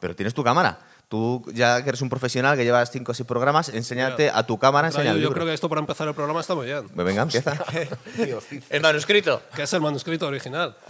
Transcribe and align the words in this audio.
pero 0.00 0.14
tienes 0.16 0.34
tu 0.34 0.42
cámara. 0.44 0.78
Tú 1.08 1.42
ya 1.54 1.82
que 1.82 1.88
eres 1.88 2.02
un 2.02 2.10
profesional 2.10 2.56
que 2.56 2.64
llevas 2.64 2.90
cinco 2.90 3.12
o 3.12 3.14
seis 3.14 3.26
programas, 3.26 3.70
enséñate 3.70 4.28
a 4.28 4.46
tu 4.46 4.58
cámara, 4.58 4.88
enseña 4.88 5.14
Yo, 5.14 5.32
creo 5.32 5.46
que 5.46 5.54
esto 5.54 5.68
para 5.68 5.80
empezar 5.80 6.06
el 6.06 6.14
programa 6.14 6.40
está 6.40 6.54
muy 6.54 6.66
bien. 6.66 6.86
Pues 6.88 7.06
Venga, 7.06 7.22
empieza. 7.22 7.56
El 8.70 8.82
manuscrito. 8.82 9.40
Que 9.54 9.62
es 9.62 9.72
el 9.72 9.80
manuscrito 9.80 10.26
original. 10.26 10.76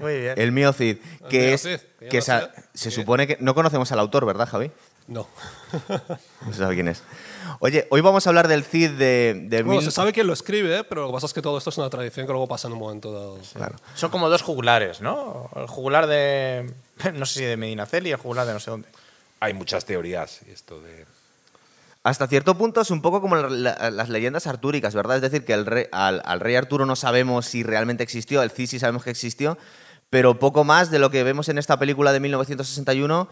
Muy 0.00 0.20
bien. 0.20 0.34
El 0.36 0.52
mío 0.52 0.72
Cid, 0.72 0.98
que 1.28 1.38
mío 1.38 1.54
es 1.54 1.62
Cid, 1.62 1.78
que 2.08 2.20
se 2.20 2.90
supone 2.90 3.26
que 3.26 3.36
no 3.40 3.54
conocemos 3.54 3.90
al 3.90 3.98
autor, 4.00 4.26
¿verdad, 4.26 4.48
Javi? 4.48 4.70
No. 5.06 5.26
No 6.46 6.52
se 6.52 6.58
sabe 6.58 6.74
quién 6.74 6.88
es. 6.88 7.02
Oye, 7.60 7.86
hoy 7.90 8.00
vamos 8.00 8.26
a 8.26 8.30
hablar 8.30 8.48
del 8.48 8.62
Cid 8.64 8.92
de, 8.92 9.34
de 9.48 9.62
Bueno, 9.62 9.80
mil- 9.80 9.84
se 9.84 9.90
sabe 9.90 10.12
quién 10.12 10.26
lo 10.26 10.32
escribe, 10.32 10.84
pero 10.84 11.02
lo 11.02 11.08
que 11.08 11.12
pasa 11.14 11.26
es 11.26 11.32
que 11.34 11.42
todo 11.42 11.58
esto 11.58 11.70
es 11.70 11.78
una 11.78 11.90
tradición 11.90 12.26
que 12.26 12.32
luego 12.32 12.46
pasa 12.46 12.68
en 12.68 12.74
un 12.74 12.78
momento 12.80 13.12
dado. 13.12 13.38
Claro. 13.54 13.76
Son 13.94 14.10
como 14.10 14.28
dos 14.28 14.42
jugulares, 14.42 15.00
¿no? 15.00 15.50
El 15.56 15.66
jugular 15.66 16.06
de. 16.06 16.72
No 17.14 17.26
sé 17.26 17.40
si 17.40 17.44
de 17.44 17.56
Medinaceli 17.56 18.10
y 18.10 18.12
el 18.12 18.18
jugular 18.18 18.46
de 18.46 18.52
no 18.54 18.60
sé 18.60 18.70
dónde. 18.70 18.88
Hay 19.40 19.54
muchas 19.54 19.84
teorías 19.84 20.40
y 20.46 20.50
esto 20.50 20.80
de... 20.80 21.06
Hasta 22.04 22.26
cierto 22.26 22.56
punto 22.56 22.80
es 22.80 22.90
un 22.90 23.02
poco 23.02 23.20
como 23.20 23.36
la- 23.36 23.48
la- 23.50 23.90
las 23.90 24.08
leyendas 24.08 24.46
artúricas, 24.46 24.94
¿verdad? 24.94 25.16
Es 25.16 25.22
decir, 25.22 25.44
que 25.44 25.52
el 25.52 25.66
rey- 25.66 25.86
al, 25.92 26.22
al 26.24 26.40
rey 26.40 26.54
Arturo 26.56 26.86
no 26.86 26.96
sabemos 26.96 27.46
si 27.46 27.62
realmente 27.62 28.02
existió, 28.02 28.42
el 28.42 28.50
Cid 28.50 28.68
sí 28.68 28.78
sabemos 28.78 29.02
que 29.04 29.10
existió, 29.10 29.58
pero 30.10 30.38
poco 30.38 30.64
más 30.64 30.90
de 30.90 30.98
lo 30.98 31.10
que 31.10 31.22
vemos 31.24 31.48
en 31.48 31.58
esta 31.58 31.78
película 31.78 32.12
de 32.12 32.20
1961 32.20 33.28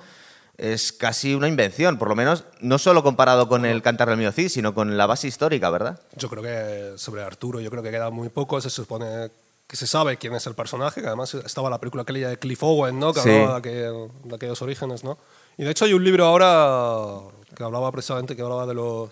es 0.58 0.92
casi 0.92 1.34
una 1.34 1.48
invención, 1.48 1.96
por 1.98 2.08
lo 2.08 2.16
menos 2.16 2.44
no 2.60 2.78
solo 2.78 3.02
comparado 3.02 3.48
con 3.48 3.64
el 3.66 3.82
Cantar 3.82 4.08
del 4.08 4.18
mío 4.18 4.32
Cid, 4.32 4.48
sino 4.48 4.74
con 4.74 4.96
la 4.96 5.06
base 5.06 5.28
histórica, 5.28 5.70
¿verdad? 5.70 6.00
Yo 6.16 6.28
creo 6.28 6.42
que 6.42 6.98
sobre 6.98 7.22
Arturo, 7.22 7.60
yo 7.60 7.70
creo 7.70 7.82
que 7.82 7.90
queda 7.90 8.10
muy 8.10 8.28
poco. 8.30 8.60
Se 8.60 8.70
supone 8.70 9.30
que 9.66 9.76
se 9.76 9.86
sabe 9.86 10.16
quién 10.16 10.34
es 10.34 10.46
el 10.46 10.54
personaje, 10.54 11.00
que 11.00 11.06
además 11.08 11.34
estaba 11.34 11.68
la 11.70 11.78
película 11.80 12.02
aquella 12.04 12.28
de 12.28 12.38
Cliff 12.38 12.62
Owen, 12.62 12.98
¿no? 13.00 13.12
Que 13.12 13.20
Sí. 13.20 13.30
hablaba 13.30 13.60
de, 13.60 13.68
aquel- 13.70 14.10
de 14.24 14.34
aquellos 14.36 14.62
orígenes, 14.62 15.02
¿no? 15.04 15.18
Y 15.58 15.64
de 15.64 15.70
hecho 15.70 15.84
hay 15.86 15.92
un 15.94 16.04
libro 16.04 16.24
ahora 16.26 17.20
que 17.54 17.64
hablaba 17.64 17.90
precisamente, 17.90 18.36
que 18.36 18.42
hablaba 18.42 18.66
de 18.66 18.74
los 18.74 19.10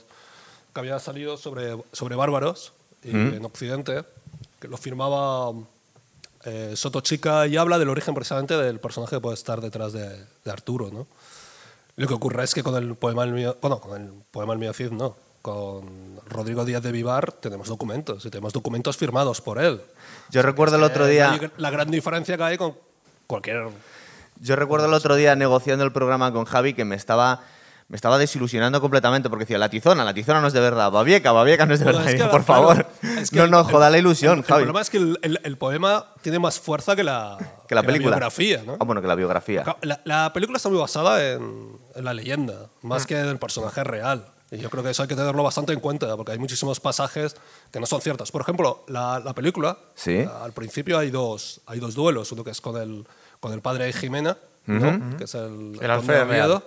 que 0.72 0.80
había 0.80 0.98
salido 0.98 1.36
sobre, 1.36 1.76
sobre 1.92 2.14
bárbaros 2.16 2.72
y 3.02 3.10
en 3.10 3.44
Occidente, 3.44 4.04
que 4.60 4.68
lo 4.68 4.76
firmaba 4.76 5.52
eh, 6.44 6.74
Soto 6.76 7.00
Chica 7.00 7.46
y 7.46 7.56
habla 7.56 7.78
del 7.78 7.88
origen 7.88 8.14
precisamente 8.14 8.56
del 8.56 8.78
personaje 8.80 9.16
que 9.16 9.20
puede 9.20 9.34
estar 9.34 9.60
detrás 9.60 9.92
de, 9.92 10.24
de 10.44 10.50
Arturo, 10.50 10.90
¿no? 10.92 11.06
Lo 11.96 12.06
que 12.08 12.14
ocurre 12.14 12.42
es 12.44 12.52
que 12.54 12.62
con 12.62 12.74
el 12.76 12.94
poema 12.96 13.22
El 13.24 13.32
mío, 13.32 13.56
bueno, 13.60 13.80
con 13.80 14.00
el 14.00 14.12
poema 14.30 14.52
El 14.52 14.58
mío 14.58 14.72
Cid 14.72 14.90
no, 14.90 15.16
con 15.44 16.20
Rodrigo 16.26 16.64
Díaz 16.64 16.82
de 16.82 16.90
Vivar 16.90 17.32
tenemos 17.32 17.68
documentos 17.68 18.24
y 18.24 18.30
tenemos 18.30 18.54
documentos 18.54 18.96
firmados 18.96 19.42
por 19.42 19.58
él. 19.62 19.82
Yo 20.30 20.40
recuerdo 20.40 20.76
el 20.76 20.82
otro 20.82 21.06
día... 21.06 21.38
La, 21.38 21.50
la 21.58 21.70
gran 21.70 21.90
diferencia 21.90 22.38
que 22.38 22.42
hay 22.44 22.56
con 22.56 22.74
cualquier 23.26 23.68
Yo 24.40 24.56
recuerdo 24.56 24.86
el 24.86 24.94
otro 24.94 25.16
día 25.16 25.36
negociando 25.36 25.84
el 25.84 25.92
programa 25.92 26.32
con 26.32 26.46
Javi 26.46 26.72
que 26.72 26.86
me 26.86 26.96
estaba, 26.96 27.42
me 27.88 27.96
estaba 27.96 28.16
desilusionando 28.16 28.80
completamente 28.80 29.28
porque 29.28 29.44
decía, 29.44 29.58
la 29.58 29.68
tizona, 29.68 30.02
la 30.02 30.14
tizona 30.14 30.40
no 30.40 30.46
es 30.46 30.54
de 30.54 30.60
verdad, 30.60 30.90
Babieca, 30.90 31.32
Babieca 31.32 31.66
no 31.66 31.74
es 31.74 31.80
de 31.80 31.84
verdad. 31.84 32.08
es 32.08 32.14
que, 32.14 32.20
por 32.26 32.42
claro, 32.42 32.62
favor, 32.62 32.86
es 33.02 33.28
que 33.30 33.36
no 33.36 33.44
el- 33.44 33.50
nos 33.50 33.66
el- 33.66 33.72
joda 33.74 33.90
la 33.90 33.98
ilusión, 33.98 34.38
El 34.38 34.44
Javi. 34.44 34.62
problema 34.62 34.80
es 34.80 34.88
que 34.88 34.96
el, 34.96 35.18
el- 35.20 35.40
el 35.44 35.58
poema 35.58 36.06
tiene 36.22 36.38
más 36.38 36.58
fuerza 36.58 36.96
que 36.96 37.04
la, 37.04 37.36
que 37.68 37.74
la 37.74 37.82
película. 37.82 38.16
biografía, 38.16 38.62
¿no? 38.64 38.78
Ah, 38.80 38.84
bueno, 38.86 39.02
que 39.02 39.08
la 39.08 39.14
biografía. 39.14 39.62
La, 39.82 40.00
la 40.04 40.32
película 40.32 40.56
está 40.56 40.70
muy 40.70 40.78
basada 40.78 41.22
en, 41.32 41.76
en 41.94 42.02
la 42.06 42.14
leyenda, 42.14 42.70
más 42.80 43.04
que 43.04 43.20
en 43.20 43.26
el 43.26 43.36
personaje 43.38 43.84
real. 43.84 44.24
Y 44.54 44.58
yo 44.58 44.70
creo 44.70 44.82
que 44.82 44.90
eso 44.90 45.02
hay 45.02 45.08
que 45.08 45.16
tenerlo 45.16 45.42
bastante 45.42 45.72
en 45.72 45.80
cuenta, 45.80 46.16
porque 46.16 46.32
hay 46.32 46.38
muchísimos 46.38 46.78
pasajes 46.80 47.34
que 47.72 47.80
no 47.80 47.86
son 47.86 48.00
ciertos. 48.00 48.30
Por 48.30 48.42
ejemplo, 48.42 48.84
la, 48.88 49.18
la 49.20 49.32
película, 49.34 49.76
Sí. 49.94 50.24
al 50.42 50.52
principio 50.52 50.98
hay 50.98 51.10
dos, 51.10 51.60
hay 51.66 51.80
dos 51.80 51.94
duelos. 51.94 52.30
Uno 52.32 52.44
que 52.44 52.50
es 52.50 52.60
con 52.60 52.76
el, 52.80 53.06
con 53.40 53.52
el 53.52 53.60
padre 53.60 53.86
de 53.86 53.92
Jimena, 53.92 54.36
¿no? 54.66 55.16
que 55.18 55.24
es 55.24 55.34
el, 55.34 55.78
El 55.80 55.96
conde 55.96 56.16
Alfredo. 56.18 56.62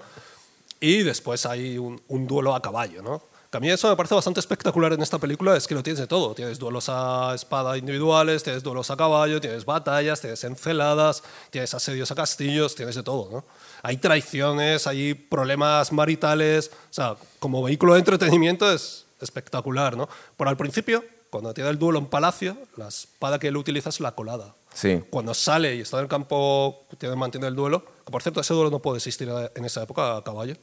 Y 0.79 1.03
después 1.03 1.45
hay 1.45 1.77
un, 1.77 1.99
un 2.09 2.27
duelo 2.27 2.53
a 2.53 2.61
caballo, 2.61 3.01
¿no? 3.01 3.21
Que 3.49 3.57
a 3.57 3.59
mí 3.61 3.69
eso 3.69 3.89
me 3.89 3.95
parece 3.95 4.13
bastante 4.13 4.41
espectacular 4.41 4.91
en 4.91 5.01
esta 5.01 5.19
película, 5.19 5.55
es 5.55 5.67
que 5.67 5.73
lo 5.73 5.81
tienes 5.81 5.99
de 5.99 6.07
todo. 6.07 6.33
Tienes 6.33 6.59
duelos 6.59 6.89
a 6.89 7.33
espada 7.33 7.77
individuales, 7.77 8.43
tienes 8.43 8.61
duelos 8.61 8.91
a 8.91 8.97
caballo, 8.97 9.39
tienes 9.39 9.63
batallas, 9.63 10.19
tienes 10.19 10.43
enceladas, 10.43 11.23
tienes 11.49 11.73
asedios 11.73 12.11
a 12.11 12.15
castillos, 12.15 12.75
tienes 12.75 12.95
de 12.95 13.03
todo, 13.03 13.29
¿no? 13.31 13.45
Hay 13.83 13.97
traiciones, 13.97 14.85
hay 14.85 15.13
problemas 15.13 15.93
maritales, 15.93 16.71
o 16.89 16.93
sea, 16.93 17.15
como 17.39 17.63
vehículo 17.63 17.93
de 17.93 17.99
entretenimiento 17.99 18.69
es 18.69 19.05
espectacular, 19.21 19.95
¿no? 19.95 20.09
Pero 20.35 20.49
al 20.49 20.57
principio, 20.57 21.05
cuando 21.29 21.53
tiene 21.53 21.69
el 21.69 21.79
duelo 21.79 21.99
en 21.99 22.07
palacio, 22.07 22.57
la 22.75 22.89
espada 22.89 23.39
que 23.39 23.47
él 23.47 23.55
utiliza 23.55 23.89
es 23.89 24.01
la 24.01 24.11
colada. 24.11 24.55
Sí. 24.73 25.03
Cuando 25.09 25.33
sale 25.33 25.75
y 25.75 25.81
está 25.81 25.97
en 25.97 26.03
el 26.03 26.09
campo, 26.09 26.85
tiene 26.97 27.15
mantiene 27.15 27.47
el 27.47 27.55
duelo, 27.55 27.83
que 28.05 28.11
por 28.11 28.21
cierto, 28.21 28.41
ese 28.41 28.53
duelo 28.53 28.69
no 28.69 28.79
puede 28.79 28.97
existir 28.97 29.31
en 29.55 29.65
esa 29.65 29.83
época 29.83 30.17
a 30.17 30.23
caballo. 30.23 30.55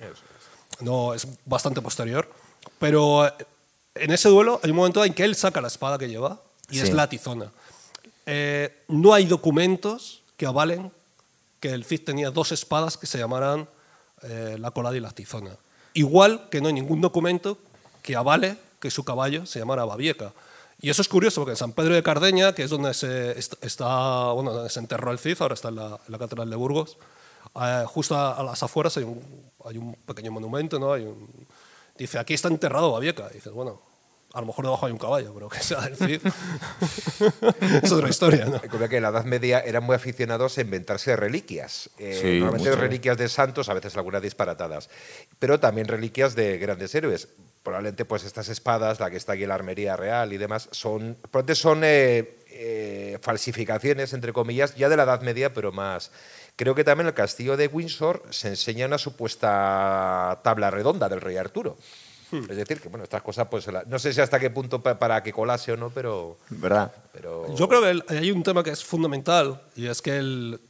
No, 0.81 1.15
es 1.15 1.27
bastante 1.47 1.81
posterior. 1.81 2.29
Pero 2.79 3.27
eh, 3.27 3.33
en 3.97 4.11
ese 4.11 4.29
duelo 4.29 4.61
hay 4.63 4.71
un 4.71 4.77
momento 4.77 5.05
en 5.05 5.15
que 5.15 5.25
él 5.25 5.35
saca 5.37 5.61
la 5.61 5.69
espada 5.69 5.99
que 5.99 6.09
lleva 6.09 6.41
y 6.71 6.79
es 6.81 6.89
Sí. 6.89 6.93
la 6.95 7.09
tizona. 7.09 7.51
Eh, 8.27 8.83
no 8.89 9.13
hay 9.15 9.27
documentos 9.27 10.23
que 10.37 10.47
avalen 10.47 10.91
que 11.61 11.71
el 11.71 11.85
Cid 11.85 12.03
tenía 12.05 12.31
dos 12.31 12.53
espadas 12.53 12.97
que 12.97 13.07
se 13.07 13.19
llamaran 13.19 13.69
eh, 14.23 14.57
la 14.59 14.71
colada 14.71 14.97
y 14.97 15.01
la 15.01 15.11
tizona. 15.13 15.51
Igual 15.93 16.49
que 16.51 16.61
no 16.61 16.69
hay 16.69 16.75
ningún 16.75 17.01
documento 17.01 17.59
que 18.03 18.17
avale 18.17 18.57
que 18.81 18.91
su 18.91 19.05
caballo 19.05 19.47
se 19.47 19.59
llamara 19.59 19.85
Babieca. 19.85 20.33
Y 20.81 20.91
eso 20.91 21.01
es 21.03 21.09
curioso 21.09 21.41
porque 21.41 21.53
en 21.53 21.57
San 21.57 21.73
Pedro 21.73 21.95
de 21.95 22.03
Cardeña, 22.03 22.55
que 22.55 22.65
es 22.65 22.71
donde 22.71 22.93
se 22.95 23.39
est- 23.39 23.63
está, 23.65 24.33
bueno, 24.33 24.53
donde 24.53 24.69
se 24.71 24.81
enterró 24.81 25.11
el 25.13 25.19
Cid, 25.19 25.37
ahora 25.41 25.55
está 25.55 25.69
en 25.69 25.77
la, 25.77 25.87
en 25.87 26.13
la 26.13 26.19
Catedral 26.19 26.51
de 26.51 26.57
Burgos, 26.57 26.97
eh, 27.61 27.85
justo 27.87 28.17
a, 28.17 28.33
a 28.33 28.43
las 28.43 28.63
afueras 28.63 28.97
hay 28.97 29.05
un, 29.05 29.23
hay 29.65 29.79
un 29.79 29.95
pequeño 29.95 30.33
monumento, 30.33 30.79
¿no? 30.79 30.93
Hay 30.93 31.05
un- 31.05 31.29
dice, 31.97 32.19
aquí 32.19 32.35
está 32.35 32.49
enterrado 32.49 32.93
Babieca. 32.93 33.29
Y 33.31 33.35
dices, 33.35 33.53
bueno, 33.53 33.81
a 34.33 34.41
lo 34.41 34.49
mejor 34.49 34.65
debajo 34.65 34.87
hay 34.87 34.93
un 34.93 34.99
caballo, 34.99 35.33
pero 35.33 35.49
que 35.49 35.61
sea 35.61 35.81
del 35.83 35.97
Cid. 35.97 36.21
es 37.83 37.93
otra 37.93 38.09
historia, 38.09 38.47
¿no? 38.47 38.59
Recuerda 38.59 38.89
que 38.89 38.97
en 38.97 39.05
la 39.05 39.11
Edad 39.11 39.25
Media 39.25 39.61
eran 39.61 39.85
muy 39.85 39.95
aficionados 39.95 40.59
a 40.59 40.63
inventarse 40.63 41.15
reliquias. 41.15 41.89
Eh, 41.99 42.19
Sí, 42.21 42.41
normalmente 42.41 42.71
mucho. 42.71 42.81
reliquias 42.81 43.17
de 43.17 43.29
santos, 43.29 43.69
a 43.69 43.75
veces 43.75 43.97
algunas 43.97 44.23
disparatadas. 44.23 44.91
Pero 45.39 45.61
también 45.61 45.87
reliquias 45.87 46.35
de 46.35 46.59
grandes 46.59 46.95
héroes. 46.95 47.29
Probablemente 47.63 48.05
pues 48.05 48.25
estas 48.25 48.49
espadas, 48.49 48.99
la 48.99 49.09
que 49.11 49.17
está 49.17 49.35
aquí 49.35 49.45
en 49.45 49.49
la 49.51 49.55
armería 49.55 49.97
real 49.97 50.33
y 50.33 50.37
demás, 50.37 50.69
son, 50.73 51.17
probablemente 51.31 51.55
son 51.55 51.83
eh, 51.85 52.37
eh, 52.51 53.19
falsificaciones, 53.23 54.13
entre 54.13 54.33
comillas, 54.33 54.75
ya 54.75 54.89
de 54.89 54.97
la 54.97 55.05
Edad 55.05 55.23
Media, 55.23 55.55
pero 55.55 55.71
más... 55.73 56.11
Creo 56.57 56.75
que 56.75 56.85
también 56.85 57.07
en 57.07 57.09
el 57.09 57.15
castillo 57.15 57.57
de 57.57 57.67
Windsor 57.67 58.23
se 58.31 58.49
enseña 58.49 58.87
una 58.87 58.99
supuesta 58.99 60.41
tabla 60.43 60.71
redonda 60.71 61.09
del 61.09 61.21
rey 61.21 61.37
Arturo. 61.37 61.77
Es 62.33 62.57
decir, 62.57 62.81
que 62.81 62.89
bueno, 62.89 63.05
estas 63.05 63.23
cosas, 63.23 63.47
pues 63.49 63.65
no 63.87 63.97
sé 64.01 64.13
si 64.13 64.21
hasta 64.21 64.41
qué 64.41 64.51
punto 64.51 64.83
pa- 64.83 64.99
para 64.99 65.23
que 65.23 65.33
colase 65.33 65.71
o 65.71 65.77
no, 65.77 65.91
pero... 65.91 66.37
¿Verdad? 66.51 66.91
pero 67.13 67.55
Yo 67.55 67.69
creo 67.69 67.81
que 67.83 68.03
hay 68.13 68.33
un 68.33 68.43
tema 68.43 68.65
que 68.65 68.71
es 68.71 68.83
fundamental 68.85 69.61
y 69.77 69.87
es 69.87 70.03
que 70.03 70.17
el, 70.17 70.61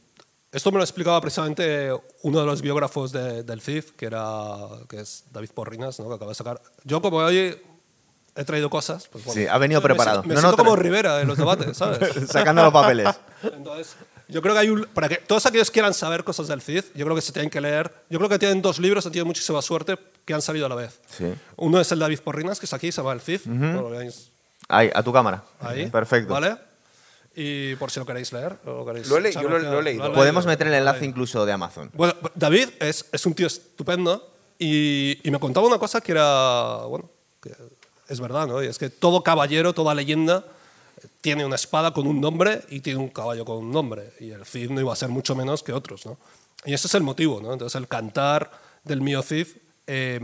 esto 0.51 0.71
me 0.71 0.77
lo 0.77 0.83
explicaba 0.83 1.19
precisamente 1.21 1.89
uno 2.21 2.39
de 2.39 2.45
los 2.45 2.61
biógrafos 2.61 3.11
de- 3.11 3.41
del 3.41 3.61
CID, 3.61 3.83
que, 3.97 4.05
era, 4.05 4.57
que 4.87 4.99
es 4.99 5.23
David 5.31 5.49
Porrinas, 5.55 5.99
¿no? 5.99 6.07
que 6.09 6.13
acaba 6.15 6.29
de 6.31 6.35
sacar. 6.35 6.61
Yo 6.83 7.01
como 7.01 7.17
hoy 7.17 7.59
he 8.35 8.43
traído 8.45 8.69
cosas. 8.69 9.07
Pues, 9.07 9.25
bueno, 9.25 9.41
Sí, 9.41 9.47
ha 9.47 9.57
venido 9.57 9.81
me 9.81 9.85
preparado. 9.85 10.21
Me, 10.21 10.35
No, 10.35 10.41
siento 10.41 10.57
no, 10.57 10.63
como 10.63 10.75
Rivera 10.75 11.19
en 11.21 11.27
los 11.27 11.37
debates, 11.37 11.75
¿sabes? 11.77 11.99
Sacando 12.29 12.61
los 12.61 12.73
papeles. 12.73 13.09
Entonces, 13.41 13.95
yo 14.27 14.41
creo 14.41 14.53
que 14.53 14.59
hay 14.59 14.69
un. 14.69 14.85
Para 14.93 15.07
que 15.09 15.17
todos 15.17 15.45
aquellos 15.45 15.69
que 15.69 15.73
quieran 15.75 15.93
saber 15.93 16.23
cosas 16.23 16.47
del 16.47 16.61
CID, 16.61 16.83
yo 16.95 17.05
creo 17.05 17.15
que 17.15 17.21
se 17.21 17.31
tienen 17.31 17.49
que 17.49 17.61
leer. 17.61 17.93
Yo 18.09 18.17
creo 18.19 18.29
que 18.29 18.39
tienen 18.39 18.61
dos 18.61 18.79
libros, 18.79 19.05
han 19.05 19.11
tenido 19.11 19.25
muchísima 19.25 19.61
suerte, 19.61 19.97
que 20.25 20.33
han 20.33 20.41
salido 20.41 20.65
a 20.65 20.69
la 20.69 20.75
vez. 20.75 20.99
Sí. 21.15 21.33
Uno 21.57 21.79
es 21.79 21.91
el 21.91 21.99
David 21.99 22.19
Porrinas, 22.21 22.59
que 22.59 22.65
es 22.65 22.73
aquí, 22.73 22.91
se 22.91 23.01
llama 23.01 23.13
El 23.13 23.21
CID. 23.21 23.41
Bueno, 23.45 23.81
lo 23.83 23.89
veis 23.91 24.29
Ahí, 24.67 24.89
a 24.93 25.03
tu 25.03 25.13
cámara. 25.13 25.43
ahí. 25.59 25.87
Perfecto. 25.89 26.33
¿Vale? 26.33 26.55
Y 27.35 27.75
por 27.75 27.91
si 27.91 27.99
lo 27.99 28.05
queréis 28.05 28.31
leer. 28.31 28.55
lo 28.65 28.85
queréis 28.85 29.07
Lo 29.09 29.17
he 29.17 29.31
yo 29.33 29.43
lo- 29.43 29.59
lo 29.59 29.79
he 29.79 29.83
leído. 29.83 30.03
¿Lo 30.05 30.11
has 30.11 30.15
Podemos 30.17 30.45
meter 30.45 30.67
el 30.67 30.73
enlace 30.75 30.99
leído. 31.01 31.09
incluso 31.11 31.45
de 31.45 31.51
Amazon. 31.51 31.91
Bueno, 31.93 32.13
David 32.33 32.69
es, 32.79 33.05
es 33.11 33.25
un 33.25 33.33
tío 33.35 33.47
estupendo 33.47 34.31
y, 34.57 35.19
y 35.27 35.31
me 35.31 35.39
contaba 35.39 35.67
una 35.67 35.77
cosa 35.77 35.99
que 36.01 36.13
era, 36.13 36.77
bueno, 36.87 37.09
que 37.41 37.51
es 38.07 38.19
verdad, 38.21 38.47
¿no? 38.47 38.63
Y 38.63 38.67
es 38.67 38.77
que 38.77 38.89
todo 38.89 39.21
caballero, 39.21 39.73
toda 39.73 39.93
leyenda 39.93 40.45
tiene 41.25 41.43
una 41.43 41.55
espada 41.55 41.91
con 41.91 42.05
un 42.05 42.21
nombre 42.21 42.61
y 42.69 42.81
tiene 42.81 42.99
un 42.99 43.09
caballo 43.09 43.45
con 43.45 43.57
un 43.57 43.71
nombre. 43.71 44.13
Y 44.19 44.29
el 44.29 44.45
Cid 44.45 44.69
no 44.69 44.79
iba 44.79 44.93
a 44.93 44.95
ser 44.95 45.09
mucho 45.09 45.35
menos 45.35 45.63
que 45.63 45.73
otros, 45.73 46.05
¿no? 46.05 46.19
Y 46.65 46.75
ese 46.75 46.85
es 46.85 46.93
el 46.93 47.01
motivo, 47.01 47.41
¿no? 47.41 47.51
Entonces 47.51 47.81
el 47.81 47.87
cantar 47.87 48.51
del 48.83 49.01
mío 49.01 49.23
Cid 49.23 49.47
eh, 49.87 50.19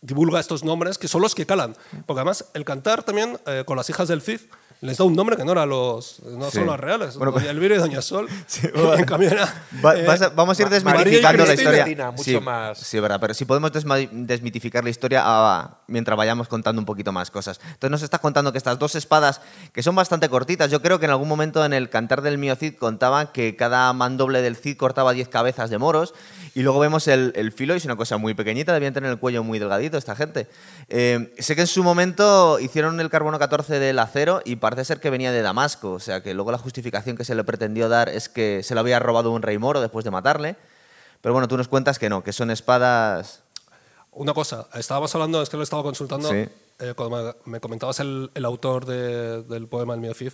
divulga 0.00 0.40
estos 0.40 0.64
nombres 0.64 0.98
que 0.98 1.06
son 1.06 1.22
los 1.22 1.36
que 1.36 1.46
calan. 1.46 1.76
Porque 2.04 2.18
además 2.18 2.46
el 2.54 2.64
cantar 2.64 3.04
también 3.04 3.38
eh, 3.46 3.62
con 3.64 3.76
las 3.76 3.88
hijas 3.90 4.08
del 4.08 4.20
Cid 4.20 4.40
les 4.80 4.96
da 4.96 5.04
un 5.04 5.14
nombre 5.16 5.36
que 5.36 5.44
no 5.44 5.52
era 5.52 5.66
los 5.66 6.20
no 6.22 6.50
Sí. 6.50 6.58
son 6.58 6.66
los 6.66 6.78
reales. 6.78 7.16
Bueno, 7.16 7.32
Doña 7.32 7.50
Elvira 7.50 7.74
y 7.74 7.78
Doña 7.78 8.00
Sol. 8.02 8.28
bueno. 8.74 8.94
en 8.98 9.04
cambio 9.04 9.28
era, 9.30 9.64
Va- 9.84 9.96
eh, 9.96 10.04
vas 10.06 10.22
a- 10.22 10.28
vamos 10.30 10.58
a 10.58 10.62
ir 10.62 10.68
desmitificando 10.68 11.44
la 11.46 11.54
historia. 11.54 12.10
Mucho 12.12 12.22
sí, 12.22 12.40
más. 12.40 12.78
Sí, 12.78 13.00
verdad, 13.00 13.18
pero 13.20 13.34
si 13.34 13.44
podemos 13.44 13.72
desmitificar 14.12 14.84
la 14.84 14.90
historia 14.90 15.22
ah, 15.24 15.78
mientras 15.86 16.16
vayamos 16.16 16.48
contando 16.48 16.80
un 16.80 16.86
poquito 16.86 17.12
más 17.12 17.30
cosas. 17.30 17.58
Entonces 17.64 17.90
nos 17.90 18.02
estás 18.02 18.20
contando 18.20 18.52
que 18.52 18.58
estas 18.58 18.78
dos 18.78 18.94
espadas, 18.94 19.40
que 19.72 19.82
son 19.82 19.94
bastante 19.94 20.28
cortitas, 20.28 20.70
yo 20.70 20.80
creo 20.82 20.98
que 20.98 21.06
en 21.06 21.10
algún 21.10 21.28
momento 21.28 21.64
en 21.64 21.72
el 21.72 21.90
cantar 21.90 22.22
del 22.22 22.38
mío 22.38 22.54
Cid 22.56 22.74
contaban 22.76 23.28
que 23.32 23.56
cada 23.56 23.92
mandoble 23.92 24.42
del 24.42 24.56
Cid 24.56 24.76
cortaba 24.76 25.12
10 25.12 25.28
cabezas 25.28 25.70
de 25.70 25.78
moros 25.78 26.14
y 26.54 26.62
luego 26.62 26.78
vemos 26.80 27.08
el, 27.08 27.32
el 27.36 27.52
filo 27.52 27.74
y 27.74 27.78
es 27.78 27.84
una 27.84 27.96
cosa 27.96 28.16
muy 28.16 28.34
pequeñita, 28.34 28.72
debían 28.72 28.94
tener 28.94 29.10
el 29.10 29.18
cuello 29.18 29.42
muy 29.44 29.58
delgadito 29.58 29.96
esta 29.98 30.16
gente. 30.16 30.48
Eh, 30.88 31.32
sé 31.38 31.54
que 31.54 31.62
en 31.62 31.66
su 31.66 31.82
momento 31.82 32.58
hicieron 32.58 33.00
el 33.00 33.10
carbono 33.10 33.38
14 33.38 33.78
del 33.78 33.98
acero 33.98 34.40
y 34.44 34.56
parece 34.70 34.84
ser 34.84 35.00
que 35.00 35.10
venía 35.10 35.32
de 35.32 35.42
Damasco, 35.42 35.92
o 35.92 36.00
sea 36.00 36.22
que 36.22 36.34
luego 36.34 36.52
la 36.52 36.58
justificación 36.58 37.16
que 37.16 37.24
se 37.24 37.34
le 37.34 37.42
pretendió 37.44 37.88
dar 37.88 38.08
es 38.08 38.28
que 38.28 38.62
se 38.62 38.74
lo 38.74 38.80
había 38.80 38.98
robado 38.98 39.30
un 39.30 39.42
rey 39.42 39.56
moro 39.58 39.80
después 39.80 40.04
de 40.04 40.10
matarle. 40.10 40.56
Pero 41.20 41.32
bueno, 41.32 41.48
tú 41.48 41.56
nos 41.56 41.68
cuentas 41.68 41.98
que 41.98 42.08
no, 42.08 42.22
que 42.22 42.32
son 42.32 42.50
espadas. 42.50 43.40
Una 44.12 44.34
cosa, 44.34 44.68
estábamos 44.74 45.14
hablando, 45.14 45.40
es 45.42 45.48
que 45.48 45.56
lo 45.56 45.62
estaba 45.62 45.82
consultando, 45.82 46.28
Sí. 46.30 46.48
eh, 46.80 46.94
cuando 46.96 47.34
me, 47.46 47.52
me 47.52 47.60
comentabas 47.60 48.00
el, 48.00 48.30
el 48.34 48.44
autor 48.44 48.84
de- 48.86 49.42
del 49.44 49.66
poema 49.68 49.94
El 49.94 50.00
mío 50.00 50.14
Cid. 50.14 50.32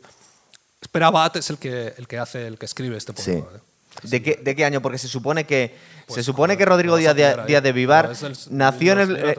Espera 0.80 1.06
Abad 1.08 1.36
es 1.36 1.48
el 1.50 1.58
que, 1.58 1.94
el 1.96 2.06
que 2.08 2.18
hace, 2.18 2.46
el 2.46 2.58
que 2.58 2.66
escribe 2.66 2.96
este 2.96 3.12
Sí. 3.16 3.32
poema. 3.40 3.56
¿eh? 3.56 3.60
¿De 4.02 4.22
qué, 4.22 4.40
¿De 4.42 4.54
qué 4.56 4.64
año? 4.64 4.82
Porque 4.82 4.98
se 4.98 5.08
supone 5.08 5.44
que 5.44 5.74
Pues, 6.06 6.16
se 6.16 6.22
supone 6.22 6.54
joder, 6.54 6.58
que 6.58 6.64
Rodrigo 6.70 6.96
Díaz. 6.96 7.14
Díaz 7.14 7.62
de 7.62 7.72
Vivar 7.72 8.10
nació 8.50 8.92
en 8.92 8.98
el 9.00 9.16
eh, 9.16 9.36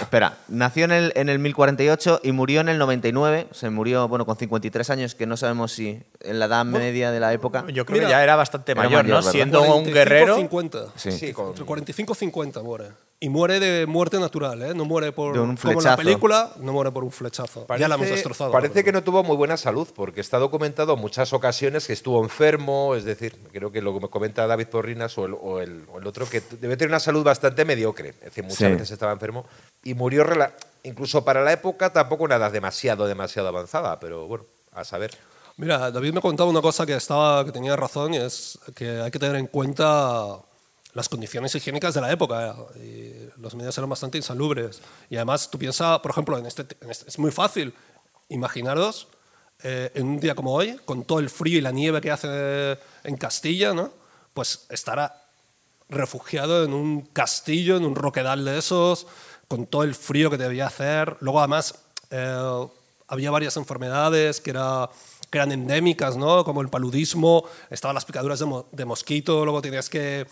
espera 0.00 0.36
nació 0.48 0.84
en 0.84 0.92
el, 0.92 1.12
en 1.16 1.28
el 1.28 1.38
1048 1.38 2.20
y 2.22 2.32
murió 2.32 2.60
en 2.60 2.68
el 2.68 2.78
99 2.78 3.48
se 3.50 3.70
murió 3.70 4.06
bueno 4.06 4.26
con 4.26 4.36
53 4.36 4.90
años 4.90 5.14
que 5.14 5.26
no 5.26 5.36
sabemos 5.36 5.72
si 5.72 6.02
en 6.20 6.38
la 6.38 6.44
edad 6.46 6.64
media 6.64 7.10
de 7.10 7.18
la 7.20 7.32
época 7.32 7.64
Yo 7.72 7.84
creo 7.86 7.96
Mira, 7.96 8.06
que 8.06 8.10
ya 8.12 8.22
era 8.22 8.36
bastante 8.36 8.72
era 8.72 8.82
mayor, 8.82 9.02
mayor, 9.04 9.06
¿no? 9.08 9.16
¿verdad? 9.16 9.30
Siendo 9.32 9.60
un 9.62 9.66
45, 9.84 9.94
guerrero. 9.94 10.36
50. 10.36 10.78
Sí. 10.96 11.10
Sí, 11.12 11.32
con- 11.32 11.48
Entre 11.48 11.64
45 11.64 12.12
y 12.12 12.16
50 12.16 12.62
muere. 12.62 12.88
Y 13.20 13.30
muere 13.30 13.58
de 13.58 13.86
muerte 13.86 14.18
natural, 14.18 14.60
¿eh? 14.62 14.74
No 14.74 14.84
muere 14.84 15.10
por. 15.12 15.32
De 15.32 15.40
un 15.40 15.56
como 15.56 15.78
en 15.78 15.84
la 15.84 15.96
película, 15.96 16.52
no 16.58 16.72
muere 16.72 16.90
por 16.90 17.04
un 17.04 17.10
flechazo. 17.12 17.66
ya 17.78 17.88
la 17.88 17.94
hemos 17.94 18.08
destrozado. 18.10 18.50
Parece 18.52 18.84
que 18.84 18.92
no 18.92 19.02
tuvo 19.02 19.22
muy 19.22 19.36
buena 19.36 19.56
salud, 19.56 19.88
porque 19.94 20.20
está 20.20 20.38
documentado 20.38 20.92
en 20.94 21.00
muchas 21.00 21.32
ocasiones 21.32 21.86
que 21.86 21.94
estuvo 21.94 22.22
enfermo, 22.22 22.94
es 22.94 23.04
decir, 23.04 23.34
creo 23.52 23.72
que 23.72 23.80
lo 23.80 23.94
que 23.94 24.00
me 24.00 24.08
comenta 24.10 24.46
David 24.46 24.66
Porrinas 24.66 25.16
o 25.16 25.24
el, 25.24 25.34
o 25.40 25.60
el- 25.60 25.86
o 25.90 25.98
el 26.00 26.06
otro, 26.06 26.28
que 26.28 26.42
debe 26.60 26.76
tener 26.76 26.90
una 26.90 27.00
salud 27.00 27.22
bastante 27.24 27.64
mediocre, 27.64 28.10
es 28.10 28.20
decir, 28.20 28.44
muchas 28.44 28.58
Sí. 28.58 28.64
veces 28.66 28.90
estaba 28.90 29.12
enfermo 29.12 29.46
y 29.84 29.94
murió, 29.94 30.24
incluso 30.82 31.24
para 31.24 31.42
la 31.42 31.52
época, 31.52 31.92
tampoco 31.92 32.24
una 32.24 32.34
edad 32.36 32.52
demasiado, 32.52 33.06
demasiado 33.06 33.48
avanzada, 33.48 33.98
pero 34.00 34.26
bueno, 34.26 34.44
a 34.72 34.84
saber. 34.84 35.16
Mira, 35.56 35.90
David 35.90 36.12
me 36.14 36.20
contaba 36.20 36.50
una 36.50 36.60
cosa 36.60 36.84
que, 36.84 36.94
estaba, 36.96 37.42
que 37.44 37.52
tenía 37.52 37.74
razón 37.76 38.12
y 38.12 38.16
es 38.18 38.58
que 38.74 39.00
hay 39.00 39.10
que 39.10 39.18
tener 39.20 39.36
en 39.36 39.46
cuenta 39.46 40.36
las 40.94 41.08
condiciones 41.08 41.54
higiénicas 41.54 41.94
de 41.94 42.00
la 42.00 42.10
época. 42.12 42.56
los 43.36 43.54
medios 43.54 43.76
eran 43.76 43.90
bastante 43.90 44.16
insalubres. 44.18 44.80
Y 45.10 45.16
además, 45.16 45.50
tú 45.50 45.58
piensas, 45.58 45.98
por 46.00 46.10
ejemplo, 46.12 46.38
este, 46.46 46.62
este- 46.62 47.08
es 47.08 47.18
muy 47.18 47.30
fácil. 47.30 47.74
Imaginaros 48.28 49.08
eh, 49.62 49.90
en 49.94 50.06
un 50.06 50.20
día 50.20 50.34
como 50.34 50.52
hoy, 50.52 50.78
con 50.84 51.04
todo 51.04 51.20
el 51.20 51.30
frío 51.30 51.58
y 51.58 51.60
la 51.60 51.70
nieve 51.70 52.00
que 52.00 52.10
hace 52.10 52.78
en 53.04 53.16
Castilla, 53.16 53.72
¿no? 53.72 53.90
pues 54.34 54.66
estará 54.68 55.22
refugiado 55.88 56.64
en 56.64 56.72
un 56.74 57.02
castillo, 57.02 57.76
en 57.76 57.84
un 57.84 57.94
roquedal 57.94 58.44
de 58.44 58.58
esos, 58.58 59.06
con 59.48 59.66
todo 59.66 59.84
el 59.84 59.94
frío 59.94 60.28
que 60.30 60.36
debía 60.38 60.66
hacer. 60.66 61.16
Luego, 61.20 61.38
además, 61.38 61.74
eh, 62.10 62.66
había 63.06 63.30
varias 63.30 63.56
enfermedades 63.56 64.40
que 64.40 64.50
eran 64.50 65.52
endémicas, 65.52 66.16
¿no? 66.16 66.44
como 66.44 66.60
el 66.62 66.68
paludismo, 66.68 67.44
estaban 67.70 67.94
las 67.94 68.04
picaduras 68.04 68.38
de, 68.40 68.46
mo- 68.46 68.66
de 68.72 68.84
mosquito, 68.84 69.44
luego 69.44 69.62
tenías 69.62 69.88
que, 69.88 70.26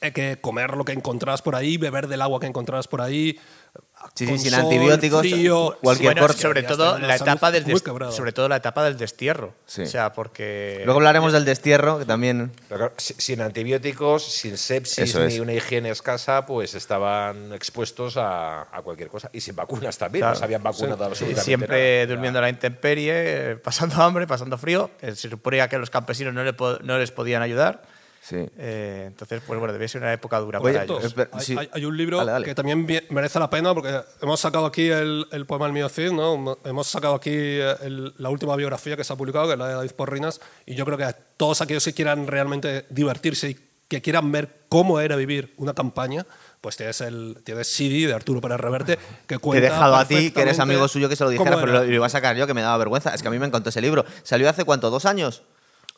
eh, 0.00 0.12
que 0.12 0.38
comer 0.40 0.76
lo 0.76 0.84
que 0.84 0.92
encontrabas 0.92 1.42
por 1.42 1.54
ahí, 1.56 1.76
beber 1.76 2.06
del 2.08 2.22
agua 2.22 2.40
que 2.40 2.46
encontrabas 2.46 2.88
por 2.88 3.00
ahí. 3.00 3.38
Sí, 4.14 4.26
sí, 4.26 4.38
sin 4.38 4.50
sol, 4.52 4.60
antibióticos, 4.60 5.20
frío. 5.20 5.76
cualquier 5.82 6.12
Bueno, 6.14 6.26
corte. 6.26 6.40
sobre 6.42 6.62
todo 6.62 6.98
la 6.98 7.16
etapa 7.16 7.50
del 7.50 7.64
des- 7.64 7.82
sobre 8.10 8.32
todo 8.32 8.48
la 8.48 8.56
etapa 8.56 8.82
del 8.84 8.96
destierro. 8.96 9.54
Sí. 9.66 9.82
O 9.82 9.86
sea, 9.86 10.12
porque 10.12 10.82
luego 10.84 10.98
hablaremos 10.98 11.32
del 11.32 11.44
destierro 11.44 11.98
que 11.98 12.04
también 12.04 12.52
Pero 12.68 12.92
sin 12.96 13.40
antibióticos, 13.40 14.24
sin 14.24 14.56
sepsis 14.56 14.98
Eso 14.98 15.22
es. 15.24 15.34
ni 15.34 15.40
una 15.40 15.52
higiene 15.52 15.90
escasa, 15.90 16.46
pues 16.46 16.74
estaban 16.74 17.52
expuestos 17.52 18.16
a, 18.16 18.62
a 18.62 18.82
cualquier 18.82 19.08
cosa. 19.08 19.30
Y 19.32 19.40
sin 19.40 19.54
vacunas 19.56 19.98
también, 19.98 20.20
Claro. 20.22 20.34
no 20.34 20.38
se 20.38 20.44
habían 20.44 20.62
vacunado 20.62 20.96
Sí, 21.04 21.10
absolutamente 21.10 21.44
siempre 21.44 21.94
nada. 22.04 22.06
durmiendo 22.14 22.38
a 22.38 22.42
la 22.42 22.48
intemperie, 22.50 23.12
eh, 23.52 23.56
pasando 23.56 24.00
hambre, 24.02 24.26
pasando 24.26 24.56
frío. 24.58 24.90
Eh, 25.02 25.14
Se 25.14 25.28
suponía 25.28 25.68
que 25.68 25.76
los 25.78 25.90
campesinos 25.90 26.32
no, 26.32 26.42
le 26.44 26.52
po- 26.52 26.78
no 26.82 26.98
les 26.98 27.10
podían 27.10 27.42
ayudar. 27.42 27.82
Sí. 28.22 28.36
Eh, 28.58 29.04
entonces, 29.08 29.40
pues 29.46 29.58
bueno, 29.58 29.72
debía 29.72 29.88
ser 29.88 30.02
una 30.02 30.12
época 30.12 30.38
dura 30.38 30.60
Oye, 30.60 30.72
para 30.72 30.84
ellos. 30.84 31.04
Espera, 31.04 31.30
hay, 31.32 31.44
sí. 31.44 31.56
hay- 31.58 31.68
hay 31.72 31.84
un 31.84 31.96
libro 31.96 32.18
Dale, 32.18 32.32
dale. 32.32 32.44
que 32.46 32.54
también 32.54 32.86
merece 33.10 33.38
la 33.38 33.48
pena 33.50 33.74
porque 33.74 34.00
hemos 34.22 34.38
sacado 34.40 34.66
aquí 34.66 34.88
el, 34.90 35.26
el 35.32 35.46
poema 35.46 35.66
El 35.66 35.72
mío 35.72 35.88
Cid, 35.88 36.12
¿no? 36.12 36.58
hemos 36.64 36.86
sacado 36.86 37.14
aquí 37.14 37.30
eh, 37.32 37.74
el- 37.82 38.14
la 38.18 38.30
última 38.30 38.54
biografía 38.56 38.96
que 38.96 39.04
se 39.04 39.12
ha 39.12 39.16
publicado, 39.16 39.46
que 39.46 39.52
es 39.54 39.58
la 39.58 39.68
de 39.68 39.74
David 39.74 39.92
Porrinas, 39.92 40.40
y 40.66 40.74
yo 40.74 40.84
creo 40.84 40.98
que 40.98 41.04
a 41.04 41.12
todos 41.12 41.60
aquellos 41.60 41.84
que 41.84 41.94
quieran 41.94 42.26
realmente 42.26 42.84
divertirse 42.90 43.50
y 43.50 43.56
que 43.88 44.02
quieran 44.02 44.30
ver 44.30 44.50
cómo 44.68 45.00
era 45.00 45.16
vivir 45.16 45.54
una 45.56 45.72
campaña, 45.72 46.26
pues 46.60 46.76
tienes 46.76 47.00
el 47.00 47.38
tienes 47.42 47.68
CD 47.68 48.06
de 48.06 48.12
Arturo 48.12 48.38
Pérez 48.42 48.58
Reverte 48.60 48.96
que 48.96 49.02
Te 49.26 49.34
he 49.36 49.38
cuenta 49.38 49.62
dejado 49.70 49.96
a 49.96 50.04
ti, 50.06 50.30
que 50.30 50.42
eres 50.42 50.58
amigo 50.58 50.86
suyo, 50.88 51.08
que 51.08 51.16
se 51.16 51.24
lo 51.24 51.30
dijera, 51.30 51.58
pero 51.58 51.72
lo, 51.72 51.84
lo 51.84 51.94
iba 51.94 52.04
a 52.04 52.10
sacar 52.10 52.36
yo, 52.36 52.46
que 52.46 52.52
me 52.52 52.60
daba 52.60 52.76
vergüenza. 52.76 53.14
Es 53.14 53.22
que 53.22 53.28
a 53.28 53.30
mí 53.30 53.38
me 53.38 53.46
encantó 53.46 53.70
ese 53.70 53.80
libro. 53.80 54.04
¿Salió 54.24 54.50
hace 54.50 54.64
cuánto? 54.64 54.90
¿Dos 54.90 55.06
años? 55.06 55.42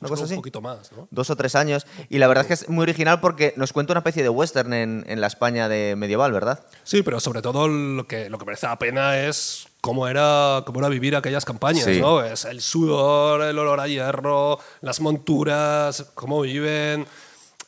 ¿Una 0.00 0.08
cosa 0.08 0.25
así? 0.25 0.32
un 0.32 0.38
poquito 0.38 0.61
más, 0.62 0.91
¿no? 0.93 1.08
Dos 1.11 1.29
o 1.31 1.37
tres 1.37 1.55
años. 1.55 1.87
Y 2.08 2.19
la 2.19 2.26
verdad 2.26 2.43
es 2.43 2.49
que 2.49 2.55
es 2.55 2.69
muy 2.70 2.82
original 2.82 3.20
porque 3.20 3.52
nos 3.56 3.73
cuenta 3.73 3.93
una 3.93 4.00
especie 4.00 4.23
de 4.23 4.29
western 4.31 4.73
en, 4.73 5.05
en 5.06 5.20
la 5.20 5.26
España 5.26 5.69
de 5.69 5.94
medieval, 5.97 6.32
¿verdad? 6.32 6.64
Sí, 6.85 7.02
pero 7.02 7.20
sobre 7.20 7.43
todo 7.43 7.69
lo 7.69 8.06
que, 8.08 8.31
lo 8.31 8.38
que 8.38 8.44
merece 8.47 8.67
la 8.67 8.79
pena 8.79 9.19
es 9.19 9.69
cómo 9.82 10.08
era, 10.08 10.62
cómo 10.67 10.81
era 10.81 10.88
vivir 10.88 11.17
aquellas 11.17 11.44
campañas, 11.44 11.85
Sí. 11.85 12.00
¿no? 12.00 12.23
Es 12.25 12.47
el 12.47 12.61
sudor, 12.62 13.43
el 13.43 13.58
olor 13.58 13.79
a 13.81 13.88
hierro, 13.88 14.58
las 14.81 15.00
monturas, 15.00 16.06
cómo 16.14 16.41
viven, 16.41 17.06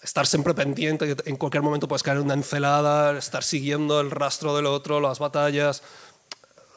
estar 0.02 0.26
siempre 0.26 0.54
pendiente, 0.54 1.14
que 1.14 1.30
en 1.30 1.36
cualquier 1.36 1.62
momento 1.62 1.86
puedes 1.86 2.02
caer 2.02 2.16
en 2.18 2.24
una 2.24 2.34
encelada, 2.34 3.16
estar 3.18 3.42
siguiendo 3.42 4.00
el 4.00 4.10
rastro 4.10 4.56
del 4.56 4.66
otro, 4.66 5.00
las 5.00 5.18
batallas. 5.18 5.82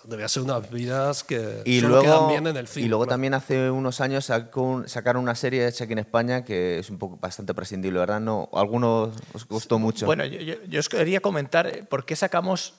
Debía 0.07 0.27
ser 0.27 0.43
unas 0.43 0.69
vidas 0.69 1.23
que 1.23 1.61
Y 1.65 1.79
solo 1.81 2.01
quedan 2.01 2.15
luego, 2.15 2.27
bien 2.29 2.47
en 2.47 2.57
el 2.57 2.67
film. 2.67 2.85
y 2.85 2.89
luego 2.89 3.03
claro. 3.05 3.13
también 3.15 3.33
hace 3.33 3.69
unos 3.71 4.01
años 4.01 4.25
sacó 4.25 4.61
un- 4.61 4.87
sacaron 4.89 5.23
una 5.23 5.35
serie 5.35 5.67
hecha 5.67 5.85
aquí 5.85 5.93
en 5.93 5.99
España 5.99 6.43
que 6.45 6.79
es 6.79 6.89
un 6.89 6.97
poco 6.99 7.17
bastante 7.17 7.53
prescindible, 7.53 7.99
¿verdad? 7.99 8.19
No, 8.19 8.49
algunos 8.53 9.15
os 9.33 9.47
gustó 9.47 9.79
mucho. 9.79 10.05
Bueno, 10.05 10.25
yo, 10.25 10.39
yo- 10.41 10.63
yo 10.67 10.79
os 10.79 10.89
quería 10.89 11.19
comentar 11.21 11.65
eh, 11.67 11.83
por 11.89 12.05
qué 12.05 12.15
sacamos, 12.15 12.75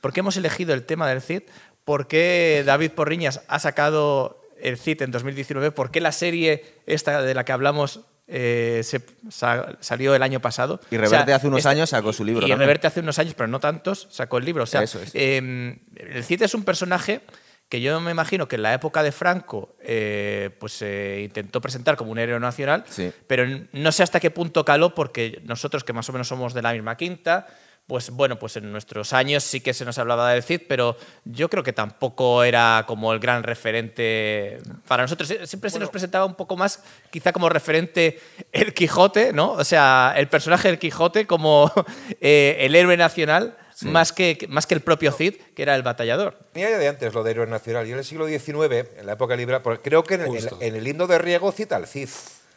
por 0.00 0.12
qué 0.12 0.20
hemos 0.20 0.36
elegido 0.36 0.72
el 0.74 0.84
tema 0.84 1.08
del 1.08 1.20
CID, 1.20 1.42
por 1.84 2.06
qué 2.06 2.62
David 2.64 2.92
Porriñas 2.92 3.40
ha 3.48 3.58
sacado 3.58 4.40
el 4.60 4.78
CID 4.78 5.02
en 5.02 5.10
2019, 5.10 5.72
por 5.72 5.90
qué 5.90 6.00
la 6.00 6.12
serie 6.12 6.64
esta 6.86 7.22
de 7.22 7.34
la 7.34 7.44
que 7.44 7.50
hablamos 7.52 8.00
eh, 8.34 8.80
se, 8.82 9.02
sa- 9.30 9.76
salió 9.80 10.14
el 10.14 10.22
año 10.22 10.40
pasado. 10.40 10.80
Y 10.90 10.96
Reverte 10.96 11.34
hace 11.34 11.48
unos 11.48 11.66
años 11.66 11.90
sacó 11.90 12.12
su 12.12 12.24
libro 12.24 12.40
Y, 12.46 12.50
también. 12.50 12.60
Reverte 12.60 12.86
hace 12.86 13.00
unos 13.00 13.18
años, 13.18 13.34
pero 13.34 13.46
no 13.48 13.60
tantos, 13.60 14.08
sacó 14.10 14.38
el 14.38 14.44
libro. 14.46 14.64
O 14.64 14.66
sea, 14.66 14.82
Eso 14.82 15.00
es. 15.02 15.10
eh, 15.14 15.78
el 15.96 16.24
Cid 16.24 16.42
es 16.42 16.54
un 16.54 16.64
personaje 16.64 17.20
que 17.68 17.80
yo 17.80 17.98
me 18.00 18.10
imagino 18.10 18.48
que 18.48 18.56
en 18.56 18.62
la 18.62 18.74
época 18.74 19.02
de 19.02 19.12
Franco 19.12 19.76
eh, 19.82 20.50
pues 20.60 20.72
se 20.74 21.20
intentó 21.24 21.60
presentar 21.60 21.96
como 21.96 22.10
un 22.12 22.18
héroe 22.18 22.38
nacional, 22.40 22.84
Sí. 22.88 23.10
pero 23.26 23.44
no 23.72 23.92
sé 23.92 24.02
hasta 24.02 24.20
qué 24.20 24.30
punto 24.30 24.64
caló 24.64 24.94
porque 24.94 25.40
nosotros 25.44 25.82
que 25.84 25.92
más 25.94 26.08
o 26.08 26.12
menos 26.12 26.28
somos 26.28 26.52
de 26.54 26.60
la 26.62 26.72
misma 26.74 26.96
quinta, 26.98 27.46
pues 27.86 28.10
bueno, 28.10 28.38
pues 28.38 28.56
en 28.56 28.70
nuestros 28.72 29.12
años 29.12 29.42
sí 29.44 29.60
que 29.60 29.74
se 29.74 29.84
nos 29.84 29.98
hablaba 29.98 30.32
del 30.32 30.42
Cid, 30.42 30.62
pero 30.68 30.96
yo 31.24 31.50
creo 31.50 31.62
que 31.62 31.72
tampoco 31.72 32.42
era 32.44 32.84
como 32.86 33.12
el 33.12 33.18
gran 33.18 33.42
referente 33.42 34.58
para 34.86 35.02
nosotros. 35.02 35.28
Sie- 35.30 35.46
Siempre 35.46 35.68
se 35.70 35.78
nos 35.78 35.90
presentaba 35.90 36.24
un 36.24 36.34
poco 36.34 36.56
más, 36.56 36.82
quizá 37.10 37.32
como 37.32 37.48
referente 37.48 38.18
el 38.52 38.72
Quijote, 38.72 39.32
¿no? 39.32 39.52
O 39.52 39.64
sea, 39.64 40.14
el 40.16 40.28
personaje 40.28 40.68
del 40.68 40.78
Quijote 40.78 41.26
como 41.26 41.70
eh, 42.20 42.56
el 42.60 42.74
héroe 42.76 42.96
nacional, 42.96 43.56
más, 43.90 44.12
que, 44.12 44.46
más 44.48 44.66
que 44.66 44.74
el 44.74 44.80
propio 44.80 45.10
Cid, 45.12 45.34
que 45.56 45.62
era 45.62 45.74
el 45.74 45.82
batallador. 45.82 46.38
Tenía 46.52 46.70
ya 46.70 46.78
de 46.78 46.88
antes 46.88 47.12
lo 47.12 47.24
de 47.24 47.32
héroe 47.32 47.46
nacional. 47.48 47.86
Y 47.88 47.92
en 47.92 47.98
el 47.98 48.04
siglo 48.04 48.26
XIX, 48.28 48.86
en 48.96 49.06
la 49.06 49.14
época 49.14 49.34
libre, 49.34 49.58
porque 49.60 49.82
creo 49.82 50.04
que 50.04 50.14
en, 50.14 50.20
el- 50.22 50.28
en 50.62 50.76
el 50.76 50.86
himno 50.86 51.06
de 51.08 51.18
Riego 51.18 51.50
cita 51.52 51.76
al 51.76 51.86
Cid. 51.88 52.08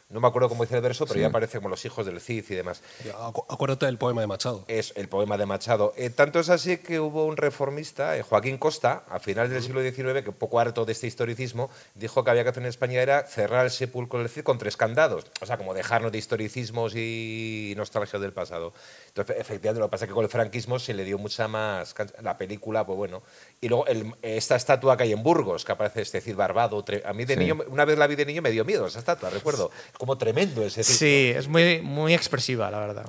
No 0.07 0.19
me 0.19 0.27
acuerdo 0.27 0.49
cómo 0.49 0.63
dice 0.63 0.75
el 0.75 0.81
verso, 0.81 1.07
pero 1.07 1.19
ya 1.19 1.27
aparece 1.27 1.57
como 1.57 1.67
los 1.69 1.83
hijos 1.83 2.05
del 2.05 2.21
Cid 2.21 2.45
y 2.49 2.53
demás. 2.55 2.79
Acu- 3.17 3.43
Acuérdate 3.49 3.87
del 3.87 3.97
poema 3.97 4.21
de 4.21 4.27
Machado. 4.27 4.63
Es 4.67 4.93
el 4.95 5.09
poema 5.09 5.35
de 5.35 5.47
Machado. 5.47 5.93
Eh, 5.97 6.11
tanto 6.11 6.39
es 6.39 6.49
así 6.49 6.77
que 6.77 6.99
hubo 6.99 7.25
un 7.25 7.37
reformista, 7.37 8.15
eh, 8.15 8.21
Joaquín 8.21 8.59
Costa, 8.59 9.03
a 9.09 9.19
finales 9.19 9.49
del 9.51 9.63
siglo 9.63 9.81
XIX, 9.81 10.23
que 10.23 10.31
poco 10.31 10.59
harto 10.59 10.85
de 10.85 10.91
este 10.91 11.07
historicismo, 11.07 11.71
dijo 11.95 12.23
que 12.23 12.29
había 12.29 12.43
que 12.43 12.49
hacer 12.49 12.61
en 12.61 12.69
España 12.69 13.01
era 13.01 13.23
cerrar 13.25 13.65
el 13.65 13.71
sepulcro 13.71 14.19
del 14.19 14.29
Cid 14.29 14.43
con 14.43 14.59
tres 14.59 14.77
candados. 14.77 15.25
O 15.41 15.45
sea, 15.47 15.57
como 15.57 15.73
dejarnos 15.73 16.11
de 16.11 16.19
historicismos 16.19 16.93
y 16.95 17.73
nostalgia 17.75 18.19
del 18.19 18.31
pasado. 18.31 18.73
Entonces, 19.07 19.37
efectivamente, 19.39 19.79
lo 19.79 19.87
que 19.87 19.91
pasa 19.91 20.05
es 20.05 20.09
que 20.09 20.13
con 20.15 20.23
el 20.23 20.29
franquismo 20.29 20.77
se 20.77 20.93
le 20.93 21.03
dio 21.03 21.17
mucha 21.17 21.47
más... 21.47 21.95
La 22.21 22.37
película, 22.37 22.85
pues 22.85 22.95
bueno. 22.95 23.23
Y 23.59 23.69
luego 23.69 23.87
el- 23.87 24.13
esta 24.21 24.55
estatua 24.55 24.95
que 24.97 25.03
hay 25.03 25.13
en 25.13 25.23
Burgos, 25.23 25.65
que 25.65 25.71
aparece 25.71 26.03
este 26.03 26.21
Cid 26.21 26.35
Barbado. 26.35 26.85
A 27.05 27.13
mí 27.13 27.25
de 27.25 27.33
Sí. 27.33 27.39
niño, 27.39 27.57
una 27.69 27.85
vez 27.85 27.97
la 27.97 28.05
vi 28.05 28.15
de 28.15 28.25
niño, 28.27 28.43
me 28.43 28.51
dio 28.51 28.63
miedo 28.65 28.85
esa 28.85 28.99
estatua, 28.99 29.31
recuerdo. 29.31 29.71
Como 29.97 30.17
tremendo 30.17 30.61
ese 30.63 30.83
Cid. 30.83 30.93
Sí, 30.95 31.33
es 31.35 31.47
muy, 31.47 31.81
muy 31.81 32.13
expresiva, 32.13 32.69
la 32.69 32.79
verdad. 32.79 33.05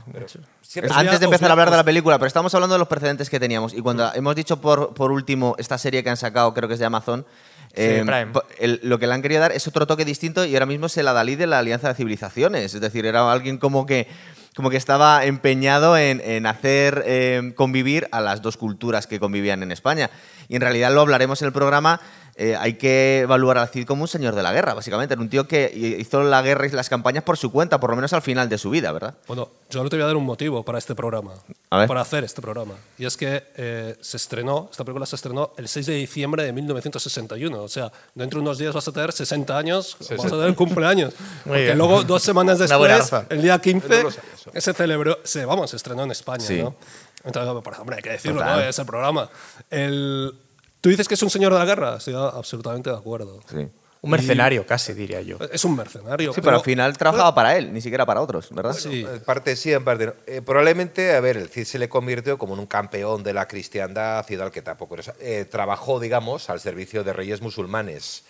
Antes 0.93 1.21
de 1.21 1.25
empezar 1.27 1.49
a 1.49 1.53
hablar 1.53 1.71
de 1.71 1.77
la 1.77 1.85
película, 1.85 2.19
pero 2.19 2.27
estamos 2.27 2.55
hablando 2.55 2.75
de 2.75 2.79
los 2.79 2.89
precedentes 2.89 3.31
que 3.31 3.41
teníamos. 3.41 3.73
Y 3.75 3.81
cuando 3.81 4.13
hemos 4.15 4.35
dicho 4.37 4.61
por, 4.61 4.95
por 4.95 5.11
último 5.11 5.55
esta 5.59 5.79
serie 5.79 6.03
que 6.05 6.11
han 6.11 6.17
sacado, 6.17 6.53
creo 6.55 6.69
que 6.69 6.75
es 6.75 6.81
de 6.81 6.87
Amazon, 6.87 7.27
eh, 7.73 8.03
Prime. 8.07 8.27
po- 8.27 8.45
el- 8.59 8.81
lo 8.83 8.99
que 8.99 9.07
le 9.07 9.15
han 9.15 9.23
querido 9.23 9.41
dar 9.41 9.53
es 9.53 9.67
otro 9.67 9.87
toque 9.87 10.05
distinto 10.05 10.45
y 10.45 10.55
ahora 10.55 10.67
mismo 10.67 10.87
es 10.87 10.97
el 10.97 11.09
Adalí 11.09 11.35
de 11.37 11.47
la 11.47 11.59
Alianza 11.59 11.89
de 11.89 11.95
Civilizaciones. 11.95 12.75
Es 12.75 12.81
decir, 12.81 13.05
era 13.07 13.31
alguien 13.31 13.59
como 13.59 13.85
que, 13.87 14.07
como 14.55 14.71
que 14.71 14.77
estaba 14.77 15.25
empeñado 15.25 15.97
en, 15.99 16.21
en 16.21 16.47
hacer 16.47 17.03
eh, 17.07 17.53
convivir 17.57 18.09
a 18.13 18.21
las 18.21 18.43
dos 18.43 18.57
culturas 18.57 19.07
que 19.07 19.19
convivían 19.21 19.63
en 19.63 19.73
España. 19.73 20.11
Y 20.49 20.57
en 20.57 20.63
realidad 20.63 20.93
lo 20.93 21.01
hablaremos 21.03 21.43
en 21.43 21.47
el 21.47 21.53
programa. 21.53 22.01
Eh, 22.39 22.55
hay 22.55 22.75
que 22.75 23.21
evaluar 23.21 23.57
al 23.59 23.69
Cid 23.69 23.87
como 23.87 24.03
un 24.03 24.09
señor 24.09 24.35
de 24.35 24.43
la 24.43 24.53
guerra, 24.53 24.75
básicamente. 24.75 25.15
Era 25.15 25.23
un 25.23 25.31
tío 25.31 25.49
que 25.49 25.73
hizo 25.99 26.23
la 26.23 26.43
guerra 26.43 26.67
y 26.67 26.71
las 26.71 26.89
campañas 26.91 27.25
por 27.25 27.39
su 27.39 27.51
cuenta, 27.51 27.81
por 27.81 27.91
lo 27.91 27.97
menos 27.97 28.13
al 28.13 28.21
final 28.23 28.49
de 28.49 28.59
su 28.59 28.69
vida, 28.71 28.93
¿verdad? 28.93 29.15
Bueno, 29.27 29.49
yo 29.71 29.81
ahora 29.81 29.89
te 29.91 29.97
voy 29.97 30.03
a 30.03 30.07
dar 30.07 30.17
un 30.17 30.25
motivo 30.25 30.63
para 30.63 30.77
este 30.79 30.95
programa, 30.95 31.33
A 31.71 31.79
ver. 31.79 31.89
para 31.89 32.03
hacer 32.03 32.25
este 32.25 32.43
programa. 32.43 32.75
Y 32.99 33.07
es 33.07 33.17
que 33.17 33.43
eh, 33.57 33.97
se 34.01 34.17
estrenó, 34.19 34.69
esta 34.71 34.85
película 34.85 35.07
se 35.07 35.17
estrenó 35.17 35.53
el 35.57 35.67
6 35.67 35.87
de 35.87 35.95
diciembre 35.95 36.45
de 36.45 36.53
1961. 36.53 37.63
O 37.63 37.69
sea, 37.69 37.91
dentro 38.15 38.39
de 38.41 38.43
unos 38.43 38.59
días 38.59 38.75
vas 38.75 38.87
a 38.87 38.93
tener 38.93 39.13
60 39.13 39.57
años, 39.57 39.97
vas 40.11 40.27
a 40.27 40.29
tener 40.31 40.55
cumpleaños. 40.55 41.15
Porque 41.45 41.75
luego, 41.75 42.03
dos 42.05 42.23
semanas 42.23 42.59
después, 42.61 43.13
el 43.31 43.43
día 43.43 43.59
15, 43.59 43.89
No 43.89 44.03
lo 44.03 44.11
sabía 44.11 44.31
eso. 44.35 44.51
se 44.61 44.73
celebró, 44.75 45.19
se, 45.25 45.45
vamos, 45.45 45.71
se 45.71 45.77
estrenó 45.77 46.05
en 46.05 46.11
España, 46.11 46.45
Sí. 46.47 46.63
¿no? 46.63 46.77
Entonces, 47.25 47.63
por 47.63 47.75
hombre, 47.81 47.97
hay 47.97 48.03
que 48.03 48.11
decirlo, 48.11 48.41
Total. 48.41 48.61
¿no? 48.61 48.69
Es 48.69 48.79
el 48.79 48.87
programa. 48.87 49.29
El, 49.71 50.33
¿Tú 50.81 50.89
dices 50.91 51.09
que 51.09 51.15
es 51.15 51.23
un 51.23 51.31
señor 51.31 51.53
de 51.53 51.59
la 51.59 51.65
guerra? 51.65 51.97
Estoy 51.97 52.15
absolutamente 52.15 52.91
de 52.91 52.97
acuerdo. 52.97 53.41
Sí. 53.51 53.69
Un 54.03 54.11
mercenario, 54.11 54.65
casi, 54.65 54.93
diría 54.93 55.21
yo. 55.23 55.37
Es 55.51 55.65
un 55.65 55.75
mercenario. 55.75 56.33
Sí, 56.33 56.41
pero 56.41 56.57
al 56.59 56.63
final 56.63 56.97
trabajaba 56.97 57.35
para 57.35 57.57
él, 57.57 57.73
ni 57.73 57.81
siquiera 57.81 58.07
para 58.07 58.21
otros, 58.21 58.51
¿verdad? 58.55 58.73
Sí. 58.75 59.05
En 59.11 59.21
parte 59.21 59.57
sí, 59.57 59.73
en 59.73 59.83
parte 59.85 60.07
no. 60.07 60.13
Eh, 60.27 60.43
probablemente, 60.43 61.15
a 61.17 61.21
ver, 61.21 61.37
el 61.39 61.49
Cid 61.49 61.65
se 61.65 61.79
le 61.81 61.89
convirtió 61.89 62.39
como 62.39 62.55
en 62.55 62.61
un 62.61 62.67
campeón 62.67 63.25
de 63.25 63.33
la 63.33 63.49
cristiandad 63.49 64.25
y 64.29 64.37
tal, 64.37 64.53
que 64.53 64.63
tampoco 64.63 64.95
era- 64.95 65.15
eh, 65.19 65.45
trabajó, 65.51 65.99
digamos, 65.99 66.51
al 66.51 66.61
servicio 66.61 67.03
de 67.03 67.13
reyes 67.15 67.41
musulmanes. 67.41 68.23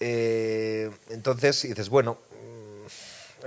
Eh, 0.00 0.90
entonces 1.10 1.62
dices, 1.62 1.88
bueno, 1.88 2.18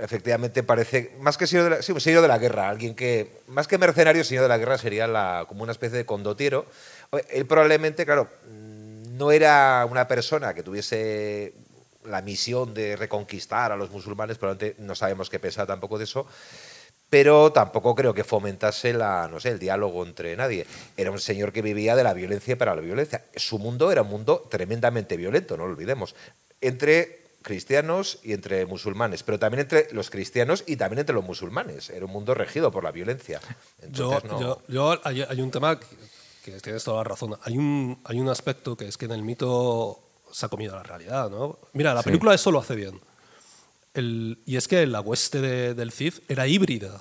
efectivamente 0.00 0.62
parece, 0.62 1.12
más 1.20 1.36
que 1.36 1.46
señor 1.46 1.78
un 1.88 2.00
señor 2.00 2.22
de 2.22 2.28
la 2.28 2.38
guerra, 2.38 2.68
alguien 2.68 2.94
que, 2.94 3.40
más 3.48 3.68
que 3.68 3.78
mercenario, 3.78 4.24
señor 4.24 4.42
de 4.42 4.48
la 4.48 4.58
guerra 4.58 4.78
sería 4.78 5.44
como 5.48 5.62
una 5.62 5.72
especie 5.72 5.98
de 5.98 6.06
condotiero. 6.06 6.66
Él 7.30 7.46
probablemente, 7.46 8.04
claro, 8.04 8.28
mm, 8.48 9.16
no 9.16 9.32
era 9.32 9.86
una 9.88 10.08
persona 10.08 10.54
que 10.54 10.62
tuviese 10.62 11.54
la 12.04 12.22
misión 12.22 12.74
de 12.74 12.96
reconquistar 12.96 13.72
a 13.72 13.76
los 13.76 13.90
musulmanes, 13.90 14.38
probablemente 14.38 14.80
no 14.82 14.94
sabemos 14.94 15.30
qué 15.30 15.38
pensaba 15.38 15.66
tampoco 15.66 15.98
de 15.98 16.04
eso, 16.04 16.26
pero 17.08 17.52
tampoco 17.52 17.94
creo 17.94 18.12
que 18.12 18.24
fomentase 18.24 18.92
la, 18.92 19.30
el 19.44 19.58
diálogo 19.58 20.04
entre 20.04 20.36
nadie. 20.36 20.66
Era 20.96 21.10
un 21.10 21.20
señor 21.20 21.52
que 21.52 21.62
vivía 21.62 21.94
de 21.94 22.04
la 22.04 22.12
violencia 22.12 22.58
para 22.58 22.74
la 22.74 22.80
violencia. 22.80 23.24
Su 23.36 23.58
mundo 23.58 23.92
era 23.92 24.02
un 24.02 24.08
mundo 24.08 24.46
tremendamente 24.50 25.16
violento, 25.16 25.56
no 25.56 25.66
lo 25.66 25.72
olvidemos, 25.72 26.14
entre 26.60 27.23
cristianos 27.44 28.18
y 28.24 28.32
entre 28.32 28.66
musulmanes, 28.66 29.22
pero 29.22 29.38
también 29.38 29.60
entre 29.60 29.86
los 29.92 30.10
cristianos 30.10 30.64
y 30.66 30.74
también 30.76 30.98
entre 31.00 31.14
los 31.14 31.24
musulmanes. 31.24 31.90
Era 31.90 32.04
un 32.06 32.10
mundo 32.10 32.34
regido 32.34 32.72
por 32.72 32.82
la 32.82 32.90
violencia. 32.90 33.40
Yo, 33.90 34.14
Entonces, 34.14 34.30
no- 34.32 34.40
yo, 34.40 34.62
yo- 34.66 35.00
hay, 35.04 35.22
hay 35.22 35.40
un 35.40 35.50
tema 35.52 35.78
que, 35.78 35.86
que 36.44 36.58
tienes 36.60 36.82
toda 36.82 36.96
la 36.98 37.04
razón. 37.04 37.36
Hay 37.44 37.56
un, 37.56 38.00
hay 38.04 38.18
un 38.18 38.28
aspecto 38.28 38.76
que 38.76 38.88
es 38.88 38.96
que 38.98 39.04
en 39.04 39.12
el 39.12 39.22
mito 39.22 40.00
se 40.32 40.46
ha 40.46 40.48
comido 40.48 40.74
la 40.74 40.82
realidad, 40.82 41.30
¿no? 41.30 41.58
Mira, 41.74 41.94
la 41.94 42.00
Sí. 42.02 42.06
película 42.06 42.34
eso 42.34 42.50
lo 42.50 42.58
hace 42.58 42.74
bien. 42.74 43.00
El- 43.94 44.38
y 44.44 44.56
es 44.56 44.66
que 44.66 44.86
la 44.86 45.00
hueste 45.00 45.40
de- 45.40 45.74
del 45.74 45.92
Cid 45.92 46.14
era 46.28 46.46
híbrida. 46.48 47.00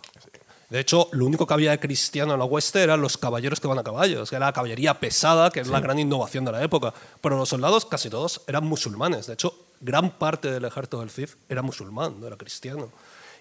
De 0.69 0.79
hecho, 0.79 1.07
lo 1.12 1.25
único 1.25 1.45
que 1.45 1.53
había 1.53 1.71
de 1.71 1.79
cristiano 1.79 2.33
en 2.33 2.39
la 2.39 2.45
hueste 2.45 2.81
eran 2.81 3.00
los 3.01 3.17
caballeros 3.17 3.59
que 3.59 3.67
van 3.67 3.77
a 3.77 3.83
caballos, 3.83 4.29
que 4.29 4.35
era 4.35 4.47
la 4.47 4.53
caballería 4.53 5.00
pesada, 5.00 5.51
que 5.51 5.59
es 5.59 5.67
la 5.67 5.79
gran 5.79 6.00
innovación 6.00 6.45
de 6.45 6.51
la 6.51 6.63
época. 6.63 6.93
Pero 7.21 7.38
los 7.38 7.50
soldados, 7.50 7.85
casi 7.85 8.09
todos, 8.09 8.41
eran 8.47 8.63
musulmanes. 8.65 9.27
De 9.27 9.33
hecho, 9.33 9.62
gran 9.83 10.11
parte 10.17 10.49
del 10.49 10.65
ejército 10.65 10.99
del 11.01 11.09
Cid 11.09 11.29
era 11.49 11.61
musulmán, 11.61 12.19
no 12.19 12.27
era 12.27 12.37
cristiano. 12.37 12.89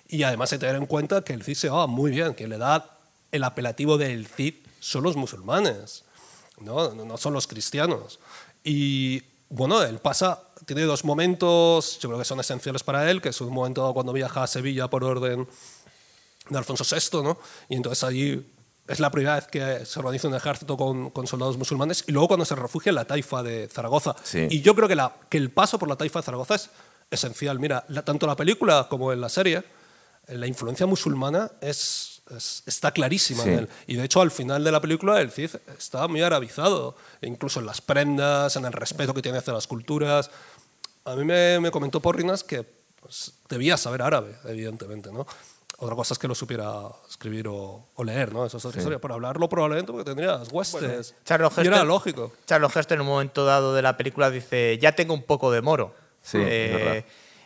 Y 0.08 0.24
además 0.24 0.52
hay 0.52 0.58
que 0.58 0.66
tener 0.66 0.76
en 0.76 0.86
cuenta 0.86 1.22
que 1.22 1.32
el 1.32 1.42
Cid 1.42 1.54
se 1.54 1.68
va 1.70 1.86
muy 1.86 2.10
bien, 2.10 2.34
que 2.34 2.48
le 2.48 2.58
da 2.58 2.98
el 3.30 3.44
apelativo 3.44 3.96
del 3.96 4.26
Cid 4.26 4.54
son 4.80 5.04
los 5.04 5.16
musulmanes, 5.16 6.04
no, 6.60 6.92
no 6.94 7.16
son 7.16 7.32
los 7.32 7.46
cristianos. 7.46 8.18
Y 8.64 9.22
bueno, 9.48 9.82
él 9.82 9.98
pasa, 9.98 10.42
tiene 10.66 10.82
dos 10.82 11.04
momentos, 11.04 11.98
yo 12.00 12.08
creo 12.08 12.18
que 12.18 12.24
son 12.24 12.40
esenciales 12.40 12.82
para 12.82 13.10
él, 13.10 13.22
que 13.22 13.30
es 13.30 13.40
un 13.40 13.52
momento 13.52 13.92
cuando 13.94 14.12
viaja 14.12 14.42
a 14.42 14.46
Sevilla 14.46 14.88
por 14.88 15.04
orden 15.04 15.48
de 16.48 16.58
Alfonso 16.58 16.84
VI, 16.84 17.22
¿no? 17.22 17.38
Y 17.68 17.76
entonces 17.76 18.02
allí 18.02 18.44
es 18.88 19.00
la 19.00 19.10
primera 19.10 19.36
vez 19.36 19.46
que 19.46 19.86
se 19.86 19.98
organiza 19.98 20.28
un 20.28 20.34
ejército 20.34 20.76
con, 20.76 21.10
con 21.10 21.26
soldados 21.26 21.56
musulmanes 21.56 22.04
y 22.06 22.12
luego 22.12 22.28
cuando 22.28 22.44
se 22.44 22.54
refugia 22.54 22.90
en 22.90 22.96
la 22.96 23.04
taifa 23.04 23.42
de 23.42 23.68
Zaragoza. 23.68 24.14
Sí. 24.22 24.46
Y 24.50 24.60
yo 24.60 24.74
creo 24.74 24.88
que, 24.88 24.96
la, 24.96 25.14
que 25.28 25.38
el 25.38 25.50
paso 25.50 25.78
por 25.78 25.88
la 25.88 25.96
taifa 25.96 26.18
de 26.20 26.24
Zaragoza 26.24 26.56
es 26.56 26.68
esencial. 27.10 27.58
Mira, 27.60 27.84
la- 27.88 28.04
tanto 28.04 28.26
la 28.26 28.36
película 28.36 28.86
como 28.90 29.12
en 29.12 29.20
la 29.20 29.28
serie, 29.28 29.62
eh, 30.26 30.34
la 30.36 30.46
influencia 30.46 30.84
musulmana 30.86 31.50
es, 31.60 32.22
es- 32.36 32.62
está 32.66 32.90
clarísima 32.90 33.44
Sí. 33.44 33.50
en 33.50 33.58
él. 33.60 33.68
Y 33.86 33.94
de 33.96 34.04
hecho, 34.04 34.20
al 34.20 34.30
final 34.30 34.64
de 34.64 34.72
la 34.72 34.80
película, 34.80 35.20
el 35.20 35.30
Cid 35.30 35.50
está 35.78 36.08
muy 36.08 36.22
arabizado, 36.22 36.96
incluso 37.20 37.60
en 37.60 37.66
las 37.66 37.80
prendas, 37.80 38.56
en 38.56 38.64
el 38.64 38.72
respeto 38.72 39.14
que 39.14 39.22
tiene 39.22 39.38
hacia 39.38 39.52
las 39.52 39.66
culturas. 39.68 40.30
A 41.04 41.14
mí 41.14 41.24
me, 41.24 41.60
me 41.60 41.70
comentó 41.70 42.00
Porrinas 42.00 42.42
que 42.44 42.64
pues, 43.00 43.32
debía 43.48 43.76
saber 43.76 44.02
árabe, 44.02 44.36
evidentemente, 44.44 45.10
¿no? 45.12 45.26
Otra 45.82 45.96
cosa 45.96 46.14
es 46.14 46.18
que 46.20 46.28
lo 46.28 46.34
supiera 46.36 46.82
escribir 47.10 47.48
o, 47.48 47.88
o 47.96 48.04
leer, 48.04 48.32
¿no? 48.32 48.46
Eso 48.46 48.56
es 48.56 48.64
otra 48.64 48.78
historia. 48.78 49.00
Pero 49.00 49.14
hablarlo 49.14 49.48
probablemente 49.48 49.90
porque 49.90 50.04
tendría 50.04 50.38
las 50.38 50.48
huestes. 50.52 51.12
Charles 51.24 51.52
y 51.60 51.66
era 51.66 51.82
lógico. 51.82 52.30
Charles 52.46 52.76
Heston 52.76 52.98
en 52.98 53.00
un 53.00 53.08
momento 53.08 53.44
dado 53.44 53.74
de 53.74 53.82
la 53.82 53.96
película 53.96 54.30
dice, 54.30 54.78
ya 54.80 54.92
tengo 54.92 55.12
un 55.12 55.24
poco 55.24 55.50
de 55.50 55.60
moro. 55.60 55.92
Sí, 56.22 56.38
es 56.38 56.72
verdad. 56.72 57.04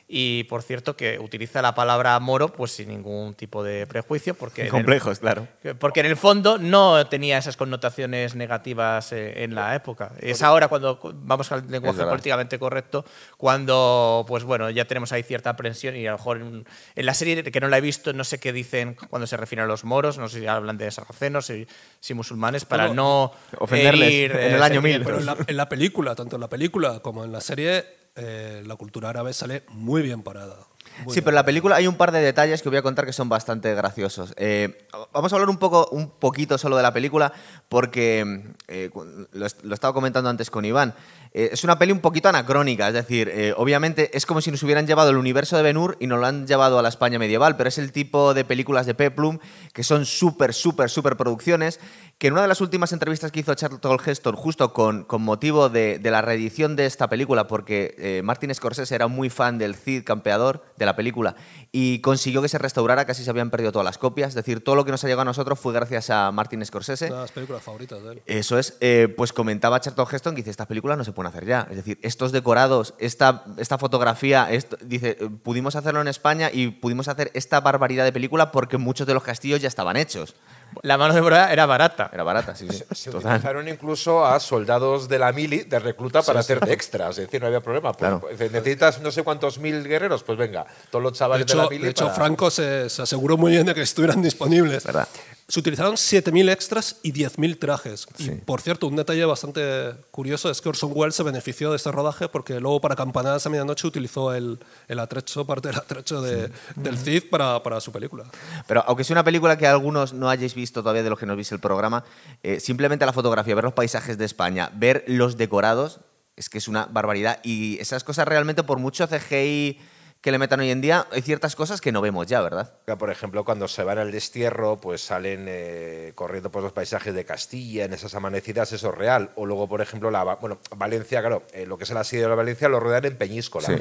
Y 0.08 0.44
por 0.44 0.62
cierto 0.62 0.96
que 0.96 1.18
utiliza 1.18 1.60
la 1.62 1.74
palabra 1.74 2.18
moro 2.20 2.52
pues 2.52 2.70
sin 2.70 2.88
ningún 2.90 3.34
tipo 3.34 3.64
de 3.64 3.88
prejuicio 3.88 4.34
porque 4.34 4.60
en 4.60 4.66
el- 4.68 4.70
Complejos, 4.70 5.18
claro. 5.18 5.48
porque 5.80 5.98
en 6.00 6.06
el 6.06 6.16
fondo 6.16 6.58
no 6.58 7.04
tenía 7.08 7.38
esas 7.38 7.56
connotaciones 7.56 8.36
negativas 8.36 9.10
eh, 9.12 9.42
en 9.42 9.54
la 9.56 9.74
época. 9.74 10.12
Es 10.20 10.42
ahora 10.42 10.68
cuando 10.68 11.00
vamos 11.14 11.50
al 11.50 11.68
lenguaje 11.68 12.04
políticamente 12.04 12.56
correcto, 12.58 13.04
cuando 13.36 14.24
pues 14.28 14.44
bueno, 14.44 14.70
ya 14.70 14.84
tenemos 14.84 15.12
ahí 15.12 15.22
cierta 15.22 15.50
aprensión 15.50 15.96
y 15.96 16.06
a 16.06 16.12
lo 16.12 16.18
mejor 16.18 16.36
en, 16.38 16.66
en 16.94 17.06
la 17.06 17.14
serie 17.14 17.42
que 17.42 17.60
no 17.60 17.68
la 17.68 17.78
he 17.78 17.80
visto 17.80 18.12
no 18.12 18.24
sé 18.24 18.38
qué 18.38 18.52
dicen 18.52 18.96
cuando 19.10 19.26
se 19.26 19.36
refieren 19.36 19.64
a 19.64 19.66
los 19.66 19.84
moros, 19.84 20.18
no 20.18 20.28
sé 20.28 20.40
si 20.40 20.46
hablan 20.46 20.78
de 20.78 20.90
sarracenos, 20.90 21.46
si, 21.46 21.66
si 22.00 22.14
musulmanes 22.14 22.64
para 22.64 22.88
no 22.88 23.32
Ofenderles 23.58 24.08
herir, 24.08 24.32
en 24.32 24.54
el 24.54 24.60
eh, 24.60 24.64
año 24.64 24.82
1000. 24.82 24.92
sentimientos. 24.94 25.06
Pero 25.06 25.18
en 25.18 25.26
la, 25.26 25.36
en 25.48 25.56
la 25.56 25.68
película, 25.68 26.14
tanto 26.14 26.36
en 26.36 26.40
la 26.42 26.48
película 26.48 27.00
como 27.00 27.24
en 27.24 27.32
la 27.32 27.40
serie, 27.40 27.84
eh, 28.16 28.62
la 28.66 28.76
cultura 28.76 29.10
árabe 29.10 29.32
sale 29.32 29.64
muy 29.68 30.02
bien 30.02 30.22
parada. 30.22 30.56
Muy 31.04 31.12
Sí, 31.12 31.16
bien 31.16 31.24
pero 31.24 31.30
en 31.30 31.34
la 31.36 31.44
película 31.44 31.76
hay 31.76 31.86
un 31.86 31.96
par 31.96 32.10
de 32.12 32.20
detalles 32.20 32.62
que 32.62 32.68
voy 32.68 32.78
a 32.78 32.82
contar 32.82 33.04
que 33.04 33.12
son 33.12 33.28
bastante 33.28 33.74
graciosos. 33.74 34.32
Eh, 34.36 34.86
vamos 35.12 35.32
a 35.32 35.36
hablar 35.36 35.50
un 35.50 35.58
poco, 35.58 35.88
un 35.90 36.08
poquito 36.10 36.56
solo 36.58 36.76
de 36.76 36.82
la 36.82 36.92
película, 36.92 37.32
porque 37.68 38.54
eh, 38.68 38.90
lo 39.32 39.74
estaba 39.74 39.92
comentando 39.92 40.30
antes 40.30 40.50
con 40.50 40.64
Iván. 40.64 40.94
Eh, 41.38 41.50
es 41.52 41.64
una 41.64 41.78
peli 41.78 41.92
un 41.92 42.00
poquito 42.00 42.30
anacrónica, 42.30 42.88
es 42.88 42.94
decir, 42.94 43.28
eh, 43.28 43.52
obviamente 43.58 44.16
es 44.16 44.24
como 44.24 44.40
si 44.40 44.50
nos 44.50 44.62
hubieran 44.62 44.86
llevado 44.86 45.10
el 45.10 45.18
universo 45.18 45.54
de 45.54 45.62
Ben 45.62 45.76
Hur 45.76 45.98
y 46.00 46.06
nos 46.06 46.18
lo 46.18 46.24
han 46.24 46.46
llevado 46.46 46.78
a 46.78 46.82
la 46.82 46.88
España 46.88 47.18
medieval, 47.18 47.58
pero 47.58 47.68
es 47.68 47.76
el 47.76 47.92
tipo 47.92 48.32
de 48.32 48.46
películas 48.46 48.86
de 48.86 48.94
Peplum 48.94 49.38
que 49.74 49.84
son 49.84 50.06
súper, 50.06 50.54
súper, 50.54 50.88
súper 50.88 51.18
producciones, 51.18 51.78
que 52.16 52.28
en 52.28 52.32
una 52.32 52.40
de 52.40 52.48
las 52.48 52.62
últimas 52.62 52.94
entrevistas 52.94 53.32
que 53.32 53.40
hizo 53.40 53.54
Charlton 53.54 53.98
Heston, 54.02 54.34
justo 54.34 54.72
con, 54.72 55.04
con 55.04 55.20
motivo 55.20 55.68
de, 55.68 55.98
de 55.98 56.10
la 56.10 56.22
reedición 56.22 56.74
de 56.74 56.86
esta 56.86 57.10
película, 57.10 57.46
porque 57.46 57.94
eh, 57.98 58.22
Martin 58.24 58.54
Scorsese 58.54 58.94
era 58.94 59.06
muy 59.06 59.28
fan 59.28 59.58
del 59.58 59.74
Cid 59.74 60.04
campeador, 60.04 60.64
de 60.78 60.86
la 60.86 60.96
película 60.96 61.36
y 61.70 62.00
consiguió 62.00 62.40
que 62.40 62.48
se 62.48 62.56
restaurara, 62.56 63.04
casi 63.04 63.22
se 63.22 63.28
habían 63.28 63.50
perdido 63.50 63.72
todas 63.72 63.84
las 63.84 63.98
copias. 63.98 64.30
Es 64.30 64.34
decir, 64.34 64.64
todo 64.64 64.76
lo 64.76 64.86
que 64.86 64.90
nos 64.90 65.04
ha 65.04 65.06
llegado 65.06 65.22
a 65.22 65.24
nosotros 65.26 65.60
fue 65.60 65.74
gracias 65.74 66.08
a 66.08 66.32
Martin 66.32 66.64
Scorsese. 66.64 67.10
Las 67.10 67.32
películas 67.32 67.62
favoritas 67.62 68.02
de 68.02 68.12
él. 68.12 68.22
Eso 68.24 68.58
es, 68.58 68.78
eh, 68.80 69.12
pues 69.14 69.34
comentaba 69.34 69.78
Charlton 69.80 70.06
Heston 70.10 70.34
que 70.34 70.40
dice, 70.40 70.50
estas 70.50 70.66
películas 70.66 70.96
no 70.96 71.04
se 71.04 71.12
pueden 71.30 71.36
hacer 71.36 71.46
ya. 71.48 71.66
Es 71.70 71.76
decir, 71.76 71.98
estos 72.02 72.32
decorados, 72.32 72.94
esta, 72.98 73.44
esta 73.58 73.78
fotografía, 73.78 74.50
esto- 74.50 74.76
dice, 74.80 75.16
eh, 75.20 75.28
pudimos 75.42 75.76
hacerlo 75.76 76.00
en 76.00 76.08
España 76.08 76.50
y 76.52 76.68
pudimos 76.68 77.08
hacer 77.08 77.30
esta 77.34 77.60
barbaridad 77.60 78.04
de 78.04 78.12
película 78.12 78.52
porque 78.52 78.78
muchos 78.78 79.06
de 79.06 79.14
los 79.14 79.22
castillos 79.22 79.60
ya 79.60 79.68
estaban 79.68 79.96
hechos. 79.96 80.34
La 80.82 80.98
mano 80.98 81.14
de 81.14 81.20
obra 81.20 81.52
era 81.52 81.64
barata. 81.64 82.10
Era 82.12 82.24
barata, 82.24 82.56
sí, 82.56 82.66
sí. 82.68 82.82
Se 82.92 83.10
Total. 83.10 83.36
utilizaron 83.36 83.68
incluso 83.68 84.26
a 84.26 84.40
soldados 84.40 85.08
de 85.08 85.18
la 85.18 85.32
mili 85.32 85.58
de 85.58 85.78
recluta 85.78 86.22
para 86.22 86.40
hacer 86.40 86.58
de 86.60 86.72
extras, 86.72 87.10
es 87.18 87.26
decir, 87.26 87.40
no 87.40 87.46
había 87.46 87.60
problema. 87.60 87.92
Pues, 87.92 87.98
Claro. 87.98 88.20
pues, 88.20 88.38
necesitas 88.52 89.00
no 89.00 89.10
sé 89.12 89.22
cuántos 89.22 89.58
mil 89.58 89.84
guerreros, 89.86 90.24
pues 90.24 90.36
venga, 90.36 90.66
todos 90.90 91.02
los 91.04 91.12
De 91.12 91.18
chavales 91.18 91.46
de, 91.46 91.52
hecho, 91.52 91.62
la 91.62 91.68
mili. 91.68 91.84
de 91.84 91.90
hecho, 91.90 92.04
para- 92.06 92.16
Franco 92.16 92.50
se, 92.50 92.90
se 92.90 93.02
aseguró 93.02 93.36
muy 93.36 93.52
bien 93.52 93.64
de 93.66 93.74
que 93.74 93.82
estuvieran 93.82 94.20
disponibles. 94.22 94.84
¿Verdad? 94.84 95.06
Se 95.48 95.60
utilizaron 95.60 95.94
7.000 95.94 96.50
extras 96.50 96.96
y 97.04 97.12
10.000 97.12 97.58
trajes. 97.60 98.08
Y, 98.18 98.30
por 98.30 98.60
cierto, 98.60 98.88
un 98.88 98.96
detalle 98.96 99.24
bastante 99.24 99.94
curioso 100.10 100.50
es 100.50 100.60
que 100.60 100.68
Orson 100.68 100.90
Welles 100.92 101.14
se 101.14 101.22
benefició 101.22 101.70
de 101.70 101.76
este 101.76 101.92
rodaje 101.92 102.28
porque 102.28 102.58
luego 102.58 102.80
para 102.80 102.96
Campanadas 102.96 103.46
a 103.46 103.50
Medianoche 103.50 103.86
utilizó 103.86 104.34
el, 104.34 104.58
el 104.88 104.98
atrecho, 104.98 105.46
parte 105.46 105.68
del 105.68 105.76
atrecho 105.76 106.20
de- 106.20 106.50
del 106.74 106.98
Cid 106.98 107.30
para, 107.30 107.62
para 107.62 107.80
su 107.80 107.92
película. 107.92 108.24
Pero 108.66 108.82
aunque 108.88 109.04
sea 109.04 109.14
una 109.14 109.22
película 109.22 109.56
que 109.56 109.68
algunos 109.68 110.12
no 110.12 110.28
hayáis 110.28 110.54
visto 110.56 110.82
todavía 110.82 111.04
de 111.04 111.10
los 111.10 111.18
que 111.18 111.26
nos 111.26 111.36
viste 111.36 111.54
el 111.54 111.60
programa, 111.60 112.02
eh, 112.42 112.58
simplemente 112.58 113.06
la 113.06 113.12
fotografía, 113.12 113.54
ver 113.54 113.64
los 113.64 113.72
paisajes 113.74 114.18
de 114.18 114.24
España, 114.24 114.70
ver 114.74 115.04
los 115.06 115.36
decorados, 115.36 116.00
es 116.34 116.48
que 116.50 116.58
es 116.58 116.66
una 116.66 116.86
barbaridad. 116.86 117.38
Y 117.44 117.78
esas 117.78 118.02
cosas 118.02 118.26
realmente, 118.26 118.64
por 118.64 118.78
mucho 118.80 119.06
CGI 119.06 119.78
que 120.20 120.32
le 120.32 120.38
metan 120.38 120.58
hoy 120.58 120.70
en 120.70 120.80
día, 120.80 121.06
hay 121.12 121.22
ciertas 121.22 121.54
cosas 121.54 121.80
que 121.80 121.92
no 121.92 122.00
vemos 122.00 122.26
ya, 122.26 122.40
¿verdad? 122.40 122.72
Por 122.98 123.10
ejemplo, 123.10 123.44
cuando 123.44 123.68
se 123.68 123.84
van 123.84 123.98
al 123.98 124.10
destierro, 124.10 124.76
pues 124.80 125.00
salen 125.00 125.44
eh, 125.48 126.12
corriendo 126.16 126.50
por 126.50 126.64
los 126.64 126.72
paisajes 126.72 127.14
de 127.14 127.24
Castilla, 127.24 127.84
en 127.84 127.92
esas 127.92 128.12
amanecidas, 128.16 128.72
eso 128.72 128.88
es 128.90 128.94
real. 128.96 129.30
O 129.36 129.46
luego, 129.46 129.68
por 129.68 129.80
ejemplo, 129.82 130.10
la, 130.10 130.24
bueno, 130.24 130.58
Valencia, 130.76 131.20
claro, 131.20 131.44
eh, 131.52 131.64
lo 131.64 131.78
que 131.78 131.84
es 131.84 131.90
el 131.90 131.96
asedio 131.98 132.24
de 132.24 132.28
la 132.30 132.34
Valencia 132.34 132.68
lo 132.68 132.80
rodean 132.80 133.04
en 133.04 133.16
Peñíscola. 133.16 133.68
Sí. 133.68 133.74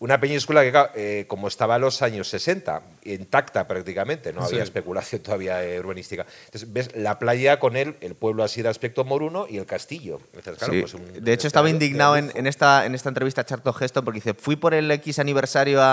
Una 0.00 0.18
Peñíscola 0.18 0.62
que, 0.62 0.72
claro, 0.72 0.90
eh, 0.96 1.26
como 1.28 1.46
estaba 1.46 1.76
en 1.76 1.82
los 1.82 2.02
años 2.02 2.26
60, 2.28 2.82
intacta 3.04 3.68
prácticamente, 3.68 4.32
no 4.32 4.42
había 4.42 4.64
especulación 4.64 5.22
todavía 5.22 5.62
eh, 5.64 5.78
urbanística. 5.78 6.26
Entonces, 6.46 6.72
ves 6.72 6.96
la 6.96 7.20
playa 7.20 7.60
con 7.60 7.76
él, 7.76 7.96
el 8.00 8.16
pueblo 8.16 8.42
así 8.42 8.60
de 8.62 8.70
aspecto 8.70 9.04
moruno 9.04 9.46
y 9.48 9.58
el 9.58 9.66
castillo. 9.66 10.18
Entonces, 10.34 10.56
claro, 10.58 10.72
Sí. 10.72 10.80
pues 10.80 10.94
un- 10.94 11.24
de 11.24 11.32
hecho, 11.32 11.46
estaba 11.46 11.70
indignado 11.70 12.16
en, 12.16 12.46
esta, 12.48 12.86
en 12.86 12.96
esta 12.96 13.08
entrevista 13.08 13.42
a 13.42 13.44
Charlton 13.44 13.74
Heston 13.80 14.04
porque 14.04 14.16
dice, 14.18 14.34
fui 14.34 14.56
por 14.56 14.74
el 14.74 14.90
X 14.90 15.20
aniversario 15.20 15.80
a, 15.80 15.91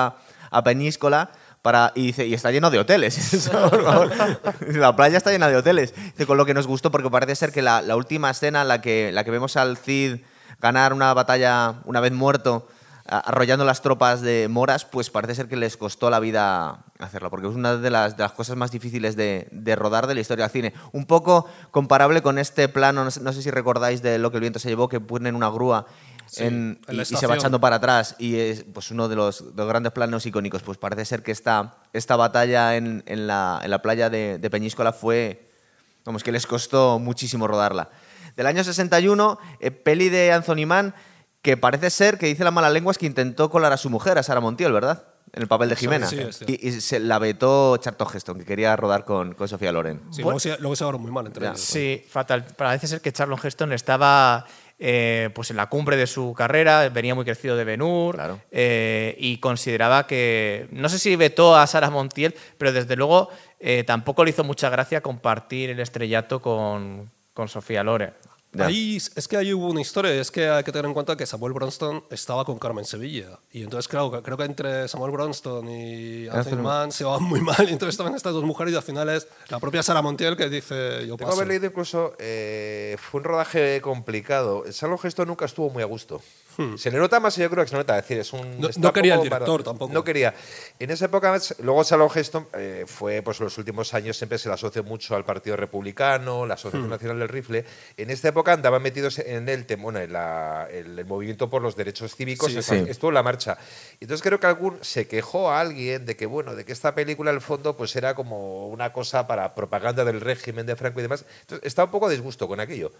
a 0.51 0.63
Peñíscola 0.63 1.31
para, 1.61 1.91
y 1.95 2.07
dice, 2.07 2.25
y 2.25 2.33
está 2.33 2.51
lleno 2.51 2.69
de 2.69 2.79
hoteles. 2.79 3.49
La 4.67 4.95
playa 4.95 5.17
está 5.17 5.31
llena 5.31 5.49
de 5.49 5.57
hoteles. 5.57 5.93
Dice, 5.95 6.25
con 6.25 6.37
lo 6.37 6.45
que 6.45 6.53
nos 6.53 6.67
gustó, 6.67 6.91
porque 6.91 7.09
parece 7.09 7.35
ser 7.35 7.51
que 7.51 7.61
la, 7.61 7.83
última 7.95 8.29
escena, 8.29 8.63
la 8.63 8.81
que, 8.81 9.11
la 9.11 9.23
que 9.23 9.31
vemos 9.31 9.57
al 9.57 9.77
Cid 9.77 10.19
ganar 10.59 10.93
una 10.93 11.13
batalla 11.13 11.75
una 11.85 11.99
vez 11.99 12.11
muerto, 12.11 12.67
arrollando 13.05 13.65
las 13.65 13.81
tropas 13.81 14.21
de 14.21 14.47
moras, 14.49 14.85
pues 14.85 15.09
parece 15.09 15.33
ser 15.33 15.47
que 15.47 15.55
les 15.55 15.77
costó 15.77 16.09
la 16.09 16.19
vida 16.19 16.85
hacerlo, 16.99 17.29
porque 17.31 17.47
es 17.47 17.55
una 17.55 17.75
de 17.77 17.89
las, 17.89 18.15
de 18.15 18.23
las 18.23 18.33
cosas 18.33 18.55
más 18.55 18.71
difíciles 18.71 19.15
de, 19.15 19.47
de 19.51 19.75
rodar 19.75 20.05
de 20.05 20.13
la 20.13 20.21
historia 20.21 20.45
del 20.45 20.51
cine. 20.51 20.73
Un 20.91 21.05
poco 21.05 21.47
comparable 21.71 22.21
con 22.21 22.37
este 22.37 22.69
plano, 22.69 23.03
no 23.03 23.11
sé, 23.11 23.21
no 23.21 23.33
sé 23.33 23.41
si 23.41 23.49
recordáis 23.49 24.01
de 24.03 24.19
lo 24.19 24.29
que 24.31 24.37
el 24.37 24.41
viento 24.41 24.59
se 24.59 24.69
llevó, 24.69 24.89
que 24.89 24.99
ponen 24.99 25.35
una 25.35 25.49
grúa 25.49 25.87
Sí, 26.31 26.43
en- 26.43 26.79
en 26.87 26.97
la 26.97 27.03
y, 27.03 27.05
y 27.05 27.15
se 27.17 27.27
va 27.27 27.35
echando 27.35 27.59
para 27.59 27.77
atrás 27.77 28.15
y 28.19 28.37
es 28.37 28.63
pues, 28.73 28.91
uno 28.91 29.07
de 29.07 29.15
los, 29.15 29.55
de 29.55 29.61
los 29.61 29.67
grandes 29.67 29.91
planos 29.91 30.25
icónicos. 30.25 30.61
Pues 30.63 30.77
parece 30.77 31.05
ser 31.05 31.23
que 31.23 31.31
esta, 31.31 31.77
esta 31.93 32.15
batalla 32.15 32.75
en, 32.75 33.03
en 33.07 33.27
la, 33.27 33.59
en 33.63 33.71
la 33.71 33.81
playa 33.81 34.09
de, 34.09 34.37
de 34.37 34.49
Peñíscola 34.49 34.93
fue, 34.93 35.49
vamos, 36.05 36.23
que 36.23 36.31
les 36.31 36.45
costó 36.47 36.99
muchísimo 36.99 37.47
rodarla. 37.47 37.89
Del 38.35 38.47
año 38.47 38.63
61, 38.63 39.39
eh, 39.59 39.71
peli 39.71 40.09
de 40.09 40.31
Anthony 40.31 40.65
Mann, 40.65 40.93
que 41.41 41.57
parece 41.57 41.89
ser 41.89 42.17
que 42.17 42.27
dice 42.27 42.43
la 42.43 42.51
mala 42.51 42.69
lengua 42.69 42.91
es 42.91 42.97
que 42.97 43.05
intentó 43.05 43.49
colar 43.49 43.71
a 43.73 43.77
su 43.77 43.89
mujer, 43.89 44.17
a 44.17 44.23
Sara 44.23 44.39
Montiel, 44.39 44.71
¿verdad? 44.71 45.05
En 45.31 45.43
el 45.43 45.47
papel 45.47 45.69
de 45.69 45.75
Jimena. 45.75 46.07
sí, 46.07 46.15
cierto. 46.15 46.45
y, 46.47 46.67
y 46.69 46.81
se 46.81 46.99
la 46.99 47.19
vetó 47.19 47.77
Charlton 47.77 48.07
Heston, 48.13 48.39
que 48.39 48.45
quería 48.45 48.75
rodar 48.75 49.05
con, 49.05 49.33
con 49.35 49.47
Sofía 49.47 49.71
Loren. 49.71 49.99
Sí, 50.11 50.23
Bueno. 50.23 50.37
luego, 50.37 50.39
se, 50.39 50.57
luego 50.59 50.75
se 50.75 50.85
muy 50.97 51.11
mal 51.11 51.27
entre 51.27 51.43
Ya. 51.43 51.49
ellos. 51.49 51.61
Sí, 51.61 52.03
fatal. 52.09 52.45
Parece 52.57 52.87
ser 52.87 52.99
que 53.01 53.13
Charlon 53.13 53.39
Heston 53.41 53.71
estaba 53.73 54.45
eh, 54.79 55.29
pues 55.35 55.51
en 55.51 55.57
la 55.57 55.67
cumbre 55.67 55.97
de 55.97 56.07
su 56.07 56.33
carrera, 56.33 56.87
venía 56.89 57.13
muy 57.13 57.25
crecido 57.25 57.57
de 57.57 57.65
Benur 57.65 58.15
Claro. 58.15 58.39
eh, 58.49 59.15
y 59.19 59.37
consideraba 59.37 60.07
que, 60.07 60.67
no 60.71 60.87
sé 60.87 60.99
si 60.99 61.15
vetó 61.17 61.55
a 61.55 61.67
Sara 61.67 61.89
Montiel, 61.89 62.33
pero 62.57 62.71
desde 62.71 62.95
luego 62.95 63.29
eh, 63.59 63.83
tampoco 63.83 64.23
le 64.23 64.29
hizo 64.31 64.43
mucha 64.43 64.69
gracia 64.69 65.01
compartir 65.01 65.69
el 65.69 65.79
estrellato 65.81 66.41
con, 66.41 67.11
con 67.33 67.49
Sofía 67.49 67.83
Loren. 67.83 68.13
Ahí 68.57 68.97
es 68.97 69.27
que 69.27 69.37
ahí 69.37 69.53
hubo 69.53 69.67
una 69.67 69.79
historia, 69.81 70.11
es 70.19 70.31
que 70.31 70.49
hay 70.49 70.63
que 70.63 70.71
tener 70.71 70.85
en 70.85 70.93
cuenta 70.93 71.15
que 71.15 71.25
Samuel 71.27 71.53
Bronston 71.53 72.03
estaba 72.09 72.43
con 72.45 72.57
Carmen 72.57 72.83
Sevilla. 72.83 73.37
Y 73.51 73.61
entonces, 73.63 73.87
claro, 73.87 74.11
que- 74.11 74.23
creo 74.23 74.37
que 74.37 74.43
entre 74.45 74.87
Samuel 74.87 75.11
Bronston 75.11 75.69
y 75.69 76.27
Anthony 76.27 76.39
Anthony- 76.39 76.63
Mann 76.63 76.91
se 76.91 77.03
van 77.03 77.21
muy 77.23 77.41
mal. 77.41 77.67
Y 77.69 77.73
entonces 77.73 77.89
estaban 77.93 78.15
estas 78.15 78.33
dos 78.33 78.43
mujeres 78.43 78.73
y 78.73 78.77
al 78.77 78.81
final 78.83 79.07
es 79.09 79.27
la 79.49 79.59
propia 79.59 79.83
Sara 79.83 80.01
Montiel 80.01 80.35
que 80.35 80.49
dice: 80.49 81.05
Yo 81.05 81.15
Tengo 81.15 81.17
paso. 81.29 81.33
haber 81.33 81.47
leído 81.47 81.67
incluso, 81.67 82.13
eh, 82.17 82.97
fue 82.99 83.19
un 83.19 83.25
rodaje 83.25 83.81
complicado. 83.81 84.63
Salón 84.71 84.97
Gesto 84.97 85.25
nunca 85.25 85.45
estuvo 85.45 85.69
muy 85.69 85.83
a 85.83 85.85
gusto. 85.85 86.19
Se 86.77 86.91
le 86.91 86.97
nota 86.97 87.19
más, 87.19 87.35
yo 87.37 87.49
creo 87.49 87.63
que 87.63 87.69
se 87.69 87.75
le 87.75 87.79
nota. 87.81 87.97
Es 87.97 88.03
decir, 88.03 88.19
es 88.19 88.33
un. 88.33 88.41
Hmm. 88.57 88.61
No- 88.61 88.69
no 88.77 88.93
quería 88.93 89.15
el 89.15 89.21
director 89.21 89.59
para- 89.61 89.71
tampoco. 89.71 89.93
No 89.93 90.03
quería. 90.03 90.33
En 90.79 90.91
esa 90.91 91.05
época, 91.05 91.37
luego 91.63 91.83
Salón 91.83 92.09
Gesto 92.09 92.49
eh, 92.53 92.85
fue, 92.87 93.21
pues 93.21 93.39
en 93.39 93.45
los 93.45 93.57
últimos 93.57 93.93
años 93.93 94.17
siempre 94.17 94.37
se 94.37 94.49
le 94.49 94.55
asoció 94.55 94.83
mucho 94.83 95.15
al 95.15 95.25
Partido 95.25 95.55
Republicano, 95.55 96.45
la 96.45 96.55
Asociación 96.55 96.87
Hmm. 96.87 96.91
Nacional 96.91 97.19
del 97.19 97.29
Rifle. 97.29 97.65
En 97.97 98.09
esta 98.09 98.27
época 98.29 98.53
andaban 98.53 98.81
metidos 98.81 99.19
en 99.19 99.47
el, 99.49 99.65
bueno, 99.77 99.99
en 99.99 100.13
la- 100.13 100.67
el, 100.71 100.99
el 100.99 101.05
movimiento 101.05 101.49
por 101.49 101.61
los 101.61 101.75
derechos 101.75 102.15
cívicos. 102.15 102.51
Sí, 102.51 102.61
sí. 102.61 102.75
Estuvo 102.87 103.09
en 103.11 103.15
la 103.15 103.23
marcha. 103.23 103.57
Entonces 103.99 104.21
creo 104.23 104.39
que 104.39 104.47
algún 104.47 104.77
se 104.81 105.07
quejó 105.07 105.49
a 105.51 105.59
alguien 105.61 106.05
de 106.05 106.15
que, 106.15 106.25
bueno, 106.25 106.55
de 106.55 106.65
que 106.65 106.71
esta 106.73 106.95
película, 106.95 107.31
el 107.31 107.41
fondo, 107.41 107.77
pues 107.77 107.95
era 107.95 108.15
como 108.15 108.67
una 108.67 108.91
cosa 108.93 109.27
para 109.27 109.55
propaganda 109.55 110.03
del 110.03 110.21
régimen 110.21 110.65
de 110.65 110.75
Franco 110.75 110.99
y 110.99 111.03
demás. 111.03 111.25
Entonces 111.41 111.65
estaba 111.67 111.85
un 111.85 111.91
poco 111.91 112.07
a 112.07 112.09
disgusto 112.09 112.47
con 112.47 112.59
aquello. 112.59 112.91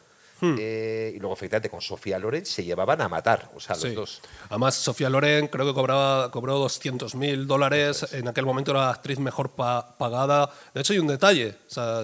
Hmm. 0.41 0.55
Eh, 0.57 1.13
y 1.15 1.19
luego, 1.19 1.33
efectivamente, 1.35 1.69
con 1.69 1.81
Sofía 1.81 2.17
Loren 2.19 2.45
se 2.45 2.63
llevaban 2.63 3.01
a 3.01 3.09
matar, 3.09 3.51
o 3.55 3.59
sea, 3.59 3.75
los 3.75 3.83
Sí. 3.83 3.93
dos. 3.93 4.21
Además, 4.49 4.75
Sofía 4.75 5.09
Loren 5.09 5.47
creo 5.47 5.65
que 5.65 5.73
cobraba, 5.73 6.31
cobró 6.31 6.57
200 6.59 7.15
mil 7.15 7.45
dólares. 7.47 8.05
En 8.13 8.27
aquel 8.27 8.45
momento 8.45 8.71
era 8.71 8.81
la 8.81 8.89
actriz 8.91 9.19
mejor 9.19 9.49
pa- 9.51 9.97
pagada. 9.97 10.49
De 10.73 10.81
hecho, 10.81 10.93
hay 10.93 10.99
un 10.99 11.07
detalle. 11.07 11.55
O 11.69 11.73
sea, 11.73 12.03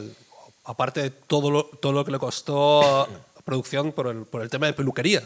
aparte 0.66 1.02
de 1.02 1.10
todo 1.12 1.50
lo, 1.52 1.66
todo 1.66 1.92
lo 1.94 2.04
que 2.04 2.12
le 2.12 2.20
costó 2.20 3.08
producción 3.46 3.92
por 3.92 4.08
el, 4.08 4.24
por 4.26 4.42
el 4.42 4.50
tema 4.50 4.66
de 4.66 4.74
peluquería. 4.74 5.22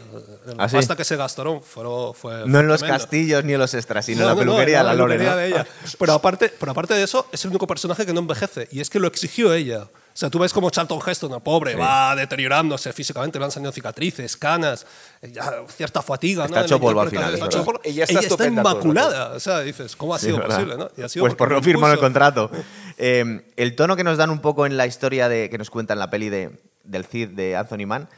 La 0.46 0.64
¿Ah, 0.64 0.68
sí? 0.68 0.76
pasta 0.76 0.94
que 0.94 1.04
se 1.04 1.16
gastaron 1.16 1.62
fueron, 1.62 2.14
fue, 2.14 2.42
No 2.46 2.60
en 2.60 2.68
los 2.68 2.80
tremendo. 2.80 3.02
castillos 3.02 3.44
ni 3.44 3.54
en 3.54 3.58
los 3.58 3.72
extras, 3.72 4.04
sino 4.04 4.18
en 4.18 4.22
No, 4.24 4.28
la 4.28 4.34
no, 4.34 4.40
no, 4.40 4.46
peluquería, 4.52 4.80
en 4.80 4.86
la 4.86 4.94
Loren. 4.94 5.18
peluquería 5.18 5.30
¿no? 5.30 5.36
de 5.40 5.46
ella. 5.48 5.66
Pero 5.98 6.12
aparte, 6.12 6.52
pero 6.60 6.72
aparte 6.72 6.92
de 6.94 7.02
eso, 7.02 7.26
es 7.32 7.42
el 7.44 7.50
único 7.50 7.66
personaje 7.66 8.04
que 8.04 8.12
no 8.12 8.20
envejece. 8.20 8.68
Y 8.70 8.80
es 8.80 8.90
que 8.90 9.00
lo 9.00 9.08
exigió 9.08 9.54
ella. 9.54 9.88
O 10.12 10.16
sea, 10.20 10.28
tú 10.28 10.38
ves 10.38 10.52
como 10.52 10.70
Charlton 10.70 11.00
Heston, 11.06 11.32
el 11.32 11.40
pobre, 11.40 11.74
va 11.76 12.14
deteriorándose 12.16 12.92
físicamente, 12.92 13.38
le 13.38 13.44
han 13.44 13.50
salido 13.50 13.72
cicatrices, 13.72 14.36
canas, 14.36 14.86
eh, 15.22 15.30
ya 15.32 15.64
cierta 15.68 16.02
fatiga. 16.02 16.44
Está 16.44 16.60
¿no? 16.60 16.66
hecho 16.66 16.80
polvo 16.80 17.00
al 17.00 17.10
final, 17.10 17.32
está 17.34 17.46
es 17.46 17.54
hecho 17.54 17.64
polvo. 17.64 17.80
Ella 17.84 18.04
está 18.04 18.20
estupenda 18.20 18.62
todo 18.62 18.72
el 18.72 18.78
rato. 18.78 18.88
inmaculada. 18.88 19.36
O 19.36 19.40
sea, 19.40 19.60
dices, 19.60 19.96
¿cómo 19.96 20.14
ha 20.14 20.18
Sí, 20.18 20.26
sido 20.26 20.44
posible? 20.44 20.76
¿no? 20.76 20.90
Y 20.96 21.02
ha 21.02 21.08
sido 21.08 21.24
pues 21.24 21.34
por 21.34 21.50
no 21.50 21.62
firmar 21.62 21.92
el 21.92 21.98
contrato. 21.98 22.50
Eh, 23.02 23.40
el 23.56 23.76
tono 23.76 23.96
que 23.96 24.04
nos 24.04 24.18
dan 24.18 24.28
un 24.28 24.40
poco 24.40 24.66
en 24.66 24.76
la 24.76 24.86
historia 24.86 25.30
de, 25.30 25.48
que 25.48 25.56
nos 25.56 25.70
cuentan 25.70 25.98
la 25.98 26.10
peli 26.10 26.28
de, 26.28 26.50
del 26.84 27.06
Cid 27.06 27.30
de 27.30 27.56
Anthony 27.56 27.86
Mann 27.86 28.10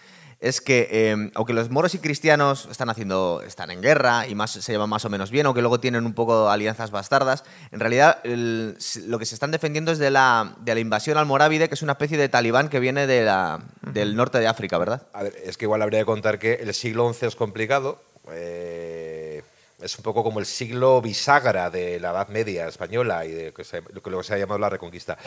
es 0.42 0.60
que 0.60 0.88
eh, 0.90 1.30
aunque 1.34 1.52
los 1.54 1.70
moros 1.70 1.94
y 1.94 1.98
cristianos 2.00 2.68
están 2.70 2.90
haciendo 2.90 3.42
están 3.46 3.70
en 3.70 3.80
guerra 3.80 4.26
y 4.26 4.34
más 4.34 4.50
se 4.50 4.72
llevan 4.72 4.90
más 4.90 5.04
o 5.04 5.08
menos 5.08 5.30
bien, 5.30 5.46
aunque 5.46 5.62
luego 5.62 5.80
tienen 5.80 6.04
un 6.04 6.12
poco 6.12 6.50
alianzas 6.50 6.90
bastardas, 6.90 7.44
en 7.70 7.80
realidad 7.80 8.18
el- 8.24 8.76
lo 9.06 9.18
que 9.18 9.24
se 9.24 9.34
están 9.34 9.52
defendiendo 9.52 9.92
es 9.92 9.98
de 9.98 10.10
la, 10.10 10.54
de 10.60 10.74
la 10.74 10.80
invasión 10.80 11.16
almorávide, 11.16 11.68
que 11.68 11.74
es 11.76 11.82
una 11.82 11.92
especie 11.92 12.18
de 12.18 12.28
talibán 12.28 12.68
que 12.68 12.80
viene 12.80 13.06
de 13.06 13.24
la- 13.24 13.60
del 13.82 14.16
norte 14.16 14.38
de 14.40 14.48
África, 14.48 14.76
¿verdad? 14.78 15.02
A 15.12 15.22
ver, 15.22 15.34
es 15.44 15.56
que 15.56 15.64
igual 15.64 15.80
habría 15.80 16.00
que 16.00 16.06
contar 16.06 16.38
que 16.38 16.54
el 16.54 16.74
siglo 16.74 17.12
XI 17.14 17.26
es 17.26 17.36
complicado. 17.36 18.02
eh, 18.30 19.42
es 19.80 19.96
un 19.98 20.04
poco 20.04 20.22
como 20.22 20.38
el 20.38 20.46
siglo 20.46 21.00
bisagra 21.02 21.70
de 21.70 21.98
la 21.98 22.10
Edad 22.12 22.28
Media 22.28 22.68
española 22.68 23.24
y 23.26 23.32
de 23.32 23.52
que 23.52 23.64
se- 23.64 23.82
lo 23.92 24.00
que 24.00 24.10
luego 24.10 24.22
se 24.22 24.34
ha 24.34 24.38
llamado 24.38 24.60
la 24.60 24.68
Reconquista. 24.70 25.18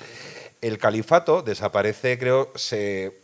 El 0.61 0.77
califato 0.77 1.41
desaparece, 1.41 2.17
creo, 2.17 2.51
se, 2.55 3.19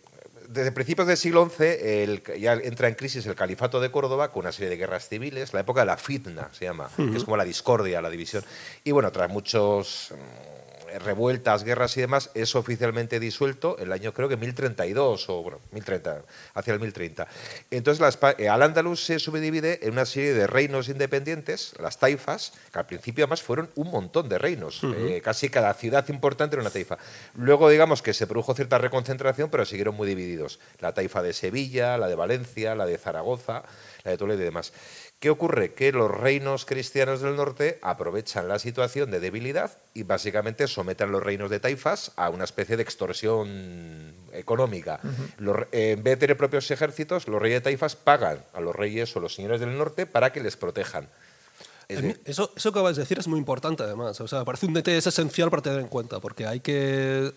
desde 0.51 0.71
principios 0.71 1.07
del 1.07 1.17
siglo 1.17 1.49
XI 1.49 1.63
el- 2.03 2.23
ya 2.39 2.53
entra 2.53 2.87
en 2.87 2.95
crisis 2.95 3.25
el 3.25 3.35
califato 3.35 3.79
de 3.79 3.89
Córdoba 3.91 4.31
con 4.31 4.41
una 4.41 4.51
serie 4.51 4.69
de 4.69 4.77
guerras 4.77 5.07
civiles, 5.09 5.53
la 5.53 5.61
época 5.61 5.81
de 5.81 5.85
la 5.87 5.97
fitna 5.97 6.49
se 6.51 6.65
llama, 6.65 6.89
que 6.95 7.17
es 7.17 7.23
como 7.23 7.37
la 7.37 7.43
discordia, 7.45 8.01
la 8.01 8.09
división. 8.09 8.43
Y 8.83 8.91
bueno, 8.91 9.11
tras 9.11 9.29
muchos 9.29 10.09
mm, 10.11 10.50
revueltas, 10.99 11.63
guerras 11.63 11.95
y 11.97 12.01
demás, 12.01 12.31
es 12.33 12.55
oficialmente 12.55 13.19
disuelto 13.19 13.77
el 13.79 13.91
año 13.91 14.13
creo 14.13 14.29
que 14.29 14.37
1032 14.37 15.29
o 15.29 15.43
bueno, 15.43 15.59
1030, 15.71 16.23
hacia 16.53 16.73
el 16.73 16.79
1030. 16.79 17.27
Entonces 17.71 17.99
la 17.99 18.33
eh, 18.37 18.49
Al-Ándalus 18.49 19.03
se 19.03 19.19
subdivide 19.19 19.79
en 19.85 19.93
una 19.93 20.05
serie 20.05 20.33
de 20.33 20.47
reinos 20.47 20.89
independientes, 20.89 21.73
las 21.79 21.99
taifas, 21.99 22.53
que 22.71 22.79
al 22.79 22.85
principio 22.85 23.25
además 23.25 23.41
fueron 23.41 23.69
un 23.75 23.91
montón 23.91 24.29
de 24.29 24.37
reinos, 24.37 24.81
eh, 24.83 25.21
casi 25.23 25.49
cada 25.49 25.73
ciudad 25.73 26.07
importante 26.09 26.55
era 26.55 26.61
una 26.61 26.71
taifa. 26.71 26.97
Luego 27.35 27.69
digamos 27.69 28.01
que 28.01 28.13
se 28.13 28.27
produjo 28.27 28.53
cierta 28.53 28.77
reconcentración, 28.77 29.49
pero 29.49 29.65
siguieron 29.65 29.95
muy 29.95 30.07
divididos. 30.07 30.59
La 30.79 30.93
taifa 30.93 31.21
de 31.21 31.33
Sevilla, 31.33 31.97
la 31.97 32.07
de 32.07 32.15
Valencia, 32.15 32.75
la 32.75 32.85
de 32.85 32.97
Zaragoza, 32.97 33.63
la 34.03 34.11
de 34.11 34.17
Toledo 34.17 34.41
y 34.41 34.45
demás. 34.45 34.73
¿Qué 35.21 35.29
ocurre? 35.29 35.75
Que 35.75 35.91
los 35.91 36.09
reinos 36.09 36.65
cristianos 36.65 37.21
del 37.21 37.35
norte 37.35 37.77
aprovechan 37.83 38.47
la 38.47 38.57
situación 38.57 39.11
de 39.11 39.19
debilidad 39.19 39.77
y 39.93 40.01
básicamente 40.01 40.67
someten 40.81 41.11
los 41.11 41.21
reinos 41.23 41.49
de 41.49 41.59
taifas 41.59 42.11
a 42.15 42.29
una 42.29 42.43
especie 42.43 42.75
de 42.77 42.83
extorsión 42.83 44.13
económica. 44.33 44.99
Los 45.37 45.55
re- 45.55 45.67
eh, 45.71 45.91
en 45.91 46.03
vez 46.03 46.13
de 46.13 46.17
tener 46.27 46.37
propios 46.37 46.69
ejércitos, 46.71 47.27
los 47.27 47.41
reyes 47.41 47.57
de 47.59 47.61
taifas 47.69 47.95
pagan 47.95 48.43
a 48.53 48.59
los 48.61 48.75
reyes 48.75 49.15
o 49.15 49.19
los 49.19 49.35
señores 49.35 49.59
del 49.59 49.77
norte 49.77 50.05
para 50.05 50.31
que 50.31 50.41
les 50.41 50.57
protejan. 50.57 51.07
Es 51.87 52.01
de- 52.01 52.19
Eso, 52.25 52.51
eso 52.55 52.71
que 52.71 52.79
acabas 52.79 52.95
de 52.95 53.01
decir 53.03 53.19
es 53.19 53.27
muy 53.27 53.37
importante, 53.39 53.83
además. 53.83 54.19
O 54.21 54.27
sea, 54.27 54.43
parece 54.45 54.65
un 54.65 54.73
detalle 54.73 54.97
es 54.97 55.07
esencial 55.07 55.49
para 55.49 55.61
tener 55.61 55.79
en 55.79 55.87
cuenta, 55.87 56.19
porque 56.19 56.47
hay 56.47 56.59
que. 56.61 57.31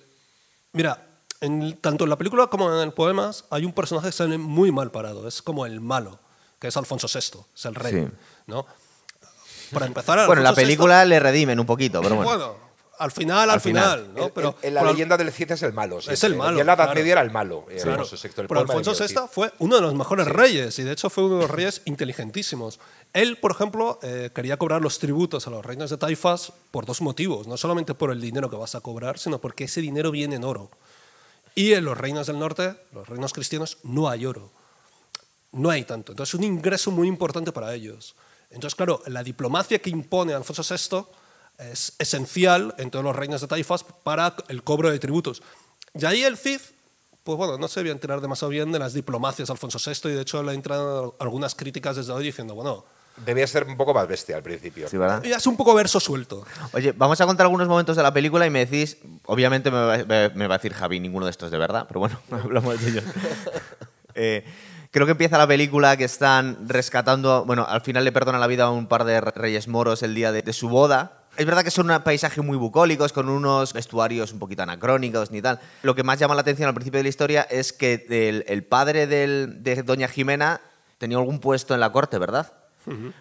Mira, 0.72 1.06
en- 1.40 1.76
tanto 1.80 2.04
en 2.04 2.10
la 2.10 2.16
película 2.16 2.46
como 2.46 2.72
en 2.72 2.80
el 2.80 2.92
poemas 2.92 3.44
hay 3.50 3.64
un 3.64 3.72
personaje 3.72 4.08
que 4.08 4.12
sale 4.12 4.38
muy 4.38 4.70
mal 4.72 4.90
parado. 4.90 5.26
Es 5.28 5.42
como 5.42 5.66
el 5.66 5.80
malo, 5.80 6.18
que 6.60 6.68
es 6.68 6.76
Alfonso 6.76 7.08
VI, 7.12 7.40
es 7.54 7.64
el 7.66 7.74
rey. 7.74 7.92
Sí. 7.92 8.08
¿no? 8.46 8.66
Para 9.72 9.86
empezar, 9.86 10.26
Bueno, 10.26 10.40
en 10.40 10.44
la 10.44 10.50
Alfonso 10.50 10.60
VI 10.60 10.66
película 10.66 11.04
le 11.04 11.18
redimen 11.18 11.58
un 11.58 11.66
poquito, 11.66 12.00
pero 12.00 12.14
bueno. 12.16 12.30
bueno, 12.30 12.54
al 12.98 13.10
final, 13.10 13.38
al, 13.48 13.50
Al 13.50 13.60
final, 13.60 14.00
final. 14.00 14.14
¿no? 14.14 14.26
el- 14.26 14.32
Pero, 14.32 14.56
el- 14.62 14.68
en 14.68 14.74
la 14.74 14.80
pero- 14.80 14.92
leyenda 14.92 15.16
del 15.16 15.32
Cid 15.32 15.52
es 15.52 15.62
el 15.62 15.72
malo. 15.72 15.98
Es 15.98 16.24
el 16.24 16.36
malo, 16.36 16.56
Y 16.56 16.60
en 16.60 16.66
la 16.66 16.74
Edad 16.74 16.84
claro. 16.84 17.00
Media 17.00 17.12
era 17.12 17.20
el 17.22 17.30
malo. 17.30 17.66
eh, 17.70 17.76
Claro, 17.82 18.02
Alfonso 18.02 18.16
VI, 18.22 18.28
el 18.42 18.46
pero 18.48 18.60
Alfonso. 18.60 18.92
VI 18.94 19.14
fue 19.30 19.52
uno 19.58 19.76
de 19.76 19.82
los 19.82 19.94
mejores 19.94 20.26
reyes 20.26 20.78
y 20.78 20.82
de 20.82 20.92
hecho 20.92 21.10
fue 21.10 21.24
uno 21.24 21.36
de 21.36 21.42
los 21.42 21.50
reyes 21.50 21.82
inteligentísimos. 21.84 22.78
Él, 23.12 23.36
por 23.38 23.50
ejemplo, 23.52 23.98
eh, 24.02 24.30
quería 24.34 24.56
cobrar 24.56 24.82
los 24.82 24.98
tributos 24.98 25.46
a 25.46 25.50
los 25.50 25.64
reinos 25.64 25.90
de 25.90 25.96
taifas 25.96 26.52
por 26.70 26.86
dos 26.86 27.00
motivos, 27.00 27.46
no 27.46 27.56
solamente 27.56 27.94
por 27.94 28.10
el 28.10 28.20
dinero 28.20 28.48
que 28.50 28.56
vas 28.56 28.74
a 28.74 28.80
cobrar, 28.80 29.18
sino 29.18 29.40
porque 29.40 29.64
ese 29.64 29.80
dinero 29.80 30.10
viene 30.10 30.36
en 30.36 30.44
oro. 30.44 30.70
Y 31.54 31.72
en 31.74 31.84
los 31.84 31.96
reinos 31.96 32.26
del 32.26 32.38
norte, 32.38 32.74
los 32.92 33.08
reinos 33.08 33.32
cristianos, 33.32 33.78
no 33.84 34.08
hay 34.08 34.26
oro. 34.26 34.50
No 35.52 35.70
hay 35.70 35.84
tanto. 35.84 36.12
Entonces 36.12 36.34
es 36.34 36.38
un 36.38 36.44
ingreso 36.44 36.90
muy 36.90 37.06
importante 37.06 37.52
para 37.52 37.72
ellos. 37.74 38.16
Entonces, 38.50 38.74
claro, 38.74 39.02
la 39.06 39.22
diplomacia 39.22 39.78
que 39.78 39.90
impone 39.90 40.34
Alfonso 40.34 40.62
VI 40.68 41.06
es 41.58 41.94
esencial 41.98 42.74
en 42.78 42.90
todos 42.90 43.04
los 43.04 43.14
reinos 43.16 43.40
de 43.40 43.46
taifas 43.48 43.84
para 43.84 44.34
el 44.48 44.62
cobro 44.62 44.90
de 44.90 44.98
tributos. 44.98 45.42
Y 45.98 46.04
ahí 46.04 46.22
el 46.24 46.36
Cid, 46.36 46.60
pues 47.22 47.38
bueno, 47.38 47.56
no 47.58 47.68
se 47.68 47.80
debía 47.80 47.92
enterar 47.92 48.20
demasiado 48.20 48.50
bien 48.50 48.72
de 48.72 48.78
las 48.78 48.92
diplomacias 48.94 49.48
de 49.48 49.52
Alfonso 49.52 49.78
VI 49.78 50.10
y 50.10 50.14
de 50.14 50.22
hecho 50.22 50.42
le 50.42 50.52
entran 50.52 50.80
algunas 51.20 51.54
críticas 51.54 51.96
desde 51.96 52.12
hoy 52.12 52.24
diciendo, 52.24 52.54
bueno, 52.54 52.84
Debía 53.24 53.46
ser 53.46 53.62
un 53.68 53.76
poco 53.76 53.94
más 53.94 54.08
bestia 54.08 54.34
al 54.34 54.42
principio. 54.42 54.88
Sí, 54.88 54.96
¿verdad? 54.96 55.22
ya 55.22 55.36
es 55.36 55.46
un 55.46 55.56
poco 55.56 55.72
verso 55.72 56.00
suelto. 56.00 56.44
Oye, 56.72 56.90
vamos 56.90 57.20
a 57.20 57.26
contar 57.26 57.44
algunos 57.46 57.68
momentos 57.68 57.96
de 57.96 58.02
la 58.02 58.12
película 58.12 58.44
y 58.44 58.50
me 58.50 58.66
decís, 58.66 58.96
obviamente 59.26 59.70
me 59.70 59.76
va, 59.84 59.98
me- 59.98 60.30
me 60.30 60.46
va 60.48 60.56
a 60.56 60.58
decir 60.58 60.72
Javi, 60.74 60.98
ninguno 60.98 61.24
de 61.26 61.30
estos 61.30 61.52
de 61.52 61.56
verdad, 61.58 61.84
pero 61.86 62.00
bueno, 62.00 62.18
hablamos 62.32 62.80
de 62.82 62.90
ellos. 62.90 63.04
Eh, 64.16 64.44
creo 64.90 65.06
que 65.06 65.12
empieza 65.12 65.38
la 65.38 65.46
película 65.46 65.96
que 65.96 66.04
están 66.04 66.68
rescatando, 66.68 67.44
bueno, 67.44 67.66
al 67.68 67.80
final 67.80 68.04
le 68.04 68.12
perdonan 68.12 68.40
la 68.40 68.46
vida 68.46 68.64
a 68.64 68.70
un 68.70 68.86
par 68.86 69.04
de 69.04 69.20
reyes 69.20 69.66
moros 69.68 70.02
el 70.04 70.14
día 70.14 70.30
de, 70.32 70.42
de 70.42 70.52
su 70.52 70.68
boda. 70.68 71.23
Es 71.36 71.46
verdad 71.46 71.64
que 71.64 71.70
son 71.70 71.90
un 71.90 72.02
paisaje 72.02 72.40
muy 72.42 72.56
bucólicos, 72.56 73.12
con 73.12 73.28
unos 73.28 73.72
vestuarios 73.72 74.32
un 74.32 74.38
poquito 74.38 74.62
anacrónicos 74.62 75.32
ni 75.32 75.42
tal. 75.42 75.58
Lo 75.82 75.94
que 75.94 76.04
más 76.04 76.18
llama 76.18 76.34
la 76.34 76.42
atención 76.42 76.68
al 76.68 76.74
principio 76.74 76.98
de 76.98 77.02
la 77.02 77.08
historia 77.08 77.42
es 77.42 77.72
que 77.72 78.06
el, 78.08 78.44
el 78.46 78.64
padre 78.64 79.06
de 79.06 79.82
Doña 79.84 80.06
Jimena 80.06 80.60
tenía 80.98 81.18
algún 81.18 81.40
puesto 81.40 81.74
en 81.74 81.80
la 81.80 81.90
corte, 81.90 82.18
¿verdad? 82.18 82.52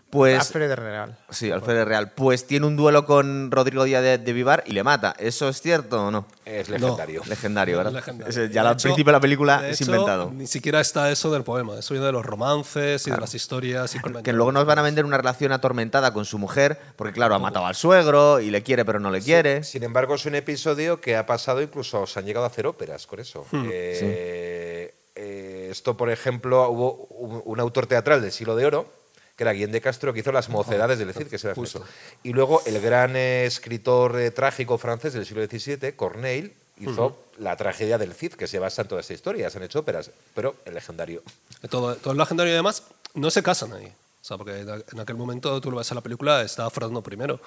Pues 0.10 0.39
Alfredo 0.39 0.76
Real. 0.76 1.17
Sí, 1.30 1.49
Alfredo 1.52 1.86
Real. 1.86 2.12
Pues 2.12 2.45
tiene 2.45 2.65
un 2.67 2.76
duelo 2.76 3.06
con 3.06 3.49
Rodrigo 3.52 3.84
Díaz 3.84 4.04
de, 4.04 4.17
de 4.17 4.34
Vivar 4.34 4.63
y 4.67 4.73
le 4.73 4.84
mata. 4.84 5.15
¿Eso 5.17 5.47
es 5.49 5.62
cierto 5.62 6.08
o 6.08 6.12
no? 6.12 6.26
Es 6.45 6.69
legendario. 6.69 7.21
Legendario, 7.26 7.78
¿verdad? 7.78 7.93
Legendario. 7.93 8.45
Ya 8.47 8.62
al 8.62 8.76
principio 8.76 9.06
de 9.06 9.12
la 9.13 9.19
película 9.19 9.62
de 9.62 9.71
es 9.71 9.82
hecho, 9.82 9.91
inventado. 9.91 10.32
Ni 10.34 10.47
siquiera 10.47 10.82
está 10.82 11.10
eso 11.12 11.32
del 11.32 11.43
poema, 11.43 11.80
eso 11.80 11.93
viene 11.93 12.06
de 12.06 12.12
los 12.12 12.26
romances 12.26 13.08
y 13.08 13.12
de 13.12 13.17
las 13.17 13.34
historias. 13.34 13.95
Y 13.95 13.99
Que 14.21 14.34
luego 14.34 14.52
nos 14.52 14.65
van 14.65 14.80
a 14.80 14.82
vender 14.82 15.06
una 15.06 15.17
relación 15.17 15.52
atormentada 15.54 16.13
con 16.13 16.26
su 16.26 16.38
mujer, 16.38 16.80
porque 16.95 17.13
claro, 17.13 17.36
ha 17.36 17.39
matado 17.39 17.65
al 17.65 17.76
suegro 17.76 18.39
y 18.39 18.52
le 18.52 18.62
quiere 18.63 18.84
pero 18.86 18.99
no 18.99 19.10
le 19.12 19.21
quiere. 19.21 19.63
Sin 19.63 19.84
embargo, 19.84 20.15
es 20.15 20.26
un 20.26 20.36
episodio 20.36 20.99
que 20.99 21.15
ha 21.15 21.26
pasado, 21.26 21.62
incluso 21.62 22.06
se 22.06 22.19
han 22.19 22.26
llegado 22.26 22.45
a 22.45 22.49
hacer 22.49 22.67
óperas 22.67 23.08
con 23.08 23.19
eso. 23.19 23.45
Hmm, 23.52 23.69
Eh, 23.71 24.93
eh, 25.15 25.67
esto, 25.71 25.95
por 25.95 26.10
ejemplo, 26.10 26.67
hubo 26.69 27.06
un, 27.10 27.41
un 27.45 27.60
autor 27.60 27.86
teatral 27.88 28.21
del 28.21 28.32
siglo 28.32 28.56
de 28.56 28.65
oro, 28.65 28.91
que 29.36 29.43
era 29.43 29.54
Guillén 29.54 29.72
de 29.72 29.82
Castro, 29.82 30.13
que 30.13 30.19
hizo 30.19 30.32
Las 30.32 30.50
mocedades 30.50 31.00
del 31.00 31.13
Cid, 31.13 31.28
que 31.28 31.38
se 31.38 31.48
llama 31.48 31.56
Justo. 31.56 31.84
Y 32.24 32.34
luego 32.34 32.62
el 32.65 32.80
gran 32.82 33.15
eh, 33.15 33.46
escritor 33.46 34.19
eh, 34.19 34.32
trágico 34.32 34.78
francés 34.78 35.13
del 35.13 35.26
siglo 35.26 35.46
XVII, 35.46 35.93
Corneille, 35.93 36.54
hizo 36.80 37.17
la 37.38 37.56
tragedia 37.56 37.98
del 37.98 38.13
Cid, 38.13 38.34
que 38.34 38.48
se 38.48 38.60
basa 38.60 38.84
en 38.84 38.88
toda 38.88 39.02
esta 39.02 39.13
historia. 39.13 39.50
Se 39.50 39.58
han 39.58 39.63
hecho 39.63 39.80
óperas, 39.80 40.12
pero 40.34 40.56
el 40.65 40.74
legendario. 40.74 41.24
Todo, 41.69 41.96
todo 41.96 42.12
el 42.12 42.19
legendario 42.19 42.54
y 42.54 42.56
demás 42.56 42.84
no 43.15 43.32
se 43.32 43.41
casan 43.41 43.74
ahí. 43.74 43.86
O 43.88 44.26
sea, 44.26 44.38
porque 44.38 44.60
en 44.60 45.00
aquel 45.00 45.15
momento 45.15 45.60
tú 45.60 45.69
lo 45.69 45.78
ves 45.78 45.91
en 45.91 45.96
la 45.96 46.02
película, 46.02 46.41
está 46.43 46.69
Fernando 46.69 47.02
primero. 47.02 47.39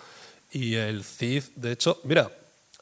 Y 0.50 0.74
el 0.74 1.04
Cid, 1.04 1.44
de 1.56 1.72
hecho, 1.72 2.00
mira, 2.04 2.30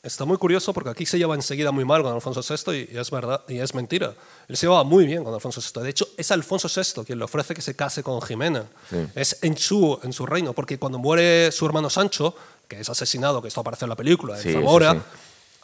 está 0.05 0.25
muy 0.25 0.37
curioso 0.37 0.73
porque 0.73 0.91
aquí 0.91 1.07
se 1.07 1.19
lleva 1.19 1.35
enseguida 1.35 1.73
muy 1.73 1.85
mal 1.85 2.03
con 2.03 2.13
Alfonso 2.15 2.43
VI 2.43 2.73
y, 2.73 2.95
y 2.95 2.99
es 2.99 3.11
verdad, 3.11 3.43
y 3.49 3.59
es 3.59 3.75
mentira. 3.75 4.15
Él 4.49 4.57
se 4.57 4.67
llevaba 4.67 4.85
muy 4.85 5.07
bien 5.07 5.25
con 5.25 5.35
Alfonso 5.35 5.61
VI. 5.61 5.83
De 5.83 5.91
hecho, 5.91 6.09
es 6.17 6.31
Alfonso 6.31 6.69
VI 6.69 7.05
quien 7.05 7.19
le 7.19 7.25
ofrece 7.25 7.55
que 7.55 7.63
se 7.63 7.75
case 7.75 8.03
con 8.03 8.21
Jimena. 8.23 8.67
Es 9.15 9.39
en 9.43 9.57
su, 9.57 9.99
en 10.03 10.13
su 10.13 10.27
reino, 10.27 10.53
porque 10.53 10.79
cuando 10.79 10.99
muere 10.99 11.51
su 11.51 11.67
hermano 11.67 11.91
Sancho, 11.91 12.35
que 12.69 12.81
es 12.81 12.89
asesinado, 12.89 13.43
que 13.43 13.49
esto 13.49 13.61
aparece 13.61 13.85
en 13.87 13.89
la 13.91 13.97
película, 13.97 14.37
en 14.37 14.43
Sí, 14.43 14.53
Zamora, 14.53 14.93
sí, 14.93 14.99
sí. 14.99 15.19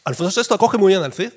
Alfonso 0.04 0.40
VI 0.40 0.54
acoge 0.54 0.78
muy 0.78 0.92
bien 0.92 1.02
al 1.02 1.12
Cid. 1.12 1.30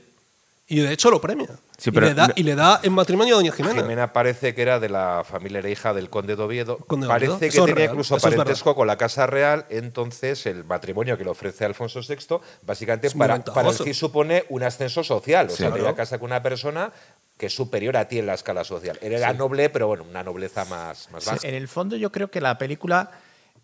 Y 0.74 0.80
de 0.80 0.92
hecho 0.94 1.12
lo 1.12 1.22
premia. 1.22 1.50
Sí, 1.78 1.92
y, 1.94 2.00
le 2.00 2.14
da, 2.14 2.28
no- 2.28 2.34
y 2.36 2.44
le 2.44 2.56
da 2.56 2.80
en 2.82 2.94
matrimonio 2.94 3.36
a 3.36 3.38
Doña 3.38 3.52
Jimena. 3.52 3.82
Jimena 3.82 4.14
parece 4.14 4.56
que 4.56 4.62
era 4.62 4.80
de 4.80 4.90
la 4.90 5.24
familia, 5.24 5.60
era 5.60 5.70
hija 5.70 5.94
del 5.94 6.10
conde 6.10 6.36
de 6.36 6.42
Oviedo. 6.42 6.78
Conde 6.78 7.06
de 7.08 7.14
Oviedo. 7.14 7.34
Parece 7.34 7.40
que 7.52 7.58
Eso 7.58 7.66
tenía 7.66 7.76
real, 7.76 7.90
incluso 7.92 8.18
parentesco 8.18 8.74
con 8.74 8.88
la 8.88 8.98
Casa 8.98 9.28
Real. 9.28 9.66
Entonces, 9.70 10.46
el 10.48 10.64
matrimonio 10.66 11.18
que 11.18 11.24
le 11.24 11.30
ofrece 11.30 11.66
Alfonso 11.66 12.00
VI, 12.02 12.40
básicamente 12.64 13.12
para, 13.12 13.44
para 13.44 13.72
supone 13.72 14.46
un 14.50 14.64
ascenso 14.64 15.04
social. 15.04 15.48
O 15.48 15.50
sea, 15.50 15.68
Claro. 15.68 15.84
voy 15.84 15.92
a 15.92 15.96
casa 15.96 16.18
con 16.18 16.28
una 16.32 16.42
persona 16.42 16.92
que 17.38 17.48
es 17.48 17.56
superior 17.56 17.96
a 17.98 18.08
ti 18.08 18.18
en 18.20 18.26
la 18.26 18.34
escala 18.34 18.64
social. 18.64 18.98
Era 19.02 19.32
noble, 19.34 19.70
pero 19.70 19.88
bueno, 19.88 20.06
una 20.10 20.24
nobleza 20.24 20.66
más, 20.66 21.10
más 21.12 21.26
baja. 21.26 21.40
En 21.48 21.56
el 21.56 21.68
fondo 21.68 21.96
yo 21.98 22.12
creo 22.12 22.30
que 22.32 22.42
la 22.42 22.58
película 22.58 23.12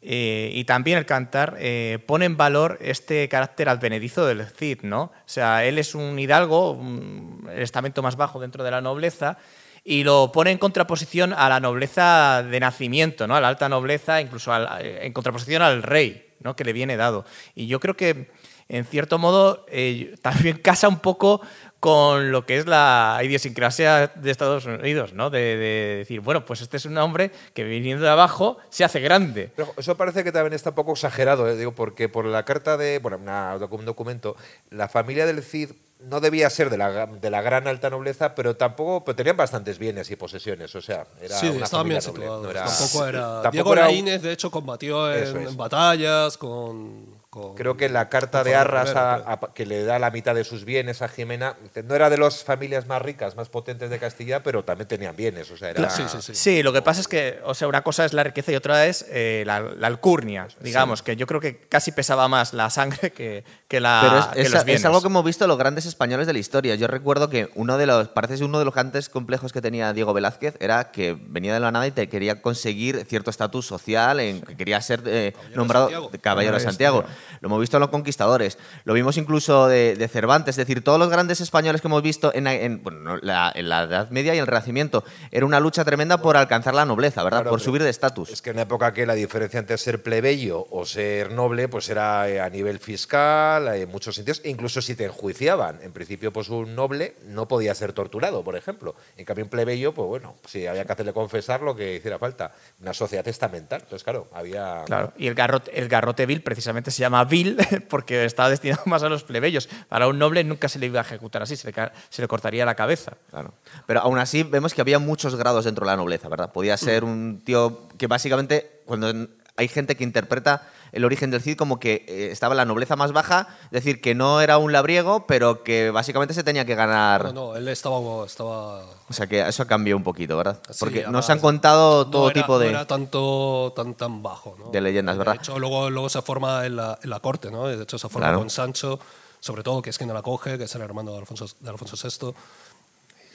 eh, 0.01 0.51
y 0.53 0.63
también 0.63 0.97
el 0.97 1.05
cantar 1.05 1.55
eh, 1.59 1.99
pone 2.05 2.25
en 2.25 2.37
valor 2.37 2.77
este 2.81 3.27
carácter 3.27 3.67
advenedizo 3.69 4.25
del 4.25 4.45
Cid, 4.47 4.81
¿no? 4.83 5.01
O 5.03 5.11
sea, 5.25 5.65
él 5.65 5.77
es 5.77 5.93
un 5.95 6.17
hidalgo, 6.19 6.71
un- 6.71 7.47
el 7.51 7.61
estamento 7.61 8.01
más 8.01 8.15
bajo 8.15 8.39
dentro 8.39 8.63
de 8.63 8.71
la 8.71 8.81
nobleza, 8.81 9.37
y 9.83 10.03
lo 10.03 10.31
pone 10.31 10.51
en 10.51 10.57
contraposición 10.57 11.33
a 11.33 11.49
la 11.49 11.59
nobleza 11.59 12.43
de 12.43 12.59
nacimiento, 12.59 13.27
¿no? 13.27 13.35
A 13.35 13.41
la 13.41 13.47
alta 13.47 13.67
nobleza, 13.69 14.21
incluso 14.21 14.53
al- 14.53 14.67
eh, 14.85 14.99
en 15.05 15.13
contraposición 15.13 15.61
al 15.61 15.83
rey, 15.83 16.33
¿no? 16.41 16.55
Que 16.55 16.63
le 16.63 16.73
viene 16.73 16.95
dado. 16.97 17.25
Y 17.55 17.67
yo 17.67 17.79
creo 17.79 17.95
que, 17.97 18.29
en 18.67 18.85
cierto 18.85 19.17
modo, 19.17 19.65
eh, 19.69 20.15
también 20.21 20.57
casa 20.59 20.87
un 20.87 20.99
poco 20.99 21.41
con 21.79 22.31
lo 22.31 22.45
que 22.45 22.57
es 22.57 22.65
la 22.67 23.19
idiosincrasia 23.23 24.07
de 24.15 24.31
Estados 24.31 24.65
Unidos, 24.65 25.13
¿no? 25.13 25.29
De, 25.29 25.39
de 25.39 25.95
decir, 25.99 26.19
bueno, 26.19 26.43
pues 26.45 26.59
este 26.61 26.75
es 26.77 26.85
un 26.85 26.97
hombre 26.97 27.31
que 27.53 27.63
viniendo 27.63 28.03
de 28.03 28.11
abajo 28.11 28.57
se 28.69 28.83
hace 28.83 28.99
grande. 28.99 29.51
Pero 29.55 29.73
eso 29.77 29.95
parece 29.95 30.23
que 30.25 30.31
también 30.31 30.53
está 30.53 30.71
un 30.71 30.75
poco 30.75 30.91
exagerado, 30.93 31.47
¿eh? 31.47 31.55
digo, 31.55 31.71
porque 31.73 32.09
por 32.09 32.25
la 32.25 32.43
carta 32.43 32.75
de, 32.75 32.99
bueno, 32.99 33.17
una- 33.17 33.55
un 33.71 33.85
documento, 33.85 34.35
la 34.71 34.89
familia 34.89 35.25
del 35.25 35.41
Cid 35.41 35.71
no 36.01 36.19
debía 36.21 36.49
ser 36.49 36.69
de 36.69 36.77
la, 36.77 37.05
de 37.07 37.29
la 37.29 37.41
gran 37.41 37.67
alta 37.67 37.89
nobleza, 37.89 38.33
pero 38.35 38.55
tampoco, 38.55 39.03
pero 39.05 39.15
tenían 39.15 39.35
bastantes 39.37 39.77
bienes 39.79 40.09
y 40.11 40.15
posesiones, 40.15 40.73
o 40.75 40.81
sea, 40.81 41.05
era 41.21 41.35
sí, 41.37 41.47
una 41.49 41.65
estaban 41.65 41.85
familia 41.85 41.99
bien 41.99 42.01
situados. 42.01 42.43
no 42.43 42.49
era- 42.51 42.65
tampoco 42.65 43.05
era. 43.05 43.21
tampoco 43.21 43.51
Diego 43.51 43.73
era 43.73 43.81
un- 43.83 43.87
Laínez, 43.87 44.21
de 44.21 44.31
hecho, 44.33 44.49
combatió 44.51 45.11
Eso 45.11 45.35
en, 45.37 45.43
es. 45.43 45.49
en 45.51 45.57
batallas 45.57 46.37
con, 46.37 47.18
con- 47.29 47.53
Creo 47.55 47.77
que 47.77 47.89
la 47.89 48.09
carta 48.09 48.43
de 48.43 48.55
Arras 48.55 48.95
a- 48.95 49.13
a- 49.33 49.53
que 49.53 49.65
le 49.65 49.83
da 49.83 49.99
la 49.99 50.09
mitad 50.09 50.33
de 50.33 50.43
sus 50.43 50.65
bienes 50.65 51.01
a 51.01 51.07
Jimena, 51.09 51.55
no 51.83 51.95
era 51.95 52.09
de 52.09 52.17
las 52.17 52.43
familias 52.43 52.87
más 52.87 53.01
ricas, 53.01 53.35
más 53.35 53.49
potentes 53.49 53.89
de 53.91 53.99
Castilla, 53.99 54.41
pero 54.41 54.63
también 54.63 54.87
tenían 54.87 55.15
bienes, 55.15 55.51
o 55.51 55.57
sea, 55.57 55.69
era... 55.69 55.89
Sí, 55.91 56.03
sí, 56.09 56.17
sí. 56.21 56.35
Sí, 56.35 56.63
lo 56.63 56.73
que 56.73 56.81
pasa 56.81 57.01
es 57.01 57.07
que, 57.07 57.39
o 57.43 57.53
sea, 57.53 57.67
una 57.67 57.83
cosa 57.83 58.03
es 58.05 58.13
la 58.13 58.23
riqueza 58.23 58.51
y 58.51 58.55
otra 58.55 58.85
es 58.87 59.05
eh, 59.09 59.43
la, 59.45 59.59
la 59.59 59.87
alcurnia, 59.87 60.47
digamos, 60.61 61.03
que 61.03 61.15
yo 61.15 61.27
creo 61.27 61.39
que 61.39 61.57
casi 61.59 61.91
pesaba 61.91 62.27
más 62.27 62.53
la 62.53 62.69
sangre 62.71 63.11
que, 63.11 63.43
que 63.69 63.79
la, 63.79 63.99
Pero 64.03 64.17
es, 64.19 64.25
que 64.25 64.41
es- 64.41 64.49
los 64.51 64.59
es 64.61 64.65
bienes. 64.65 64.83
algo 64.85 64.99
que 65.01 65.07
hemos 65.07 65.23
visto 65.23 65.45
los 65.47 65.57
grandes 65.57 65.85
españoles 65.85 66.25
de 66.27 66.33
la 66.33 66.39
historia. 66.39 66.73
Yo 66.75 66.87
recuerdo 66.87 67.29
que 67.29 67.51
uno 67.55 67.77
de 67.77 67.85
los, 67.85 68.07
parece 68.09 68.35
ser 68.35 68.45
uno 68.47 68.57
de 68.59 68.65
los 68.65 68.73
grandes 68.73 69.09
complejos 69.09 69.53
que 69.53 69.61
tenía 69.61 69.93
Diego 69.93 70.11
Velázquez 70.11 70.55
era 70.59 70.91
que 70.91 71.15
venía 71.27 71.53
de 71.53 71.59
la 71.59 71.71
nada 71.71 71.85
y 71.85 71.91
te 71.91 72.09
quería 72.09 72.41
conseguir 72.41 73.05
cierto 73.07 73.29
estatus 73.29 73.67
social, 73.67 74.19
en, 74.19 74.41
que 74.41 74.57
quería 74.57 74.81
ser 74.81 75.03
eh, 75.05 75.33
nombrado 75.55 75.85
Santiago. 75.89 76.11
Caballero 76.19 76.55
de 76.55 76.59
Santiago. 76.61 77.01
Santiago. 77.03 77.37
lo 77.41 77.47
hemos 77.47 77.59
visto 77.61 77.77
en 77.77 77.81
los 77.81 77.89
conquistadores, 77.89 78.57
lo 78.85 78.93
vimos 78.95 79.17
incluso 79.17 79.67
de, 79.67 79.95
de 79.95 80.07
Cervantes, 80.07 80.53
es 80.57 80.67
decir, 80.67 80.83
todos 80.83 80.97
los 80.97 81.09
grandes 81.11 81.39
españoles 81.39 81.79
que 81.81 81.87
hemos 81.87 82.01
visto 82.01 82.33
en, 82.33 82.47
en, 82.47 82.81
bueno, 82.81 82.99
no, 83.01 83.17
la, 83.21 83.51
en 83.53 83.69
la 83.69 83.83
Edad 83.83 84.09
Media 84.09 84.33
y 84.33 84.39
el 84.39 84.47
Renacimiento, 84.47 85.03
era 85.29 85.45
una 85.45 85.59
lucha 85.59 85.85
tremenda 85.85 86.17
por 86.23 86.37
alcanzar 86.37 86.73
la 86.73 86.85
nobleza, 86.85 87.23
¿verdad? 87.23 87.41
Claro, 87.41 87.51
por 87.51 87.61
subir 87.61 87.83
de 87.83 87.91
estatus. 87.91 88.29
Es 88.31 88.41
que 88.41 88.49
en 88.49 88.55
una 88.55 88.63
época 88.63 88.93
que 88.93 89.05
la 89.05 89.13
diferencia 89.13 89.59
entre 89.59 89.77
ser 89.77 90.01
plebeyo 90.01 90.65
o 90.71 90.87
ser 90.87 91.31
noble 91.31 91.67
pues 91.69 91.87
era 91.89 92.27
eh, 92.27 92.41
a 92.41 92.49
nivel 92.49 92.79
fiscal, 92.79 93.58
en 93.67 93.89
muchos 93.89 94.15
sentidos, 94.15 94.41
e 94.43 94.49
incluso 94.49 94.81
si 94.81 94.95
te 94.95 95.05
enjuiciaban. 95.05 95.79
En 95.81 95.91
principio, 95.91 96.31
pues 96.33 96.49
un 96.49 96.75
noble 96.75 97.15
no 97.25 97.47
podía 97.47 97.73
ser 97.75 97.93
torturado, 97.93 98.43
por 98.43 98.55
ejemplo. 98.55 98.95
En 99.17 99.25
cambio, 99.25 99.45
un 99.45 99.49
plebeyo, 99.49 99.93
pues 99.93 100.07
bueno, 100.07 100.35
si 100.45 100.67
había 100.67 100.85
que 100.85 100.93
hacerle 100.93 101.13
confesar 101.13 101.61
lo 101.61 101.75
que 101.75 101.95
hiciera 101.95 102.17
falta. 102.19 102.53
Una 102.81 102.93
sociedad 102.93 103.23
testamental. 103.23 103.81
Entonces, 103.81 104.03
claro, 104.03 104.27
había... 104.33 104.83
Claro, 104.85 105.13
y 105.17 105.27
el 105.27 105.35
garrote, 105.35 105.77
el 105.77 105.87
garrote 105.87 106.25
vil 106.25 106.41
precisamente 106.41 106.91
se 106.91 107.01
llama 107.01 107.23
vil 107.25 107.57
porque 107.89 108.25
estaba 108.25 108.49
destinado 108.49 108.83
más 108.85 109.03
a 109.03 109.09
los 109.09 109.23
plebeyos. 109.23 109.69
Para 109.87 110.07
un 110.07 110.19
noble 110.19 110.43
nunca 110.43 110.69
se 110.69 110.79
le 110.79 110.87
iba 110.87 110.99
a 110.99 111.03
ejecutar 111.03 111.41
así, 111.41 111.55
se 111.55 111.71
le, 111.71 111.73
se 112.09 112.21
le 112.21 112.27
cortaría 112.27 112.65
la 112.65 112.75
cabeza. 112.75 113.13
Claro. 113.29 113.53
Pero 113.85 114.01
aún 114.01 114.19
así 114.19 114.43
vemos 114.43 114.73
que 114.73 114.81
había 114.81 114.99
muchos 114.99 115.35
grados 115.35 115.65
dentro 115.65 115.85
de 115.85 115.91
la 115.91 115.97
nobleza, 115.97 116.29
¿verdad? 116.29 116.51
Podía 116.51 116.77
ser 116.77 117.03
un 117.03 117.41
tío 117.43 117.87
que 117.97 118.07
básicamente, 118.07 118.81
cuando 118.85 119.27
hay 119.59 119.67
gente 119.67 119.95
que 119.95 120.03
interpreta 120.03 120.63
el 120.91 121.05
origen 121.05 121.29
del 121.29 121.41
Cid 121.41 121.55
como 121.57 121.79
que 121.79 122.03
eh, 122.07 122.29
estaba 122.31 122.53
en 122.53 122.57
la 122.57 122.65
nobleza 122.65 122.95
más 122.95 123.11
baja, 123.11 123.47
es 123.65 123.71
decir, 123.71 124.01
que 124.01 124.15
no 124.15 124.41
era 124.41 124.57
un 124.57 124.71
labriego, 124.71 125.27
pero 125.27 125.63
que 125.63 125.91
básicamente 125.91 126.33
se 126.33 126.43
tenía 126.43 126.65
que 126.65 126.73
ganar. 126.73 127.25
No, 127.25 127.33
no, 127.33 127.55
él 127.55 127.67
estaba, 127.67 128.25
estaba 128.25 128.81
O 129.07 129.13
sea 129.13 129.27
que 129.27 129.41
eso 129.47 129.67
cambió 129.67 129.95
un 129.95 130.03
poquito, 130.03 130.35
¿verdad? 130.37 130.57
Sí, 130.69 130.77
Porque 130.79 130.99
además, 131.03 131.13
nos 131.13 131.29
han 131.29 131.39
contado 131.39 132.07
todo 132.07 132.23
no 132.23 132.29
era- 132.31 132.41
tipo 132.41 132.57
de... 132.57 132.65
No 132.65 132.71
era 132.71 132.87
tanto 132.87 133.73
tan, 133.75 133.93
tan 133.93 134.23
bajo, 134.23 134.55
¿no? 134.57 134.71
de 134.71 134.81
leyendas, 134.81 135.17
¿verdad? 135.17 135.33
De 135.33 135.39
hecho, 135.39 135.59
luego, 135.59 135.89
luego 135.91 136.09
se 136.09 136.21
forma 136.23 136.65
en 136.65 136.77
la, 136.77 136.97
en 137.03 137.09
la 137.09 137.19
corte, 137.19 137.51
¿no? 137.51 137.67
De 137.67 137.83
hecho, 137.83 137.99
se 137.99 138.09
forma 138.09 138.27
Claro. 138.27 138.39
con 138.39 138.49
Sancho, 138.49 138.99
sobre 139.41 139.61
todo, 139.63 139.81
que 139.81 139.91
es 139.91 139.97
quien 139.97 140.11
la 140.13 140.21
coge, 140.23 140.57
que 140.57 140.63
es 140.63 140.75
el 140.75 140.81
hermano 140.81 141.11
de 141.11 141.19
Alfonso, 141.19 141.45
de 141.59 141.69
Alfonso 141.69 141.95
VI. 142.01 142.33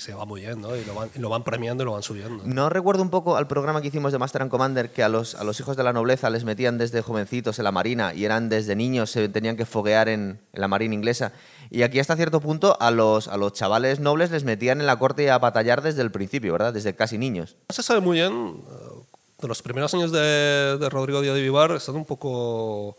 Se 0.05 0.13
va 0.13 0.27
muy 0.27 0.43
bien, 0.43 0.61
¿no? 0.61 0.77
Y 0.77 0.85
lo 0.85 0.95
van, 0.95 1.09
y 1.15 1.19
lo 1.19 1.31
van 1.31 1.45
premiando 1.45 1.83
y 1.83 1.87
lo 1.87 1.93
van 1.93 2.03
subiendo. 2.03 2.43
No 2.45 2.69
recuerdo 2.69 3.01
un 3.03 3.09
poco 3.09 3.37
al 3.39 3.47
programa 3.47 3.81
que 3.81 3.89
hicimos 3.89 4.13
de 4.13 4.19
Master 4.19 4.43
and 4.43 4.51
Commander 4.51 4.91
que 4.91 5.03
a 5.03 5.09
los, 5.09 5.35
a 5.35 5.45
los 5.45 5.59
hijos 5.61 5.79
de 5.79 5.83
la 5.83 5.95
nobleza 5.95 6.29
les 6.29 6.45
metían 6.45 6.77
desde 6.77 7.01
jovencitos 7.01 7.59
en 7.59 7.65
la 7.65 7.73
marina 7.73 8.13
y 8.13 8.27
eran 8.27 8.51
desde 8.51 8.77
niños, 8.77 9.11
se 9.11 9.31
tenían 9.31 9.57
que 9.57 9.65
foguear 9.65 10.11
en, 10.11 10.39
en 10.53 10.61
la 10.61 10.69
marina 10.69 10.95
inglesa. 10.95 11.33
Y 11.71 11.85
aquí 11.85 12.01
hasta 12.01 12.17
cierto 12.17 12.41
punto 12.43 12.77
a 12.81 12.91
los, 12.91 13.29
a 13.29 13.39
los 13.39 13.55
chavales 13.55 13.99
nobles 13.99 14.31
les 14.31 14.45
metían 14.45 14.81
en 14.81 14.87
la 14.87 14.99
corte 14.99 15.31
a 15.31 15.39
batallar 15.39 15.81
desde 15.81 16.03
el 16.03 16.11
principio, 16.11 16.53
¿verdad? 16.53 16.75
Desde 16.75 16.95
casi 16.95 17.17
niños. 17.17 17.57
No 17.71 17.75
se 17.75 17.83
sabe 17.83 18.01
muy 18.01 18.19
bien. 18.19 18.63
eh, 18.69 19.05
De 19.41 19.49
los 19.49 19.63
primeros 19.63 19.95
años 19.95 20.13
de, 20.13 20.77
de 20.79 20.89
Rodrigo 20.91 21.23
Díaz 21.23 21.35
de 21.35 21.41
Vivar 21.41 21.71
están 21.73 21.97
un 21.97 22.05
poco... 22.05 22.95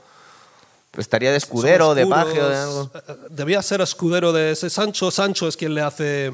Estaría 0.98 1.30
de 1.30 1.38
escudero, 1.38 1.94
de 1.94 2.08
paje 2.08 2.42
o 2.42 2.50
de 2.50 2.56
algo. 2.56 2.90
Eh, 2.96 3.00
eh, 3.10 3.16
Debía 3.30 3.62
ser 3.62 3.82
escudero 3.82 4.34
de 4.34 4.52
ese 4.52 4.70
Sancho. 4.70 5.12
Sancho 5.12 5.48
es 5.48 5.58
quien 5.58 5.76
le 5.76 5.82
hace, 5.82 6.32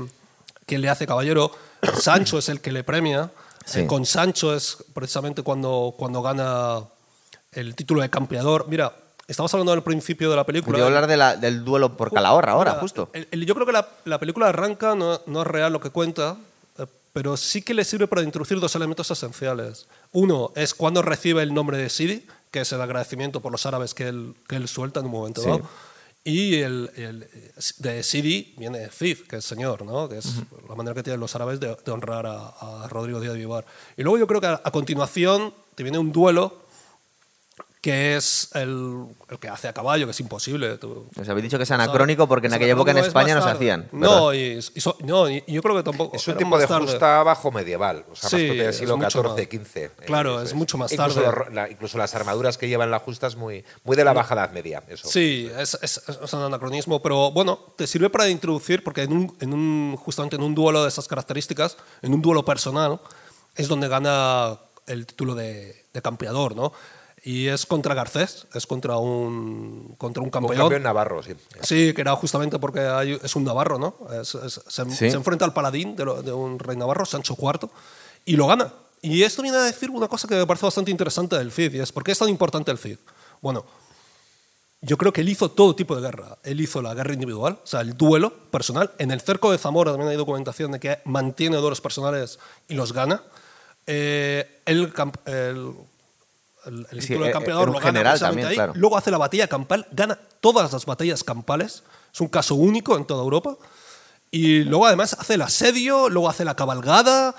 quien 0.65 0.81
le 0.81 0.89
hace 0.89 1.05
caballero. 1.07 1.51
Sancho 1.99 2.37
es 2.37 2.49
el 2.49 2.61
que 2.61 2.71
le 2.71 2.83
premia. 2.83 3.31
Sí. 3.65 3.81
Eh, 3.81 3.87
con 3.87 4.05
Sancho 4.05 4.55
es 4.55 4.77
precisamente 4.93 5.43
cuando, 5.43 5.93
cuando 5.97 6.21
gana 6.21 6.79
el 7.51 7.75
título 7.75 8.01
de 8.01 8.09
campeador. 8.09 8.65
Mira, 8.67 8.93
estamos 9.27 9.53
hablando 9.53 9.71
del 9.71 9.83
principio 9.83 10.29
de 10.29 10.35
la 10.35 10.45
película. 10.45 10.75
Quiero 10.75 10.87
hablar 10.87 11.07
de 11.07 11.17
la- 11.17 11.35
del 11.35 11.63
duelo 11.63 11.95
por 11.95 12.11
Calahorra 12.11 12.53
ahora, 12.53 12.71
Mira, 12.71 12.81
justo. 12.81 13.09
el- 13.13 13.27
el- 13.31 13.45
yo 13.45 13.53
creo 13.53 13.65
que 13.67 13.73
la, 13.73 13.87
la 14.05 14.19
película 14.19 14.47
arranca, 14.49 14.95
no, 14.95 15.21
no 15.25 15.41
es 15.41 15.47
real 15.47 15.71
lo 15.73 15.79
que 15.79 15.89
cuenta, 15.91 16.37
eh, 16.79 16.85
pero 17.13 17.37
sí 17.37 17.61
que 17.61 17.73
le 17.73 17.83
sirve 17.83 18.07
para 18.07 18.23
introducir 18.23 18.59
dos 18.59 18.75
elementos 18.75 19.11
esenciales. 19.11 19.87
Uno 20.11 20.51
es 20.55 20.73
cuando 20.73 21.01
recibe 21.01 21.43
el 21.43 21.53
nombre 21.53 21.77
de 21.77 21.89
Sidi, 21.89 22.25
que 22.49 22.61
es 22.61 22.71
el 22.73 22.81
agradecimiento 22.81 23.41
por 23.41 23.51
los 23.51 23.65
árabes 23.65 23.93
que 23.93 24.07
él, 24.07 24.33
que 24.49 24.55
él 24.55 24.67
suelta 24.67 24.99
en 25.01 25.05
un 25.05 25.11
momento 25.11 25.41
Sí. 25.41 25.47
dado. 25.49 25.61
Y 26.23 26.55
el, 26.55 26.91
el- 26.95 27.27
de 27.79 28.03
Sidi 28.03 28.53
viene 28.57 28.89
Cid, 28.89 29.21
que 29.27 29.37
es 29.37 29.45
señor, 29.45 29.83
¿no? 29.83 30.07
que 30.07 30.19
es 30.19 30.35
la 30.69 30.75
manera 30.75 30.93
que 30.93 31.01
tienen 31.03 31.19
los 31.19 31.35
árabes 31.35 31.59
de, 31.59 31.75
honrar 31.91 32.25
a, 32.27 32.83
a 32.83 32.87
Rodrigo 32.87 33.19
Díaz 33.19 33.33
de 33.33 33.39
Vivar. 33.39 33.65
Y 33.97 34.03
luego 34.03 34.17
yo 34.19 34.27
creo 34.27 34.39
que 34.39 34.47
a, 34.47 34.61
a 34.63 34.71
continuación 34.71 35.53
te 35.75 35.83
viene 35.83 35.97
un 35.97 36.11
duelo 36.11 36.60
que 37.81 38.15
es 38.15 38.49
el, 38.53 39.07
el 39.27 39.39
que 39.39 39.47
hace 39.49 39.67
a 39.67 39.73
caballo, 39.73 40.05
que 40.05 40.11
es 40.11 40.19
imposible. 40.19 40.77
Tú- 40.77 41.09
Os 41.19 41.27
habéis 41.27 41.45
dicho 41.45 41.57
que 41.57 41.63
es 41.63 41.71
anacrónico 41.71 42.27
porque 42.27 42.45
en 42.45 42.53
es 42.53 42.57
aquella 42.57 42.73
época 42.73 42.91
en 42.91 42.99
es 42.99 43.07
España 43.07 43.33
no 43.33 43.41
se 43.41 43.49
hacían. 43.49 43.89
No, 43.91 44.31
y, 44.35 44.59
y 44.75 44.81
so- 44.81 44.95
no, 44.99 45.27
y 45.27 45.43
yo 45.47 45.63
creo 45.63 45.75
que 45.77 45.81
tampoco. 45.81 46.15
Es 46.15 46.27
un 46.27 46.37
tipo 46.37 46.59
de 46.59 46.67
tarde. 46.67 46.85
justa 46.85 47.23
bajo 47.23 47.51
medieval, 47.51 48.05
o 48.11 48.15
sea, 48.15 48.29
Sí, 48.29 48.35
más 48.49 48.57
del 48.57 48.61
es 48.67 48.77
siglo 48.77 48.97
XIV, 48.97 49.47
XV. 49.49 49.77
eh, 49.77 49.91
Claro, 50.05 50.35
eso 50.35 50.43
es 50.43 50.53
mucho 50.53 50.77
más 50.77 50.91
incluso 50.91 51.21
tarde. 51.23 51.55
la- 51.55 51.69
incluso 51.71 51.97
las 51.97 52.13
armaduras 52.13 52.59
que 52.59 52.67
llevan 52.67 52.91
la 52.91 52.99
justa 52.99 53.25
es 53.25 53.35
muy, 53.35 53.65
muy 53.83 53.95
de 53.97 54.03
la 54.05 54.13
baja 54.13 54.35
edad 54.35 54.51
media. 54.51 54.83
Eso. 54.87 55.07
Sí, 55.07 55.49
es, 55.57 55.75
es- 55.81 56.03
es 56.07 56.33
un 56.33 56.41
anacronismo, 56.43 57.01
pero 57.01 57.31
bueno, 57.31 57.57
te 57.77 57.87
sirve 57.87 58.11
para 58.11 58.29
introducir, 58.29 58.83
porque 58.83 59.01
en 59.01 59.11
un, 59.13 59.35
en 59.39 59.53
un- 59.53 59.95
justamente 59.97 60.35
en 60.35 60.43
un 60.43 60.53
duelo 60.53 60.83
de 60.83 60.89
esas 60.89 61.07
características, 61.07 61.77
en 62.03 62.13
un 62.13 62.21
duelo 62.21 62.45
personal, 62.45 62.99
es 63.55 63.67
donde 63.67 63.87
gana 63.87 64.59
el 64.85 65.07
título 65.07 65.33
de, 65.33 65.85
de 65.93 66.01
campeador, 66.03 66.55
¿no? 66.55 66.73
Y 67.23 67.47
es 67.47 67.67
contra 67.67 67.93
Garcés, 67.93 68.47
es 68.53 68.65
contra 68.65 68.97
un, 68.97 69.93
contra 69.99 70.21
un 70.21 70.27
Un 70.27 70.31
campeón. 70.31 70.57
campeón 70.57 70.81
navarro, 70.83 71.21
sí. 71.21 71.33
Sí, 71.61 71.93
que 71.93 72.01
era 72.01 72.15
justamente 72.15 72.57
porque 72.57 72.79
hay- 72.79 73.19
es 73.21 73.35
un 73.35 73.43
navarro, 73.43 73.77
¿no? 73.77 73.95
Es- 74.19 74.33
es- 74.33 74.61
se, 74.67 74.85
Sí. 74.89 75.11
se 75.11 75.17
enfrenta 75.17 75.45
al 75.45 75.53
paladín 75.53 75.95
de, 75.95 76.05
lo- 76.05 76.23
de 76.23 76.33
un 76.33 76.57
rey 76.57 76.75
navarro, 76.77 77.05
Sancho 77.05 77.35
IV, 77.39 77.69
y 78.25 78.35
lo 78.35 78.47
gana. 78.47 78.73
Y 79.03 79.21
esto 79.23 79.43
viene 79.43 79.57
a 79.57 79.61
decir 79.61 79.91
una 79.91 80.07
cosa 80.07 80.27
que 80.27 80.33
me 80.35 80.47
parece 80.47 80.65
bastante 80.65 80.89
interesante 80.89 81.37
del 81.37 81.51
Cid, 81.51 81.73
y 81.75 81.79
es 81.79 81.91
¿por 81.91 82.03
qué 82.03 82.11
es 82.11 82.17
tan 82.17 82.29
importante 82.29 82.71
el 82.71 82.79
Cid? 82.79 82.97
Bueno, 83.39 83.65
yo 84.81 84.97
creo 84.97 85.13
que 85.13 85.21
él 85.21 85.29
hizo 85.29 85.51
todo 85.51 85.75
tipo 85.75 85.95
de 85.95 86.01
guerra. 86.01 86.37
Él 86.43 86.59
hizo 86.59 86.81
la 86.81 86.95
guerra 86.95 87.13
individual, 87.13 87.59
o 87.63 87.67
sea, 87.67 87.81
el 87.81 87.95
duelo 87.95 88.33
personal. 88.49 88.91
En 88.97 89.11
el 89.11 89.21
cerco 89.21 89.51
de 89.51 89.59
Zamora 89.59 89.91
también 89.91 90.09
hay 90.09 90.17
documentación 90.17 90.71
de 90.71 90.79
que 90.79 90.97
mantiene 91.05 91.57
duelos 91.57 91.81
personales 91.81 92.39
y 92.67 92.73
los 92.73 92.93
gana. 92.93 93.21
Eh, 93.85 94.61
camp- 94.93 95.17
el, 95.27 95.71
el- 96.65 96.87
el 96.91 96.99
título 96.99 97.25
eh, 97.25 97.27
de 97.27 97.33
campeador 97.33 97.63
era 97.63 97.71
un 97.71 97.73
lo 97.75 97.79
gana 97.79 97.91
general 97.91 98.19
también, 98.19 98.47
ahí. 98.47 98.55
claro. 98.55 98.73
Luego 98.75 98.97
hace 98.97 99.11
la 99.11 99.17
batalla 99.17 99.47
campal, 99.47 99.87
gana 99.91 100.17
todas 100.39 100.71
las 100.71 100.85
batallas 100.85 101.23
campales. 101.23 101.83
Es 102.13 102.21
un 102.21 102.27
caso 102.27 102.55
único 102.55 102.97
en 102.97 103.05
toda 103.05 103.23
Europa. 103.23 103.57
Y 104.31 104.63
luego 104.63 104.85
además 104.85 105.13
hace 105.19 105.33
el 105.35 105.41
asedio, 105.41 106.09
luego 106.09 106.29
hace 106.29 106.45
la 106.45 106.55
cabalgada. 106.55 107.35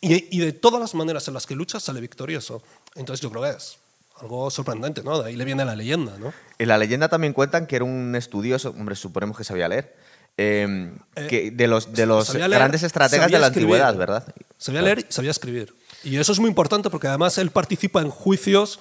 Y, 0.00 0.34
y 0.34 0.40
de 0.40 0.52
todas 0.52 0.80
las 0.80 0.94
maneras 0.94 1.28
en 1.28 1.34
las 1.34 1.46
que 1.46 1.54
lucha 1.54 1.78
sale 1.80 2.00
victorioso. 2.00 2.62
Entonces 2.94 3.20
yo 3.22 3.30
creo 3.30 3.42
que 3.42 3.50
es 3.50 3.76
algo 4.20 4.50
sorprendente, 4.50 5.02
¿no? 5.02 5.20
De 5.22 5.28
ahí 5.28 5.36
le 5.36 5.44
viene 5.44 5.64
la 5.64 5.76
leyenda, 5.76 6.16
¿no? 6.18 6.32
En 6.58 6.68
la 6.68 6.78
leyenda 6.78 7.08
también 7.08 7.32
cuentan 7.34 7.66
que 7.66 7.76
era 7.76 7.84
un 7.84 8.14
estudioso, 8.16 8.70
hombre, 8.70 8.96
suponemos 8.96 9.36
que 9.36 9.44
sabía 9.44 9.68
leer, 9.68 9.94
eh, 10.38 10.90
Eh, 11.16 11.26
que 11.26 11.50
de 11.50 11.66
los, 11.66 11.92
de 11.92 12.06
los 12.06 12.32
leer, 12.34 12.48
grandes 12.50 12.82
estrategas 12.82 13.30
de 13.30 13.38
la 13.38 13.48
escribir. 13.48 13.74
antigüedad, 13.82 13.96
¿verdad? 13.96 14.34
Sabía 14.56 14.80
leer 14.82 15.00
y 15.00 15.06
sabía 15.12 15.30
escribir. 15.32 15.74
Y 16.04 16.16
eso 16.16 16.32
es 16.32 16.38
muy 16.38 16.48
importante 16.48 16.88
porque 16.90 17.08
además 17.08 17.36
él 17.38 17.50
participa 17.50 18.00
en 18.00 18.10
juicios 18.10 18.78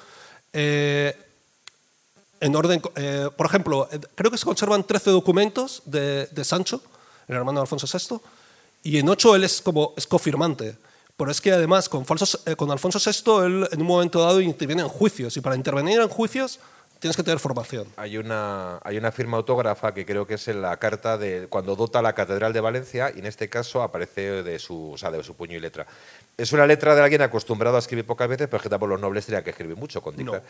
eh, 0.54 1.16
en 2.40 2.56
orden. 2.56 2.82
eh, 2.96 3.30
por 3.36 3.46
ejemplo, 3.46 3.90
creo 4.16 4.32
que 4.32 4.38
se 4.38 4.46
conservan 4.46 4.84
13 4.86 5.10
documentos 5.12 5.82
de, 5.86 6.28
de 6.28 6.44
Sancho, 6.46 6.82
el 7.28 7.36
hermano 7.36 7.60
de 7.60 7.64
Alfonso 7.64 7.88
VI, 7.88 8.20
y 8.84 8.98
en 8.98 9.10
8 9.10 9.36
él 9.36 9.44
es 9.44 9.62
como 9.62 9.94
es. 9.98 10.78
Pero 11.18 11.32
es 11.32 11.42
que 11.42 11.52
además 11.52 11.90
con, 11.90 12.06
Falsos- 12.06 12.40
eh, 12.46 12.56
con 12.56 12.72
Alfonso 12.72 12.98
VI 13.00 13.46
él 13.46 13.68
en 13.74 13.82
un 13.82 13.88
momento 13.88 14.22
dado 14.22 14.40
interviene 14.40 14.84
en 14.84 14.88
juicios 14.88 15.36
y 15.36 15.42
para 15.42 15.56
intervenir 15.58 16.00
en 16.00 16.08
juicios 16.08 16.60
tienes 17.00 17.16
que 17.16 17.24
tener 17.24 17.40
formación. 17.40 17.88
Hay 17.96 18.18
una, 18.18 18.80
hay 18.84 18.98
una 18.98 19.12
firma 19.12 19.38
autógrafa 19.38 19.94
que 19.94 20.06
creo 20.06 20.28
que 20.28 20.36
es 20.36 20.48
en 20.48 20.62
la 20.62 20.78
carta 20.78 21.18
de 21.18 21.48
cuando 21.48 21.76
dota 21.76 22.02
la 22.02 22.14
Catedral 22.14 22.54
de 22.54 22.60
Valencia 22.60 23.12
y 23.16 23.20
en 23.20 23.26
este 23.26 23.50
caso 23.50 23.82
aparece 23.82 24.44
de 24.44 24.60
su, 24.60 24.92
o 24.92 24.98
sea, 24.98 25.10
de 25.10 25.24
su 25.24 25.36
puño 25.36 25.56
y 25.56 25.60
letra. 25.60 25.88
Es 26.38 26.54
una 26.54 26.66
letra 26.66 26.96
de 26.96 27.02
alguien 27.02 27.22
acostumbrado 27.22 27.76
a 27.76 27.80
escribir 27.80 28.06
pocas 28.06 28.28
veces, 28.30 28.48
pero 28.50 28.64
que 28.64 28.70
tampoco 28.70 28.92
los 28.92 29.02
nobles 29.02 29.26
tenían 29.26 29.44
que 29.44 29.50
escribir 29.50 29.76
mucho 29.76 30.02
con 30.02 30.16
dictar. 30.16 30.44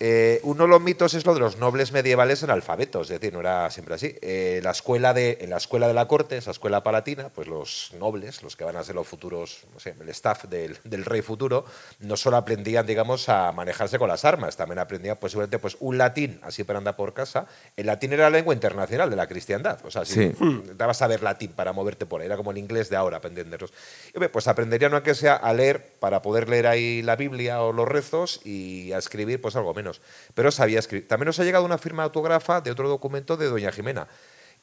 Eh, 0.00 0.40
uno 0.44 0.64
de 0.64 0.68
los 0.68 0.80
mitos 0.80 1.14
es 1.14 1.26
lo 1.26 1.34
de 1.34 1.40
los 1.40 1.58
nobles 1.58 1.92
medievales 1.92 2.42
en 2.42 2.50
alfabetos, 2.50 3.10
es 3.10 3.20
decir, 3.20 3.32
no 3.32 3.40
era 3.40 3.70
siempre 3.70 3.94
así. 3.94 4.16
Eh, 4.22 4.60
la 4.62 4.70
escuela 4.70 5.12
de, 5.12 5.38
en 5.40 5.50
la 5.50 5.58
escuela 5.58 5.88
de 5.88 5.94
la 5.94 6.08
corte, 6.08 6.38
esa 6.38 6.50
escuela 6.50 6.82
palatina, 6.82 7.28
pues 7.28 7.48
los 7.48 7.92
nobles, 7.98 8.42
los 8.42 8.56
que 8.56 8.64
van 8.64 8.76
a 8.76 8.84
ser 8.84 8.94
los 8.94 9.06
futuros, 9.06 9.64
no 9.74 9.80
sé, 9.80 9.94
el 10.00 10.08
staff 10.08 10.44
del, 10.44 10.78
del 10.84 11.04
rey 11.04 11.20
futuro, 11.20 11.66
no 12.00 12.16
solo 12.16 12.38
aprendían, 12.38 12.86
digamos, 12.86 13.28
a 13.28 13.52
manejarse 13.52 13.98
con 13.98 14.08
las 14.08 14.24
armas, 14.24 14.56
también 14.56 14.78
aprendían, 14.78 15.18
pues 15.18 15.32
seguramente, 15.32 15.58
pues 15.58 15.76
un 15.86 15.98
latín, 15.98 16.40
así 16.42 16.64
para 16.64 16.78
andar 16.78 16.96
por 16.96 17.14
casa. 17.14 17.46
El 17.76 17.86
latín 17.86 18.12
era 18.12 18.24
la 18.30 18.36
lengua 18.38 18.52
internacional 18.54 19.08
de 19.10 19.16
la 19.16 19.26
cristiandad, 19.26 19.78
o 19.84 19.90
sea, 19.90 20.04
si 20.04 20.14
Sí. 20.14 20.32
necesitabas 20.40 20.96
saber 20.98 21.22
latín 21.22 21.52
para 21.52 21.72
moverte 21.72 22.06
por 22.06 22.20
ahí, 22.20 22.26
era 22.26 22.36
como 22.36 22.50
el 22.50 22.58
inglés 22.58 22.90
de 22.90 22.96
ahora, 22.96 23.20
para 23.20 23.30
entenderlos. 23.34 23.72
Y, 24.12 24.16
hombre, 24.16 24.28
pues 24.28 24.48
aprenderían 24.48 24.92
aunque 24.94 25.14
sea 25.14 25.34
a 25.34 25.52
leer, 25.52 25.94
para 26.00 26.22
poder 26.22 26.48
leer 26.48 26.66
ahí 26.66 27.02
la 27.02 27.16
Biblia 27.16 27.62
o 27.62 27.72
los 27.72 27.86
rezos 27.88 28.40
y 28.44 28.92
a 28.92 28.98
escribir, 28.98 29.40
pues 29.40 29.56
algo 29.56 29.72
menos. 29.74 30.00
Pero 30.34 30.50
sabía 30.50 30.78
escribir. 30.78 31.08
También 31.08 31.26
nos 31.26 31.38
ha 31.40 31.44
llegado 31.44 31.64
una 31.64 31.78
firma 31.78 32.02
autógrafa 32.04 32.60
de 32.60 32.70
otro 32.70 32.88
documento 32.88 33.36
de 33.36 33.46
Doña 33.46 33.72
Jimena. 33.72 34.06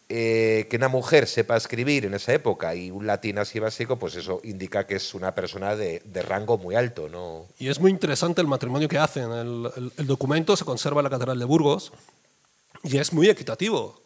Eh, 0.10 0.68
que 0.70 0.76
una 0.76 0.89
mujer 0.89 1.28
sepa 1.28 1.56
escribir 1.56 2.06
en 2.06 2.13
esa 2.13 2.34
época 2.34 2.76
y 2.76 2.92
un 2.92 3.08
latín 3.08 3.38
así 3.38 3.60
básico, 3.60 3.98
pues 3.98 4.16
eso 4.16 4.42
indica 4.44 4.86
que 4.86 4.96
es 4.96 5.13
una 5.13 5.34
persona 5.34 5.76
de, 5.76 6.02
rango 6.28 6.58
muy 6.58 6.76
alto, 6.76 7.08
¿no? 7.10 7.48
Y 7.58 7.70
es 7.70 7.80
muy 7.80 7.89
interesante 7.89 8.42
el 8.42 8.48
matrimonio 8.48 8.88
que 8.89 8.98
hacen. 8.98 9.32
El, 9.32 9.92
documento 10.06 10.58
se 10.58 10.66
conserva 10.66 11.00
en 11.00 11.06
la 11.06 11.10
Catedral 11.10 11.39
de 11.39 11.46
Burgos 11.46 11.94
y 12.84 12.98
es 12.98 13.13
muy 13.13 13.30
equitativo. 13.30 14.02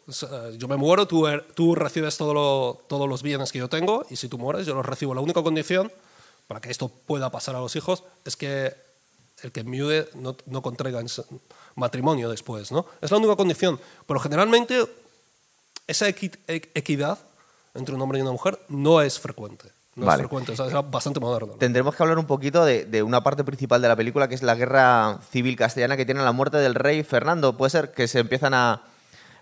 Yo 0.56 0.68
me 0.68 0.76
muero, 0.76 1.06
tú, 1.08 1.26
er- 1.26 1.44
recibes 1.74 2.16
todo 2.16 2.80
todos 2.88 3.08
los 3.08 3.22
bienes 3.22 3.50
que 3.50 3.58
yo 3.58 3.68
tengo 3.68 4.06
y 4.08 4.16
si 4.16 4.28
tú 4.28 4.38
mueres, 4.38 4.66
yo 4.66 4.74
los 4.74 4.86
recibo. 4.86 5.14
La 5.14 5.20
única 5.20 5.42
condición 5.42 5.92
para 6.46 6.60
que 6.60 6.70
esto 6.70 6.88
pueda 6.88 7.30
pasar 7.30 7.56
a 7.56 7.60
los 7.60 7.74
hijos 7.74 8.04
es 8.24 8.36
que 8.36 8.72
el 9.42 9.52
que 9.52 9.60
enviude 9.60 10.08
no, 10.14 10.36
no 10.46 10.62
contraiga 10.62 11.02
matrimonio 11.74 12.30
después. 12.30 12.72
¿no? 12.72 12.86
Es 13.00 13.10
la 13.10 13.18
única 13.18 13.36
condición. 13.36 13.80
Pero 14.06 14.20
generalmente 14.20 14.86
esa 15.88 16.08
equi- 16.08 16.38
e- 16.46 16.70
equidad 16.74 17.18
entre 17.74 17.94
un 17.96 18.00
hombre 18.00 18.18
y 18.18 18.22
una 18.22 18.30
mujer 18.32 18.58
no 18.68 19.02
es 19.02 19.18
frecuente. 19.18 19.70
No 19.96 20.06
Vale. 20.06 20.22
es 20.22 20.28
frecuente, 20.28 20.52
o 20.52 20.56
sea, 20.56 20.66
es 20.66 20.90
bastante 20.90 21.18
moderno. 21.18 21.54
¿no? 21.54 21.58
Tendremos 21.58 21.96
que 21.96 22.02
hablar 22.04 22.18
un 22.20 22.26
poquito 22.26 22.64
de, 22.64 22.84
de 22.84 23.02
una 23.02 23.24
parte 23.24 23.42
principal 23.42 23.82
de 23.82 23.88
la 23.88 23.96
película, 23.96 24.28
que 24.28 24.36
es 24.36 24.42
la 24.44 24.54
guerra 24.54 25.18
civil 25.32 25.56
castellana 25.56 25.96
que 25.96 26.04
tiene 26.06 26.22
la 26.22 26.30
muerte 26.30 26.58
del 26.58 26.76
rey 26.76 27.02
Fernando. 27.02 27.56
Puede 27.56 27.70
ser 27.70 27.90
que 27.90 28.06
se 28.06 28.20
empiezan 28.20 28.54
a, 28.54 28.82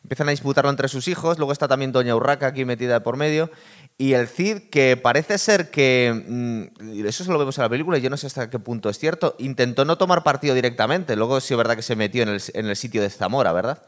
empiezan 0.03 0.29
a 0.29 0.31
disputarlo 0.31 0.71
entre 0.71 0.89
sus 0.89 1.09
hijos. 1.09 1.37
Luego 1.37 1.53
está 1.53 1.69
también 1.69 1.93
Doña 1.93 2.17
Urraca 2.17 2.47
aquí 2.47 2.65
metida 2.65 3.01
por 3.03 3.19
medio. 3.19 3.51
Y 3.99 4.15
el 4.15 4.29
Cid, 4.29 4.71
que 4.71 4.97
parece 4.97 5.37
ser 5.37 5.71
que, 5.71 6.23
mm, 6.27 7.07
eso 7.07 7.23
se 7.25 7.31
lo 7.31 7.39
vemos 7.39 7.59
en 7.59 7.63
la 7.63 7.69
película 7.69 7.99
y 7.99 8.01
yo 8.01 8.09
no 8.09 8.17
sé 8.17 8.27
hasta 8.27 8.49
qué 8.49 8.59
punto 8.59 8.89
es 8.89 8.99
cierto, 8.99 9.35
intentó 9.39 9.85
no 9.85 9.99
tomar 9.99 10.23
partido 10.23 10.55
directamente. 10.55 11.17
Luego 11.17 11.41
sí 11.41 11.53
es 11.53 11.59
verdad 11.59 11.77
que 11.77 11.83
se 11.83 11.97
metió 11.97 12.23
en 12.23 12.31
el, 12.31 12.43
en 12.55 12.67
el 12.67 12.77
sitio 12.77 13.03
de 13.03 13.11
Zamora, 13.11 13.53
¿verdad? 13.53 13.83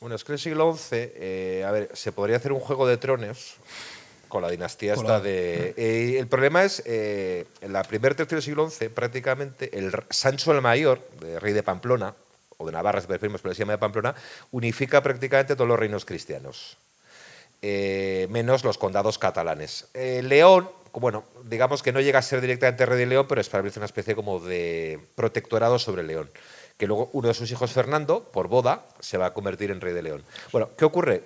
Bueno, 0.00 0.16
es 0.16 0.24
que 0.24 0.32
en 0.32 0.34
el 0.34 0.38
siglo 0.40 0.74
XI, 0.74 0.96
eh, 0.96 1.64
a 1.66 1.70
ver, 1.72 1.90
se 1.92 2.10
podría 2.10 2.38
hacer 2.38 2.52
un 2.52 2.60
juego 2.60 2.86
de 2.86 2.96
tronos 2.96 3.56
con 4.28 4.40
la 4.40 4.50
dinastía 4.50 4.94
Con 4.94 5.04
esta 5.04 5.18
la- 5.18 5.20
de... 5.24 5.74
eh, 5.76 6.16
el 6.18 6.26
problema 6.26 6.64
es, 6.64 6.82
eh, 6.86 7.44
en 7.60 7.74
la 7.74 7.82
primer 7.82 8.14
tercio 8.14 8.36
del 8.36 8.42
siglo 8.42 8.70
XI, 8.70 8.88
prácticamente, 8.88 9.76
el 9.78 9.92
Sancho 10.08 10.52
el 10.52 10.62
Mayor, 10.62 11.06
rey 11.40 11.52
de 11.52 11.62
Pamplona, 11.62 12.14
o 12.56 12.64
de 12.64 12.72
Navarra, 12.72 13.02
si 13.02 13.08
preferimos, 13.08 13.42
pero 13.42 13.54
se 13.54 13.58
llama 13.58 13.72
de 13.72 13.78
Pamplona, 13.78 14.14
unifica 14.52 15.02
prácticamente 15.02 15.54
todos 15.54 15.68
los 15.68 15.78
reinos 15.78 16.06
cristianos, 16.06 16.78
eh, 17.60 18.26
menos 18.30 18.64
los 18.64 18.78
condados 18.78 19.18
catalanes. 19.18 19.88
León, 19.94 20.70
bueno, 20.94 21.24
digamos 21.44 21.82
que 21.82 21.92
no 21.92 22.00
llega 22.00 22.20
a 22.20 22.22
ser 22.22 22.40
directamente 22.40 22.86
rey 22.86 22.98
de 23.00 23.06
León, 23.06 23.26
pero 23.28 23.42
establece 23.42 23.78
una 23.78 23.86
especie 23.86 24.14
como 24.14 24.40
de 24.40 24.98
protectorado 25.14 25.78
sobre 25.78 26.04
León. 26.04 26.30
Que 26.80 26.86
luego 26.86 27.10
uno 27.12 27.28
de 27.28 27.34
sus 27.34 27.50
hijos, 27.50 27.70
Fernando, 27.72 28.24
por 28.32 28.48
boda, 28.48 28.86
se 29.00 29.18
va 29.18 29.26
a 29.26 29.34
convertir 29.34 29.70
en 29.70 29.82
rey 29.82 29.92
de 29.92 30.00
León. 30.00 30.24
Bueno, 30.50 30.70
¿qué 30.78 30.86
ocurre? 30.86 31.22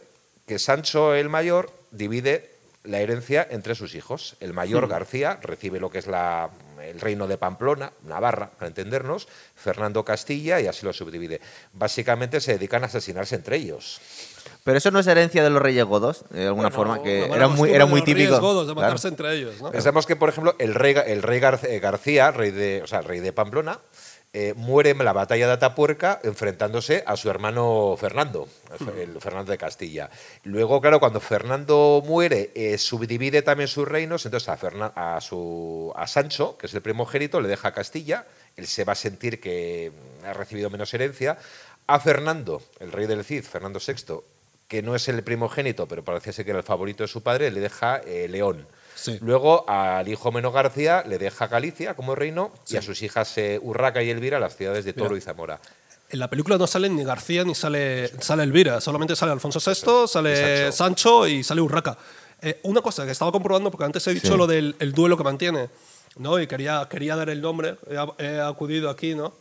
Que 0.49 0.59
Sancho 0.59 1.15
el 1.15 1.29
Mayor 1.29 1.71
divide 1.93 2.51
la 2.83 2.99
herencia 2.99 3.47
entre 3.49 3.77
sus 3.77 3.95
hijos. 3.95 4.35
El 4.41 4.53
mayor 4.53 4.89
García 4.89 5.39
recibe 5.41 5.79
lo 5.79 5.91
que 5.91 5.99
es 6.01 6.09
la, 6.09 6.51
el 6.83 7.01
reino 7.01 7.29
de 7.29 7.39
Pamplona, 7.39 7.93
Navarra, 8.03 8.51
para 8.51 8.67
entendernos, 8.67 9.29
Fernando 9.55 10.05
Castilla 10.05 10.61
y 10.61 10.67
así 10.67 10.85
lo 10.85 10.93
subdivide. 10.93 11.41
Básicamente 11.73 12.41
se 12.41 12.55
dedican 12.55 12.83
a 12.83 12.87
asesinarse 12.87 13.37
entre 13.37 13.57
ellos. 13.57 14.01
Pero 14.65 14.77
eso 14.79 14.91
no 14.91 14.99
es 14.99 15.07
herencia 15.07 15.45
de 15.45 15.51
los 15.51 15.63
reyes 15.63 15.85
godos, 15.85 16.25
de 16.31 16.47
alguna 16.49 16.73
forma, 16.73 17.01
que 17.01 17.19
era 17.27 17.29
buena 17.29 17.49
muy, 17.49 17.71
era 17.71 17.85
de 17.85 17.91
muy 17.93 18.01
los 18.01 18.09
reyes 18.09 18.27
típico. 18.29 18.41
godos 18.41 18.67
de 18.67 18.73
Claro. 18.75 18.89
matarse 18.89 19.07
entre 19.09 19.33
ellos, 19.37 19.63
¿no? 19.63 19.71
Pensamos 19.71 20.05
que, 20.05 20.17
por 20.17 20.29
ejemplo, 20.31 20.57
el 20.59 20.75
rey, 20.75 20.97
el 21.07 21.23
rey 21.23 21.39
Gar- 21.41 21.65
eh, 21.65 21.79
García, 21.79 22.33
rey 22.33 22.51
de, 22.51 22.83
o 22.83 22.87
sea, 22.89 23.03
rey 23.03 23.21
de 23.21 23.33
Pamplona, 23.33 23.79
eh, 24.35 24.53
muere 24.57 24.91
en 24.91 25.05
la 25.05 25.13
batalla 25.13 25.47
de 25.47 25.53
Atapuerca 25.53 26.21
enfrentándose 26.25 27.05
a 27.07 27.17
su 27.17 27.31
hermano 27.31 27.97
Fernando, 27.99 28.49
el 28.99 29.21
Fernando 29.21 29.53
de 29.53 29.59
Castilla. 29.59 30.11
Luego, 30.43 30.81
claro, 30.81 30.99
cuando 30.99 31.21
Fernando 31.21 32.03
muere, 32.05 32.51
eh, 32.57 32.77
subdivide 32.77 33.43
también 33.43 33.69
sus 33.69 33.87
reinos, 33.87 34.27
entonces 34.27 34.49
a, 34.49 34.59
Fernan- 34.59 34.93
a, 34.97 35.21
su, 35.21 35.93
a 35.95 36.09
Sancho, 36.09 36.59
que 36.59 36.67
es 36.67 36.75
el 36.75 36.83
primogénito, 36.83 37.41
le 37.41 37.49
deja 37.49 37.73
Castilla, 37.73 38.27
él 38.57 38.67
se 38.67 38.85
va 38.85 38.93
a 38.93 38.97
sentir 38.97 39.41
que 39.41 39.93
mm, 39.93 40.27
ha 40.27 40.33
recibido 40.33 40.69
menos 40.69 40.93
herencia. 40.93 41.39
A 41.87 42.01
Fernando, 42.01 42.61
el 42.81 42.91
rey 42.91 43.07
del 43.07 43.25
Cid, 43.25 43.45
Fernando 43.45 43.79
VI, 43.79 44.21
que 44.67 44.83
no 44.83 44.97
es 44.97 45.07
el 45.09 45.23
primogénito, 45.23 45.87
pero 45.87 46.03
parece 46.03 46.33
ser 46.33 46.45
que 46.45 46.51
era 46.51 46.59
el 46.61 46.67
favorito 46.67 47.05
de 47.05 47.09
su 47.09 47.23
padre, 47.23 47.53
le 47.53 47.61
deja 47.61 47.99
eh, 47.99 48.27
León. 48.29 48.67
Sí. 48.95 49.19
Luego 49.21 49.69
al 49.69 50.07
hijo 50.09 50.31
Meno 50.33 50.53
García 50.53 51.03
le 51.07 51.19
deja 51.19 51.47
Galicia 51.49 51.95
como 51.95 52.15
reino 52.15 52.53
y 52.69 52.77
a 52.77 52.83
sus 52.83 53.03
hijas 53.03 53.37
eh, 53.39 53.59
Urraca 53.63 54.03
y 54.03 54.11
Elvira 54.11 54.39
las 54.39 54.57
ciudades 54.57 54.85
de 54.85 54.93
Toro 54.93 55.11
Mira. 55.11 55.19
y 55.19 55.21
Zamora. 55.21 55.61
En 56.11 56.19
la 56.21 56.29
película 56.31 56.57
no 56.59 56.67
salen 56.67 56.95
ni 56.97 57.03
García 57.05 57.45
ni 57.45 57.55
sale, 57.55 58.09
sale 58.21 58.43
Elvira, 58.45 58.81
solamente 58.81 59.17
sale 59.17 59.33
Alfonso 59.33 59.59
VI, 59.59 60.07
sale 60.07 60.69
Y 60.69 60.73
Sancho. 60.73 61.27
y 61.27 61.43
sale 61.43 61.61
Urraca. 61.61 61.97
Eh, 62.41 62.61
una 62.65 62.83
cosa 62.83 63.05
que 63.05 63.13
estaba 63.13 63.33
comprobando, 63.33 63.71
porque 63.71 63.85
antes 63.85 64.07
he 64.07 64.15
dicho 64.15 64.33
Sí. 64.33 64.37
lo 64.37 64.47
del 64.47 64.77
el 64.79 64.93
duelo 64.93 65.17
que 65.17 65.25
mantiene, 65.25 65.71
¿no? 66.19 66.39
y 66.39 66.47
quería, 66.47 66.87
quería 66.91 67.17
dar 67.17 67.31
el 67.31 67.41
nombre, 67.41 67.77
he, 68.19 68.23
he 68.25 68.41
acudido 68.41 68.91
aquí, 68.91 69.15
¿no? 69.15 69.33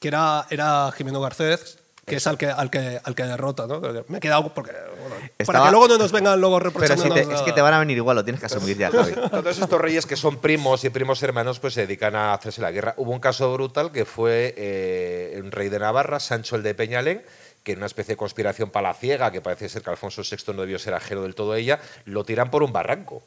que 0.00 0.08
era, 0.08 0.46
era 0.50 0.90
Jimeno 0.96 1.20
Garcés, 1.20 1.78
que 2.08 2.16
es 2.16 2.26
al 2.26 2.36
que, 2.38 2.46
al, 2.46 2.70
que, 2.70 3.00
al 3.02 3.14
que 3.14 3.22
derrota. 3.24 3.66
¿no? 3.66 3.80
Me 4.08 4.18
he 4.18 4.20
quedado 4.20 4.52
porque, 4.54 4.72
bueno, 4.72 5.14
para 5.16 5.28
Estaba- 5.38 5.64
que 5.66 5.70
luego 5.70 5.88
no 5.88 5.98
nos 5.98 6.10
vengan 6.12 6.40
luego 6.40 6.58
Pero 6.58 6.70
reprochando 6.70 7.02
si 7.04 7.10
te- 7.10 7.20
es 7.34 7.42
que 7.42 7.52
te 7.52 7.60
van 7.60 7.74
a 7.74 7.78
venir 7.78 7.96
igual, 7.96 8.16
lo 8.16 8.24
tienes 8.24 8.40
que 8.40 8.46
asumir 8.46 8.76
ya, 8.76 8.90
Javi. 8.90 9.12
Todos 9.30 9.58
estos 9.58 9.80
reyes 9.80 10.06
que 10.06 10.16
son 10.16 10.38
primos 10.38 10.82
y 10.84 10.90
primos 10.90 11.22
hermanos 11.22 11.60
pues 11.60 11.74
se 11.74 11.82
dedican 11.82 12.16
a 12.16 12.34
hacerse 12.34 12.60
la 12.60 12.70
guerra. 12.70 12.94
Hubo 12.96 13.12
un 13.12 13.20
caso 13.20 13.52
brutal 13.52 13.92
que 13.92 14.04
fue 14.04 14.54
eh, 14.56 15.40
un 15.42 15.52
rey 15.52 15.68
de 15.68 15.78
Navarra, 15.78 16.18
Sancho 16.20 16.56
el 16.56 16.62
de 16.62 16.74
Peñalén, 16.74 17.22
que 17.62 17.72
en 17.72 17.78
una 17.78 17.86
especie 17.86 18.12
de 18.14 18.16
conspiración 18.16 18.70
palaciega, 18.70 19.30
que 19.30 19.40
parece 19.40 19.68
ser 19.68 19.82
que 19.82 19.90
Alfonso 19.90 20.22
VI 20.22 20.52
no 20.54 20.62
debió 20.62 20.78
ser 20.78 20.94
ajeno 20.94 21.22
del 21.22 21.34
todo 21.34 21.52
a 21.52 21.58
ella, 21.58 21.78
lo 22.06 22.24
tiran 22.24 22.50
por 22.50 22.62
un 22.62 22.72
barranco. 22.72 23.22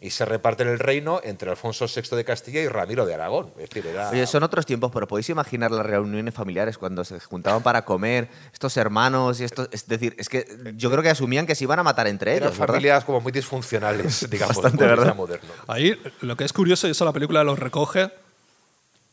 Y 0.00 0.10
se 0.10 0.24
reparten 0.24 0.68
el 0.68 0.78
reino 0.78 1.20
entre 1.24 1.50
Alfonso 1.50 1.86
VI 1.86 2.16
de 2.16 2.24
Castilla 2.24 2.60
y 2.60 2.68
Ramiro 2.68 3.04
de 3.04 3.14
Aragón. 3.14 3.52
Es 3.58 3.68
decir, 3.68 3.86
era... 3.86 4.10
Oye, 4.10 4.26
son 4.26 4.44
otros 4.44 4.64
tiempos, 4.64 4.92
pero 4.94 5.08
podéis 5.08 5.28
imaginar 5.30 5.72
las 5.72 5.84
reuniones 5.84 6.34
familiares 6.34 6.78
cuando 6.78 7.04
se 7.04 7.18
juntaban 7.18 7.62
para 7.62 7.84
comer, 7.84 8.28
estos 8.52 8.76
hermanos 8.76 9.40
y 9.40 9.44
estos. 9.44 9.68
Es 9.72 9.88
decir, 9.88 10.14
es 10.18 10.28
que 10.28 10.46
yo 10.76 10.90
creo 10.90 11.02
que 11.02 11.10
asumían 11.10 11.46
que 11.46 11.54
se 11.54 11.64
iban 11.64 11.80
a 11.80 11.82
matar 11.82 12.06
entre 12.06 12.36
Eran 12.36 12.48
ellos. 12.48 12.58
¿verdad? 12.58 12.74
familias 12.74 13.04
como 13.04 13.20
muy 13.20 13.32
disfuncionales, 13.32 14.28
digamos, 14.30 14.56
Bastante, 14.56 14.86
¿verdad? 14.86 15.16
moderno. 15.16 15.50
Ahí 15.66 16.00
lo 16.20 16.36
que 16.36 16.44
es 16.44 16.52
curioso, 16.52 16.86
y 16.86 16.92
eso 16.92 17.04
la 17.04 17.12
película 17.12 17.42
lo 17.42 17.56
recoge, 17.56 18.10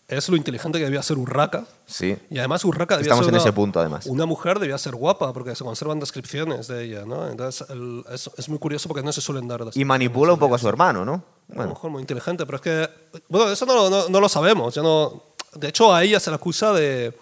es 0.08 0.30
lo 0.30 0.36
inteligente 0.38 0.78
que 0.78 0.86
debía 0.86 1.02
ser 1.02 1.18
Urraca. 1.18 1.66
Sí. 1.88 2.16
Y 2.30 2.38
además 2.38 2.64
Urraca 2.64 2.96
debía 2.96 3.06
Estamos 3.08 3.26
ser 3.26 3.34
en 3.34 3.40
una, 3.40 3.44
ese 3.44 3.54
punto, 3.54 3.80
además. 3.80 4.06
Una 4.06 4.26
mujer 4.26 4.60
debía 4.60 4.78
ser 4.78 4.96
guapa, 4.96 5.34
porque 5.34 5.56
se 5.56 5.64
conservan 5.64 6.00
descripciones 6.00 6.68
de 6.68 6.84
ella, 6.84 7.06
¿no? 7.06 7.28
Entonces 7.28 7.68
el- 7.70 8.04
es, 8.12 8.30
es 8.38 8.50
muy 8.50 8.60
curioso 8.60 8.88
porque 8.88 9.04
no 9.04 9.12
se 9.12 9.22
suelen 9.22 9.48
dar 9.48 9.62
Y 9.74 9.84
manipula 9.86 10.34
un 10.34 10.40
poco 10.40 10.56
a 10.56 10.60
su 10.60 10.70
hermano, 10.70 11.04
¿no? 11.06 11.14
A 11.14 11.16
lo 11.50 11.56
Bueno, 11.56 11.70
mejor 11.72 11.92
muy 11.92 12.02
inteligente, 12.02 12.46
pero 12.46 12.56
es 12.58 12.62
que... 12.62 12.90
Bueno, 13.30 13.52
eso 13.52 13.66
no, 13.66 13.90
no- 13.90 14.10
no 14.10 14.20
lo 14.20 14.30
sabemos. 14.30 14.76
Yo 14.76 14.84
no, 14.84 15.24
de 15.60 15.70
hecho, 15.70 15.94
a 15.94 16.04
ella 16.04 16.20
se 16.20 16.30
le 16.30 16.36
acusa 16.36 16.72
de, 16.74 17.18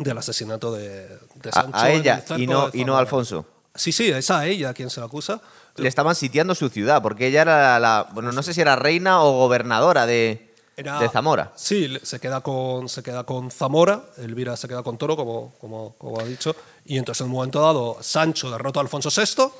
del 0.00 0.18
asesinato 0.18 0.72
de, 0.72 1.06
de 1.06 1.50
a, 1.50 1.52
Sancho. 1.52 1.78
a 1.78 1.90
ella 1.90 2.24
el 2.30 2.40
y 2.40 2.46
no, 2.46 2.68
y 2.72 2.84
no 2.84 2.96
a. 2.96 2.98
Alfonso. 3.00 3.44
Sí, 3.74 3.92
sí, 3.92 4.08
es 4.08 4.30
a 4.30 4.46
ella 4.46 4.72
quien 4.74 4.88
se 4.90 5.00
le 5.00 5.06
acusa. 5.06 5.40
Le 5.76 5.86
estaban 5.88 6.14
sitiando 6.14 6.54
su 6.54 6.68
ciudad, 6.70 7.02
porque 7.02 7.26
ella 7.26 7.42
era 7.42 7.78
la, 7.78 7.78
la- 7.78 8.08
bueno, 8.12 8.32
no 8.32 8.42
sé 8.42 8.54
si 8.54 8.60
era 8.62 8.74
reina 8.76 9.22
o 9.22 9.32
gobernadora 9.38 10.06
de, 10.06 10.45
Era- 10.76 10.98
de 11.00 11.08
Zamora. 11.08 11.52
Sí, 11.56 11.96
se 12.02 12.20
queda 12.20 12.40
con, 12.42 12.88
se 12.88 13.02
queda 13.02 13.24
con 13.24 13.50
Zamora, 13.50 14.04
Elvira 14.18 14.56
se 14.56 14.68
queda 14.68 14.82
con 14.82 14.98
Toro, 14.98 15.16
como, 15.16 15.54
como, 15.60 15.94
como 15.96 16.20
ha 16.20 16.24
dicho, 16.24 16.54
y 16.84 16.98
entonces 16.98 17.20
en 17.22 17.28
un 17.28 17.32
momento 17.36 17.60
dado 17.60 17.96
Sancho 18.02 18.50
derrota 18.50 18.80
a 18.80 18.82
Alfonso 18.82 19.08
VI 19.10 19.50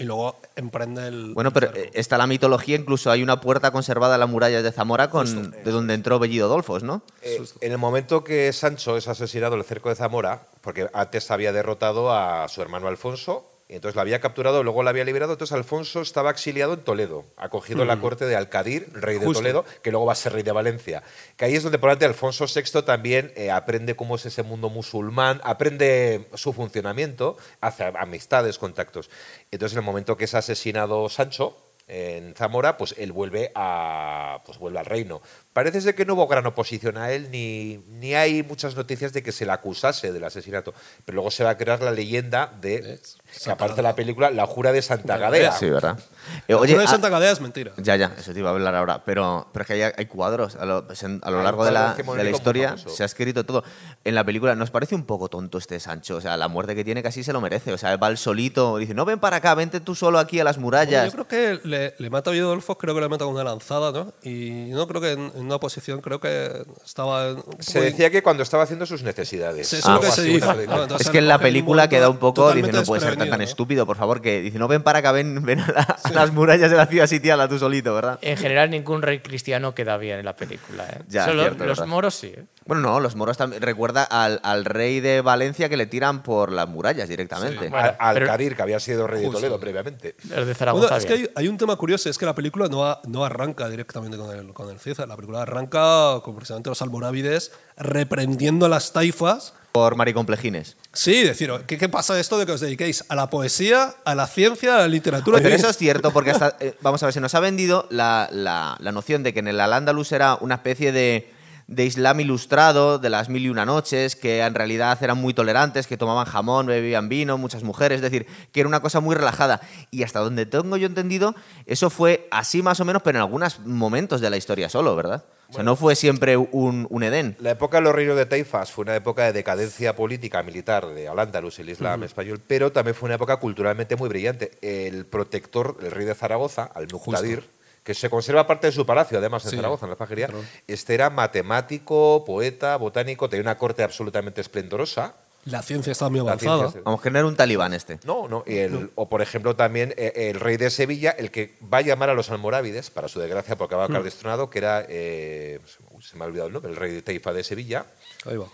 y 0.00 0.04
luego 0.04 0.36
emprende 0.54 1.08
el... 1.08 1.34
Bueno, 1.34 1.52
pero 1.52 1.70
el 1.70 1.76
eh, 1.76 1.90
está 1.94 2.18
la 2.18 2.26
mitología, 2.26 2.76
incluso 2.76 3.10
hay 3.10 3.22
una 3.22 3.40
puerta 3.40 3.70
conservada 3.72 4.14
en 4.14 4.20
las 4.20 4.28
murallas 4.28 4.62
de 4.62 4.70
Zamora 4.70 5.10
con, 5.10 5.50
de 5.50 5.70
donde 5.72 5.94
entró 5.94 6.18
Bellido 6.18 6.48
Dolfos, 6.48 6.82
¿no? 6.84 7.02
Eh, 7.22 7.42
en 7.62 7.72
el 7.72 7.78
momento 7.78 8.22
que 8.22 8.52
Sancho 8.52 8.96
es 8.96 9.08
asesinado 9.08 9.54
en 9.54 9.60
el 9.60 9.66
cerco 9.66 9.88
de 9.88 9.96
Zamora, 9.96 10.42
porque 10.60 10.88
antes 10.92 11.30
había 11.30 11.52
derrotado 11.52 12.12
a 12.12 12.46
su 12.48 12.62
hermano 12.62 12.86
Alfonso, 12.88 13.44
entonces 13.68 13.96
lo 13.96 14.00
había 14.00 14.18
capturado, 14.20 14.62
luego 14.62 14.82
lo 14.82 14.88
había 14.88 15.04
liberado, 15.04 15.32
entonces 15.32 15.54
Alfonso 15.54 16.00
estaba 16.00 16.30
exiliado 16.30 16.72
en 16.72 16.80
Toledo, 16.80 17.26
acogido 17.36 17.82
en 17.82 17.88
la 17.88 18.00
corte 18.00 18.24
de 18.24 18.34
Alcadir, 18.34 18.88
rey 18.94 19.18
de 19.18 19.26
Justo. 19.26 19.40
Toledo, 19.40 19.64
que 19.82 19.90
luego 19.90 20.06
va 20.06 20.12
a 20.12 20.16
ser 20.16 20.32
rey 20.32 20.42
de 20.42 20.52
Valencia. 20.52 21.02
Que 21.36 21.44
ahí 21.44 21.54
es 21.54 21.62
donde 21.62 21.78
probablemente 21.78 22.06
Alfonso 22.06 22.46
VI 22.46 22.82
también 22.82 23.32
eh, 23.36 23.50
aprende 23.50 23.94
cómo 23.94 24.16
es 24.16 24.24
ese 24.24 24.42
mundo 24.42 24.70
musulmán, 24.70 25.40
aprende 25.44 26.28
su 26.34 26.54
funcionamiento, 26.54 27.36
hace 27.60 27.92
amistades, 27.98 28.58
contactos. 28.58 29.10
Entonces 29.50 29.76
en 29.76 29.80
el 29.80 29.84
momento 29.84 30.16
que 30.16 30.24
es 30.24 30.34
asesinado 30.34 31.08
Sancho, 31.10 31.56
en 31.88 32.34
Zamora, 32.34 32.76
pues 32.76 32.94
él 32.98 33.12
vuelve 33.12 33.50
a 33.54 34.42
pues 34.44 34.58
vuelve 34.58 34.78
al 34.78 34.86
reino. 34.86 35.22
Parece 35.58 35.80
ser 35.80 35.96
que 35.96 36.04
no 36.04 36.14
hubo 36.14 36.28
gran 36.28 36.46
oposición 36.46 36.96
a 36.98 37.10
él, 37.10 37.32
ni, 37.32 37.80
ni 37.98 38.14
hay 38.14 38.44
muchas 38.44 38.76
noticias 38.76 39.12
de 39.12 39.24
que 39.24 39.32
se 39.32 39.44
le 39.44 39.50
acusase 39.50 40.12
del 40.12 40.22
asesinato. 40.22 40.72
Pero 41.04 41.16
luego 41.16 41.32
se 41.32 41.42
va 41.42 41.50
a 41.50 41.56
crear 41.56 41.82
la 41.82 41.90
leyenda 41.90 42.52
de 42.60 43.00
que 43.42 43.50
aparece 43.50 43.80
en 43.80 43.84
la 43.84 43.96
película 43.96 44.30
La 44.30 44.46
Jura 44.46 44.70
de 44.70 44.82
Santa 44.82 45.18
Gadea. 45.18 45.50
Sí, 45.50 45.68
¿verdad? 45.68 45.98
Eh, 46.46 46.54
Oye, 46.54 46.74
oye, 46.74 46.78
de 46.78 46.84
ah, 46.84 46.86
Santa 46.86 47.08
Gadea 47.08 47.32
es 47.32 47.40
mentira. 47.40 47.72
Ya, 47.76 47.96
ya, 47.96 48.14
eso 48.16 48.32
te 48.32 48.38
iba 48.38 48.50
a 48.50 48.52
hablar 48.52 48.76
ahora. 48.76 49.02
Pero, 49.04 49.48
pero 49.52 49.62
es 49.62 49.66
que 49.66 49.72
hay, 49.72 49.92
hay 49.96 50.06
cuadros. 50.06 50.54
A 50.54 50.64
lo, 50.64 50.86
pues 50.86 51.02
a 51.02 51.30
lo 51.30 51.42
largo 51.42 51.64
de 51.64 51.72
la, 51.72 51.94
de 51.94 52.24
la 52.24 52.30
historia 52.30 52.76
se 52.76 53.02
ha 53.02 53.06
escrito 53.06 53.44
todo. 53.44 53.64
En 54.04 54.14
la 54.14 54.22
película 54.22 54.54
nos 54.54 54.70
parece 54.70 54.94
un 54.94 55.06
poco 55.06 55.28
tonto 55.28 55.58
este 55.58 55.80
Sancho. 55.80 56.18
O 56.18 56.20
sea, 56.20 56.36
la 56.36 56.46
muerte 56.46 56.76
que 56.76 56.84
tiene 56.84 57.02
casi 57.02 57.24
se 57.24 57.32
lo 57.32 57.40
merece. 57.40 57.72
O 57.72 57.78
sea, 57.78 57.96
va 57.96 58.06
el 58.06 58.16
solito. 58.16 58.76
Dice, 58.76 58.94
no 58.94 59.04
ven 59.04 59.18
para 59.18 59.38
acá, 59.38 59.56
vente 59.56 59.80
tú 59.80 59.96
solo 59.96 60.20
aquí 60.20 60.38
a 60.38 60.44
las 60.44 60.56
murallas. 60.58 61.06
yo 61.06 61.24
creo 61.24 61.26
que 61.26 61.68
le, 61.68 61.94
le 61.98 62.10
mata 62.10 62.30
a 62.30 62.32
Vidolfo, 62.32 62.78
creo 62.78 62.94
que 62.94 63.00
le 63.00 63.08
mata 63.08 63.24
con 63.24 63.34
una 63.34 63.42
lanzada, 63.42 63.90
¿no? 63.90 64.12
Y 64.22 64.68
no 64.70 64.86
creo 64.86 65.00
que 65.00 65.12
en, 65.12 65.32
en 65.34 65.47
una 65.48 65.58
posición, 65.60 66.00
creo 66.00 66.20
que 66.20 66.64
estaba. 66.84 67.34
Se 67.58 67.78
muy- 67.80 67.90
decía 67.90 68.10
que 68.10 68.22
cuando 68.22 68.42
estaba 68.42 68.62
haciendo 68.62 68.86
sus 68.86 69.02
necesidades. 69.02 69.68
Sí, 69.68 69.78
lo 69.86 70.00
que 70.00 70.08
es 71.00 71.10
que 71.10 71.18
en 71.18 71.28
la 71.28 71.38
película 71.38 71.88
queda 71.88 72.08
un 72.08 72.18
poco, 72.18 72.52
dice, 72.52 72.72
no 72.72 72.82
puede 72.84 73.00
ser 73.02 73.16
tan, 73.16 73.30
tan 73.30 73.40
estúpido, 73.42 73.86
por 73.86 73.96
favor, 73.96 74.20
que 74.20 74.40
dice, 74.40 74.58
no 74.58 74.68
ven 74.68 74.82
para 74.82 75.00
acá, 75.00 75.12
ven, 75.12 75.42
ven 75.44 75.60
a, 75.60 75.66
la- 75.72 75.98
a 76.04 76.10
las 76.12 76.32
murallas 76.32 76.70
de 76.70 76.76
la 76.76 76.86
ciudad 76.86 77.06
sitiada 77.06 77.48
tú 77.48 77.58
solito, 77.58 77.94
¿verdad? 77.94 78.18
En 78.22 78.36
general, 78.36 78.70
ningún 78.70 79.02
rey 79.02 79.20
cristiano 79.20 79.74
queda 79.74 79.96
bien 79.96 80.18
en 80.20 80.24
la 80.24 80.36
película. 80.36 80.84
¿eh? 80.88 81.02
Ya, 81.08 81.24
Solo 81.24 81.42
cierto, 81.42 81.64
los 81.66 81.78
verdad. 81.78 81.86
moros 81.90 82.14
sí. 82.14 82.28
¿eh? 82.28 82.44
Bueno, 82.68 82.82
no, 82.82 83.00
los 83.00 83.16
moros 83.16 83.36
también. 83.36 83.60
Recuerda 83.62 84.04
al, 84.04 84.38
al 84.44 84.64
rey 84.64 85.00
de 85.00 85.20
Valencia 85.22 85.68
que 85.68 85.76
le 85.76 85.86
tiran 85.86 86.22
por 86.22 86.52
las 86.52 86.68
murallas 86.68 87.08
directamente. 87.08 87.68
Bueno, 87.70 87.76
Al- 87.76 87.96
Al 87.98 88.14
pero- 88.14 88.26
Cadir, 88.26 88.54
que 88.54 88.62
había 88.62 88.78
sido 88.78 89.06
rey 89.08 89.22
de. 89.22 89.30
Toledo 89.30 89.58
previamente. 89.58 90.14
Los 90.28 90.46
de 90.46 90.54
Zaragoza. 90.54 90.82
Bueno, 90.88 90.96
es 90.98 91.06
que 91.06 91.12
hay, 91.14 91.30
hay 91.34 91.48
un 91.48 91.56
tema 91.58 91.74
curioso, 91.76 92.08
es 92.08 92.16
que 92.18 92.26
la 92.26 92.34
película 92.34 92.68
no, 92.68 92.84
a- 92.84 93.00
no 93.08 93.24
arranca 93.24 93.68
directamente 93.68 94.16
con 94.16 94.30
el, 94.36 94.52
con 94.52 94.70
el 94.70 94.78
Cid. 94.78 94.98
La 95.08 95.16
película 95.16 95.42
arranca 95.42 96.20
con 96.22 96.36
precisamente 96.36 96.68
los 96.70 96.80
almorávides 96.82 97.50
reprendiendo 97.76 98.66
a 98.66 98.68
las 98.68 98.92
taifas. 98.92 99.54
Por 99.72 99.96
maricomplejines. 99.96 100.76
Sí, 100.92 101.22
decir, 101.24 101.52
¿qué, 101.66 101.76
¿qué 101.78 101.88
pasa 101.88 102.18
esto 102.18 102.38
de 102.38 102.46
que 102.46 102.52
os 102.52 102.60
dediquéis 102.60 103.04
a 103.08 103.14
la 103.14 103.28
poesía, 103.30 103.94
a 104.04 104.14
la 104.14 104.26
ciencia, 104.26 104.76
a 104.76 104.78
la 104.80 104.88
literatura? 104.88 105.38
Pero 105.42 105.54
eso 105.54 105.68
es 105.68 105.76
cierto, 105.76 106.10
porque 106.10 106.30
hasta, 106.32 106.56
eh, 106.60 106.74
vamos 106.80 107.02
a 107.02 107.06
ver, 107.06 107.12
se 107.12 107.20
nos 107.20 107.34
ha 107.34 107.40
vendido 107.40 107.86
la, 107.90 108.28
la- 108.32 108.76
la 108.80 108.92
noción 108.92 109.22
de 109.22 109.32
que 109.34 109.40
en 109.40 109.48
el 109.48 109.60
Al-Ándalus 109.60 110.10
era 110.12 110.36
una 110.40 110.56
especie 110.56 110.90
de, 110.90 111.30
de 111.68 111.84
Islam 111.84 112.18
ilustrado, 112.20 112.98
de 112.98 113.10
las 113.10 113.28
mil 113.28 113.44
y 113.44 113.50
una 113.50 113.66
noches, 113.66 114.16
que 114.16 114.40
en 114.40 114.54
realidad 114.54 114.98
eran 115.02 115.18
muy 115.18 115.34
tolerantes, 115.34 115.86
que 115.86 115.98
tomaban 115.98 116.24
jamón, 116.24 116.66
bebían 116.66 117.10
vino, 117.10 117.36
muchas 117.36 117.62
mujeres, 117.62 117.96
es 117.96 118.02
decir, 118.02 118.26
que 118.52 118.60
era 118.60 118.68
una 118.68 118.80
cosa 118.80 119.00
muy 119.00 119.14
relajada. 119.14 119.60
Y 119.90 120.02
hasta 120.02 120.20
donde 120.20 120.46
tengo 120.46 120.78
yo 120.78 120.86
entendido, 120.86 121.34
eso 121.66 121.90
fue 121.90 122.26
así 122.30 122.62
más 122.62 122.80
o 122.80 122.86
menos, 122.86 123.02
pero 123.02 123.18
en 123.18 123.22
algunos 123.22 123.60
momentos 123.60 124.22
de 124.22 124.30
la 124.30 124.38
historia 124.38 124.70
solo, 124.70 124.96
¿verdad? 124.96 125.24
O 125.50 125.52
sea, 125.52 125.62
no 125.62 125.76
fue 125.76 125.94
siempre 125.94 126.36
un, 126.36 126.86
un 126.90 127.02
Edén. 127.02 127.36
La 127.38 127.50
época 127.50 127.78
de 127.78 127.84
los 127.84 127.94
reinos 127.94 128.16
de 128.16 128.26
Taifas 128.26 128.70
fue 128.70 128.82
una 128.82 128.96
época 128.96 129.24
de 129.24 129.32
decadencia 129.32 129.94
política 129.94 130.42
militar 130.42 130.86
de 130.86 131.08
Al-Ándalus, 131.08 131.58
el 131.58 131.70
Islam 131.70 132.02
español, 132.02 132.40
pero 132.46 132.72
también 132.72 132.94
fue 132.94 133.08
una 133.08 133.14
época 133.14 133.36
culturalmente 133.38 133.96
muy 133.96 134.08
brillante. 134.08 134.58
El 134.60 135.06
protector, 135.06 135.76
el 135.82 135.90
rey 135.90 136.04
de 136.06 136.14
Zaragoza, 136.14 136.64
Al-Muqtadir, 136.74 137.44
que 137.88 137.94
se 137.94 138.10
conserva 138.10 138.46
parte 138.46 138.66
de 138.66 138.72
su 138.74 138.84
palacio, 138.84 139.16
además 139.16 139.42
en 139.46 139.50
Sí, 139.52 139.56
Zaragoza, 139.56 139.86
en 139.86 139.90
la 139.90 139.94
alfajería, 139.94 140.28
este 140.66 140.92
era 140.92 141.08
matemático, 141.08 142.22
poeta, 142.26 142.76
botánico, 142.76 143.30
tenía 143.30 143.40
una 143.44 143.56
corte 143.56 143.82
absolutamente 143.82 144.42
esplendorosa. 144.42 145.14
La 145.46 145.62
ciencia 145.62 145.92
está 145.92 146.10
muy 146.10 146.20
avanzada. 146.20 146.70
Vamos, 146.84 147.00
que 147.00 147.10
no 147.10 147.18
era 147.18 147.26
un 147.26 147.34
talibán 147.34 147.72
este. 147.72 147.98
No, 148.04 148.28
no. 148.28 148.44
y 148.46 148.58
el- 148.58 148.90
o 148.94 149.08
por 149.08 149.22
ejemplo 149.22 149.56
también 149.56 149.94
eh, 149.96 150.12
el 150.30 150.38
rey 150.38 150.58
de 150.58 150.68
Sevilla, 150.68 151.12
el 151.12 151.30
que 151.30 151.56
va 151.72 151.78
a 151.78 151.80
llamar 151.80 152.10
a 152.10 152.14
los 152.14 152.30
almorávides, 152.30 152.90
para 152.90 153.08
su 153.08 153.20
desgracia, 153.20 153.56
porque 153.56 153.74
va 153.74 153.84
a 153.84 153.88
quedar 153.88 154.02
destronado, 154.02 154.50
que 154.50 154.58
era, 154.58 154.84
eh, 154.86 155.58
se 156.02 156.16
me 156.18 156.24
ha 156.24 156.26
olvidado 156.26 156.48
el 156.48 156.52
nombre, 156.52 156.70
el 156.70 156.76
rey 156.76 156.92
de 156.92 157.00
Taifa 157.00 157.32
de 157.32 157.42
Sevilla. 157.42 157.86
Ahí 158.26 158.36
va. 158.36 158.48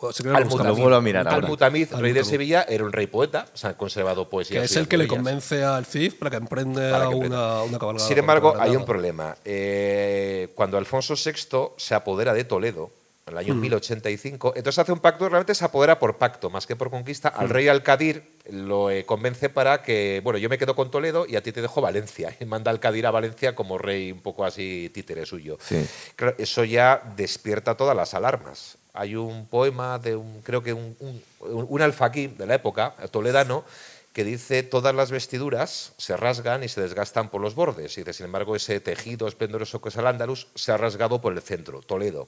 O 0.00 0.12
si 0.12 0.22
quieres, 0.22 0.42
Al-Mutamiz. 0.42 0.68
Lo 0.68 0.76
vuelvo 0.76 0.96
a 0.96 1.00
mirar 1.00 1.26
ahora. 1.26 1.44
Al-Mutamiz, 1.44 1.90
rey 1.92 2.12
de. 2.12 2.24
Sevilla, 2.24 2.66
era 2.68 2.84
un 2.84 2.92
rey 2.92 3.06
poeta, 3.06 3.46
o 3.52 3.56
sea, 3.56 3.70
ha 3.70 3.76
conservado 3.76 4.28
poesía. 4.28 4.60
que 4.60 4.66
es 4.66 4.76
el 4.76 4.88
que 4.88 4.96
le 4.96 5.06
convence 5.06 5.64
al 5.64 5.86
Cid 5.86 6.14
para 6.14 6.30
que 6.30 6.36
emprende 6.36 6.90
Para 6.90 7.08
que 7.08 7.14
una, 7.14 7.24
emprenda. 7.26 7.62
una 7.62 7.78
cabalgada. 7.78 8.08
Sin 8.08 8.18
embargo, 8.18 8.54
hay 8.58 8.76
un 8.76 8.84
problema. 8.84 9.36
Eh, 9.44 10.48
cuando 10.54 10.76
Alfonso 10.76 11.14
VI 11.14 11.74
se 11.76 11.94
apodera 11.94 12.34
de 12.34 12.44
Toledo, 12.44 12.90
en 13.26 13.32
el 13.32 13.38
año 13.38 13.54
1085, 13.56 14.52
entonces 14.54 14.78
hace 14.78 14.92
un 14.92 15.00
pacto, 15.00 15.28
realmente 15.28 15.52
se 15.52 15.64
apodera 15.64 15.98
por 15.98 16.16
pacto, 16.16 16.48
más 16.48 16.64
que 16.64 16.76
por 16.76 16.90
conquista. 16.90 17.28
Al 17.28 17.48
rey 17.48 17.66
Alcadir 17.66 18.22
lo 18.50 18.88
eh, 18.88 19.04
convence 19.04 19.48
para 19.48 19.82
que, 19.82 20.20
bueno, 20.22 20.38
yo 20.38 20.48
me 20.48 20.58
quedo 20.58 20.76
con 20.76 20.92
Toledo 20.92 21.26
y 21.28 21.34
a 21.34 21.42
ti 21.42 21.50
te 21.50 21.60
dejo 21.60 21.80
Valencia. 21.80 22.36
Y 22.38 22.44
manda 22.46 22.70
al 22.70 22.76
Alcadir 22.76 23.04
a 23.04 23.10
Valencia 23.10 23.56
como 23.56 23.78
rey 23.78 24.12
un 24.12 24.20
poco 24.20 24.44
así 24.44 24.92
títere 24.94 25.26
suyo. 25.26 25.58
Sí. 25.60 25.84
Claro, 26.14 26.36
eso 26.38 26.62
ya 26.62 27.02
despierta 27.16 27.76
todas 27.76 27.96
las 27.96 28.14
alarmas. 28.14 28.78
Hay 28.96 29.14
un 29.14 29.46
poema 29.46 29.98
de 29.98 30.16
un, 30.16 30.42
creo 30.42 30.62
que 30.62 30.72
un, 30.72 30.96
un, 31.00 31.22
un 31.68 31.82
alfaquí 31.82 32.26
de 32.28 32.46
la 32.46 32.54
época, 32.54 32.94
toledano, 33.10 33.64
que 34.12 34.24
dice 34.24 34.62
todas 34.62 34.94
las 34.94 35.10
vestiduras 35.10 35.92
se 35.98 36.16
rasgan 36.16 36.64
y 36.64 36.68
se 36.68 36.80
desgastan 36.80 37.28
por 37.28 37.42
los 37.42 37.54
bordes. 37.54 37.98
Y 37.98 38.00
dice, 38.00 38.14
sin 38.14 38.26
embargo, 38.26 38.56
ese 38.56 38.80
tejido 38.80 39.28
esplendoroso 39.28 39.82
que 39.82 39.90
es 39.90 39.96
el 39.96 40.06
Andalus 40.06 40.48
se 40.54 40.72
ha 40.72 40.78
rasgado 40.78 41.20
por 41.20 41.34
el 41.34 41.42
centro, 41.42 41.82
Toledo. 41.82 42.26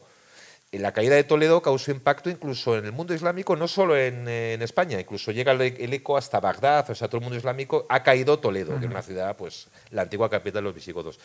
Y 0.71 0.77
la 0.77 0.93
caída 0.93 1.15
de 1.15 1.25
Toledo 1.25 1.63
causó 1.63 1.91
impacto 1.91 2.29
incluso 2.29 2.77
en 2.77 2.85
el 2.85 2.93
mundo 2.93 3.15
islámico, 3.15 3.57
no 3.57 3.67
solo 3.67 3.97
en, 3.97 4.29
en 4.29 4.61
España, 4.61 5.01
incluso 5.01 5.33
llega 5.33 5.53
el, 5.53 5.63
el 5.63 5.95
eco 5.95 6.19
hasta 6.19 6.41
Bagdad, 6.41 6.91
o 6.91 6.95
sea, 6.95 7.09
todo 7.09 7.21
el 7.21 7.23
mundo 7.23 7.39
islámico 7.39 7.87
ha 7.89 8.03
caído 8.03 8.39
Toledo, 8.39 8.79
que 8.79 8.85
era 8.85 8.93
una 8.93 9.03
ciudad, 9.03 9.35
pues, 9.35 9.69
la 9.91 10.03
antigua 10.03 10.29
capital 10.29 10.63
de 10.63 10.69
los 10.69 10.75
visigodos. 10.75 11.19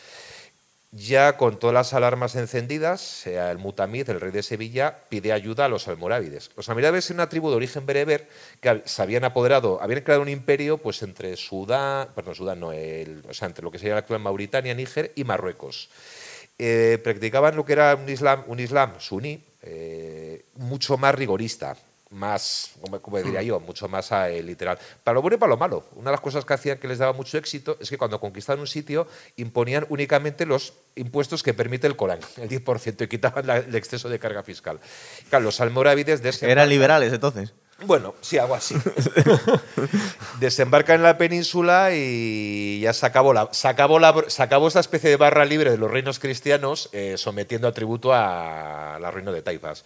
Ya 0.96 1.36
con 1.36 1.58
todas 1.58 1.74
las 1.74 1.92
alarmas 1.92 2.36
encendidas, 2.36 3.26
el 3.26 3.58
Mutamid, 3.58 4.08
el 4.10 4.20
rey 4.20 4.30
de 4.30 4.44
Sevilla, 4.44 4.96
pide 5.08 5.32
ayuda 5.32 5.64
a 5.64 5.68
los 5.68 5.88
almorávides. 5.88 6.52
Los 6.56 6.68
almorávides 6.68 7.10
eran 7.10 7.16
una 7.20 7.28
tribu 7.28 7.50
de 7.50 7.56
origen 7.56 7.84
bereber 7.84 8.28
que 8.60 8.80
se 8.84 9.02
habían 9.02 9.24
apoderado, 9.24 9.82
habían 9.82 10.02
creado 10.02 10.22
un 10.22 10.28
imperio 10.28 10.78
pues 10.78 11.02
entre 11.02 11.36
Sudán, 11.36 12.10
perdón, 12.14 12.36
Sudán 12.36 12.60
no, 12.60 12.70
el- 12.72 13.24
o 13.28 13.34
sea, 13.34 13.48
entre 13.48 13.64
lo 13.64 13.72
que 13.72 13.78
sería 13.78 13.94
la 13.94 14.00
actual 14.00 14.20
Mauritania, 14.20 14.72
Níger 14.72 15.10
y 15.16 15.24
Marruecos. 15.24 15.88
Eh, 16.58 17.00
practicaban 17.02 17.56
lo 17.56 17.64
que 17.64 17.72
era 17.72 17.96
un 17.96 18.08
islam, 18.08 18.44
un 18.46 18.60
islam 18.60 18.92
suní, 19.00 19.42
eh, 19.62 20.44
mucho 20.54 20.96
más 20.96 21.12
rigorista, 21.16 21.76
más, 22.10 22.72
como, 23.02 23.18
diría 23.18 23.42
yo, 23.42 23.58
mucho 23.60 23.88
más 23.88 24.12
eh, 24.12 24.42
literal. 24.42 24.78
Para 25.02 25.14
lo 25.16 25.22
bueno 25.22 25.36
y 25.36 25.38
para 25.38 25.50
lo 25.50 25.56
malo. 25.56 25.84
Una 25.96 26.10
de 26.10 26.12
las 26.12 26.20
cosas 26.20 26.44
que 26.44 26.54
hacían 26.54 26.78
que 26.78 26.86
les 26.86 26.98
daba 26.98 27.12
mucho 27.12 27.36
éxito 27.38 27.76
es 27.80 27.90
que 27.90 27.98
cuando 27.98 28.20
conquistaban 28.20 28.60
un 28.60 28.66
sitio 28.68 29.08
imponían 29.36 29.84
únicamente 29.88 30.46
los 30.46 30.74
impuestos 30.94 31.42
que 31.42 31.54
permite 31.54 31.86
el 31.88 31.96
Corán, 31.96 32.20
el 32.36 32.48
10%, 32.48 33.04
y 33.04 33.08
quitaban 33.08 33.46
la- 33.46 33.56
el 33.56 33.74
exceso 33.74 34.08
de 34.08 34.18
carga 34.20 34.42
fiscal. 34.44 34.78
Claro, 35.28 35.44
los 35.44 35.60
almorávides 35.60 36.22
de 36.22 36.28
ese 36.28 36.50
Eran 36.50 36.68
liberales 36.68 37.12
entonces. 37.12 37.52
bueno, 37.84 38.14
sí, 38.20 38.38
algo 38.38 38.54
así. 38.54 38.76
Desembarca 40.40 40.94
en 40.94 41.02
la 41.02 41.16
península 41.18 41.90
y 41.94 42.80
ya 42.80 42.92
se 42.92 43.06
acabó, 43.06 43.32
la, 43.32 43.48
se 43.52 43.68
acabó, 43.68 43.98
la, 43.98 44.14
se 44.28 44.42
acabó 44.42 44.68
esta 44.68 44.80
especie 44.80 45.10
de 45.10 45.16
barra 45.16 45.44
libre 45.44 45.70
de 45.70 45.78
los 45.78 45.90
reinos 45.90 46.18
cristianos, 46.18 46.88
eh, 46.92 47.14
sometiendo 47.18 47.68
a 47.68 47.72
tributo 47.72 48.12
a 48.12 48.98
la 49.00 49.10
reino 49.10 49.32
de 49.32 49.42
Taifas. 49.42 49.84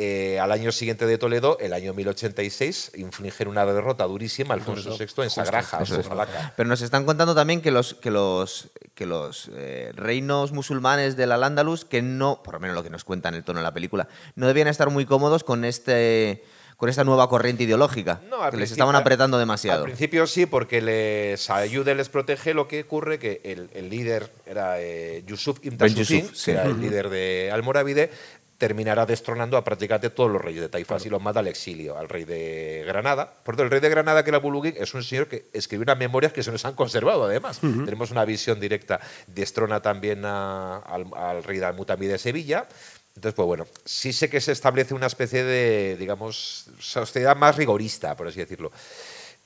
Eh, 0.00 0.38
al 0.38 0.52
año 0.52 0.70
siguiente 0.70 1.06
de 1.06 1.18
Toledo, 1.18 1.58
el 1.58 1.72
año 1.72 1.92
1086, 1.92 2.92
infligen 2.98 3.48
una 3.48 3.66
derrota 3.66 4.04
durísima 4.04 4.54
a 4.54 4.56
Alfonso 4.56 4.96
VI 4.96 5.24
en 5.24 5.30
Sagraja, 5.30 5.82
Eso 5.82 5.98
es. 5.98 6.08
Pero 6.56 6.68
nos 6.68 6.82
están 6.82 7.04
contando 7.04 7.34
también 7.34 7.60
que 7.60 7.72
los, 7.72 7.94
que 7.94 8.12
los, 8.12 8.68
que 8.94 9.06
los 9.06 9.50
eh, 9.56 9.90
reinos 9.96 10.52
musulmanes 10.52 11.16
del 11.16 11.32
Al-Ándalus, 11.32 11.84
que 11.84 12.00
no, 12.00 12.44
por 12.44 12.54
lo 12.54 12.60
menos 12.60 12.76
lo 12.76 12.84
que 12.84 12.90
nos 12.90 13.02
cuentan 13.02 13.34
el 13.34 13.42
tono 13.42 13.58
de 13.58 13.64
la 13.64 13.74
película, 13.74 14.06
no 14.36 14.46
debían 14.46 14.68
estar 14.68 14.88
muy 14.88 15.04
cómodos 15.04 15.42
con 15.42 15.64
este 15.64 16.44
con 16.78 16.88
esta 16.88 17.02
nueva 17.02 17.28
corriente 17.28 17.64
ideológica, 17.64 18.20
No, 18.30 18.40
al 18.40 18.52
que 18.52 18.56
les 18.58 18.70
estaban 18.70 18.94
apretando 18.94 19.36
Al 19.36 19.42
demasiado. 19.42 19.82
principio 19.82 20.28
sí, 20.28 20.46
porque 20.46 20.80
les 20.80 21.50
ayuda 21.50 21.90
y 21.90 21.96
les 21.96 22.08
protege. 22.08 22.54
Lo 22.54 22.68
que 22.68 22.82
ocurre 22.82 23.18
que 23.18 23.40
el, 23.42 23.68
el 23.74 23.90
líder 23.90 24.30
era 24.46 24.80
eh, 24.80 25.24
Yusuf 25.26 25.58
Ibn 25.60 25.76
sí. 26.04 26.52
el 26.52 26.80
líder 26.80 27.10
de 27.10 27.50
Almorávide, 27.52 28.12
terminará 28.58 29.06
destronando 29.06 29.56
a 29.56 29.62
prácticamente 29.64 30.10
todos 30.10 30.30
los 30.30 30.42
reyes 30.42 30.60
de 30.60 30.68
Taifas 30.68 31.06
y 31.06 31.08
los 31.08 31.22
manda 31.22 31.38
al 31.40 31.46
exilio, 31.46 31.96
al 31.96 32.08
rey 32.08 32.24
de 32.24 32.82
Granada. 32.86 33.32
Por 33.44 33.54
cierto, 33.54 33.62
el 33.62 33.70
rey 33.70 33.78
de 33.80 33.88
Granada, 33.88 34.24
que 34.24 34.30
era 34.30 34.38
Bulugui, 34.38 34.74
es 34.76 34.92
un 34.94 35.04
señor 35.04 35.28
que 35.28 35.46
escribió 35.52 35.84
unas 35.84 35.96
memorias 35.98 36.32
que 36.32 36.42
se 36.42 36.50
nos 36.50 36.64
han 36.64 36.74
conservado, 36.74 37.24
además. 37.24 37.60
Tenemos 37.84 38.10
una 38.10 38.24
visión 38.24 38.58
directa. 38.58 38.98
Destrona 39.28 39.80
también 39.80 40.24
a- 40.24 40.78
al, 40.78 41.06
al 41.14 41.44
rey 41.44 41.58
de 41.58 41.66
Almutamí 41.66 42.06
de 42.06 42.18
Sevilla. 42.18 42.66
Entonces, 43.14 43.34
pues 43.34 43.46
bueno, 43.46 43.66
sí 43.84 44.12
sé 44.12 44.28
que 44.28 44.40
se 44.40 44.52
establece 44.52 44.92
una 44.94 45.06
especie 45.06 45.44
de, 45.44 45.96
digamos, 45.96 46.66
sociedad 46.80 47.36
más 47.36 47.56
rigorista, 47.56 48.16
por 48.16 48.26
así 48.28 48.40
decirlo. 48.40 48.72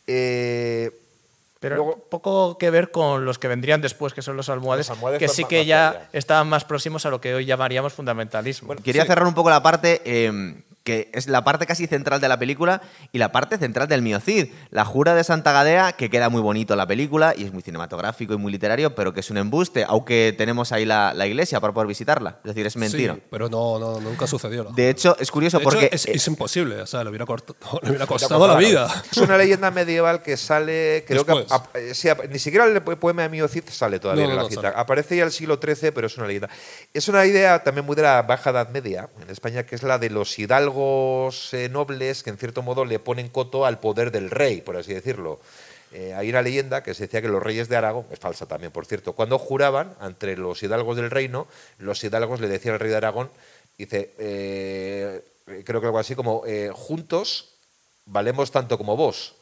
Eh, 0.07 0.91
Pero 1.63 1.77
luego- 1.77 1.97
poco 2.11 2.59
que 2.59 2.71
ver 2.71 2.91
con 2.91 3.25
los 3.25 3.39
que 3.39 3.47
vendrían 3.49 3.81
después, 3.81 4.13
que 4.13 4.21
son 4.21 4.37
los 4.37 4.49
almohades, 4.49 4.89
Los 4.89 4.97
almohades 4.99 5.19
que 5.21 5.29
sí 5.29 5.45
que 5.45 5.59
más 5.59 5.67
ya 5.67 6.09
estaban 6.13 6.49
más 6.49 6.65
próximos 6.65 7.07
a 7.07 7.11
lo 7.11 7.21
que 7.21 7.35
hoy 7.35 7.45
llamaríamos 7.47 7.93
fundamentalismo. 7.93 8.75
Quería 8.77 9.05
cerrar 9.07 9.27
un 9.27 9.35
poco 9.35 9.49
la 9.49 9.63
parte. 9.63 10.03
eh, 10.05 10.55
que 10.85 11.11
es 11.15 11.29
la 11.29 11.45
parte 11.45 11.67
casi 11.67 11.87
central 11.87 12.21
de 12.21 12.29
la 12.29 12.39
película 12.39 12.83
y 13.13 13.19
la 13.19 13.31
parte 13.33 13.57
central 13.59 13.89
del 13.89 14.03
Miocid. 14.03 14.49
La 14.71 14.85
jura 14.85 15.15
de 15.15 15.23
Santa 15.25 15.53
Gadea, 15.53 15.93
que 15.93 16.11
queda 16.11 16.29
muy 16.29 16.41
bonito 16.43 16.75
en 16.75 16.79
la 16.79 16.87
película 16.87 17.35
y 17.37 17.45
es 17.45 17.53
muy 17.53 17.63
cinematográfico 17.63 18.35
y 18.35 18.37
muy 18.37 18.51
literario, 18.51 18.95
pero 18.95 19.13
que 19.15 19.21
es 19.21 19.31
un 19.31 19.37
embuste, 19.39 19.85
aunque 19.87 20.35
tenemos 20.37 20.73
ahí 20.73 20.85
la, 20.85 21.15
la 21.15 21.27
iglesia 21.27 21.61
para 21.61 21.73
poder 21.73 21.87
visitarla. 21.87 22.39
Es 22.45 22.49
decir, 22.49 22.67
es 22.67 22.77
mentira. 22.77 23.15
Sí, 23.15 23.23
pero 23.31 23.49
no, 23.49 23.79
no, 23.79 24.01
nunca 24.01 24.27
sucedió. 24.27 24.65
la 24.65 24.71
De 24.73 24.91
hecho, 24.91 25.17
es 25.21 25.31
curioso 25.31 25.59
De 25.59 25.63
hecho, 25.65 25.71
porque... 25.71 25.91
es, 25.93 26.07
eh, 26.07 26.13
es 26.15 26.27
imposible, 26.27 26.81
o 26.83 26.87
sea, 26.87 27.05
le 27.05 27.11
hubiera, 27.11 27.27
corto- 27.27 27.55
le 27.83 27.91
hubiera 27.91 28.07
costado 28.07 28.47
la 28.49 28.57
vida. 28.57 28.89
Es 29.11 29.19
una 29.19 29.37
leyenda 29.37 29.71
medieval 29.71 30.23
que 30.23 30.37
sale, 30.37 31.05
creo 31.07 31.25
que 31.25 31.33
Después. 31.35 31.53
ap- 31.53 31.77
eh, 31.77 31.95
sí, 31.95 32.09
ap- 32.09 32.25
ni 32.29 32.39
siquiera 32.41 32.65
el 32.67 32.83
po- 32.83 32.97
poema 32.97 33.23
de 33.23 33.29
Miocid 33.29 33.65
sale 33.71 34.01
todavía 34.01 34.25
No, 34.25 34.31
en 34.31 34.37
la 34.37 34.43
no 34.43 34.49
cita. 34.49 34.63
sale. 34.63 34.75
Aparece 34.77 35.17
ya 35.17 35.25
el 35.25 35.33
siglo 35.33 35.61
XIII, 35.63 35.93
pero 35.93 36.07
es 36.09 36.17
una 36.19 36.27
leyenda. 36.27 36.49
Es 36.93 37.07
una 37.09 37.25
idea 37.25 37.63
también 37.63 37.87
muy 37.87 37.95
de 37.95 38.03
la 38.03 38.23
Baja 38.23 38.51
Edad 38.51 38.69
Media 38.71 39.09
en 39.23 39.31
España, 39.31 39.63
que 39.65 39.77
es 39.77 39.83
la 39.85 39.99
de 39.99 40.11
los 40.11 40.37
hidalgos 40.39 40.72
eh, 41.53 41.69
nobles 41.69 42.23
que 42.23 42.31
en 42.31 42.39
cierto 42.39 42.63
modo 42.63 42.85
le 42.85 42.99
ponen 42.99 43.29
coto 43.29 43.67
al 43.67 43.81
poder 43.81 44.11
del 44.11 44.31
rey, 44.31 44.61
por 44.61 44.77
así 44.77 44.93
decirlo. 44.95 45.41
Eh, 45.93 46.15
hay 46.15 46.31
una 46.31 46.41
leyenda 46.41 46.83
que 46.83 46.95
se 46.95 47.05
decía 47.05 47.21
que 47.21 47.29
los 47.29 47.43
reyes 47.43 47.69
de 47.69 47.77
Aragón, 47.77 48.07
es 48.11 48.19
falsa 48.19 48.47
también, 48.47 48.73
por 48.73 48.87
cierto, 48.87 49.13
cuando 49.13 49.39
juraban 49.39 49.95
entre 50.01 50.37
los 50.37 50.63
hidalgos 50.63 50.97
del 50.97 51.11
reino, 51.11 51.47
los 51.79 52.03
hidalgos 52.03 52.41
le 52.41 52.49
decían 52.49 52.75
al 52.75 52.81
rey 52.81 52.91
de 52.91 52.97
Aragón, 52.97 53.31
dice, 53.77 54.13
eh, 54.19 55.23
creo 55.65 55.81
que 55.81 55.87
algo 55.87 55.99
así 55.99 56.15
como, 56.15 56.45
juntos 56.73 57.51
valemos 58.07 58.51
tanto 58.51 58.79
como 58.79 58.97
vos, 58.97 59.35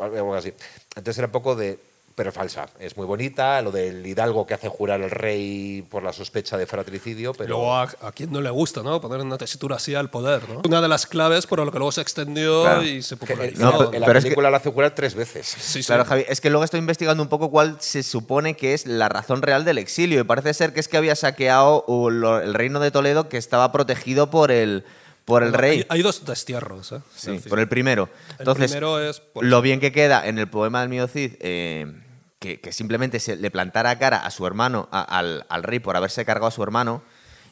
algo 0.00 0.34
así. 0.34 0.52
Entonces 0.94 1.18
era 1.18 1.26
un 1.26 1.32
poco 1.32 1.56
de, 1.56 1.78
pero 2.16 2.32
falsa, 2.32 2.66
es 2.80 2.96
muy 2.96 3.04
bonita, 3.04 3.60
lo 3.60 3.70
del 3.70 4.04
hidalgo 4.06 4.46
que 4.46 4.54
hace 4.54 4.70
jurar 4.70 5.02
al 5.02 5.10
rey 5.10 5.84
por 5.90 6.02
la 6.02 6.14
sospecha 6.14 6.56
de 6.56 6.66
fratricidio, 6.66 7.34
pero... 7.34 7.50
Luego 7.50 7.74
a, 7.76 7.82
a 7.82 8.10
quien 8.12 8.32
no 8.32 8.40
le 8.40 8.48
gusta, 8.48 8.82
¿no? 8.82 9.02
Poner 9.02 9.20
una 9.20 9.36
tesitura 9.36 9.76
así 9.76 9.94
al 9.94 10.08
poder, 10.08 10.48
¿no? 10.48 10.62
Una 10.66 10.80
de 10.80 10.88
las 10.88 11.06
claves 11.06 11.46
por 11.46 11.58
lo 11.62 11.70
que 11.70 11.76
luego 11.78 11.92
se 11.92 12.00
extendió 12.00 12.62
Claro. 12.62 12.82
y 12.84 13.02
se 13.02 13.16
que 13.18 13.24
en- 13.24 13.28
popularizó. 13.28 13.62
No, 13.62 13.70
en 13.70 13.76
pero- 13.78 13.92
en 13.92 14.00
la 14.00 14.06
pero 14.06 14.18
es 14.18 14.24
que- 14.24 14.28
película 14.30 14.50
la 14.50 14.56
hace 14.56 14.70
jurar 14.72 14.94
tres 14.94 15.14
veces. 15.14 15.46
Sí, 15.46 15.82
sí. 15.82 15.86
Claro, 15.86 16.06
Javi, 16.06 16.24
es 16.26 16.40
que 16.40 16.48
luego 16.48 16.64
estoy 16.64 16.80
investigando 16.80 17.22
un 17.22 17.28
poco 17.28 17.50
cuál 17.50 17.76
se 17.80 18.02
supone 18.02 18.56
que 18.56 18.72
es 18.72 18.86
la 18.86 19.10
razón 19.10 19.42
real 19.42 19.66
del 19.66 19.76
exilio 19.76 20.18
y 20.18 20.24
parece 20.24 20.54
ser 20.54 20.72
que 20.72 20.80
es 20.80 20.88
que 20.88 20.96
había 20.96 21.16
saqueado 21.16 21.84
el 22.42 22.54
reino 22.54 22.80
de 22.80 22.90
Toledo 22.90 23.28
que 23.28 23.36
estaba 23.36 23.72
protegido 23.72 24.30
por 24.30 24.50
el, 24.50 24.84
por 25.26 25.42
el 25.42 25.52
rey. 25.52 25.80
Hay, 25.90 25.98
hay 25.98 26.02
dos 26.02 26.24
destierros, 26.24 26.92
¿eh? 26.92 27.00
Sí, 27.14 27.40
por 27.46 27.60
el 27.60 27.68
primero. 27.68 28.08
El 28.30 28.36
Entonces, 28.38 28.70
primero 28.70 29.00
es, 29.06 29.20
lo 29.38 29.60
bien 29.60 29.80
que 29.80 29.92
queda 29.92 30.26
en 30.26 30.38
el 30.38 30.48
poema 30.48 30.80
del 30.80 30.88
mío 30.88 31.06
Cid, 31.08 31.34
eh, 31.40 31.92
que, 32.38 32.60
que 32.60 32.72
simplemente 32.72 33.18
se 33.20 33.36
le 33.36 33.50
plantara 33.50 33.98
cara 33.98 34.18
a 34.18 34.30
su 34.30 34.46
hermano, 34.46 34.88
a- 34.92 35.02
al, 35.02 35.46
al 35.48 35.62
rey, 35.62 35.78
por 35.78 35.96
haberse 35.96 36.24
cargado 36.24 36.46
a 36.46 36.50
su 36.50 36.62
hermano, 36.62 37.02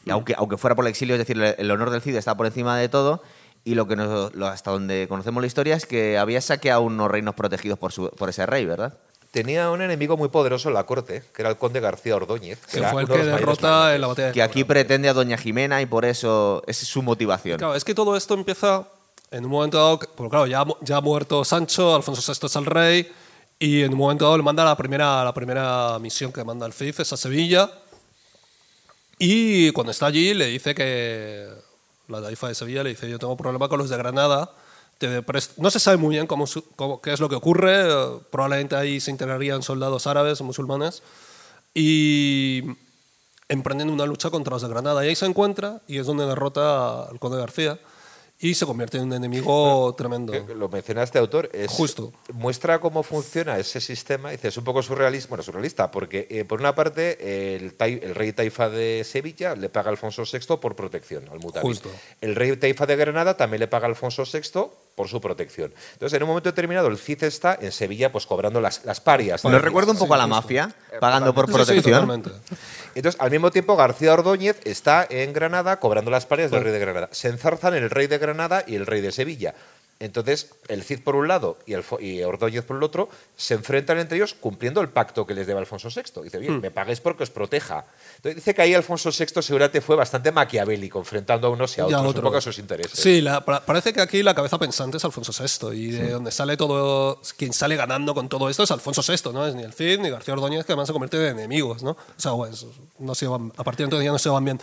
y 0.05 0.11
aunque, 0.11 0.35
aunque 0.37 0.57
fuera 0.57 0.75
por 0.75 0.85
el 0.85 0.89
exilio, 0.89 1.15
es 1.15 1.19
decir, 1.19 1.41
el, 1.41 1.71
honor 1.71 1.89
del 1.89 2.01
Cid 2.01 2.15
está 2.15 2.35
por 2.37 2.45
encima 2.45 2.77
de 2.77 2.89
todo, 2.89 3.21
y 3.63 3.73
lo 3.75 3.87
que 3.87 3.95
nos- 3.95 4.33
lo- 4.35 4.47
hasta 4.47 4.69
donde 4.71 5.07
conocemos 5.09 5.41
la 5.41 5.47
historia 5.47 5.75
es 5.75 5.85
que 5.87 6.17
había 6.19 6.39
saqueado 6.41 6.81
unos 6.81 7.09
reinos 7.09 7.33
protegidos 7.35 7.79
por, 7.79 7.91
su- 7.91 8.09
por 8.11 8.29
ese 8.29 8.45
rey, 8.45 8.65
¿verdad? 8.65 8.93
Tenía 9.31 9.69
un 9.71 9.81
enemigo 9.81 10.15
muy 10.15 10.29
poderoso 10.29 10.69
en 10.69 10.75
la 10.75 10.85
corte, 10.85 11.23
que 11.33 11.41
era 11.41 11.49
el 11.49 11.57
conde 11.57 11.81
García 11.81 12.15
Ordóñez. 12.15 12.59
que 12.67 12.81
fue 12.83 13.01
el 13.01 13.07
de 13.07 13.13
que 13.13 13.19
mayores 13.19 13.25
derrota 13.39 13.93
en 13.95 13.99
la 14.01 14.07
batalla 14.07 14.27
de 14.27 14.33
Que 14.33 14.41
aquí 14.43 14.63
pretende 14.63 15.09
a 15.09 15.13
Doña 15.13 15.37
Jimena 15.37 15.81
y 15.81 15.87
por 15.87 16.05
eso 16.05 16.63
esa 16.67 16.83
es 16.83 16.87
su 16.87 17.01
motivación. 17.01 17.57
Claro, 17.57 17.75
es 17.75 17.83
que 17.83 17.93
todo 17.93 18.15
esto 18.15 18.33
empieza 18.35 18.87
en 19.31 19.43
un 19.43 19.51
momento 19.51 19.77
dado, 19.77 19.99
que- 19.99 20.07
porque 20.15 20.29
claro, 20.29 20.45
ya, 20.47 20.63
ya 20.81 20.97
ha 20.97 21.01
muerto 21.01 21.43
Sancho, 21.43 21.93
Alfonso 21.95 22.21
VI 22.31 22.45
es 22.45 22.55
el 22.55 22.65
rey, 22.65 23.11
y 23.59 23.81
en 23.83 23.93
un 23.93 23.99
momento 23.99 24.25
dado 24.25 24.37
le 24.37 24.43
manda 24.43 24.63
la 24.65 24.75
primera, 24.75 25.23
la 25.23 25.33
primera 25.33 25.97
misión 25.99 26.31
que 26.31 26.43
manda 26.43 26.65
el 26.65 26.73
CIF, 26.73 26.99
es 26.99 27.13
a 27.13 27.17
Sevilla, 27.17 27.71
y 29.17 29.71
cuando 29.71 29.91
está 29.91 30.07
allí 30.07 30.33
le 30.33 30.47
dice 30.47 30.75
que 30.75 31.47
la 32.07 32.21
taifa 32.21 32.47
de 32.49 32.55
Sevilla 32.55 32.83
le 32.83 32.89
dice, 32.89 33.09
yo 33.09 33.17
tengo 33.17 33.37
problema 33.37 33.69
con 33.69 33.79
los 33.79 33.89
de 33.89 33.97
Granada, 33.97 34.51
te 34.97 35.23
no 35.57 35.71
se 35.71 35.79
sabe 35.79 35.97
muy 35.97 36.15
bien 36.15 36.27
cómo, 36.27 36.45
cómo- 36.75 37.01
qué 37.01 37.13
es 37.13 37.19
lo 37.19 37.29
que 37.29 37.35
ocurre, 37.35 37.89
eh, 37.89 38.19
probablemente 38.29 38.75
ahí 38.75 38.99
se 38.99 39.11
integrarían 39.11 39.63
soldados 39.63 40.05
árabes 40.07 40.39
o 40.41 40.43
musulmanes, 40.43 41.01
y 41.73 42.63
emprenden 43.49 43.89
una 43.89 44.05
lucha 44.05 44.29
contra 44.29 44.53
los 44.53 44.61
de 44.61 44.69
Granada. 44.69 45.05
Y 45.05 45.09
ahí 45.09 45.15
se 45.15 45.25
encuentra 45.25 45.81
y 45.87 45.97
es 45.97 46.07
donde 46.07 46.25
derrota 46.25 47.03
al 47.03 47.19
conde 47.19 47.37
García 47.37 47.77
y 48.39 48.53
se 48.53 48.65
convierte 48.65 48.97
en 48.97 49.03
un 49.05 49.13
enemigo 49.13 49.93
tremendo. 49.97 50.33
Que 50.33 50.53
Lo 50.53 50.67
mencionaste, 50.69 51.17
autor. 51.17 51.49
Es, 51.53 51.71
Justo. 51.71 52.11
Muestra 52.33 52.79
cómo 52.79 53.01
funciona 53.01 53.57
ese 53.57 53.79
sistema. 53.79 54.31
Dice, 54.31 54.49
es 54.49 54.57
un 54.57 54.63
poco 54.65 54.83
surrealista, 54.83 55.29
bueno, 55.29 55.43
surrealista, 55.43 55.89
porque 55.89 56.27
eh, 56.29 56.43
por 56.45 56.59
una 56.59 56.75
parte 56.75 57.55
el, 57.55 57.77
tai- 57.77 57.99
el 58.03 58.13
rey 58.13 58.33
Taifa 58.33 58.69
de 58.69 59.03
Sevilla 59.05 59.55
le 59.55 59.69
paga 59.69 59.87
a 59.89 59.91
Alfonso 59.91 60.23
VI 60.31 60.57
por 60.57 60.75
protección 60.75 61.27
al 61.31 61.39
Mutabil. 61.39 61.67
Justo. 61.69 61.89
El 62.21 62.35
rey 62.35 62.55
Taifa 62.57 62.85
de 62.85 62.95
Granada 62.97 63.37
también 63.37 63.61
le 63.61 63.67
paga 63.67 63.85
a 63.87 63.89
Alfonso 63.89 64.23
VI 64.25 64.41
por 64.95 65.09
su 65.09 65.19
protección. 65.19 65.73
Entonces, 65.93 66.15
en 66.15 66.23
un 66.23 66.29
momento 66.29 66.49
determinado, 66.49 66.87
el 66.87 66.97
Cid 66.97 67.23
está 67.25 67.57
en 67.61 67.71
Sevilla 67.71 68.11
pues 68.11 68.25
cobrando 68.25 68.61
las, 68.61 68.85
las 68.85 69.01
parias. 69.01 69.43
Nos 69.43 69.61
recuerda 69.61 69.91
un 69.91 69.97
poco 69.97 70.13
a 70.13 70.17
la 70.17 70.25
mafia, 70.25 70.73
pagando 70.99 71.33
por 71.33 71.51
protección. 71.51 72.23
Entonces, 72.95 73.19
al 73.19 73.29
mismo 73.29 73.51
tiempo, 73.51 73.75
García 73.75 74.13
Ordóñez 74.13 74.59
está 74.63 75.05
en 75.09 75.33
Granada 75.33 75.79
cobrando 75.79 76.09
las 76.09 76.25
parias 76.25 76.49
del 76.49 76.63
rey 76.63 76.71
de 76.71 76.79
Granada. 76.79 77.09
Se 77.11 77.27
enzarzan 77.27 77.75
el 77.75 77.89
rey 77.89 78.07
de 78.07 78.17
Granada 78.17 78.63
y 78.65 78.75
el 78.75 78.85
rey 78.85 79.01
de 79.01 79.11
Sevilla. 79.11 79.53
Entonces, 79.97 80.49
el 80.67 80.83
Cid 80.83 81.03
por 81.05 81.15
un 81.15 81.29
lado 81.29 81.57
y, 81.65 81.71
el, 81.73 81.81
y 82.01 82.21
Ordóñez 82.23 82.65
por 82.65 82.75
el 82.75 82.83
otro 82.83 83.07
se 83.37 83.53
enfrentan 83.53 83.97
entre 83.97 84.17
ellos 84.17 84.33
cumpliendo 84.33 84.81
el 84.81 84.89
pacto 84.89 85.25
que 85.25 85.33
les 85.33 85.47
debe 85.47 85.57
Alfonso 85.59 85.87
VI. 85.87 86.21
Dice, 86.23 86.37
Hmm. 86.37 86.41
bien, 86.41 86.59
me 86.61 86.69
paguéis 86.69 86.99
porque 86.99 87.23
os 87.23 87.29
proteja. 87.29 87.85
Entonces, 88.17 88.35
dice 88.35 88.53
que 88.53 88.61
ahí 88.61 88.73
Alfonso 88.73 89.09
VI 89.09 89.41
seguramente 89.41 89.79
fue 89.79 89.95
bastante 89.95 90.33
maquiavélico, 90.33 90.99
enfrentando 90.99 91.47
a 91.47 91.49
unos 91.51 91.77
y 91.77 91.81
a 91.81 91.83
Y 91.83 91.85
a 91.85 91.87
otros, 91.87 92.01
un 92.01 92.07
otro. 92.07 92.23
poco 92.23 92.37
a 92.37 92.41
sus 92.41 92.59
intereses. 92.59 92.99
Sí, 92.99 93.21
la- 93.21 93.45
pa- 93.45 93.65
parece 93.65 93.93
que 93.93 94.01
aquí 94.01 94.21
la 94.21 94.35
cabeza 94.35 94.59
pensante 94.59 94.97
es 94.97 95.05
Alfonso 95.05 95.31
VI 95.31 95.73
y 95.73 95.91
de 95.91 96.09
donde 96.11 96.31
sale 96.31 96.57
todo, 96.57 97.21
quien 97.37 97.53
sale 97.53 97.77
ganando 97.77 98.13
con 98.13 98.27
todo 98.27 98.49
esto 98.49 98.63
es 98.63 98.71
Alfonso 98.71 99.01
VI, 99.01 99.31
no 99.31 99.47
es 99.47 99.55
ni 99.55 99.63
el 99.63 99.71
Cid 99.73 99.99
ni 100.01 100.09
García 100.09 100.33
Ordóñez 100.33 100.65
que 100.65 100.73
además 100.73 100.87
se 100.87 100.93
convierten 100.93 101.21
en 101.21 101.39
enemigos, 101.39 101.83
¿no? 101.83 101.91
O 101.91 101.97
sea, 102.17 102.33
pues, 102.33 102.65
no 102.99 103.15
se 103.15 103.27
llevan- 103.27 103.53
a 103.55 103.63
partir 103.63 103.79
de 103.79 103.83
entonces 103.85 104.05
ya 104.05 104.11
no 104.11 104.19
se 104.19 104.27
van 104.27 104.43
bien. 104.43 104.59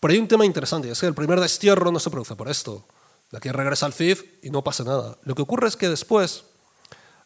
Pero 0.00 0.12
hay 0.12 0.18
un 0.18 0.28
tema 0.28 0.44
interesante, 0.44 0.88
y 0.88 0.90
es 0.90 0.98
que 1.00 1.06
el 1.06 1.14
primer 1.14 1.38
destierro 1.40 1.92
no 1.92 2.00
se 2.00 2.10
produce 2.10 2.34
por 2.34 2.48
esto. 2.48 2.84
De 3.30 3.38
aquí 3.38 3.50
regresa 3.50 3.86
el 3.86 3.92
Cid 3.92 4.18
y 4.42 4.50
no 4.50 4.62
pasa 4.62 4.84
nada. 4.84 5.16
Lo 5.24 5.34
que 5.34 5.42
ocurre 5.42 5.68
es 5.68 5.76
que 5.76 5.88
después 5.88 6.44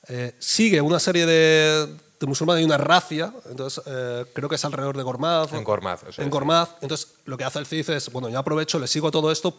eh, 0.08 0.34
sigue 0.38 0.80
una 0.80 0.98
serie 0.98 1.26
de, 1.26 1.86
de 2.20 2.26
musulmanes 2.26 2.62
y 2.62 2.64
una 2.64 2.78
racia, 2.78 3.32
entonces 3.48 3.82
eh, 3.86 4.24
creo 4.34 4.48
que 4.48 4.54
es 4.54 4.64
alrededor 4.64 4.96
de 4.96 5.02
Gormaz. 5.02 5.52
En 5.52 5.64
Gormaz, 5.64 6.02
eso 6.08 6.20
En 6.20 6.28
es, 6.28 6.32
Gormaz. 6.32 6.70
Entonces 6.80 7.08
lo 7.24 7.36
que 7.36 7.44
hace 7.44 7.58
el 7.58 7.66
Cid 7.66 7.88
es, 7.90 8.10
bueno, 8.12 8.28
ya 8.28 8.38
aprovecho, 8.38 8.78
le 8.78 8.86
sigo 8.86 9.10
todo 9.10 9.30
esto 9.30 9.54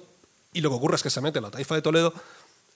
y 0.53 0.61
lo 0.61 0.69
que 0.69 0.75
ocurre 0.75 0.95
es 0.95 1.03
que 1.03 1.09
se 1.09 1.21
mete 1.21 1.41
la 1.41 1.51
taifa 1.51 1.75
de 1.75 1.81
Toledo, 1.81 2.13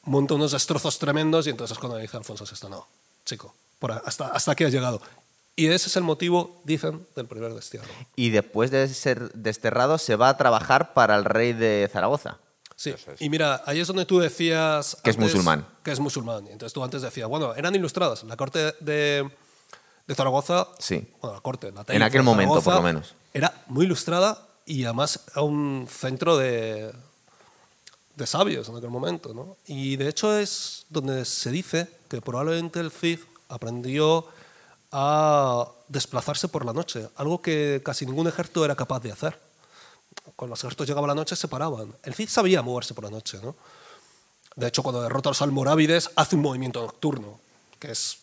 monta 0.03 0.36
unos 0.36 0.51
destrozos 0.51 0.97
tremendos 0.97 1.47
y 1.47 1.51
entonces 1.51 1.76
es 1.76 1.80
cuando 1.80 1.97
dice 1.97 2.18
Alfonso 2.18 2.45
VI, 2.45 2.70
no, 2.70 2.88
chico, 3.26 3.53
por 3.80 3.91
hasta, 3.91 4.28
hasta 4.30 4.51
aquí 4.51 4.63
has 4.63 4.72
llegado. 4.72 5.01
Y 5.55 5.68
ese 5.68 5.88
es 5.88 5.95
el 5.95 6.03
motivo, 6.03 6.61
dicen, 6.66 7.07
del 7.16 7.28
primer 7.28 7.53
destierro. 7.53 7.88
Y 8.16 8.30
después 8.30 8.72
de 8.72 8.88
ser 8.89 9.32
desterrado 9.34 9.97
se 9.97 10.18
va 10.18 10.30
a 10.30 10.38
trabajar 10.38 10.93
para 10.93 11.16
el 11.16 11.24
rey 11.24 11.53
de 11.53 11.89
Zaragoza. 11.91 12.39
Sí, 12.76 12.89
es. 12.89 13.05
y 13.21 13.30
mira, 13.30 13.63
ahí 13.65 13.80
es 13.80 13.88
donde 13.88 14.05
tú 14.05 14.19
decías... 14.19 14.97
Que 15.03 15.09
es 15.09 15.17
musulmán. 15.17 15.65
Que 15.84 15.91
es 15.91 15.99
musulmán. 15.99 16.47
Entonces 16.47 16.73
tú 16.73 16.84
antes 16.84 17.01
decías, 17.01 17.28
bueno, 17.28 17.55
eran 17.55 17.73
ilustradas. 17.73 18.23
La 18.23 18.36
corte 18.36 18.73
de, 18.80 19.30
de 20.07 20.15
Zaragoza... 20.15 20.67
Sí. 20.80 21.07
Bueno, 21.21 21.36
la 21.36 21.41
corte, 21.41 21.71
la 21.71 21.86
En 21.88 22.01
aquel 22.01 22.23
momento, 22.23 22.61
Zaragoza 22.61 22.71
por 22.71 22.82
lo 22.82 22.88
menos. 22.93 23.15
Era 23.34 23.63
muy 23.67 23.86
ilustrada 23.86 24.45
y 24.65 24.84
además 24.84 25.21
era 25.32 25.41
un 25.41 25.88
centro 25.89 26.38
de, 26.38 26.91
de 28.15 28.28
sabios 28.28 28.67
en 28.69 28.78
aquel 28.78 28.89
momento, 28.89 29.34
¿no? 29.34 29.57
Y 29.67 29.95
de 29.97 30.09
hecho 30.09 30.38
es 30.38 30.86
donde 30.89 31.26
se 31.26 31.51
dice 31.51 31.88
que 32.09 32.21
probablemente 32.21 32.80
el 32.80 32.91
Cid 32.91 33.19
aprendió 33.49 34.28
a 34.91 35.67
desplazarse 35.88 36.47
por 36.47 36.65
la 36.65 36.73
noche, 36.73 37.09
algo 37.15 37.41
que 37.41 37.82
casi 37.84 38.05
ningún 38.05 38.28
ejército 38.28 38.63
era 38.63 38.76
capaz 38.76 39.01
de 39.01 39.11
hacer. 39.11 39.45
Cuando 40.36 40.51
los 40.53 40.59
ejércitos 40.59 40.88
llegaban 40.88 41.07
la 41.07 41.15
noche 41.15 41.36
se 41.36 41.47
paraban. 41.47 41.95
El 42.03 42.13
Cid 42.13 42.30
sabía 42.30 42.61
moverse 42.61 42.93
por 42.93 43.03
la 43.03 43.09
noche, 43.09 43.39
¿no? 43.41 43.55
De 44.55 44.67
hecho, 44.67 44.84
cuando 44.84 45.01
derrota 45.01 45.30
a 45.30 45.32
los 45.32 45.41
almorávides 45.41 46.09
hace 46.15 46.36
un 46.36 46.41
movimiento 46.41 46.82
nocturno, 46.82 47.39
que 47.80 47.91
es 47.91 48.19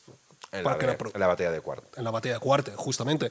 En, 0.51 0.65
la, 0.65 0.73
en 0.73 0.77
batalla 1.27 1.51
de 1.51 1.61
Cuarto. 1.61 1.89
en 1.97 2.05
la 2.05 2.11
batalla 2.11 2.35
de 2.35 2.41
Cuarte, 2.41 2.73
justamente. 2.77 3.31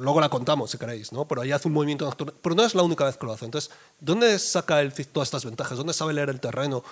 Luego 0.00 0.20
la 0.20 0.28
contamos, 0.28 0.70
si 0.70 0.76
queréis, 0.78 1.10
¿no? 1.12 1.24
Pero 1.26 1.40
ahí 1.40 1.52
hace 1.52 1.68
un 1.68 1.74
movimiento 1.74 2.04
nocturno. 2.04 2.34
Pero 2.42 2.54
no 2.54 2.64
es 2.64 2.74
la 2.74 2.82
única 2.82 3.04
vez 3.04 3.16
que 3.16 3.24
lo 3.24 3.32
hace. 3.32 3.46
Entonces, 3.46 3.70
¿dónde 3.98 4.38
saca 4.38 4.80
el 4.82 4.92
Cid 4.92 5.06
todas 5.12 5.28
estas 5.28 5.44
ventajas? 5.46 5.78
¿Dónde 5.78 5.94
sabe 5.94 6.12
leer 6.12 6.28
el 6.28 6.40
terreno? 6.40 6.84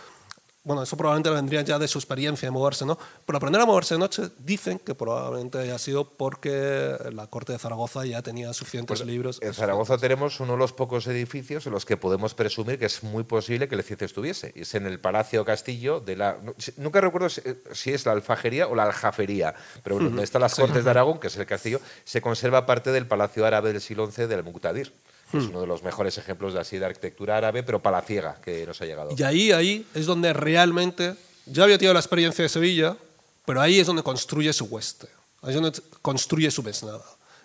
Bueno, 0.68 0.82
eso 0.82 0.98
probablemente 0.98 1.30
vendría 1.30 1.62
ya 1.62 1.78
de 1.78 1.88
su 1.88 1.98
experiencia 1.98 2.46
de 2.46 2.50
moverse, 2.50 2.84
¿no? 2.84 2.98
Pero 3.24 3.38
aprender 3.38 3.58
a 3.62 3.64
moverse 3.64 3.94
de 3.94 4.00
noche 4.00 4.24
dicen 4.38 4.78
que 4.78 4.94
probablemente 4.94 5.56
haya 5.56 5.78
sido 5.78 6.06
porque 6.06 6.94
la 7.10 7.26
corte 7.26 7.52
de 7.52 7.58
Zaragoza 7.58 8.04
ya 8.04 8.20
tenía 8.20 8.52
suficientes 8.52 9.02
libros. 9.02 9.38
En 9.40 9.54
Zaragoza 9.54 9.96
tenemos 9.96 10.40
uno 10.40 10.52
de 10.52 10.58
los 10.58 10.74
pocos 10.74 11.06
edificios 11.06 11.66
en 11.66 11.72
los 11.72 11.86
que 11.86 11.96
podemos 11.96 12.34
presumir 12.34 12.78
que 12.78 12.84
es 12.84 13.02
muy 13.02 13.24
posible 13.24 13.66
que 13.66 13.76
el 13.76 13.82
Cid 13.82 14.02
estuviese. 14.02 14.52
Es 14.54 14.74
en 14.74 14.84
el 14.84 15.00
Palacio 15.00 15.42
Castillo 15.42 16.00
de 16.00 16.16
la. 16.16 16.36
Nunca 16.76 17.00
recuerdo 17.00 17.30
si, 17.30 17.40
si 17.72 17.94
es 17.94 18.04
la 18.04 18.12
alfajería 18.12 18.66
o 18.66 18.74
la 18.74 18.82
aljafería, 18.82 19.54
pero 19.82 19.98
donde 19.98 20.22
están 20.22 20.42
las 20.42 20.54
Cortes 20.54 20.84
de 20.84 20.90
Aragón, 20.90 21.18
que 21.18 21.28
es 21.28 21.36
el 21.38 21.46
castillo, 21.46 21.80
se 22.04 22.20
conserva 22.20 22.66
parte 22.66 22.92
del 22.92 23.06
Palacio 23.06 23.46
Árabe 23.46 23.72
del 23.72 23.80
siglo 23.80 24.10
XI 24.10 24.26
del 24.26 24.44
Muqtadir. 24.44 24.92
Es 25.32 25.44
uno 25.44 25.60
de 25.60 25.66
los 25.66 25.82
mejores 25.82 26.16
ejemplos 26.18 26.54
de 26.54 26.60
así 26.60 26.78
de 26.78 26.86
arquitectura 26.86 27.36
árabe, 27.36 27.62
pero 27.62 27.80
palaciega 27.82 28.40
que 28.42 28.66
nos 28.66 28.80
ha 28.80 28.86
llegado. 28.86 29.10
Y 29.16 29.22
ahí, 29.22 29.52
ahí 29.52 29.86
es 29.94 30.06
donde 30.06 30.32
realmente, 30.32 31.14
ya 31.46 31.64
había 31.64 31.76
tenido 31.78 31.92
la 31.94 32.00
experiencia 32.00 32.42
de 32.42 32.48
Sevilla, 32.48 32.96
pero 33.44 33.60
ahí 33.60 33.78
es 33.80 33.86
donde 33.86 34.02
construye 34.02 34.52
su 34.52 34.64
hueste, 34.66 35.06
ahí 35.42 35.50
es 35.50 35.54
donde 35.60 35.72
construye 36.02 36.50
su 36.50 36.62
mesnada, 36.62 37.04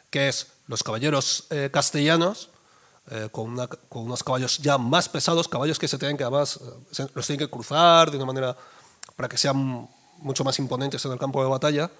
que 0.09 0.29
es 0.29 0.47
los 0.67 0.81
caballeros 0.83 1.45
eh, 1.49 1.69
castellanos, 1.71 2.49
eh, 3.11 3.27
con, 3.31 3.49
una- 3.51 3.67
con 3.67 4.03
unos 4.03 4.23
caballos 4.23 4.59
ya 4.59 4.77
más 4.77 5.09
pesados, 5.09 5.47
caballos 5.49 5.77
que 5.77 5.87
se 5.89 5.97
tienen 5.97 6.15
que 6.15 6.23
además, 6.23 6.59
eh, 6.97 7.05
los 7.13 7.27
tienen 7.27 7.45
que 7.45 7.51
cruzar 7.51 8.09
de 8.11 8.15
una 8.17 8.25
manera 8.25 8.55
para 9.17 9.27
que 9.27 9.37
sean 9.37 9.89
mucho 10.19 10.43
más 10.45 10.57
imponentes 10.59 11.03
en 11.03 11.11
el 11.11 11.19
campo 11.19 11.43
de 11.43 11.49
batalla. 11.49 11.91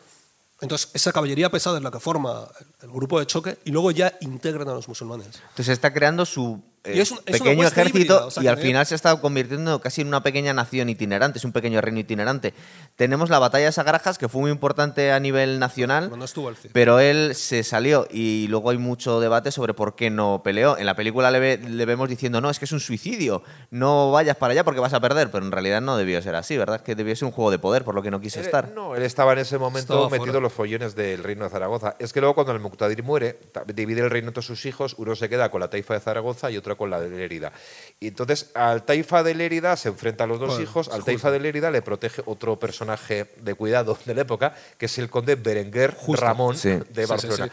Entonces, 0.62 0.90
esa 0.94 1.12
caballería 1.12 1.50
pesada 1.50 1.78
es 1.78 1.84
la 1.84 1.92
que 1.92 2.00
forma 2.00 2.48
el, 2.82 2.90
grupo 2.90 3.20
de 3.20 3.26
choque 3.26 3.58
y 3.66 3.72
luego 3.72 3.92
ya 3.92 4.18
integran 4.22 4.70
a 4.70 4.74
los 4.74 4.88
musulmanes. 4.88 5.28
Entonces 5.28 5.70
está 5.70 5.92
creando 5.94 6.26
su 6.26 6.64
eh, 6.84 6.94
Y 6.98 7.00
es 7.00 7.12
un- 7.12 7.20
es 7.26 7.38
pequeño 7.40 7.66
ejército 7.68 7.98
híbrida, 8.00 8.26
o 8.26 8.32
sea, 8.32 8.44
y 8.44 8.48
al 8.48 8.58
final 8.58 8.86
se 8.86 8.96
está 8.96 9.16
convirtiendo 9.20 9.80
casi 9.80 10.02
en 10.02 10.08
una 10.08 10.22
pequeña 10.22 10.54
nación 10.54 10.90
itinerante, 10.90 11.38
es 11.40 11.46
un 11.46 11.52
pequeño 11.54 11.80
reino 11.82 12.00
itinerante. 12.00 12.54
Tenemos 12.96 13.30
la 13.30 13.40
batalla 13.40 13.66
de 13.68 13.72
Sagrajas, 13.72 14.18
que 14.18 14.28
fue 14.28 14.42
muy 14.42 14.52
importante 14.52 15.12
a 15.12 15.20
nivel 15.20 15.60
nacional, 15.60 16.06
Pero 16.06 16.18
no 16.18 16.26
estuvo 16.26 16.50
el 16.50 16.56
Cid. 16.58 16.72
pero 16.74 17.00
él 17.00 17.36
se 17.36 17.64
salió 17.64 18.08
y 18.12 18.48
luego 18.50 18.70
hay 18.72 18.78
mucho 18.78 19.20
debate 19.20 19.52
sobre 19.52 19.74
por 19.74 19.96
qué 19.96 20.10
no 20.10 20.42
peleó. 20.44 20.78
En 20.78 20.86
la 20.86 20.96
película 20.96 21.32
le, 21.32 21.40
ve- 21.40 21.58
le 21.58 21.86
vemos 21.86 22.10
diciendo, 22.10 22.42
no, 22.42 22.50
es 22.50 22.60
que 22.60 22.66
es 22.66 22.72
un 22.72 22.80
suicidio, 22.80 23.44
no 23.72 24.12
vayas 24.12 24.36
para 24.38 24.52
allá 24.52 24.64
porque 24.64 24.80
vas 24.82 24.94
a 24.94 25.00
perder, 25.00 25.32
pero 25.32 25.46
en 25.46 25.52
realidad 25.52 25.82
no 25.82 25.96
debió 25.98 26.22
ser 26.22 26.36
así, 26.36 26.58
¿verdad? 26.58 26.82
Que 26.82 26.96
debió 26.96 27.16
ser 27.16 27.26
un 27.28 27.32
juego 27.32 27.50
de 27.52 27.60
poder, 27.60 27.84
por 27.84 27.96
lo 27.96 28.02
que 28.04 28.12
no 28.12 28.20
quiso 28.20 28.40
Él- 28.40 28.46
estar. 28.46 28.70
No, 28.76 28.96
él 28.96 29.04
estaba 29.04 29.34
en 29.34 29.40
ese 29.40 29.58
momento 29.58 29.94
Estaba 29.94 30.10
metido 30.10 30.38
en 30.38 30.44
los 30.44 30.54
follones 30.54 30.96
del 30.96 31.24
reino 31.24 31.46
de 31.46 31.50
Zaragoza. 31.50 31.96
Es 32.00 32.12
que 32.14 32.20
luego 32.20 32.36
cuando 32.36 32.52
el 32.54 32.60
Muqtadir 32.60 33.04
muere, 33.04 33.40
divide 33.74 34.02
el 34.02 34.10
reino 34.10 34.28
entre 34.28 34.44
sus 34.44 34.66
hijos, 34.66 34.96
uno 34.98 35.16
se 35.16 35.30
queda 35.30 35.50
con 35.50 35.62
la 35.62 35.70
taifa 35.70 35.94
de 35.94 36.00
Zaragoza 36.00 36.52
y 36.52 36.58
otro 36.58 36.73
con 36.76 36.90
la 36.90 37.00
de 37.00 37.10
Lérida. 37.10 37.52
Y 38.00 38.08
entonces 38.10 38.52
al 38.54 38.84
taifa 38.84 39.24
de 39.24 39.34
Lérida 39.36 39.76
se 39.78 39.90
enfrentan 39.90 40.30
los 40.30 40.40
dos 40.40 40.50
Bueno, 40.50 40.64
hijos, 40.64 40.90
al 40.90 41.04
taifa 41.04 41.32
de 41.32 41.40
Lérida 41.40 41.72
le 41.72 41.82
protege 41.82 42.22
otro 42.26 42.58
personaje 42.60 43.28
de 43.38 43.54
cuidado 43.56 43.98
de 44.06 44.14
la 44.16 44.22
época, 44.22 44.54
que 44.78 44.88
es 44.88 44.98
el 44.98 45.10
conde 45.10 45.36
Berenguer 45.36 45.96
Ramón 46.16 46.58
Sí. 46.58 46.70
de 46.90 47.04
sí, 47.04 47.10
Barcelona. 47.10 47.46
sí. 47.48 47.52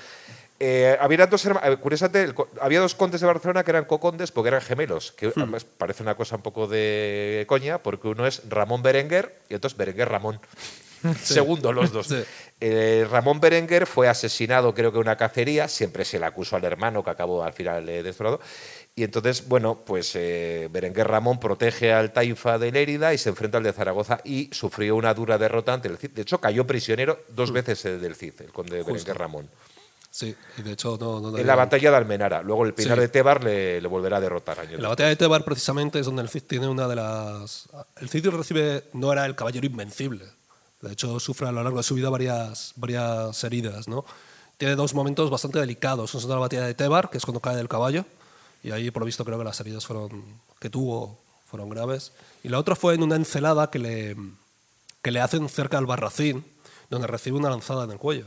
Eh, 0.62 0.95
había, 1.01 1.27
dos, 1.27 1.47
eh, 1.47 1.53
curiosamente, 1.81 2.35
había 2.61 2.81
dos 2.81 2.95
condes 2.95 3.23
de 3.23 3.27
Barcelona 3.27 3.64
que 3.64 3.71
eran 3.71 3.87
cocondes 3.87 4.31
porque 4.31 4.49
eran 4.49 4.61
gemelos, 4.61 5.11
que 5.12 5.29
Hmm. 5.29 5.33
además 5.37 5.64
parece 5.64 6.03
una 6.03 6.14
cosa 6.16 6.37
un 6.37 6.43
poco 6.43 6.66
de 6.66 7.47
coña, 7.49 7.79
porque 7.83 8.09
uno 8.09 8.27
es 8.27 8.43
Ramón 8.47 8.83
Berenguer 8.83 9.39
y 9.49 9.55
otro 9.55 9.68
es 9.68 9.77
Berenguer 9.77 10.11
Ramón. 10.11 10.39
Segundo 11.23 11.73
los 11.73 11.93
dos. 11.93 12.09
Sí. 12.09 12.23
Eh, 12.61 13.07
Ramón 13.11 13.41
Berenguer 13.41 13.87
fue 13.87 14.07
asesinado, 14.07 14.75
creo 14.75 14.93
que 14.93 14.99
en 14.99 15.03
una 15.05 15.16
cacería, 15.16 15.66
siempre 15.66 16.05
se 16.05 16.18
le 16.18 16.27
acusó 16.27 16.57
al 16.57 16.64
hermano 16.64 17.03
que 17.03 17.09
acabó 17.09 17.43
al 17.43 17.55
final 17.55 17.89
eh, 17.89 18.03
destrozado. 18.03 18.39
Y 19.01 19.05
entonces, 19.05 19.48
bueno, 19.48 19.78
pues 19.86 20.12
eh, 20.14 20.68
Berenguer 20.70 21.09
Ramón 21.09 21.40
protege 21.40 21.90
al 21.90 22.12
Taifa 22.12 22.59
de 22.59 22.70
Lérida 22.70 23.14
y 23.14 23.18
se 23.18 23.30
enfrenta 23.30 23.57
al 23.57 23.64
de 23.64 23.72
Zaragoza 23.72 24.20
y 24.24 24.51
sufrió 24.53 24.94
una 24.94 25.14
dura 25.14 25.38
derrota 25.38 25.72
ante 25.72 25.88
el 25.88 25.96
Cid. 25.96 26.11
De 26.11 26.20
hecho, 26.20 26.38
cayó 26.38 26.66
prisionero 26.66 27.18
dos 27.30 27.51
veces 27.51 27.82
eh, 27.86 27.96
del 27.96 28.14
Cid, 28.14 28.34
el 28.42 28.53
conde 28.53 28.82
Berenguer 28.82 29.16
Ramón. 29.16 29.48
Sí, 30.11 30.36
y 30.59 30.62
de 30.62 30.72
hecho 30.72 30.98
no, 31.01 31.18
no 31.18 31.38
En 31.38 31.46
la 31.46 31.55
batalla 31.55 31.90
de 31.92 31.96
Almenara. 31.96 32.42
Luego 32.42 32.66
el 32.66 32.74
Pinar 32.74 32.96
Sí. 32.98 33.01
de 33.01 33.09
Tebar 33.09 33.42
le, 33.42 33.80
le 33.80 33.88
volverá 33.88 34.18
a 34.18 34.20
derrotar. 34.20 34.59
años 34.61 34.72
En 34.74 34.82
la 34.82 34.88
después. 34.88 34.90
batalla 34.90 35.09
de 35.09 35.16
Tebar 35.16 35.44
precisamente 35.46 35.98
es 35.98 36.05
donde 36.05 36.20
el 36.20 36.28
Cid 36.28 36.42
tiene 36.42 36.68
una 36.68 36.86
de 36.86 36.96
las... 36.96 37.70
El 38.03 38.11
Cid 38.11 38.26
recibe, 38.28 38.84
no 38.92 39.11
era 39.14 39.24
el 39.24 39.34
caballero 39.34 39.64
invencible. 39.64 40.26
De 40.82 40.92
hecho, 40.92 41.18
sufre 41.20 41.48
a 41.48 41.53
lo 41.53 41.62
largo 41.62 41.78
de 41.78 41.84
su 41.84 41.94
vida 41.94 42.11
varias, 42.11 42.74
varias 42.76 43.42
heridas. 43.44 43.88
¿no? 43.88 44.05
Tiene 44.59 44.74
dos 44.76 44.92
momentos 44.92 45.30
bastante 45.30 45.59
delicados. 45.59 46.12
Uno 46.12 46.22
es 46.22 46.28
la 46.28 46.36
batalla 46.36 46.66
de 46.66 46.74
Tebar, 46.74 47.09
que 47.09 47.16
es 47.16 47.24
cuando 47.24 47.40
cae 47.40 47.57
del 47.57 47.68
caballo, 47.68 48.05
y 48.62 48.70
ahí 48.72 48.90
por 48.90 49.00
lo 49.00 49.06
visto 49.06 49.24
creo 49.24 49.38
que 49.38 49.44
las 49.44 49.61
heridas 49.61 49.86
fueron, 49.86 50.24
que 50.58 50.70
tuvo 50.70 51.18
fueron 51.46 51.68
graves. 51.68 52.12
Y 52.42 52.48
la 52.48 52.58
otra 52.58 52.76
fue 52.76 52.94
en 52.94 53.02
una 53.02 53.16
encelada 53.16 53.70
que 53.70 53.78
le, 53.78 54.16
que 55.02 55.11
le 55.11 55.20
hacen 55.20 55.48
cerca 55.48 55.78
al 55.78 55.86
Barracín, 55.86 56.44
donde 56.90 57.06
recibe 57.06 57.36
una 57.36 57.50
lanzada 57.50 57.84
en 57.84 57.90
el 57.90 57.98
cuello 57.98 58.26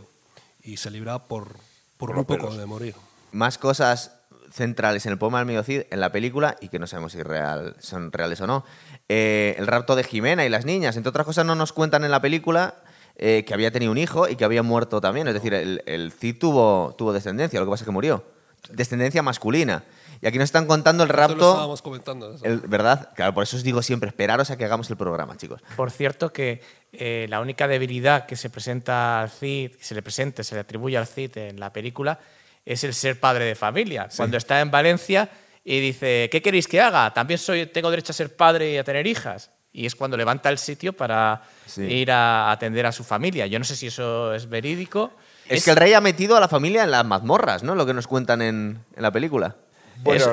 y 0.63 0.77
se 0.77 0.89
libra 0.89 1.19
por, 1.19 1.55
por, 1.97 2.13
muy 2.13 2.25
poco 2.25 2.55
de 2.55 2.65
morir. 2.65 2.95
más 3.31 3.57
cosas 3.57 4.11
centrales 4.51 5.05
en 5.05 5.13
el 5.13 5.17
poema 5.17 5.39
del 5.39 5.47
medio 5.47 5.63
Cid 5.63 5.84
en 5.89 5.99
la 5.99 6.11
película 6.11 6.57
y 6.61 6.69
que 6.69 6.79
no 6.79 6.88
sabemos 6.88 7.13
si 7.13 7.23
real, 7.23 7.75
son 7.79 8.11
reales 8.11 8.39
o 8.41 8.47
no. 8.47 8.63
Eh, 9.09 9.55
el 9.57 9.67
rapto 9.67 9.95
de 9.95 10.03
Jimena 10.03 10.45
y 10.45 10.49
las 10.49 10.65
niñas, 10.65 10.95
entre 10.95 11.09
otras 11.09 11.25
cosas, 11.25 11.45
no 11.45 11.55
nos 11.55 11.73
cuentan 11.73 12.03
en 12.03 12.11
la 12.11 12.21
película 12.21 12.75
eh, 13.15 13.43
que 13.45 13.53
había 13.53 13.71
tenido 13.71 13.91
un 13.91 13.97
hijo 13.97 14.29
y 14.29 14.36
que 14.36 14.45
había 14.45 14.63
muerto 14.63 15.01
también. 15.01 15.27
Es 15.27 15.34
decir, 15.34 15.53
el, 15.53 15.81
el 15.86 16.11
Cid 16.11 16.38
tuvo, 16.39 16.95
tuvo 16.97 17.13
descendencia, 17.13 17.59
lo 17.59 17.65
que 17.65 17.71
pasa 17.71 17.84
es 17.84 17.86
que 17.86 17.91
murió. 17.91 18.23
Descendencia 18.69 19.21
masculina. 19.21 19.84
Y 20.24 20.28
aquí 20.28 20.38
nos 20.38 20.45
están 20.45 20.67
contando 20.67 21.03
el 21.03 21.09
Esto 21.09 21.21
lo 21.21 21.28
rapto. 21.28 21.49
estábamos 21.51 21.82
comentando. 21.82 22.34
eso. 22.36 22.45
el- 22.45 22.59
¿Verdad? 22.61 23.09
Claro, 23.13 23.34
por 23.34 23.43
eso 23.43 23.57
os 23.57 23.63
digo 23.63 23.82
siempre, 23.82 24.07
esperaros 24.07 24.49
a 24.51 24.57
que 24.57 24.63
hagamos 24.63 24.89
el 24.89 24.95
programa, 24.95 25.36
chicos. 25.36 25.61
Por 25.76 25.91
cierto, 25.91 26.32
que 26.32 26.61
eh, 26.93 27.26
la 27.30 27.41
única 27.41 27.67
debilidad 27.67 28.26
que 28.26 28.38
se 28.38 28.49
presenta 28.49 29.19
al 29.21 29.30
Cid, 29.30 29.76
que 29.76 29.84
se 29.84 29.93
le 29.95 30.01
presenta, 30.01 30.41
se 30.43 30.55
le 30.55 30.61
atribuye 30.61 30.97
al 30.97 31.07
Cid 31.07 31.38
en 31.38 31.59
la 31.59 31.74
película, 31.74 32.19
es 32.65 32.86
el 32.86 32.93
ser 32.93 33.19
padre 33.19 33.43
de 33.43 33.55
familia. 33.55 34.07
Cuando 34.15 34.38
está 34.38 34.61
en 34.61 34.71
Valencia 34.71 35.30
y 35.65 35.82
dice, 35.82 36.30
¿qué 36.32 36.41
queréis 36.41 36.67
que 36.69 36.80
haga? 36.80 37.13
También 37.13 37.38
soy, 37.38 37.65
tengo 37.65 37.89
derecho 37.89 38.11
a 38.11 38.15
ser 38.15 38.34
padre 38.34 38.71
y 38.71 38.78
a 38.78 38.84
tener 38.86 39.05
hijas. 39.05 39.51
Y 39.74 39.86
es 39.88 39.95
cuando 39.95 40.15
levanta 40.15 40.49
el 40.49 40.57
sitio 40.57 40.93
para 40.93 41.41
Sí. 41.65 41.82
ir 41.82 42.11
a 42.11 42.49
atender 42.51 42.86
a 42.86 42.91
su 42.93 43.03
familia. 43.03 43.45
Yo 43.47 43.59
no 43.59 43.65
sé 43.65 43.76
si 43.76 43.88
eso 43.88 44.34
es 44.34 44.47
verídico. 44.47 45.11
Es, 45.49 45.65
que 45.65 45.71
el 45.71 45.76
rey 45.76 45.93
ha 45.93 45.99
metido 45.99 46.38
a 46.38 46.39
la 46.39 46.47
familia 46.47 46.84
en 46.86 46.91
las 46.91 47.03
mazmorras, 47.03 47.63
¿no? 47.63 47.76
Lo 47.76 47.86
que 47.86 47.93
nos 47.93 48.07
cuentan 48.07 48.41
en, 48.41 48.80
en 48.95 49.01
la 49.03 49.11
película. 49.11 49.57
Bueno, 50.02 50.26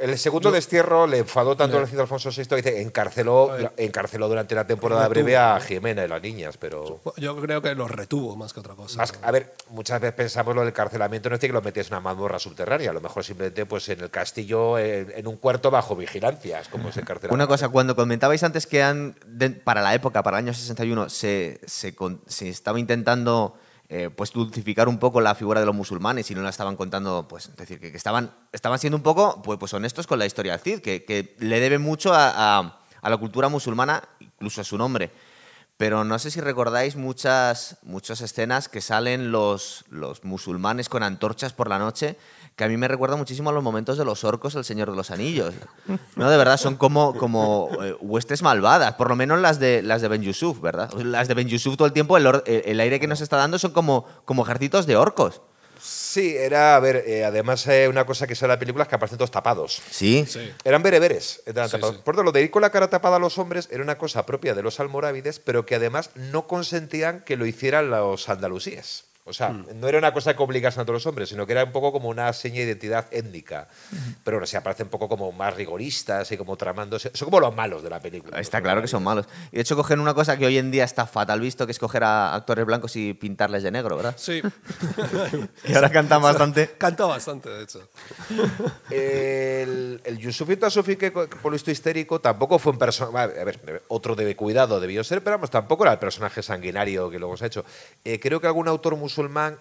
el, 0.00 0.18
segundo 0.18 0.50
destierro 0.50 1.06
le 1.06 1.18
enfadó 1.18 1.56
tanto 1.56 1.78
al 1.78 1.86
Cid 1.88 1.98
Alfonso 1.98 2.30
VI 2.30 2.44
que 2.46 2.56
dice, 2.56 2.80
encarceló, 2.82 3.56
encarceló 3.76 4.28
durante 4.28 4.54
la 4.54 4.66
temporada 4.66 5.02
Retuvo. 5.08 5.24
breve 5.24 5.36
a 5.36 5.58
Jimena 5.60 6.04
y 6.04 6.08
las 6.08 6.20
niñas, 6.22 6.56
pero... 6.58 7.00
Yo 7.16 7.40
creo 7.40 7.62
que 7.62 7.74
los 7.74 7.90
retuvo 7.90 8.36
más 8.36 8.52
que 8.52 8.60
otra 8.60 8.74
cosa. 8.74 8.98
Más- 8.98 9.14
a 9.22 9.30
ver, 9.30 9.54
muchas 9.70 10.00
veces 10.00 10.14
pensamos 10.14 10.54
lo 10.54 10.60
del 10.60 10.68
encarcelamiento, 10.70 11.28
no 11.30 11.36
es 11.36 11.40
que 11.40 11.48
lo 11.48 11.62
metes 11.62 11.86
en 11.88 11.94
una 11.94 12.00
mazmorra 12.00 12.38
subterránea, 12.38 12.90
a 12.90 12.92
lo 12.94 13.00
mejor 13.00 13.24
simplemente 13.24 13.64
pues 13.66 13.88
en 13.88 14.00
el 14.00 14.10
castillo, 14.10 14.78
en, 14.78 15.12
en 15.16 15.26
un 15.26 15.36
cuarto 15.36 15.70
bajo 15.70 15.96
vigilancia, 15.96 16.60
es 16.60 16.68
como 16.68 16.92
se 16.92 17.00
encarcela. 17.00 17.32
Una 17.32 17.46
cosa, 17.46 17.68
cuando 17.68 17.96
comentabais 17.96 18.42
antes 18.42 18.66
que 18.66 18.82
han, 18.82 19.14
de- 19.26 19.50
para 19.50 19.80
la 19.80 19.94
época, 19.94 20.22
para 20.22 20.38
el 20.38 20.44
año 20.46 20.54
61, 20.54 21.08
se, 21.08 21.60
se, 21.66 21.94
con- 21.94 22.20
se 22.26 22.48
estaba 22.48 22.78
intentando 22.78 23.56
eh, 23.96 24.10
pues 24.10 24.32
dulcificar 24.32 24.88
un 24.88 24.98
poco 24.98 25.20
la 25.20 25.36
figura 25.36 25.60
de 25.60 25.66
los 25.66 25.74
musulmanes 25.74 26.28
y 26.28 26.34
no 26.34 26.42
la 26.42 26.50
estaban 26.50 26.74
contando, 26.74 27.28
pues 27.28 27.46
es 27.46 27.56
decir, 27.56 27.78
que, 27.78 27.96
estaban, 27.96 28.34
estaban 28.50 28.80
siendo 28.80 28.96
un 28.96 29.04
poco 29.04 29.40
pues, 29.40 29.56
pues 29.56 29.72
honestos 29.72 30.08
con 30.08 30.18
la 30.18 30.26
historia 30.26 30.50
del 30.50 30.60
Cid, 30.60 30.80
que, 30.80 31.36
le 31.38 31.60
debe 31.60 31.78
mucho 31.78 32.12
a 32.12 32.80
la 33.02 33.16
cultura 33.16 33.48
musulmana, 33.48 34.02
incluso 34.18 34.62
a 34.62 34.64
su 34.64 34.76
nombre. 34.76 35.12
Pero 35.76 36.04
no 36.04 36.18
sé 36.20 36.30
si 36.30 36.40
recordáis 36.40 36.94
muchas, 36.94 37.78
muchas 37.82 38.20
escenas 38.20 38.68
que 38.68 38.80
salen 38.80 39.32
los, 39.32 39.84
los 39.90 40.22
musulmanes 40.22 40.88
con 40.88 41.02
antorchas 41.02 41.52
por 41.52 41.68
la 41.68 41.80
noche, 41.80 42.16
que 42.54 42.62
a 42.62 42.68
mí 42.68 42.76
me 42.76 42.86
recuerda 42.86 43.16
muchísimo 43.16 43.50
a 43.50 43.52
los 43.52 43.64
momentos 43.64 43.98
de 43.98 44.04
los 44.04 44.22
orcos 44.22 44.54
El 44.54 44.64
Señor 44.64 44.90
de 44.90 44.96
los 44.96 45.10
Anillos. 45.10 45.52
No, 46.14 46.30
de 46.30 46.36
verdad, 46.36 46.58
son 46.58 46.76
como, 46.76 47.14
como 47.16 47.70
eh, 47.82 47.96
huestes 48.00 48.42
malvadas, 48.42 48.94
por 48.94 49.08
lo 49.08 49.16
menos 49.16 49.40
las 49.40 49.58
de, 49.58 49.82
las 49.82 50.00
de 50.00 50.06
Ben 50.06 50.22
Yusuf, 50.22 50.60
¿verdad? 50.60 50.92
Las 50.92 51.26
de 51.26 51.34
Ben 51.34 51.48
Yusuf 51.48 51.76
todo 51.76 51.86
el 51.86 51.92
tiempo, 51.92 52.16
el, 52.16 52.42
el 52.46 52.78
aire 52.78 53.00
que 53.00 53.08
nos 53.08 53.20
está 53.20 53.36
dando 53.36 53.58
son 53.58 53.72
como, 53.72 54.06
como 54.24 54.44
ejércitos 54.44 54.86
de 54.86 54.96
orcos. 54.96 55.42
Sí, 55.86 56.34
era, 56.34 56.76
a 56.76 56.80
ver, 56.80 57.04
eh, 57.06 57.24
además 57.26 57.66
eh, 57.66 57.86
una 57.88 58.06
cosa 58.06 58.26
que 58.26 58.34
sale 58.34 58.52
en 58.52 58.56
la 58.56 58.58
película 58.58 58.84
es 58.84 58.88
que 58.88 58.94
aparecen 58.94 59.18
todos 59.18 59.30
tapados. 59.30 59.82
Sí. 59.90 60.24
Sí. 60.26 60.50
Eran 60.64 60.82
bereberes. 60.82 61.42
eran 61.44 61.68
Sí, 61.68 61.72
tapados. 61.72 61.96
sí. 61.96 62.02
Por 62.02 62.14
tanto, 62.14 62.22
lo 62.24 62.32
de 62.32 62.40
ir 62.42 62.50
con 62.50 62.62
la 62.62 62.70
cara 62.70 62.88
tapada 62.88 63.16
a 63.16 63.18
los 63.18 63.36
hombres 63.36 63.68
era 63.70 63.82
una 63.82 63.98
cosa 63.98 64.24
propia 64.24 64.54
de 64.54 64.62
los 64.62 64.80
almorávides, 64.80 65.40
pero 65.40 65.66
que 65.66 65.74
además 65.74 66.08
no 66.14 66.46
consentían 66.46 67.20
que 67.24 67.36
lo 67.36 67.44
hicieran 67.44 67.90
los 67.90 68.28
andalusíes. 68.30 69.04
O 69.26 69.32
sea, 69.32 69.48
Hmm. 69.50 69.64
no 69.80 69.88
era 69.88 69.96
una 69.96 70.12
cosa 70.12 70.36
que 70.36 70.42
obligasen 70.42 70.82
a 70.82 70.84
todos 70.84 70.96
los 70.98 71.06
hombres, 71.06 71.30
sino 71.30 71.46
que 71.46 71.52
era 71.52 71.64
un 71.64 71.72
poco 71.72 71.92
como 71.92 72.10
una 72.10 72.30
seña 72.34 72.56
de 72.56 72.64
identidad 72.64 73.06
étnica. 73.10 73.68
Pero 74.22 74.38
no 74.38 74.44
sé, 74.44 74.58
aparecen 74.58 74.88
un 74.88 74.90
poco 74.90 75.08
como 75.08 75.32
más 75.32 75.54
rigoristas 75.54 76.30
y 76.30 76.36
como 76.36 76.58
tramándose. 76.58 77.10
Son 77.14 77.26
como 77.30 77.40
los 77.40 77.54
malos 77.56 77.82
de 77.82 77.88
la 77.88 78.00
película. 78.00 78.38
Está 78.38 78.60
claro 78.60 78.82
que 78.82 78.86
son 78.88 79.02
malos. 79.02 79.26
Y 79.50 79.56
de 79.56 79.62
hecho 79.62 79.76
cogen 79.76 79.98
una 80.00 80.12
cosa 80.12 80.36
que 80.36 80.44
hoy 80.44 80.58
en 80.58 80.70
día 80.70 80.84
está 80.84 81.06
fatal 81.06 81.40
visto, 81.40 81.64
que 81.64 81.72
es 81.72 81.78
coger 81.78 82.04
a 82.04 82.34
actores 82.34 82.66
blancos 82.66 82.96
y 82.96 83.14
pintarles 83.14 83.62
de 83.62 83.70
negro, 83.70 83.96
¿verdad? 83.96 84.14
Sí. 84.18 84.42
Que 85.64 85.74
ahora 85.74 85.88
cantan 85.90 86.20
bastante. 86.20 86.68
Canta 86.76 87.06
bastante, 87.06 87.48
de 87.48 87.62
hecho. 87.64 87.88
El, 88.90 90.02
el 90.04 90.18
Yusufi 90.18 90.56
Tasufi, 90.56 90.96
que 90.96 91.10
que 91.12 91.26
por 91.26 91.44
lo 91.46 91.50
visto 91.52 91.70
histérico, 91.70 92.20
tampoco 92.20 92.58
fue 92.58 92.72
un 92.72 92.78
personaje. 92.78 93.40
A 93.40 93.44
ver, 93.44 93.82
otro 93.88 94.14
de 94.14 94.36
cuidado 94.36 94.80
debió 94.80 95.02
ser, 95.02 95.22
pero 95.24 95.36
vamos, 95.36 95.50
tampoco 95.50 95.84
era 95.84 95.92
el 95.92 95.98
personaje 95.98 96.42
sanguinario 96.42 97.08
que 97.10 97.18
luego 97.18 97.36
se 97.38 97.44
ha 97.44 97.46
hecho. 97.46 97.64
Eh, 98.04 98.20
creo 98.20 98.38
que 98.40 98.46
algún 98.46 98.68
autor 98.68 98.96
musulmán 98.96 99.13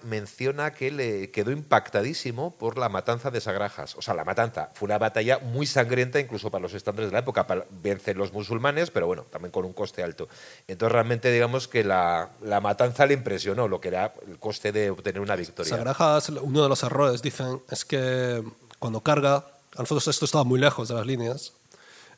menciona 0.04 0.74
que 0.74 0.92
le 0.92 1.32
quedó 1.32 1.52
impactadísimo 1.52 2.56
por 2.56 2.78
la 2.78 2.90
matanza 2.90 3.32
de 3.32 3.42
Sagrajas. 3.42 3.96
O 3.96 4.02
sea, 4.02 4.14
la 4.14 4.24
matanza 4.24 4.70
fue 4.74 4.88
una 4.88 4.98
batalla 4.98 5.40
muy 5.40 5.66
sangrienta, 5.66 6.20
incluso 6.20 6.52
para 6.52 6.62
los 6.62 6.74
estándares 6.74 7.12
de 7.12 7.14
la 7.14 7.20
época. 7.20 7.48
Para 7.48 7.66
vencer 7.82 8.18
los 8.18 8.34
musulmanes, 8.34 8.92
pero 8.92 9.08
bueno, 9.08 9.24
también 9.30 9.52
con 9.52 9.66
un 9.66 9.74
coste 9.74 10.04
alto. 10.04 10.28
Entonces, 10.68 10.92
realmente, 10.92 11.32
digamos 11.32 11.68
que 11.68 11.84
la, 11.84 12.30
la 12.42 12.62
matanza 12.62 13.06
le 13.06 13.14
impresionó, 13.14 13.68
lo 13.68 13.80
que 13.80 13.90
era 13.90 14.14
el 14.28 14.40
coste 14.40 14.72
de 14.72 14.90
obtener 14.90 15.22
una 15.22 15.36
victoria. 15.36 15.70
Sagrajas, 15.70 16.30
uno 16.30 16.64
de 16.64 16.70
los 16.70 16.84
errores, 16.84 17.22
dicen, 17.22 17.62
es 17.70 17.86
que 17.86 18.44
cuando 18.80 19.02
carga 19.02 19.46
Alfonso 19.76 20.12
VI 20.12 20.26
estaba 20.26 20.44
muy 20.44 20.60
lejos 20.60 20.88
de 20.88 20.96
las 20.96 21.06
líneas 21.06 21.54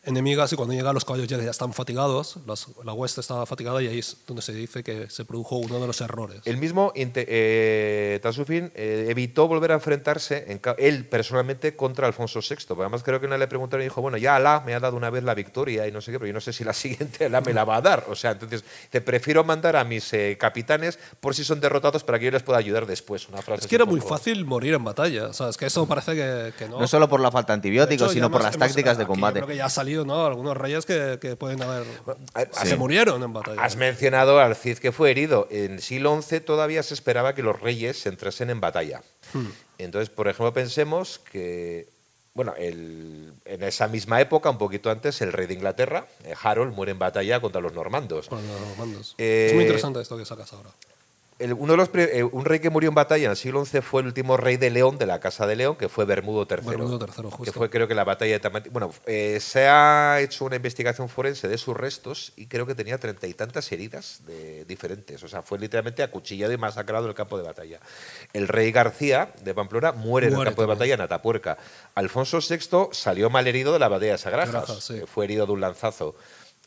enemigas 0.06 0.52
y 0.54 0.56
cuando 0.56 0.74
llegan 0.74 0.94
los 0.94 1.06
caballos 1.06 1.28
ya 1.28 1.38
están 1.38 1.74
fatigados, 1.74 2.38
las- 2.48 2.68
la 2.84 2.94
hueste 2.94 3.22
estaba 3.22 3.46
fatigada 3.46 3.82
y 3.82 3.88
ahí 3.88 4.00
es 4.00 4.18
donde 4.28 4.42
se 4.42 4.54
dice 4.54 4.84
que 4.84 5.10
se 5.10 5.26
produjo 5.26 5.58
uno 5.58 5.80
de 5.80 5.88
los 5.88 6.00
errores. 6.02 6.42
El 6.46 6.58
mismo 6.58 6.92
eh, 6.96 8.20
Tasufin 8.22 8.72
eh, 8.76 9.08
evitó 9.10 9.48
volver 9.48 9.72
a 9.72 9.76
enfrentarse, 9.76 10.46
en 10.48 10.62
él 10.78 11.06
personalmente, 11.08 11.76
contra 11.76 12.08
Alfonso 12.08 12.40
VI. 12.42 12.56
Porque 12.68 12.82
Además, 12.84 13.04
creo 13.04 13.20
que 13.20 13.26
una 13.26 13.38
le 13.38 13.48
preguntaron 13.48 13.82
y 13.82 13.86
dijo: 13.86 14.02
Bueno, 14.02 14.18
ya 14.18 14.36
Alá 14.36 14.64
me 14.66 14.74
ha 14.74 14.80
dado 14.80 14.98
una 14.98 15.10
vez 15.10 15.24
la 15.24 15.34
victoria 15.34 15.88
y 15.88 15.92
no 15.92 16.02
sé 16.02 16.12
qué, 16.12 16.20
pero 16.20 16.28
yo 16.28 16.34
no 16.34 16.42
sé 16.42 16.54
si 16.54 16.64
la 16.64 16.74
siguiente 16.74 17.26
Alá 17.26 17.42
me 17.42 17.54
la 17.54 17.64
va 17.66 17.78
a 17.78 17.82
dar. 17.82 18.06
O 18.10 18.16
sea, 18.16 18.32
entonces, 18.32 18.64
te 18.90 19.02
prefiero 19.02 19.44
mandar 19.44 19.76
a 19.76 19.84
mis 19.84 20.12
eh, 20.14 20.38
capitanes 20.40 21.00
por 21.20 21.36
si 21.36 21.44
son 21.44 21.60
derrotados 21.60 22.04
para 22.04 22.20
que 22.20 22.26
yo 22.26 22.32
les 22.32 22.44
pueda 22.44 22.60
ayudar 22.60 22.86
después. 22.86 23.28
Una 23.30 23.42
frase 23.42 23.62
Es 23.62 23.68
que 23.68 23.76
era 23.76 23.86
muy 23.86 24.00
poco- 24.00 24.16
fácil 24.18 24.46
morir 24.46 24.74
en 24.74 24.84
batalla. 24.84 25.28
O 25.28 25.34
sea, 25.34 25.50
es 25.50 25.58
que 25.58 25.66
eso 25.66 25.86
parece 25.88 26.14
que, 26.16 26.54
que 26.58 26.68
no. 26.70 26.80
No 26.80 26.88
solo 26.88 27.08
por 27.10 27.20
la 27.20 27.32
falta 27.32 27.54
de 27.54 27.56
De 27.56 27.68
antibióticos, 27.70 28.08
hecho, 28.08 28.14
sino 28.14 28.30
por 28.32 28.42
hemos- 28.42 28.46
las 28.48 28.56
hemos- 28.56 28.68
tácticas 28.68 28.98
de 28.98 29.06
combate. 29.06 29.40
Yo 29.40 29.46
creo 29.46 29.54
que 29.54 29.58
ya 29.58 29.66
ha 29.66 29.70
¿no? 30.04 30.26
Algunos 30.26 30.58
reyes 30.58 30.86
que, 30.86 31.20
que 31.22 31.36
pueden 31.36 31.62
haber. 31.62 31.86
Sí. 32.52 32.68
Se 32.68 32.76
murieron 32.76 33.22
en 33.24 33.32
batalla. 33.32 33.62
Has 33.64 33.76
mencionado 33.78 34.40
al 34.40 34.56
Cid 34.56 34.80
que 34.80 34.92
fue 34.92 35.12
herido. 35.12 35.48
En 35.52 35.80
siglo 35.80 36.20
XI 36.22 36.42
todavía 36.42 36.82
se 36.84 36.96
esperaba 36.96 37.36
que 37.36 37.44
los 37.44 37.60
reyes 37.62 38.06
entrasen 38.08 38.50
en 38.50 38.60
batalla. 38.60 39.02
Hmm. 39.34 39.46
Entonces, 39.78 40.10
por 40.10 40.28
ejemplo, 40.28 40.52
pensemos 40.54 41.20
que, 41.32 41.88
bueno, 42.34 42.54
el- 42.58 43.32
en 43.46 43.64
esa 43.64 43.88
misma 43.88 44.20
época, 44.20 44.50
un 44.50 44.58
poquito 44.58 44.90
antes, 44.90 45.22
el 45.22 45.32
rey 45.32 45.46
de 45.48 45.54
Inglaterra, 45.54 46.08
eh, 46.24 46.34
Harold, 46.42 46.74
muere 46.74 46.92
en 46.94 47.00
batalla 47.00 47.40
contra 47.40 47.62
los 47.62 47.74
normandos. 47.74 48.28
con 48.28 48.46
los 48.46 48.60
normandos. 48.62 49.16
Eh, 49.18 49.48
es 49.50 49.54
muy 49.54 49.64
interesante 49.64 50.02
esto 50.02 50.18
que 50.18 50.26
sacas 50.26 50.52
ahora. 50.54 50.72
El- 51.38 51.54
uno 51.54 51.74
de 51.74 51.78
los, 51.78 51.90
eh, 51.94 52.24
un 52.24 52.46
rey 52.46 52.60
que 52.60 52.70
murió 52.70 52.88
en 52.90 52.96
batalla 52.96 53.26
en 53.26 53.32
el 53.32 53.36
siglo 53.38 53.66
XI 53.66 53.82
fue 53.82 54.00
el 54.02 54.08
último 54.08 54.38
rey 54.38 54.56
de 54.56 54.70
León, 54.70 54.98
de 54.98 55.06
la 55.06 55.20
Casa 55.20 55.46
de 55.46 55.58
León, 55.58 55.76
que 55.76 55.90
fue 55.90 56.06
Bermudo 56.06 56.48
III. 56.50 56.66
Bermudo 56.66 56.98
III, 57.00 57.30
justo. 57.30 57.44
Que 57.44 57.52
fue, 57.52 57.70
creo 57.70 57.88
que, 57.90 57.96
la 57.96 58.06
batalla 58.06 58.32
de 58.32 58.40
Tamati. 58.40 58.70
Bueno, 58.70 58.92
eh, 59.06 59.40
se 59.42 59.68
ha 59.68 60.22
hecho 60.22 60.46
una 60.46 60.56
investigación 60.56 61.10
forense 61.10 61.50
de 61.50 61.58
sus 61.58 61.76
restos 61.76 62.32
y 62.38 62.48
creo 62.48 62.66
que 62.66 62.74
tenía 62.74 62.98
treinta 62.98 63.28
y 63.28 63.34
tantas 63.34 63.70
heridas 63.72 64.22
de, 64.26 64.64
diferentes. 64.64 65.22
O 65.24 65.28
sea, 65.28 65.42
fue 65.42 65.60
literalmente 65.60 66.04
acuchillado 66.04 66.54
y 66.54 66.58
masacrado 66.58 67.04
en 67.04 67.10
el 67.10 67.16
campo 67.16 67.38
de 67.38 67.44
batalla. 67.44 67.80
El 68.32 68.48
rey 68.48 68.72
García 68.72 69.34
de 69.44 69.54
Pamplona 69.54 69.92
muere, 69.92 70.28
en 70.28 70.34
el 70.36 70.44
campo 70.46 70.62
de 70.62 70.68
batalla 70.68 70.94
en 70.94 71.02
Atapuerca. 71.02 71.58
Alfonso 71.96 72.40
VI 72.40 72.90
salió 72.94 73.30
mal 73.30 73.46
herido 73.46 73.74
de 73.74 73.80
la 73.80 73.90
batalla 73.90 74.14
de 74.14 74.18
Sagrajas. 74.18 74.84
Sí. 74.84 75.02
Fue 75.06 75.26
herido 75.26 75.46
de 75.46 75.52
un 75.52 75.60
lanzazo. 75.60 76.16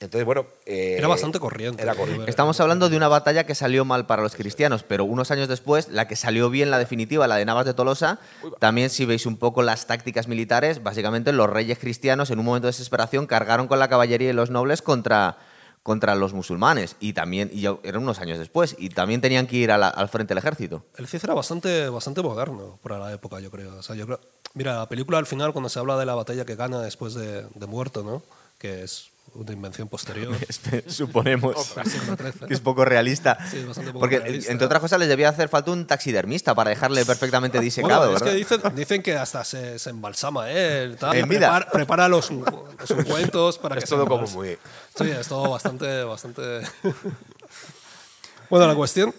Entonces, 0.01 0.25
bueno. 0.25 0.47
eh, 0.65 0.95
Era 0.99 1.09
bastante 1.09 1.41
corriente. 1.41 1.83
Era 1.83 1.95
corriente. 1.95 2.31
Estamos 2.31 2.61
hablando 2.61 2.89
de 2.89 2.97
una 2.97 3.09
batalla 3.09 3.45
que 3.45 3.55
salió 3.55 3.85
mal 3.85 4.07
para 4.07 4.23
los 4.23 4.35
cristianos, 4.37 4.85
pero 4.85 5.05
unos 5.05 5.31
años 5.31 5.49
después, 5.49 5.89
la 5.89 6.07
que 6.07 6.15
salió 6.17 6.51
bien, 6.51 6.71
la 6.71 6.79
definitiva, 6.79 7.27
la 7.27 7.37
de 7.37 7.45
Navas 7.45 7.67
de 7.67 7.75
Tolosa, 7.75 8.21
también 8.61 8.91
si 8.91 9.05
veis 9.07 9.27
un 9.27 9.37
poco 9.37 9.63
las 9.63 9.87
tácticas 9.87 10.29
militares, 10.29 10.83
básicamente 10.83 11.33
los 11.33 11.51
reyes 11.51 11.79
cristianos 11.79 12.31
en 12.31 12.39
un 12.39 12.45
momento 12.45 12.67
de 12.67 12.71
desesperación 12.73 13.27
cargaron 13.27 13.67
con 13.67 13.79
la 13.81 13.89
caballería 13.89 14.31
y 14.31 14.33
los 14.33 14.51
nobles 14.51 14.83
contra, 14.83 15.37
contra 15.83 16.15
los 16.15 16.33
musulmanes. 16.33 16.95
Y 17.01 17.13
también, 17.15 17.51
y 17.53 17.67
eran 17.67 18.03
unos 18.03 18.21
años 18.21 18.39
después, 18.39 18.77
y 18.79 18.91
también 18.91 19.21
tenían 19.21 19.49
que 19.49 19.57
ir 19.57 19.73
a 19.73 19.79
la- 19.79 19.89
al 19.89 20.09
frente 20.09 20.33
del 20.33 20.39
ejército. 20.39 20.85
El 20.97 21.09
Cid 21.09 21.21
era 21.25 21.35
bastante, 21.35 21.89
bastante 21.89 22.23
moderno 22.23 22.79
para 22.85 22.99
la 22.99 23.13
época, 23.13 23.41
yo 23.41 23.51
creo. 23.51 23.75
O 23.77 23.83
sea, 23.83 23.97
yo 23.97 24.07
creo. 24.07 24.21
Mira, 24.55 24.77
la 24.77 24.89
película 24.89 25.19
al 25.19 25.27
final, 25.27 25.53
cuando 25.53 25.69
se 25.69 25.79
habla 25.81 25.97
de 25.99 26.07
la 26.07 26.15
batalla 26.15 26.45
que 26.45 26.55
gana 26.55 26.81
después 26.81 27.15
de, 27.15 27.47
de 27.53 27.67
muerto, 27.67 28.03
¿no? 28.05 28.23
Que 28.59 28.83
es 28.85 29.11
una 29.41 29.53
invención 29.53 29.89
posterior. 29.89 30.37
Suponemos 30.89 31.75
que 32.49 32.55
es 32.55 32.61
poco 32.61 32.85
realista. 32.85 33.39
Sí, 33.51 33.59
es 33.59 33.67
bastante 33.67 33.93
poco 33.93 34.01
Porque, 34.01 34.19
realista. 34.19 34.51
entre 34.53 34.67
otras 34.67 34.81
cosas, 34.81 34.99
les 34.99 35.09
debía 35.09 35.29
hacer 35.29 35.49
falta 35.49 35.71
un 35.71 35.87
taxidermista 35.87 36.55
para 36.55 36.71
dejarle 36.71 37.05
perfectamente 37.07 37.61
disecado, 37.61 38.11
Bueno, 38.11 38.17
es 38.17 38.23
que 38.23 38.33
dicen, 38.33 38.61
dicen 38.75 39.03
que 39.03 39.17
hasta 39.17 39.45
se, 39.45 39.79
se 39.79 39.91
embalsama 39.91 40.51
él, 40.51 40.97
tal, 40.97 41.17
En 41.17 41.29
vida. 41.29 41.49
prepara, 41.49 41.71
prepara 41.71 42.09
los, 42.09 42.31
los 42.31 42.91
ungüentos 42.91 43.59
para 43.59 43.77
que 43.77 43.85
Es 43.85 43.89
se 43.89 43.95
todo 43.95 44.07
como 44.07 44.27
embalse- 44.27 44.33
muy. 44.35 44.59
Sí, 44.97 45.11
es 45.11 45.29
todo 45.29 45.49
bastante, 45.51 46.03
bastante. 46.05 46.43
bueno, 48.51 48.67
la 48.67 48.75
cuestión 48.75 49.15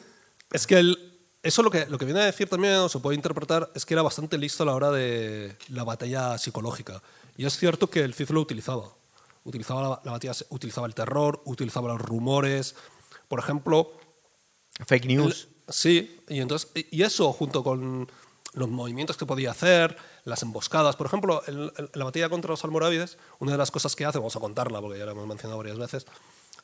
es 0.51 0.67
que 0.67 0.80
el- 0.80 1.05
eso 1.41 1.63
lo 1.63 1.72
que, 1.72 1.86
lo 1.86 1.97
que 1.97 2.03
viene 2.05 2.20
a 2.22 2.26
decir 2.26 2.49
también, 2.49 2.74
o 2.76 2.89
se 2.89 2.99
puede 2.99 3.15
interpretar, 3.15 3.70
es 3.74 3.86
que 3.86 3.93
era 3.93 4.01
bastante 4.03 4.38
listo 4.38 4.63
a 4.63 4.65
la 4.65 4.74
hora 4.76 4.91
de 4.91 5.55
la 5.70 5.86
batalla 5.86 6.38
psicológica. 6.38 7.01
Y 7.38 7.45
es 7.45 7.57
cierto 7.57 7.89
que 7.89 8.01
el 8.01 8.13
Cid 8.13 8.32
lo 8.32 8.41
utilizaba. 8.41 8.89
Utilizaba 9.43 9.81
la, 9.81 10.01
la 10.03 10.11
batalla, 10.11 10.33
utilizaba 10.49 10.87
el 10.87 10.95
terror, 10.95 11.41
utilizaba 11.45 11.89
los 11.89 12.01
rumores. 12.01 12.75
Por 13.27 13.39
ejemplo, 13.39 13.91
Fake 14.85 15.05
news. 15.05 15.47
Sí, 15.67 16.21
y, 16.27 16.39
entonces, 16.39 16.71
y 16.73 17.03
eso 17.03 17.31
junto 17.33 17.63
con 17.63 18.09
los 18.53 18.69
movimientos 18.69 19.17
que 19.17 19.25
podía 19.25 19.51
hacer, 19.51 19.97
las 20.23 20.41
emboscadas. 20.41 20.95
Por 20.95 21.07
ejemplo, 21.07 21.43
en, 21.47 21.71
en 21.77 21.89
la 21.93 22.05
batalla 22.05 22.29
contra 22.29 22.49
los 22.49 22.63
almorávides, 22.63 23.17
una 23.39 23.51
de 23.51 23.57
las 23.57 23.69
cosas 23.69 23.95
que 23.95 24.05
hace, 24.05 24.17
vamos 24.17 24.35
a 24.35 24.39
contarla 24.39 24.81
porque 24.81 24.97
ya 24.97 25.05
la 25.05 25.11
hemos 25.11 25.27
mencionado 25.27 25.57
varias 25.57 25.77
veces, 25.77 26.07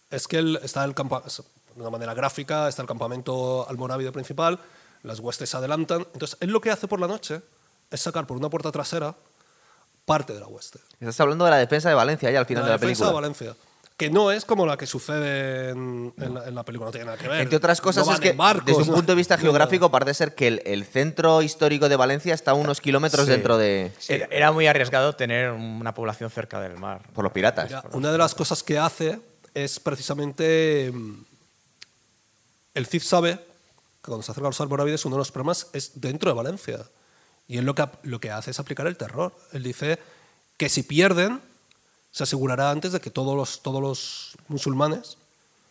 es 0.09 0.27
que 0.27 0.37
él 0.37 0.59
está 0.63 0.83
el 0.83 0.93
de 0.95 1.81
una 1.81 1.89
manera 1.89 2.13
gráfica, 2.13 2.67
está 2.67 2.81
el 2.81 2.87
campamento 2.87 3.67
almorávide 3.69 4.11
principal, 4.11 4.59
las 5.03 5.19
huestes 5.19 5.49
se 5.49 5.57
adelantan. 5.57 6.07
Entonces, 6.13 6.37
él 6.39 6.49
lo 6.49 6.61
que 6.61 6.71
hace 6.71 6.87
por 6.87 6.99
la 6.99 7.07
noche 7.07 7.41
es 7.91 8.01
sacar 8.01 8.25
por 8.25 8.37
una 8.37 8.49
puerta 8.49 8.71
trasera 8.71 9.15
parte 10.05 10.33
de 10.33 10.39
la 10.39 10.47
hueste. 10.47 10.79
Estás 10.99 11.19
hablando 11.19 11.45
de 11.45 11.51
la 11.51 11.57
defensa 11.57 11.89
de 11.89 11.95
Valencia 11.95 12.29
ya 12.31 12.39
al 12.39 12.45
final 12.45 12.63
la 12.63 12.67
de 12.67 12.71
la 12.73 12.77
defensa 12.77 13.03
película. 13.05 13.09
de 13.09 13.15
Valencia. 13.15 13.55
Que 13.97 14.09
no 14.09 14.29
es 14.29 14.43
como 14.43 14.65
la 14.65 14.75
que 14.75 14.85
sucede 14.87 15.69
en, 15.69 16.13
en 16.17 16.33
la, 16.33 16.47
en 16.49 16.53
la 16.53 16.63
película, 16.63 16.87
no 16.89 16.91
tiene 16.91 17.05
nada 17.05 17.17
que 17.17 17.29
ver. 17.29 17.39
Entre 17.39 17.55
otras 17.55 17.79
cosas 17.79 18.05
No 18.05 18.13
es 18.13 18.19
que 18.19 18.33
barcos, 18.33 18.65
desde 18.65 18.81
un 18.81 18.87
punto 18.97 19.13
de 19.13 19.15
vista 19.15 19.37
no- 19.37 19.41
geográfico 19.43 19.89
parece 19.89 20.13
ser 20.13 20.35
que 20.35 20.47
el, 20.47 20.61
el 20.65 20.83
centro 20.85 21.41
histórico 21.41 21.87
de 21.87 21.95
Valencia 21.95 22.33
está 22.33 22.51
a 22.51 22.53
unos 22.55 22.81
kilómetros 22.81 23.23
Sí. 23.25 23.31
dentro 23.31 23.57
de... 23.57 23.93
Era, 24.09 24.27
era 24.31 24.51
muy 24.51 24.67
arriesgado 24.67 25.15
tener 25.15 25.51
una 25.51 25.93
población 25.93 26.29
cerca 26.29 26.59
del 26.59 26.77
mar. 26.77 27.03
por 27.13 27.23
los 27.23 27.31
piratas. 27.31 27.67
Mira, 27.69 27.83
una 27.93 28.11
de 28.11 28.17
las 28.17 28.35
cosas 28.35 28.63
que 28.63 28.77
hace 28.77 29.17
es 29.53 29.79
precisamente. 29.79 30.91
mm, 30.93 31.23
El 32.73 32.85
CIF 32.87 33.03
sabe 33.05 33.35
que 33.37 33.41
cuando 34.11 34.23
se 34.23 34.31
acerca 34.33 34.47
a 34.47 34.49
los 34.49 34.59
almorávides, 34.59 35.05
uno 35.05 35.15
de 35.15 35.19
los 35.19 35.31
problemas 35.31 35.67
es 35.71 36.01
dentro 36.01 36.29
de 36.31 36.35
Valencia. 36.35 36.79
Y 37.47 37.57
él 37.57 37.65
lo 37.65 37.75
que, 37.75 37.87
lo 38.03 38.19
que 38.19 38.31
hace 38.31 38.51
es 38.51 38.59
aplicar 38.59 38.87
el 38.87 38.97
terror. 38.97 39.35
Él 39.53 39.63
dice 39.63 39.99
que 40.57 40.69
si 40.69 40.83
pierden, 40.83 41.41
se 42.11 42.23
asegurará 42.23 42.71
antes 42.71 42.91
de 42.91 42.99
que 42.99 43.09
todos 43.11 43.35
los, 43.35 43.61
todos 43.61 43.81
los 43.81 44.37
musulmanes 44.47 45.17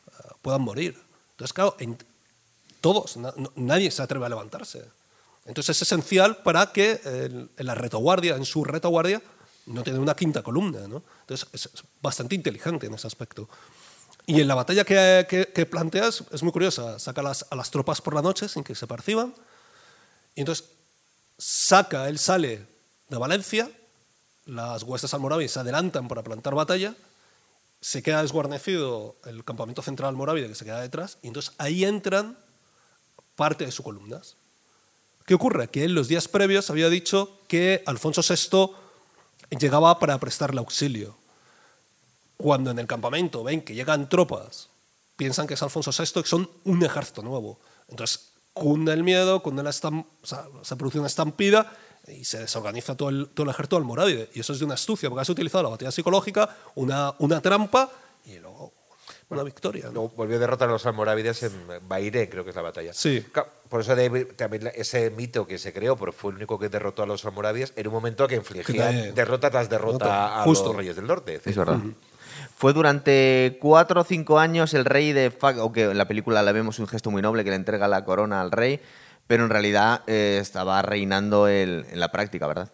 eh, 0.09 0.33
puedan 0.43 0.61
morir. 0.63 1.01
Entonces, 1.33 1.53
claro, 1.53 1.75
en- 1.79 1.99
todos, 2.81 3.17
na- 3.17 3.33
no- 3.37 3.51
nadie 3.57 3.91
se 3.91 4.03
atreve 4.03 4.27
a 4.27 4.29
levantarse. 4.29 4.85
Entonces 5.47 5.77
es 5.77 5.83
esencial 5.83 6.39
para 6.39 6.73
que 6.73 7.01
en 7.05 7.67
la 7.67 7.75
retaguardia, 7.75 8.37
en 8.37 8.45
su 8.45 8.65
retaguardia, 8.65 9.21
no 9.67 9.83
tenga 9.83 9.99
una 9.99 10.15
quinta 10.15 10.43
columna. 10.43 10.87
¿no? 10.87 11.03
Entonces 11.23 11.49
es, 11.53 11.67
es 11.75 11.83
bastante 12.01 12.35
inteligente 12.35 12.87
en 12.87 12.95
ese 12.95 13.07
aspecto. 13.07 13.49
Y 14.27 14.41
en 14.41 14.49
la 14.49 14.55
batalla 14.55 14.85
que, 14.85 15.27
que- 15.29 15.49
que 15.53 15.67
planteas 15.67 16.25
es 16.31 16.43
muy 16.43 16.53
curiosa. 16.53 16.99
Saca 16.99 17.23
las- 17.23 17.47
a 17.51 17.57
las 17.57 17.71
tropas 17.71 18.01
por 18.01 18.15
la 18.15 18.23
noche 18.23 18.49
sin 18.49 18.63
que 18.65 18.75
se 18.75 18.87
perciban. 18.87 19.35
Y 20.35 20.41
entonces 20.41 20.65
saca, 21.45 22.09
él 22.09 22.19
sale 22.19 22.67
de 23.11 23.19
Valencia, 23.19 23.71
las 24.47 24.83
huestes 24.83 25.13
almorávides 25.13 25.53
se 25.53 25.61
adelantan 25.61 26.09
para 26.09 26.23
plantar 26.23 26.55
batalla, 26.55 26.95
se 27.83 28.03
queda 28.03 28.23
desguarnecido 28.23 29.15
el 29.27 29.45
campamento 29.45 29.83
central 29.83 30.09
almorávide 30.09 30.49
que 30.49 30.55
se 30.55 30.65
queda 30.65 30.81
detrás, 30.81 31.19
y 31.21 31.27
entonces 31.27 31.53
ahí 31.59 31.85
entran 31.85 32.39
parte 33.37 33.67
de 33.67 33.73
sus 33.73 33.85
columnas. 33.85 34.37
¿Qué 35.27 35.35
ocurre? 35.35 35.69
Que 35.69 35.85
en 35.85 35.95
los 35.95 36.09
días 36.09 36.29
previos 36.29 36.71
había 36.71 36.89
dicho 36.89 37.39
que 37.47 37.83
Alfonso 37.85 38.23
VI 38.23 39.59
llegaba 39.59 39.99
para 39.99 40.19
prestarle 40.19 40.61
auxilio. 40.61 41.15
Cuando 42.39 42.71
en 42.71 42.79
el 42.79 42.87
campamento 42.87 43.45
ven 43.45 43.61
que 43.61 43.75
llegan 43.75 44.09
tropas, 44.09 44.71
piensan 45.17 45.47
que 45.47 45.55
es 45.55 45.63
Alfonso 45.63 45.91
VI, 45.91 46.23
que 46.23 46.29
son 46.29 46.51
un 46.65 46.83
ejército 46.83 47.21
nuevo. 47.21 47.61
Entonces 47.89 48.34
cunde 48.55 48.93
el 48.93 49.03
miedo, 49.05 49.43
cunde 49.43 49.63
la 49.63 49.71
estam- 49.71 50.07
o 50.23 50.27
sea, 50.27 50.47
se 50.63 50.77
produce 50.77 50.99
una 50.99 51.09
estampida 51.09 51.77
y 52.09 52.25
se 52.25 52.39
desorganiza 52.39 52.97
todo 52.97 53.09
el, 53.11 53.29
todo 53.35 53.45
el 53.45 53.51
ejército 53.51 53.77
almorávide. 53.77 54.31
Y 54.35 54.41
eso 54.41 54.53
es 54.53 54.59
de 54.61 54.65
una 54.65 54.75
astucia, 54.75 55.11
porque 55.11 55.23
has 55.23 55.29
utilizado 55.29 55.65
la 55.65 55.71
batalla 55.71 55.91
psicológica, 55.91 56.49
una, 56.77 57.15
una 57.19 57.41
trampa 57.41 57.91
y 58.25 58.39
luego 58.39 58.73
una 59.31 59.43
victoria. 59.43 59.87
¿no? 59.87 59.93
Luego 59.93 60.09
volvió 60.17 60.37
a 60.37 60.39
derrotar 60.39 60.69
a 60.69 60.73
los 60.73 60.87
almorávides 60.87 61.43
en 61.43 61.53
Bairé, 61.89 62.29
creo 62.29 62.45
que 62.45 62.51
es 62.51 62.57
la 62.57 62.63
batalla. 62.63 62.93
Sí. 62.93 63.25
Por 63.69 63.81
eso 63.81 63.97
de- 63.97 64.27
también 64.27 64.71
ese 64.75 65.11
mito 65.11 65.47
que 65.47 65.59
se 65.59 65.73
creó, 65.73 65.97
porque 65.97 66.17
fue 66.17 66.31
el 66.31 66.37
único 66.37 66.59
que 66.59 66.69
derrotó 66.69 67.03
a 67.03 67.07
los 67.07 67.25
almorávides, 67.25 67.73
en 67.75 67.89
un 67.89 67.93
momento 67.95 68.29
que 68.29 68.37
infligía 68.37 68.87
derrota 69.13 69.51
tras 69.51 69.69
derrota 69.69 70.05
Derrota, 70.05 70.41
a 70.43 70.45
justo. 70.45 70.67
los 70.69 70.77
reyes 70.77 70.95
del 70.95 71.07
norte. 71.07 71.41
Es 71.45 71.57
verdad. 71.57 71.79
Fue 72.57 72.73
durante 72.73 73.59
cuatro 73.61 74.01
o 74.01 74.05
cinco 74.05 74.39
años 74.39 74.75
el 74.75 74.85
rey 74.85 75.13
de... 75.13 75.31
Fa- 75.31 75.55
Aunque 75.59 75.85
en 75.85 75.99
la 75.99 76.07
película 76.09 76.43
le 76.43 76.53
vemos 76.53 76.79
un 76.79 76.87
gesto 76.87 77.11
muy 77.11 77.23
noble 77.23 77.45
que 77.45 77.51
le 77.51 77.57
entrega 77.57 77.89
la 77.89 78.05
corona 78.05 78.41
al 78.41 78.51
rey, 78.51 78.81
pero 79.27 79.45
en 79.45 79.51
realidad 79.51 80.03
eh, 80.07 80.39
estaba 80.41 80.81
reinando 80.83 81.49
en 81.49 81.87
la 81.99 82.11
práctica, 82.13 82.47
¿verdad? 82.47 82.71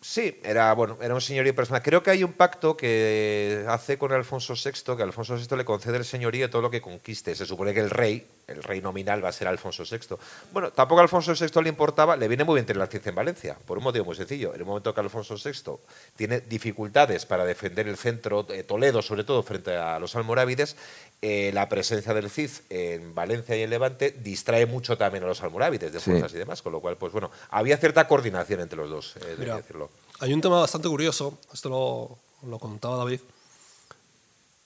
Sí, 0.00 0.38
era, 0.44 0.72
bueno, 0.74 0.98
era 1.00 1.14
un 1.14 1.20
señorío 1.22 1.54
personal. 1.54 1.82
Creo 1.82 2.02
que 2.02 2.10
hay 2.10 2.22
un 2.22 2.34
pacto 2.34 2.76
que 2.76 3.64
hace 3.68 3.96
con 3.96 4.12
Alfonso 4.12 4.52
VI, 4.54 4.96
que 4.96 5.02
Alfonso 5.02 5.34
VI 5.36 5.56
le 5.56 5.64
concede 5.64 5.96
el 5.96 6.04
señorío 6.04 6.50
todo 6.50 6.60
lo 6.60 6.70
que 6.70 6.82
conquiste. 6.82 7.34
Se 7.34 7.46
supone 7.46 7.72
que 7.72 7.80
el 7.80 7.88
rey 7.88 8.26
el 8.46 8.62
rey 8.62 8.80
nominal 8.80 9.24
va 9.24 9.28
a 9.28 9.32
ser 9.32 9.48
Alfonso 9.48 9.84
VI. 9.84 10.16
Bueno, 10.52 10.70
tampoco 10.72 11.00
a 11.00 11.02
Alfonso 11.02 11.32
VI 11.34 11.62
le 11.62 11.68
importaba, 11.68 12.16
le 12.16 12.28
viene 12.28 12.44
muy 12.44 12.54
bien 12.54 12.66
tener 12.66 12.78
la 12.78 12.86
ciencia 12.86 13.10
en 13.10 13.16
Valencia, 13.16 13.56
por 13.64 13.78
un 13.78 13.84
motivo 13.84 14.04
muy 14.04 14.14
sencillo. 14.14 14.54
En 14.54 14.60
el 14.60 14.66
momento 14.66 14.94
que 14.94 15.00
Alfonso 15.00 15.36
VI 15.36 15.78
tiene 16.16 16.40
dificultades 16.40 17.26
para 17.26 17.44
defender 17.44 17.88
el 17.88 17.96
centro 17.96 18.42
de 18.42 18.64
Toledo, 18.64 19.02
sobre 19.02 19.24
todo 19.24 19.42
frente 19.42 19.76
a 19.76 19.98
los 19.98 20.14
almorávides, 20.16 20.76
eh, 21.22 21.50
la 21.54 21.68
presencia 21.68 22.12
del 22.12 22.30
Cid 22.30 22.50
en 22.68 23.14
Valencia 23.14 23.56
y 23.56 23.62
en 23.62 23.70
Levante 23.70 24.10
distrae 24.10 24.66
mucho 24.66 24.98
también 24.98 25.24
a 25.24 25.26
los 25.26 25.42
almorávides 25.42 25.92
de 25.92 26.00
fuerzas 26.00 26.34
y 26.34 26.36
demás, 26.36 26.60
con 26.60 26.72
lo 26.72 26.80
cual, 26.80 26.96
pues 26.96 27.12
bueno, 27.12 27.30
había 27.50 27.76
cierta 27.78 28.06
coordinación 28.06 28.60
entre 28.60 28.76
los 28.76 28.90
dos, 28.90 29.16
eh, 29.16 29.36
Mira, 29.38 29.56
decirlo. 29.56 29.90
Hay 30.20 30.32
un 30.34 30.40
tema 30.40 30.60
bastante 30.60 30.88
curioso, 30.88 31.38
esto 31.52 31.68
lo, 31.68 32.18
lo 32.48 32.58
contaba 32.58 32.96
David, 32.96 33.20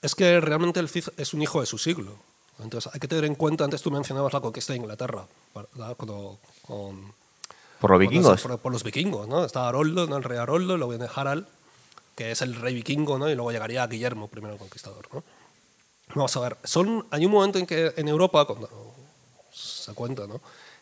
es 0.02 0.14
que 0.14 0.40
realmente 0.40 0.80
el 0.80 0.88
Cid 0.88 1.04
es 1.16 1.34
un 1.34 1.42
hijo 1.42 1.60
de 1.60 1.66
su 1.66 1.78
siglo. 1.78 2.16
Entonces 2.60 2.92
hay 2.92 3.00
que 3.00 3.08
tener 3.08 3.24
en 3.24 3.34
cuenta, 3.34 3.64
antes 3.64 3.82
tú 3.82 3.90
mencionabas 3.90 4.32
la 4.32 4.40
conquista 4.40 4.72
de 4.72 4.78
Inglaterra, 4.78 5.26
¿verdad? 5.54 5.96
Cuando, 5.96 6.38
con, 6.66 7.12
Por 7.80 7.90
los 7.90 8.00
vikingos. 8.00 8.42
Por, 8.42 8.58
por, 8.58 8.72
los 8.72 8.82
vikingos, 8.82 9.28
¿no? 9.28 9.44
Está 9.44 9.68
Haroldo, 9.68 10.06
¿no? 10.06 10.16
el 10.16 10.24
rey 10.24 10.38
Haroldo, 10.38 10.76
luego 10.76 10.90
viene 10.90 11.08
Harald, 11.14 11.46
que 12.16 12.32
es 12.32 12.42
el 12.42 12.56
rey 12.56 12.74
vikingo, 12.74 13.18
¿no? 13.18 13.30
y 13.30 13.34
luego 13.36 13.52
llegaría 13.52 13.86
Guillermo, 13.86 14.26
primero 14.28 14.54
el 14.54 14.58
conquistador. 14.58 15.08
¿no? 15.12 15.22
Vamos 16.14 16.36
a 16.36 16.40
ver, 16.40 16.56
son, 16.64 17.06
hay 17.10 17.26
un 17.26 17.32
momento 17.32 17.58
en 17.58 17.66
que 17.66 17.92
en 17.96 18.08
Europa, 18.08 18.44
cuando 18.44 18.68
se 19.52 19.94
cuenta, 19.94 20.26
¿no? 20.26 20.40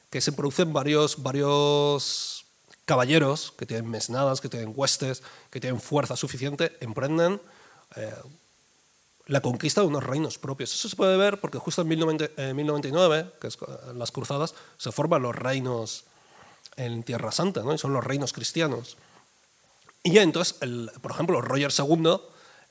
que 0.08 0.20
se 0.20 0.32
producen 0.32 0.72
varios, 0.72 1.22
varios 1.22 2.46
caballeros 2.86 3.52
que 3.58 3.66
tienen 3.66 3.90
mesnadas, 3.90 4.40
que 4.40 4.48
tienen 4.48 4.72
huestes, 4.74 5.22
que 5.50 5.60
tienen 5.60 5.80
fuerza 5.80 6.16
suficiente, 6.16 6.76
emprenden 6.80 7.40
eh, 7.96 8.14
la 9.26 9.40
conquista 9.40 9.80
de 9.80 9.88
unos 9.88 10.04
reinos 10.04 10.38
propios. 10.38 10.72
Eso 10.72 10.88
se 10.88 10.96
puede 10.96 11.16
ver 11.16 11.40
porque 11.40 11.58
justo 11.58 11.82
en 11.82 11.88
1099, 11.88 13.26
que 13.40 13.48
es 13.48 13.58
las 13.94 14.12
cruzadas, 14.12 14.54
se 14.78 14.92
forman 14.92 15.22
los 15.22 15.34
reinos 15.34 16.04
en 16.76 17.02
Tierra 17.02 17.32
Santa, 17.32 17.62
¿no? 17.62 17.74
y 17.74 17.78
son 17.78 17.92
los 17.92 18.04
reinos 18.04 18.32
cristianos. 18.32 18.96
Y 20.02 20.12
ya 20.12 20.22
entonces, 20.22 20.56
el, 20.60 20.90
por 21.00 21.10
ejemplo, 21.10 21.40
Roger 21.40 21.72
II 21.76 22.20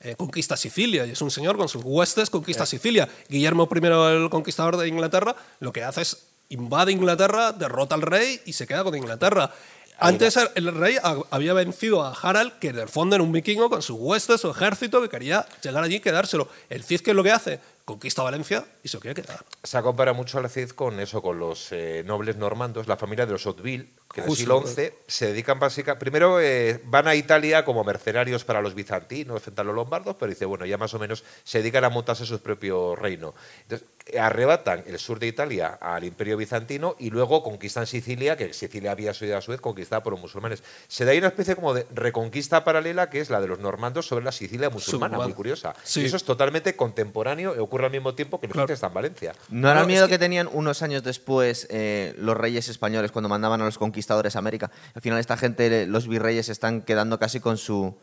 eh, 0.00 0.14
conquista 0.14 0.56
Sicilia 0.56 1.06
y 1.06 1.10
es 1.12 1.22
un 1.22 1.30
señor 1.30 1.56
con 1.56 1.68
sus 1.68 1.82
huestes 1.84 2.30
conquista 2.30 2.64
Eh. 2.64 2.66
Sicilia. 2.66 3.08
Guillermo 3.28 3.68
I, 3.70 3.86
el 3.86 4.30
conquistador 4.30 4.76
de 4.76 4.88
Inglaterra, 4.88 5.34
lo 5.60 5.72
que 5.72 5.84
hace 5.84 6.02
es 6.02 6.26
invade 6.48 6.92
Inglaterra, 6.92 7.52
derrota 7.52 7.94
al 7.94 8.02
rey 8.02 8.40
y 8.46 8.52
se 8.52 8.66
queda 8.66 8.84
con 8.84 8.94
Inglaterra. 8.94 9.52
Antes 9.98 10.36
el, 10.36 10.48
el 10.54 10.74
rey 10.74 10.96
ha- 11.02 11.16
había 11.30 11.52
vencido 11.54 12.02
a 12.02 12.12
Harald, 12.12 12.52
que 12.58 12.68
en 12.68 12.78
el 12.78 12.88
fondo 12.88 13.16
era 13.16 13.22
un 13.22 13.32
vikingo 13.32 13.70
con 13.70 13.80
sus 13.82 13.96
huestes, 13.98 14.40
su 14.40 14.50
ejército, 14.50 15.00
que 15.02 15.08
quería 15.08 15.46
llegar 15.62 15.82
allí 15.82 15.96
y 15.96 16.00
quedárselo. 16.00 16.48
El 16.68 16.82
Cid, 16.84 17.00
¿qué 17.00 17.10
es 17.10 17.16
lo 17.16 17.22
que 17.22 17.32
hace? 17.32 17.60
Conquista 17.84 18.22
Valencia 18.22 18.64
y 18.82 18.88
se 18.88 18.96
lo 18.96 19.00
quiere 19.00 19.22
quedar. 19.22 19.44
Se 19.62 19.80
compara 19.80 20.12
mucho 20.12 20.38
al 20.38 20.50
Cid 20.50 20.70
con 20.70 20.98
eso, 21.00 21.22
con 21.22 21.38
los 21.38 21.68
eh, 21.70 22.02
nobles 22.04 22.36
normandos, 22.36 22.88
la 22.88 22.96
familia 22.96 23.26
de 23.26 23.32
los 23.32 23.46
Hauteville, 23.46 23.88
que 24.12 24.20
en 24.22 24.30
el 24.30 24.36
siglo 24.36 24.62
XI 24.66 24.90
se 25.06 25.26
dedican 25.26 25.58
básicamente. 25.58 26.00
Primero 26.00 26.40
eh, 26.40 26.80
van 26.84 27.06
a 27.08 27.14
Italia 27.14 27.64
como 27.64 27.84
mercenarios 27.84 28.44
para 28.44 28.60
los 28.62 28.74
bizantinos 28.74 29.42
frente 29.42 29.60
a 29.60 29.64
los 29.64 29.74
lombardos, 29.74 30.16
pero 30.18 30.30
dice, 30.30 30.44
bueno, 30.46 30.64
ya 30.64 30.78
más 30.78 30.94
o 30.94 30.98
menos 30.98 31.22
se 31.44 31.58
dedican 31.58 31.84
a 31.84 31.90
montarse 31.90 32.24
su 32.24 32.40
propio 32.40 32.96
reino. 32.96 33.34
Entonces, 33.62 33.86
eh, 34.06 34.18
arrebatan 34.20 34.84
el 34.86 34.98
sur 34.98 35.18
de 35.18 35.26
Italia 35.26 35.78
al 35.80 36.04
imperio 36.04 36.36
bizantino 36.36 36.94
y 36.98 37.10
luego 37.10 37.42
conquistan 37.42 37.86
Sicilia, 37.86 38.36
que 38.36 38.52
Sicilia 38.54 38.92
había 38.92 39.12
sido 39.12 39.36
a 39.36 39.40
su 39.40 39.50
vez 39.50 39.60
conquistada 39.60 40.02
por 40.02 40.12
los 40.12 40.20
musulmanes. 40.20 40.62
Se 40.88 41.04
da 41.04 41.10
ahí 41.10 41.18
una 41.18 41.26
especie 41.28 41.56
como 41.56 41.74
de 41.74 41.86
reconquista 41.92 42.62
paralela 42.64 43.10
que 43.10 43.20
es 43.20 43.28
la 43.30 43.40
de 43.40 43.48
los 43.48 43.58
normandos 43.58 44.06
sobre 44.06 44.24
la 44.24 44.32
Sicilia 44.32 44.70
musulmana, 44.70 45.18
muy 45.18 45.32
curiosa. 45.34 45.74
Sí. 45.82 46.02
Y 46.02 46.04
eso 46.06 46.16
es 46.16 46.24
totalmente 46.24 46.76
contemporáneo 46.76 47.54
y 47.56 47.58
ocurre 47.58 47.86
al 47.86 47.92
mismo 47.92 48.14
tiempo 48.14 48.38
que 48.40 48.46
el 48.46 48.52
Claro. 48.52 48.68
Cid 48.68 48.74
está 48.74 48.86
en 48.86 48.94
Valencia. 48.94 49.34
¿No 49.50 49.68
era 49.68 49.74
No, 49.74 49.80
el 49.82 49.86
miedo 49.88 50.04
es 50.04 50.08
que... 50.08 50.14
que- 50.14 50.18
tenían 50.26 50.48
unos 50.52 50.82
años 50.82 51.02
después 51.02 51.66
eh, 51.70 52.14
los 52.18 52.36
reyes 52.36 52.68
españoles 52.68 53.10
cuando 53.12 53.28
mandaban 53.28 53.60
a 53.60 53.64
los 53.66 53.76
conquistadores 53.76 53.95
a 54.10 54.38
América? 54.38 54.70
Al 54.94 55.02
final 55.02 55.18
esta 55.18 55.36
gente, 55.36 55.86
los 55.86 56.08
virreyes, 56.08 56.46
se 56.46 56.52
están 56.52 56.82
quedando 56.82 57.18
casi 57.18 57.40
con 57.40 57.56
su... 57.56 57.94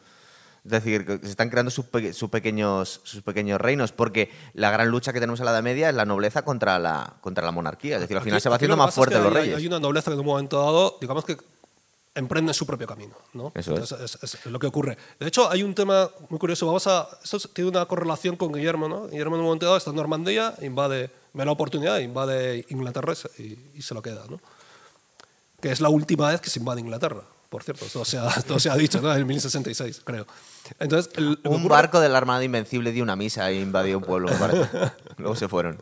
Es 0.65 0.71
decir, 0.71 1.19
se 1.21 1.29
están 1.29 1.49
creando 1.49 1.71
sus, 1.71 1.83
pe- 1.85 2.13
sus 2.13 2.29
pequeños, 2.29 3.01
sus 3.03 3.21
pequeños 3.21 3.59
reinos, 3.59 3.91
porque 3.91 4.31
la 4.53 4.71
gran 4.71 4.87
lucha 4.87 5.11
que 5.11 5.19
tenemos 5.19 5.39
en 5.41 5.45
la 5.45 5.51
Edad 5.51 5.61
Media 5.61 5.89
es 5.89 5.95
la 5.95 6.05
nobleza 6.05 6.43
contra 6.45 6.79
la, 6.79 7.15
contra 7.19 7.43
la 7.43 7.51
monarquía. 7.51 7.95
Es 7.95 8.01
decir, 8.01 8.15
al 8.15 8.23
final 8.23 8.37
Aquí- 8.37 8.43
se 8.43 8.49
va 8.49 8.55
haciendo 8.55 8.77
más 8.77 8.85
pasa 8.87 9.01
es 9.01 9.07
que 9.07 9.11
fuerte 9.13 9.29
los 9.29 9.35
hay- 9.35 9.41
reyes. 9.43 9.57
Hay 9.57 9.67
una 9.67 9.79
nobleza 9.81 10.09
que 10.11 10.13
en 10.13 10.19
un 10.21 10.25
momento 10.25 10.59
dado, 10.59 10.97
digamos 11.01 11.25
que 11.25 11.35
emprende 12.15 12.53
su 12.53 12.65
propio 12.65 12.87
camino. 12.87 13.13
¿no? 13.33 13.51
Eso 13.55 13.73
es. 13.73 13.91
Entonces, 13.91 14.17
es. 14.23 14.35
es 14.35 14.45
lo 14.45 14.57
que 14.57 14.67
ocurre. 14.67 14.97
De 15.19 15.27
hecho, 15.27 15.51
hay 15.51 15.63
un 15.63 15.75
tema 15.75 16.09
muy 16.29 16.39
curioso. 16.39 16.65
Vamos 16.65 16.87
a, 16.87 17.09
esto 17.21 17.39
tiene 17.49 17.69
una 17.71 17.85
correlación 17.85 18.37
con 18.37 18.53
Guillermo. 18.53 18.87
¿no? 18.87 19.07
Guillermo 19.09 19.35
en 19.35 19.41
un 19.41 19.45
momento 19.47 19.65
dado 19.65 19.77
está 19.77 19.89
en 19.89 19.97
Normandía, 19.97 20.53
invade, 20.61 21.09
ve 21.33 21.43
la 21.45 21.51
oportunidad, 21.51 21.99
invade 21.99 22.65
Inglaterra 22.69 23.13
y, 23.37 23.57
y 23.73 23.81
se 23.81 23.93
lo 23.93 24.01
queda. 24.01 24.23
¿no? 24.29 24.39
Que 25.63 25.71
es 25.71 25.79
la 25.79 25.87
última 25.87 26.29
vez 26.29 26.41
que 26.41 26.49
se 26.49 26.59
invade 26.59 26.81
Inglaterra. 26.81 27.21
Por 27.49 27.63
cierto, 27.63 27.85
esto 27.85 28.03
se 28.03 28.17
ha, 28.17 28.27
esto 28.29 28.59
se 28.59 28.69
ha 28.69 28.75
dicho, 28.75 28.99
¿no? 28.99 29.15
En 29.15 29.25
1066, 29.25 30.01
creo. 30.03 30.25
Entonces, 30.79 31.13
el- 31.15 31.39
Un 31.45 31.61
ocurre- 31.61 31.69
barco 31.69 31.99
de 32.01 32.09
la 32.09 32.17
Armada 32.17 32.43
Invencible 32.43 32.91
dio 32.91 33.01
una 33.03 33.15
misa 33.15 33.49
e 33.49 33.61
invadió 33.61 33.97
un 33.99 34.03
pueblo. 34.03 34.29
Luego 35.17 35.35
se 35.35 35.47
fueron. 35.47 35.77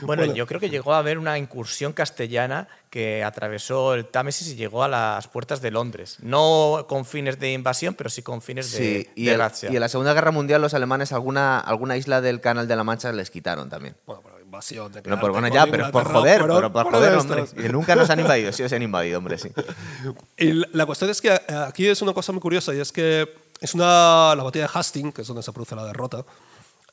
Bueno, 0.00 0.22
Bueno. 0.22 0.34
yo 0.34 0.46
creo 0.46 0.58
que 0.58 0.70
llegó 0.70 0.94
a 0.94 0.98
haber 0.98 1.18
una 1.18 1.38
incursión 1.38 1.92
castellana 1.92 2.66
que 2.90 3.22
atravesó 3.22 3.94
el 3.94 4.06
Támesis 4.06 4.48
y 4.48 4.56
llegó 4.56 4.82
a 4.84 4.88
las 4.88 5.28
puertas 5.28 5.60
de 5.60 5.70
Londres. 5.70 6.16
No 6.20 6.86
con 6.88 7.04
fines 7.04 7.38
de 7.38 7.52
invasión, 7.52 7.94
pero 7.94 8.10
sí 8.10 8.22
con 8.22 8.40
fines 8.42 8.72
de, 8.72 8.78
Sí, 8.78 9.08
y, 9.14 9.26
de 9.26 9.32
el- 9.34 9.38
razzia. 9.38 9.70
y 9.70 9.74
en 9.76 9.80
la 9.80 9.88
Segunda 9.88 10.14
Guerra 10.14 10.30
Mundial 10.32 10.62
los 10.62 10.74
alemanes 10.74 11.12
alguna, 11.12 11.60
alguna 11.60 11.96
isla 11.96 12.20
del 12.20 12.40
Canal 12.40 12.66
de 12.66 12.74
la 12.76 12.84
Mancha 12.84 13.12
les 13.12 13.30
quitaron 13.30 13.68
también. 13.68 13.94
Bueno, 14.06 14.22
invasión. 14.52 14.92
de 14.92 14.98
No, 15.00 15.02
pero 15.02 15.18
quedarte 15.18 15.30
bueno, 15.40 15.48
ya, 15.54 15.66
pero 15.66 15.90
por 15.90 16.04
joder, 16.04 16.40
pero- 16.42 16.54
pero 16.56 16.72
por 16.72 16.90
joder, 16.90 17.12
de 17.12 17.18
hombre. 17.18 17.44
Que 17.56 17.68
nunca 17.70 17.96
nos 17.96 18.10
han 18.10 18.20
invadido, 18.20 18.52
sí 18.52 18.62
os 18.62 18.72
han 18.72 18.82
invadido, 18.82 19.18
hombre, 19.18 19.38
sí. 19.38 19.50
Y 20.36 20.52
la- 20.76 20.84
cuestión 20.86 21.10
es 21.10 21.20
que 21.20 21.28
eh, 21.32 21.40
aquí 21.66 21.88
es 21.88 22.02
una 22.02 22.12
cosa 22.12 22.32
muy 22.32 22.40
curiosa 22.40 22.74
y 22.74 22.80
es 22.80 22.92
que 22.92 23.32
es 23.60 23.74
una, 23.74 24.34
la 24.36 24.42
batalla 24.42 24.66
de 24.66 24.70
Hastings, 24.78 25.14
que 25.14 25.22
es 25.22 25.28
donde 25.28 25.42
se 25.42 25.52
produce 25.52 25.74
la 25.74 25.84
derrota, 25.84 26.24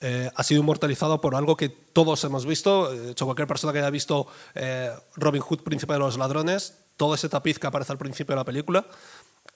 eh, 0.01 0.29
ha 0.33 0.43
sido 0.43 0.61
inmortalizado 0.61 1.19
por 1.19 1.35
algo 1.35 1.57
que 1.57 1.67
todos 1.67 2.23
hemos 2.23 2.45
visto. 2.45 2.89
De 2.91 3.11
hecho, 3.11 3.25
cualquier 3.25 3.47
persona 3.47 3.73
que 3.73 3.79
haya 3.79 3.89
visto 3.89 4.27
eh, 4.55 4.91
Robin 5.17 5.41
Hood, 5.41 5.61
Príncipe 5.63 5.93
de 5.93 5.99
los 5.99 6.17
Ladrones, 6.17 6.75
todo 6.95 7.15
ese 7.15 7.27
tapiz 7.27 7.59
que 7.59 7.67
aparece 7.67 7.91
al 7.91 7.97
principio 7.97 8.33
de 8.33 8.37
la 8.39 8.45
película 8.45 8.85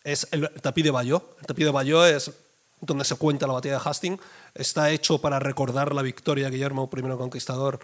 es 0.04 0.28
el 0.32 0.49
tapiz 0.62 0.84
de 0.84 0.91
Bayeux. 0.91 1.22
El 1.39 1.45
tapiz 1.47 1.64
de 1.66 1.72
Bayeux 1.72 2.06
es 2.12 2.32
donde 2.86 3.05
se 3.05 3.15
cuenta 3.15 3.47
la 3.47 3.53
batalla 3.53 3.79
de 3.79 3.89
Hastings. 3.89 4.19
Está 4.53 4.91
hecho 4.91 5.19
para 5.19 5.39
recordar 5.39 5.93
la 5.93 6.01
victoria 6.01 6.45
de 6.45 6.51
Guillermo 6.51 6.89
I 6.95 7.01
Conquistador 7.17 7.79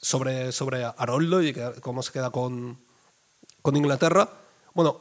sobre, 0.00 0.52
sobre 0.52 0.84
Haroldo 0.84 1.42
y 1.42 1.52
que- 1.52 1.72
cómo 1.80 2.02
se 2.02 2.12
queda 2.12 2.30
con, 2.30 2.78
con 3.62 3.76
Inglaterra. 3.76 4.28
Bueno, 4.74 5.00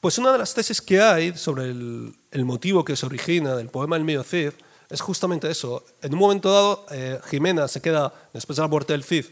pues 0.00 0.18
una 0.18 0.32
de 0.32 0.38
las 0.38 0.54
tesis 0.54 0.80
que 0.80 1.00
hay 1.00 1.36
sobre 1.36 1.64
el, 1.64 2.14
el 2.30 2.44
motivo 2.44 2.84
que 2.84 2.96
se 2.96 3.06
origina 3.06 3.54
del 3.54 3.68
poema 3.68 3.96
El 3.96 4.04
mío 4.04 4.22
Cid 4.24 4.52
es 4.88 5.00
justamente 5.00 5.50
eso. 5.50 5.84
En 6.02 6.14
un 6.14 6.18
momento 6.18 6.50
dado, 6.52 6.86
eh, 6.90 7.20
Jimena 7.30 7.68
se 7.68 7.80
queda, 7.80 8.12
después 8.32 8.56
de 8.56 8.62
la 8.62 8.68
muerte 8.68 8.92
del 8.92 9.04
Cid, 9.04 9.26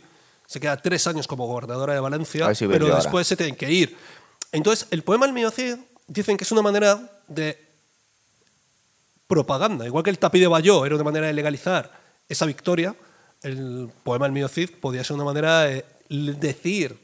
se 0.47 0.61
queda 0.61 0.77
tres 0.81 1.07
años 1.07 1.27
como 1.27 1.47
gobernadora 1.47 1.95
de 1.95 2.01
Valencia, 2.01 2.55
si 2.55 2.67
pero 2.67 2.87
ahora. 2.87 2.99
después 3.03 3.27
se 3.27 3.37
tienen 3.37 3.57
que 3.57 3.71
ir. 3.71 3.97
Entonces, 4.53 4.87
el 4.91 5.03
poema 5.03 5.27
El 5.27 5.33
mío 5.33 5.51
Cid 5.51 5.77
dicen 6.07 6.37
que 6.37 6.45
es 6.45 6.53
una 6.53 6.63
manera 6.63 7.21
de 7.27 7.68
propaganda. 9.29 9.87
Igual 9.87 10.03
que 10.03 10.11
el 10.11 10.19
tapiz 10.19 10.41
de 10.41 10.49
Bayeux 10.49 10.85
era 10.87 10.97
una 10.97 11.05
manera 11.05 11.27
de 11.29 11.33
legalizar 11.35 11.93
esa 12.29 12.45
victoria, 12.47 12.97
el 13.43 13.89
poema 14.03 14.27
El 14.27 14.33
mío 14.33 14.49
Cid 14.49 14.71
podía 14.81 15.05
ser 15.05 15.15
una 15.15 15.25
manera 15.25 15.61
de 15.63 15.85
decir 16.09 16.99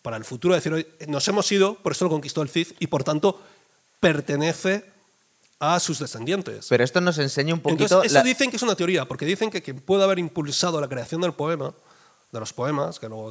para 0.00 0.16
el 0.16 0.24
futuro, 0.24 0.54
decir, 0.54 0.72
"Oye, 0.72 0.88
nos 1.08 1.26
hemos 1.28 1.50
ido, 1.52 1.74
por 1.76 1.92
eso 1.92 2.04
lo 2.06 2.10
conquistó 2.10 2.40
el 2.40 2.48
Cid 2.48 2.68
y 2.78 2.86
por 2.86 3.04
tanto 3.04 3.40
pertenece 4.00 4.84
a 5.58 5.80
sus 5.80 5.98
descendientes. 5.98 6.66
Pero 6.68 6.84
esto 6.84 7.00
nos 7.00 7.16
enseña 7.18 7.54
un 7.54 7.60
poquito... 7.60 7.84
Entonces, 7.84 8.12
eso 8.12 8.18
la- 8.18 8.24
dicen 8.24 8.50
que 8.50 8.56
es 8.56 8.62
una 8.62 8.74
teoría, 8.74 9.06
porque 9.06 9.24
dicen 9.24 9.50
que 9.50 9.62
quien 9.62 9.80
puede 9.80 10.04
haber 10.04 10.18
impulsado 10.18 10.80
la 10.80 10.88
creación 10.88 11.20
del 11.22 11.32
poema, 11.32 11.72
de 12.32 12.40
los 12.40 12.52
poemas, 12.52 12.98
que 13.00 13.08
luego 13.08 13.30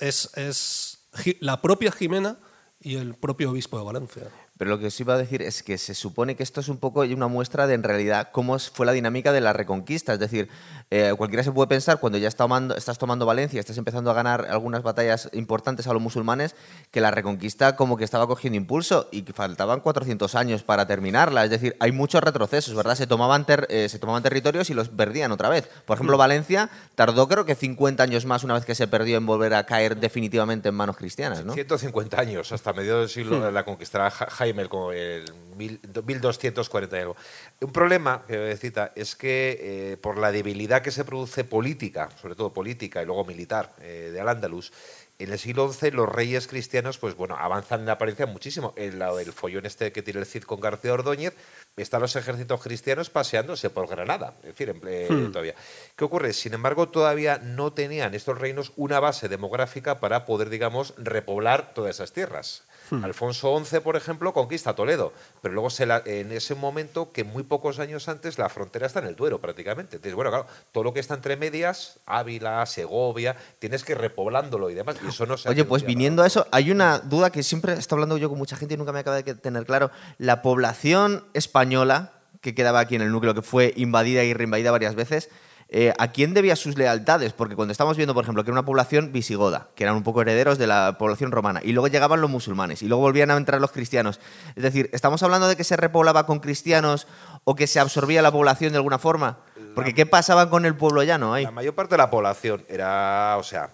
es, 0.00 0.30
es 0.36 0.98
la 1.40 1.60
propia 1.60 1.92
Jimena 1.92 2.36
y 2.80 2.96
el 2.96 3.14
propio 3.14 3.50
obispo 3.50 3.78
de 3.78 3.84
Valencia. 3.84 4.22
Pero 4.56 4.70
lo 4.70 4.78
que 4.78 4.86
os 4.86 5.00
iba 5.00 5.14
a 5.14 5.18
decir 5.18 5.42
es 5.42 5.62
que 5.62 5.76
se 5.76 5.94
supone 5.94 6.34
que 6.34 6.42
esto 6.42 6.60
es 6.60 6.68
un 6.68 6.78
poco 6.78 7.00
una 7.00 7.28
muestra 7.28 7.66
de 7.66 7.74
en 7.74 7.82
realidad 7.82 8.30
cómo 8.32 8.58
fue 8.58 8.86
la 8.86 8.92
dinámica 8.92 9.32
de 9.32 9.42
la 9.42 9.52
reconquista. 9.52 10.14
Es 10.14 10.18
decir, 10.18 10.48
eh, 10.90 11.12
cualquiera 11.16 11.42
se 11.42 11.50
puede 11.52 11.66
pensar 11.68 11.98
cuando 11.98 12.16
ya 12.18 12.28
está 12.28 12.44
tomando- 12.44 12.76
estás 12.76 12.96
tomando 12.98 13.26
Valencia, 13.26 13.58
estás 13.58 13.76
empezando 13.76 14.10
a 14.10 14.14
ganar 14.14 14.46
algunas 14.48 14.82
batallas 14.82 15.28
importantes 15.32 15.86
a 15.88 15.92
los 15.92 16.00
musulmanes, 16.00 16.54
que 16.92 17.00
la 17.00 17.10
reconquista 17.10 17.74
como 17.74 17.96
que 17.96 18.04
estaba 18.04 18.26
cogiendo 18.28 18.56
impulso 18.56 19.08
y 19.10 19.22
que 19.22 19.32
faltaban 19.32 19.80
400 19.80 20.34
años 20.36 20.62
para 20.62 20.86
terminarla. 20.86 21.44
Es 21.44 21.50
decir, 21.50 21.76
hay 21.80 21.90
muchos 21.92 22.22
retrocesos, 22.22 22.74
¿verdad? 22.74 22.94
Se 22.94 23.06
tomaban, 23.06 23.44
ter- 23.46 23.66
eh, 23.68 23.88
se 23.88 23.98
tomaban 23.98 24.22
territorios 24.22 24.70
y 24.70 24.74
los 24.74 24.88
perdían 24.88 25.32
otra 25.32 25.48
vez. 25.48 25.68
Por 25.86 25.96
ejemplo, 25.96 26.16
Valencia 26.16 26.70
tardó 26.94 27.26
creo 27.26 27.44
que 27.44 27.54
50 27.56 28.02
años 28.04 28.24
más 28.24 28.44
una 28.44 28.54
vez 28.54 28.64
que 28.64 28.74
se 28.76 28.86
perdió 28.86 29.16
en 29.16 29.26
volver 29.26 29.54
a 29.54 29.66
caer 29.66 29.96
definitivamente 29.96 30.68
en 30.68 30.74
manos 30.76 30.96
cristianas, 30.96 31.44
¿no? 31.44 31.52
150 31.54 32.20
años, 32.20 32.52
hasta 32.52 32.72
mediados 32.72 33.00
del 33.02 33.08
siglo, 33.24 33.50
la 33.50 33.64
conquistará 33.64 34.10
Ja- 34.10 34.28
Jaime, 34.30 34.62
el, 34.62 34.68
co- 34.68 34.92
el 34.92 35.24
mil- 35.56 35.80
1240 36.04 36.96
y 36.96 37.00
algo. 37.00 37.16
Un 37.60 37.72
problema 37.72 38.22
que 38.26 38.56
cita 38.56 38.92
es 38.94 39.16
que 39.16 39.58
eh, 39.92 39.96
por 39.96 40.18
la 40.18 40.30
debilidad 40.30 40.75
que 40.82 40.90
se 40.90 41.04
produce 41.04 41.44
política, 41.44 42.08
sobre 42.20 42.34
todo 42.34 42.52
política 42.52 43.02
y 43.02 43.06
luego 43.06 43.24
militar, 43.24 43.72
eh, 43.80 44.10
de 44.12 44.20
Al-Ándalus, 44.20 44.72
en 45.18 45.32
el 45.32 45.38
siglo 45.38 45.72
XI 45.72 45.92
los 45.92 46.08
reyes 46.08 46.46
cristianos, 46.46 46.98
pues 46.98 47.14
bueno, 47.14 47.36
avanzan 47.38 47.80
en 47.80 47.88
apariencia 47.88 48.26
muchísimo. 48.26 48.74
El, 48.76 48.98
lado 48.98 49.16
del 49.16 49.32
follón 49.32 49.64
este 49.64 49.90
que 49.90 50.02
tiene 50.02 50.20
el 50.20 50.26
Cid 50.26 50.42
con 50.42 50.60
García 50.60 50.92
Ordóñez, 50.92 51.32
están 51.78 52.02
los 52.02 52.16
ejércitos 52.16 52.60
cristianos 52.62 53.08
paseándose 53.08 53.70
por 53.70 53.88
Granada. 53.88 54.34
Es 54.42 54.48
decir, 54.50 54.68
en 54.68 54.80
ple- 54.80 55.32
todavía. 55.32 55.54
¿Qué 55.96 56.04
ocurre? 56.04 56.34
Sin 56.34 56.52
embargo, 56.52 56.90
todavía 56.90 57.38
no 57.38 57.72
tenían 57.72 58.14
estos 58.14 58.38
reinos 58.38 58.72
una 58.76 59.00
base 59.00 59.28
demográfica 59.28 60.00
para 60.00 60.26
poder, 60.26 60.50
digamos, 60.50 60.92
repoblar 60.98 61.72
todas 61.72 61.96
esas 61.96 62.12
tierras. 62.12 62.64
Alfonso 63.02 63.58
XI, 63.64 63.80
por 63.80 63.96
ejemplo, 63.96 64.32
conquista 64.32 64.74
Toledo, 64.74 65.12
pero 65.42 65.54
luego 65.54 65.70
se 65.70 65.86
la- 65.86 66.02
en 66.04 66.32
ese 66.32 66.54
momento, 66.54 67.12
que 67.12 67.24
muy 67.24 67.42
pocos 67.42 67.78
años 67.78 68.08
antes, 68.08 68.38
la 68.38 68.48
frontera 68.48 68.86
está 68.86 69.00
en 69.00 69.06
el 69.06 69.16
Duero 69.16 69.40
prácticamente. 69.40 69.96
Entonces, 69.96 70.14
bueno, 70.14 70.30
claro, 70.30 70.46
todo 70.72 70.84
lo 70.84 70.92
que 70.92 71.00
está 71.00 71.14
entre 71.14 71.36
medias, 71.36 71.98
Ávila, 72.06 72.64
Segovia, 72.66 73.36
tienes 73.58 73.84
que 73.84 73.92
ir 73.92 73.98
repoblándolo 73.98 74.70
y 74.70 74.74
demás, 74.74 74.96
y 75.04 75.08
eso 75.08 75.26
no 75.26 75.36
se 75.36 75.48
Oye, 75.48 75.64
pues 75.64 75.82
viniendo 75.84 76.22
a 76.22 76.26
eso, 76.26 76.46
hay 76.50 76.70
una 76.70 76.98
duda 76.98 77.30
que 77.30 77.42
siempre 77.42 77.72
he 77.74 77.78
estado 77.78 77.96
hablando 77.96 78.16
yo 78.18 78.28
con 78.28 78.38
mucha 78.38 78.56
gente 78.56 78.74
y 78.74 78.76
nunca 78.76 78.92
me 78.92 79.00
acaba 79.00 79.20
de 79.22 79.34
tener 79.34 79.64
claro. 79.66 79.90
La 80.18 80.42
población 80.42 81.24
española 81.34 82.12
que 82.40 82.54
quedaba 82.54 82.80
aquí 82.80 82.94
en 82.94 83.02
el 83.02 83.10
núcleo, 83.10 83.34
que 83.34 83.42
fue 83.42 83.72
invadida 83.76 84.22
y 84.22 84.32
reinvadida 84.32 84.70
varias 84.70 84.94
veces, 84.94 85.28
eh, 85.68 85.92
¿a 85.98 86.12
quién 86.12 86.32
debía 86.32 86.54
sus 86.54 86.78
lealtades? 86.78 87.32
Porque 87.32 87.56
cuando 87.56 87.72
estamos 87.72 87.96
viendo, 87.96 88.14
por 88.14 88.22
ejemplo, 88.22 88.44
que 88.44 88.50
era 88.50 88.54
una 88.54 88.64
población 88.64 89.12
visigoda, 89.12 89.68
que 89.74 89.82
eran 89.82 89.96
un 89.96 90.04
poco 90.04 90.22
herederos 90.22 90.58
de 90.58 90.66
la 90.68 90.96
población 90.98 91.32
romana, 91.32 91.60
y 91.62 91.72
luego 91.72 91.88
llegaban 91.88 92.20
los 92.20 92.30
musulmanes, 92.30 92.82
y 92.82 92.88
luego 92.88 93.02
volvían 93.02 93.30
a 93.30 93.36
entrar 93.36 93.60
los 93.60 93.72
cristianos. 93.72 94.20
Es 94.54 94.62
decir, 94.62 94.88
¿estamos 94.92 95.22
hablando 95.22 95.48
de 95.48 95.56
que 95.56 95.64
se 95.64 95.76
repoblaba 95.76 96.24
con 96.24 96.38
cristianos 96.38 97.08
o 97.44 97.56
que 97.56 97.66
se 97.66 97.80
absorbía 97.80 98.22
la 98.22 98.30
población 98.30 98.72
de 98.72 98.78
alguna 98.78 98.98
forma? 98.98 99.38
Porque 99.74 99.92
¿qué 99.92 100.06
pasaba 100.06 100.48
con 100.48 100.64
el 100.66 100.76
pueblo 100.76 101.02
llano 101.02 101.34
ahí? 101.34 101.44
La 101.44 101.50
mayor 101.50 101.74
parte 101.74 101.94
de 101.94 101.98
la 101.98 102.10
población 102.10 102.64
era, 102.68 103.36
o 103.38 103.42
sea, 103.42 103.70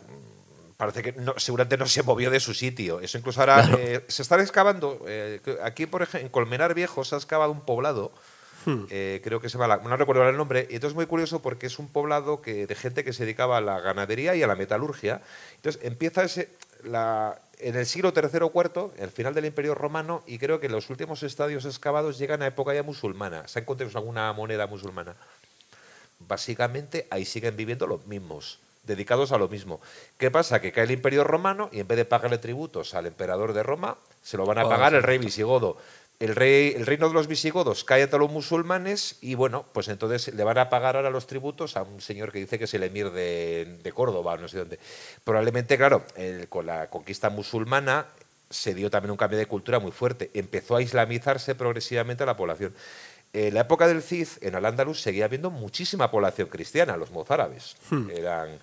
parece 0.77 1.03
que 1.03 1.13
no, 1.13 1.35
seguramente 1.37 1.77
no 1.77 1.87
se 1.87 2.03
movió 2.03 2.31
de 2.31 2.41
su 2.41 2.55
sitio. 2.55 3.01
Eso 3.01 3.19
incluso 3.19 3.39
ahora 3.39 3.69
eh, 3.79 4.05
se 4.09 4.23
están 4.23 4.41
excavando. 4.41 5.05
eh, 5.07 5.41
aquí, 5.63 5.87
por 5.87 6.03
ejemplo, 6.03 6.27
en 6.27 6.33
Colmenar 6.33 6.75
Viejo 6.75 7.05
se 7.05 7.15
ha 7.15 7.19
excavado 7.19 7.53
un 7.53 7.61
poblado. 7.61 8.13
Eh, 8.91 9.21
creo 9.25 9.41
que 9.41 9.49
se 9.49 9.59
llama, 9.59 9.77
la- 9.77 9.83
no 9.83 9.97
recuerdo 9.97 10.29
el 10.29 10.37
nombre, 10.37 10.67
y 10.71 10.75
entonces 10.75 10.91
es 10.93 10.97
muy 10.97 11.07
curioso 11.07 11.41
porque 11.43 11.67
es 11.67 11.79
un 11.79 11.89
poblado 11.89 12.41
que, 12.43 12.67
de 12.67 12.75
gente 12.75 13.05
que 13.05 13.13
se 13.13 13.25
dedicaba 13.25 13.59
a 13.59 13.61
la 13.61 13.81
ganadería 13.81 14.35
y 14.37 14.43
a 14.43 14.47
la 14.47 14.55
metalurgia. 14.57 15.21
Entonces 15.57 15.83
empieza 15.85 16.23
ese, 16.25 16.49
la, 16.85 17.39
en 17.59 17.77
el 17.77 17.87
siglo 17.87 18.13
III 18.15 18.41
o 18.43 18.53
IV, 18.55 18.91
el 18.99 19.11
final 19.11 19.35
del 19.35 19.45
Imperio 19.47 19.75
Romano, 19.75 20.23
y 20.27 20.39
creo 20.39 20.61
que 20.61 20.69
los 20.69 20.91
últimos 20.91 21.23
estadios 21.23 21.65
excavados 21.65 22.19
llegan 22.19 22.43
a 22.43 22.47
época 22.49 22.75
ya 22.75 22.83
musulmana. 22.83 23.47
¿Se 23.49 23.59
ha 23.59 23.63
encontrado 23.63 23.97
alguna 23.99 24.33
moneda 24.33 24.67
musulmana? 24.67 25.15
básicamente 26.29 27.07
ahí 27.11 27.25
siguen 27.25 27.57
viviendo 27.57 27.87
los 27.87 28.07
mismos, 28.07 28.61
dedicados 28.85 29.33
a 29.33 29.39
lo 29.39 29.49
mismo. 29.49 29.81
¿Qué 30.19 30.31
pasa? 30.31 30.61
Que 30.61 30.73
cae 30.73 30.85
el 30.85 30.93
Imperio 30.93 31.25
Romano 31.25 31.69
y 31.73 31.81
en 31.81 31.89
vez 31.89 31.97
de 31.97 32.05
pagarle 32.05 32.39
tributos 32.39 32.95
al 32.95 33.07
emperador 33.07 33.53
de 33.53 33.63
Roma, 33.63 33.97
se 34.23 34.37
lo 34.37 34.47
van 34.47 34.59
a 34.59 34.63
Ah, 34.63 34.69
pagar 34.69 34.95
el 34.95 35.03
rey 35.03 35.19
visigodo. 35.19 35.77
El, 36.23 36.37
rey, 36.37 36.73
el 36.77 36.87
reino 36.87 37.09
de 37.09 37.15
los 37.15 37.27
visigodos 37.27 37.83
cae 37.85 38.05
ante 38.05 38.17
los 38.19 38.31
musulmanes 38.31 39.17
y 39.21 39.35
bueno, 39.35 39.65
pues 39.73 39.89
entonces 39.89 40.33
le 40.35 40.45
van 40.45 40.59
a 40.59 40.69
pagar 40.71 40.97
ahora 40.97 41.11
los 41.11 41.27
tributos 41.27 41.77
a 41.77 41.83
un 41.83 42.01
señor 42.01 42.31
que 42.31 42.39
dice 42.39 42.59
que 42.59 42.65
es 42.65 42.75
el 42.75 42.85
emir 42.85 43.11
de, 43.11 43.79
de 43.83 43.93
Córdoba, 43.93 44.37
no 44.37 44.47
sé 44.49 44.59
dónde. 44.59 44.79
Probablemente, 45.25 45.77
claro, 45.77 46.05
el- 46.17 46.49
con 46.49 46.67
la 46.67 46.89
conquista 46.91 47.29
musulmana 47.31 48.07
se 48.51 48.75
dio 48.75 48.91
también 48.91 49.11
un 49.11 49.17
cambio 49.17 49.39
de 49.39 49.47
cultura 49.47 49.79
muy 49.81 49.91
fuerte. 49.93 50.31
Empezó 50.35 50.77
a 50.77 50.83
islamizarse 50.83 51.55
progresivamente 51.55 52.25
la 52.27 52.37
población. 52.37 52.73
En 53.33 53.55
la 53.55 53.63
época 53.63 53.89
del 53.89 54.03
Cid, 54.03 54.29
en 54.43 54.55
Al-Ándalus, 54.55 55.01
seguía 55.01 55.25
habiendo 55.25 55.51
muchísima 55.51 56.11
población 56.11 56.49
cristiana, 56.49 56.99
los 56.99 57.11
mozárabes. 57.11 57.77
Eran. 58.15 58.59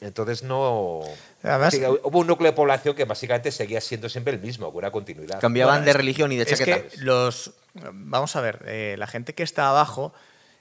Entonces 0.00 0.42
no. 0.44 1.00
Además- 1.42 1.74
Sí, 1.74 1.82
hubo 1.84 2.18
un 2.20 2.26
núcleo 2.26 2.50
de 2.52 2.56
población 2.56 2.94
que 2.94 3.04
básicamente 3.04 3.50
seguía 3.50 3.80
siendo 3.80 4.08
siempre 4.08 4.32
el 4.32 4.40
mismo, 4.40 4.66
con 4.72 4.78
una 4.78 4.90
continuidad. 4.92 5.40
Cambiaban 5.40 5.76
Bueno, 5.76 5.84
de 5.86 5.90
es- 5.90 5.96
religión 5.96 6.30
y 6.32 6.36
de 6.36 6.42
es 6.44 6.58
chaqueta. 6.58 6.82
que 6.88 6.96
los. 6.98 7.52
Vamos 7.92 8.34
a 8.36 8.40
ver, 8.40 8.62
eh, 8.66 8.94
la 8.98 9.06
gente 9.06 9.34
que 9.34 9.42
está 9.42 9.68
abajo 9.70 10.12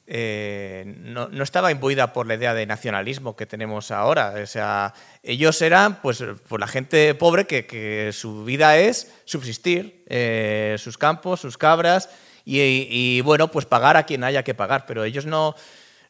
eh, 0.09 0.85
no, 0.99 1.27
no 1.27 1.43
estaba 1.43 1.69
imbuida 1.69 2.13
por 2.13 2.27
la 2.27 2.35
idea 2.35 2.53
de 2.53 2.65
nacionalismo 2.65 3.35
que 3.35 3.45
tenemos 3.45 3.91
ahora. 3.91 4.35
O 4.41 4.45
sea, 4.45 4.93
ellos 5.21 5.61
eran 5.61 6.01
pues, 6.01 6.23
pues 6.47 6.59
la 6.59 6.67
gente 6.67 7.13
pobre 7.13 7.45
que, 7.45 7.65
que 7.67 8.11
su 8.13 8.45
vida 8.45 8.77
es 8.77 9.11
subsistir, 9.25 10.03
eh, 10.07 10.75
sus 10.79 10.97
campos, 10.97 11.41
sus 11.41 11.57
cabras 11.57 12.09
y, 12.45 12.61
y, 12.61 13.19
bueno, 13.21 13.49
pues 13.51 13.65
pagar 13.65 13.97
a 13.97 14.03
quien 14.05 14.23
haya 14.23 14.43
que 14.43 14.53
pagar. 14.53 14.85
Pero 14.85 15.03
ellos 15.03 15.25
no, 15.25 15.55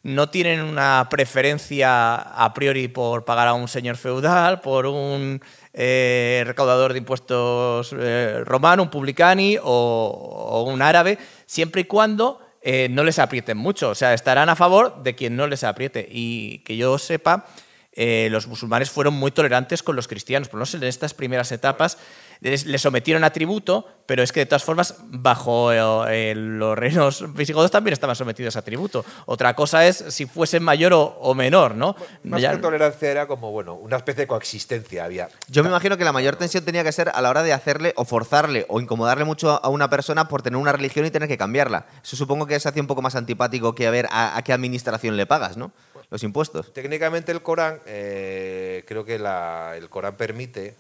no 0.08 0.30
tienen 0.30 0.62
una 0.62 1.06
preferencia 1.10 2.16
a 2.16 2.54
priori 2.54 2.88
por 2.88 3.26
pagar 3.26 3.50
a 3.50 3.54
un 3.54 3.68
señor 3.68 3.98
feudal, 3.98 4.62
por 4.62 4.86
un 4.86 5.42
eh, 5.74 6.44
recaudador 6.48 6.94
de 6.94 7.00
impuestos 7.00 7.94
eh, 8.00 8.42
romano, 8.46 8.84
un 8.84 8.90
publicani 8.90 9.58
o, 9.62 9.64
o 9.66 10.64
un 10.64 10.82
árabe, 10.82 11.18
siempre 11.46 11.82
y 11.82 11.84
cuando 11.84 12.40
eh, 12.62 12.88
no 12.90 13.04
les 13.04 13.20
aprieten 13.20 13.58
mucho. 13.58 13.90
O 13.90 13.96
sea, 13.96 14.14
estarán 14.14 14.48
a 14.48 14.56
favor 14.56 15.04
de 15.04 15.14
quien 15.14 15.36
no 15.36 15.46
les 15.46 15.66
apriete. 15.66 16.08
Y 16.10 16.60
que 16.60 16.78
yo 16.78 16.98
sepa, 16.98 17.46
los 18.30 18.48
musulmanes 18.48 18.90
fueron 18.90 19.16
muy 19.16 19.32
tolerantes 19.32 19.84
con 19.84 19.98
los 19.98 20.08
cristianos. 20.08 20.48
Por 20.48 20.60
lo 20.60 20.62
menos 20.62 20.76
en 20.76 20.84
estas 20.84 21.14
primeras 21.14 21.52
etapas 21.52 21.98
les, 22.40 22.66
les 22.66 22.82
sometieron 22.82 23.24
a 23.24 23.32
tributo, 23.32 23.86
pero 24.06 24.24
es 24.24 24.32
que 24.32 24.42
de 24.42 24.46
todas 24.46 24.64
formas, 24.64 24.96
bajo 25.08 25.72
eh, 25.74 26.34
los 26.36 26.78
reinos 26.78 27.34
visigodos 27.36 27.72
también 27.72 27.94
estaban 27.94 28.16
sometidos 28.16 28.56
a 28.56 28.62
tributo. 28.62 29.04
Otra 29.26 29.54
cosa 29.56 29.86
es 29.86 30.04
si 30.10 30.26
fuesen 30.26 30.64
mayor 30.64 30.94
o, 30.94 31.02
o 31.04 31.34
menor, 31.36 31.76
¿no? 31.76 31.96
Más 32.24 32.42
Ya- 32.42 32.52
que 32.52 32.58
tolerancia 32.58 33.12
era 33.12 33.28
como, 33.28 33.52
bueno, 33.52 33.74
una 33.76 33.98
especie 33.98 34.22
de 34.24 34.28
coexistencia 34.28 35.04
había. 35.06 35.30
Yo 35.50 35.64
me 35.64 35.70
imagino 35.70 35.98
que 35.98 36.04
la 36.06 36.12
mayor 36.14 36.36
tensión 36.36 36.64
tenía 36.64 36.84
que 36.84 36.92
ser 36.92 37.10
a 37.14 37.22
la 37.22 37.30
hora 37.30 37.44
de 37.44 37.54
hacerle 37.54 37.94
o 37.98 38.06
forzarle 38.06 38.66
o 38.70 38.80
incomodarle 38.80 39.26
mucho 39.26 39.60
a 39.64 39.70
una 39.70 39.90
persona 39.90 40.28
por 40.28 40.42
tener 40.42 40.58
una 40.58 40.72
religión 40.72 41.06
y 41.06 41.12
tener 41.12 41.28
que 41.28 41.38
cambiarla. 41.38 41.86
Eso 42.04 42.16
supongo 42.16 42.46
que 42.48 42.60
se 42.60 42.70
hacía 42.70 42.82
un 42.82 42.88
poco 42.88 43.02
más 43.02 43.16
antipático 43.16 43.76
que 43.76 43.88
a 43.88 43.92
ver 43.92 44.08
a, 44.12 44.38
a 44.38 44.42
qué 44.44 44.54
administración 44.54 45.18
le 45.18 45.26
pagas, 45.26 45.58
¿no? 45.58 45.72
Los 46.10 46.24
impuestos. 46.24 46.72
Técnicamente 46.74 47.34
el 47.34 47.42
Corán, 47.42 47.82
eh, 47.86 48.86
creo 48.88 49.04
que 49.04 49.20
la- 49.20 49.74
el 49.76 49.90
Corán 49.90 50.16
permite, 50.16 50.76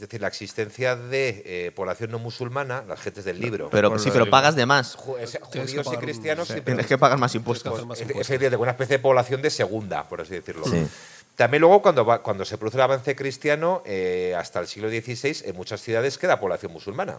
es 0.00 0.08
decir, 0.08 0.20
la 0.22 0.28
existencia 0.28 0.96
de 0.96 1.42
eh, 1.44 1.72
población 1.72 2.10
no 2.10 2.18
musulmana, 2.18 2.82
las 2.88 3.00
gentes 3.00 3.24
del 3.26 3.38
libro. 3.38 3.68
Pero 3.70 3.98
sí, 3.98 4.10
pero 4.10 4.30
pagas 4.30 4.56
de 4.56 4.64
más. 4.64 4.96
Ju- 4.96 5.18
es- 5.20 5.38
judíos 5.42 5.86
y 5.92 5.96
cristianos 5.98 6.48
sí. 6.48 6.60
Tienes 6.62 6.86
que 6.86 6.96
pagar 6.96 7.18
más 7.18 7.34
impuestos. 7.34 7.74
hacer 7.74 7.84
más 7.86 7.98
Es- 7.98 8.06
impuestos. 8.08 8.30
es 8.34 8.40
decir, 8.40 8.56
una 8.58 8.70
especie 8.70 8.96
de 8.96 9.02
población 9.02 9.42
de 9.42 9.50
segunda, 9.50 10.08
por 10.08 10.22
así 10.22 10.32
decirlo. 10.34 10.64
Sí. 10.64 10.86
También 11.36 11.60
luego 11.60 11.80
cuando, 11.82 12.04
va- 12.04 12.22
cuando 12.22 12.44
se 12.46 12.56
produce 12.58 12.76
el 12.78 12.82
avance 12.82 13.14
cristiano, 13.14 13.82
eh, 13.84 14.34
hasta 14.38 14.60
el 14.60 14.66
siglo 14.66 14.88
XVI, 14.88 15.48
en 15.48 15.56
muchas 15.56 15.80
ciudades 15.82 16.16
queda 16.18 16.40
población 16.40 16.72
musulmana. 16.72 17.18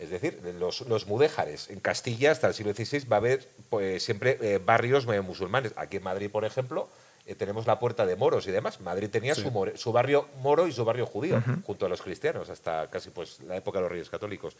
Es 0.00 0.10
decir, 0.10 0.40
los, 0.58 0.80
los 0.82 1.06
mudéjares. 1.06 1.70
En 1.70 1.78
Castilla, 1.80 2.32
hasta 2.32 2.48
el 2.48 2.54
siglo 2.54 2.74
XVI, 2.74 3.06
va 3.08 3.16
a 3.16 3.18
haber 3.18 3.48
pues, 3.70 4.02
siempre 4.04 4.38
eh, 4.40 4.60
barrios 4.64 5.06
eh, 5.12 5.20
musulmanes. 5.20 5.72
Aquí 5.76 5.96
en 5.96 6.02
Madrid, 6.04 6.30
por 6.30 6.44
ejemplo, 6.44 6.88
eh, 7.26 7.34
tenemos 7.34 7.66
la 7.66 7.78
puerta 7.78 8.06
de 8.06 8.16
moros 8.16 8.46
y 8.46 8.50
demás. 8.50 8.80
Madrid 8.80 9.10
tenía 9.10 9.34
su, 9.34 9.50
more- 9.50 9.76
su 9.76 9.92
barrio 9.92 10.28
moro 10.40 10.66
y 10.66 10.72
su 10.72 10.84
barrio 10.84 11.06
judío, 11.06 11.42
junto 11.66 11.86
a 11.86 11.88
los 11.88 12.00
cristianos, 12.02 12.48
hasta 12.50 12.88
casi 12.88 13.10
pues, 13.10 13.40
la 13.40 13.56
época 13.56 13.78
de 13.78 13.82
los 13.82 13.90
reyes 13.92 14.08
católicos. 14.10 14.54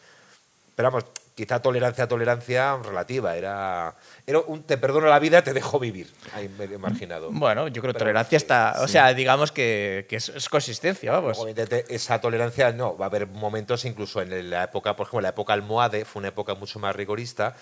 Pero 0.75 0.91
vamos, 0.91 1.07
quizá 1.35 1.63
tolerancia, 1.63 2.07
tolerancia 2.07 2.77
relativa. 2.77 3.35
Era, 3.35 3.95
era 4.27 4.41
un 4.41 4.63
te 4.63 4.77
perdono 4.77 5.07
la 5.07 5.19
vida, 5.19 5.41
te 5.41 5.55
dejo 5.55 5.79
vivir. 5.79 6.13
Ahí 6.35 6.51
medio 6.51 6.79
marginado. 6.79 7.31
Bueno, 7.33 7.69
yo 7.69 7.81
creo 7.81 7.95
que 7.95 7.99
tolerancia 7.99 8.39
sí, 8.39 8.43
está. 8.45 8.75
O 8.83 8.87
sea, 8.87 9.15
digamos 9.15 9.53
que, 9.53 10.05
que 10.07 10.17
es, 10.17 10.29
es 10.29 10.51
consistencia, 10.51 11.13
vamos. 11.13 11.39
Evidentemente, 11.41 11.95
esa 11.95 12.21
tolerancia 12.21 12.73
no, 12.73 12.95
va 12.95 13.07
a 13.07 13.09
haber 13.09 13.27
momentos 13.27 13.87
incluso 13.87 14.21
en 14.21 14.51
la 14.51 14.65
época, 14.65 14.95
por 14.97 15.07
ejemplo, 15.07 15.23
la 15.23 15.31
época 15.31 15.55
almohade 15.55 16.05
fue 16.05 16.21
una 16.21 16.29
época 16.29 16.55
mucho 16.55 16.79
más 16.79 16.95
rigorista. 16.95 17.57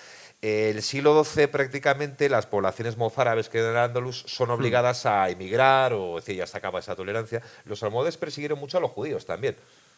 El 0.44 0.82
siglo 0.82 1.24
XII 1.24 1.46
prácticamente 1.46 2.28
las 2.28 2.44
poblaciones 2.44 2.98
mozárabes 2.98 3.48
que 3.48 3.60
eran 3.60 3.78
andaluz 3.78 4.24
son 4.26 4.50
obligadas 4.50 5.06
a 5.06 5.30
emigrar 5.30 5.94
o 5.94 6.18
es 6.18 6.26
decir, 6.26 6.36
ya 6.38 6.46
se 6.46 6.58
acaba 6.58 6.80
esa 6.80 6.94
tolerancia. 6.94 7.40
Los 7.64 7.82
almohades 7.82 8.18
persiguieron 8.18 8.58
mucho 8.58 8.76
a 8.76 8.80
los 8.82 8.90
judíos 8.90 9.24
también 9.24 9.56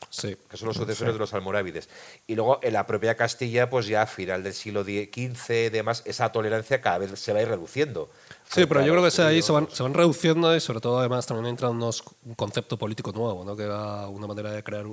Sí. 0.09 0.37
que 0.49 0.57
son 0.57 0.69
los 0.69 0.77
sucesores 0.77 1.15
de 1.15 1.19
los 1.19 1.35
almorávides. 1.35 1.89
Y 2.29 2.37
luego 2.37 2.61
en 2.63 2.75
la 2.75 2.87
propia 2.87 3.17
Castilla, 3.17 3.69
pues 3.69 3.89
ya 3.89 4.03
a 4.03 4.07
final 4.07 4.45
del 4.45 4.55
siglo 4.55 4.85
XV 4.85 5.67
y 5.67 5.69
demás, 5.71 6.03
esa 6.05 6.31
tolerancia 6.31 6.81
cada 6.81 6.99
vez 6.99 7.19
se 7.19 7.33
va 7.33 7.41
a 7.41 7.43
ir 7.43 7.49
reduciendo. 7.49 8.09
Sí, 8.49 8.67
pero 8.67 8.83
yo 8.83 8.93
creo 8.93 9.11
que 9.11 9.23
ahí 9.23 9.43
se 9.43 9.51
van, 9.51 9.69
se 9.73 9.83
van 9.83 9.95
reduciendo 9.95 10.55
y 10.55 10.61
sobre 10.61 10.79
todo 10.79 11.01
además 11.01 11.27
también 11.27 11.47
entra 11.47 11.71
unos, 11.71 12.05
un 12.25 12.35
concepto 12.35 12.77
político 12.77 13.11
nuevo, 13.11 13.45
¿no? 13.45 13.57
que 13.57 13.65
era 13.65 14.07
una 14.07 14.29
manera 14.29 14.53
de 14.53 14.63
crear 14.63 14.85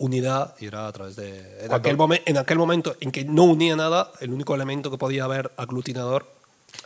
unidad 0.00 0.54
y 0.58 0.66
era 0.66 0.88
a 0.88 0.92
través 0.92 1.14
de... 1.14 1.64
En 1.64 1.72
aquel, 1.72 1.96
momen- 1.96 2.22
en 2.24 2.36
aquel 2.38 2.58
momento 2.58 2.96
en 3.00 3.12
que 3.12 3.24
no 3.24 3.44
unía 3.44 3.76
nada, 3.76 4.10
el 4.20 4.32
único 4.32 4.54
elemento 4.54 4.90
que 4.90 4.98
podía 4.98 5.24
haber 5.24 5.52
aglutinador 5.56 6.26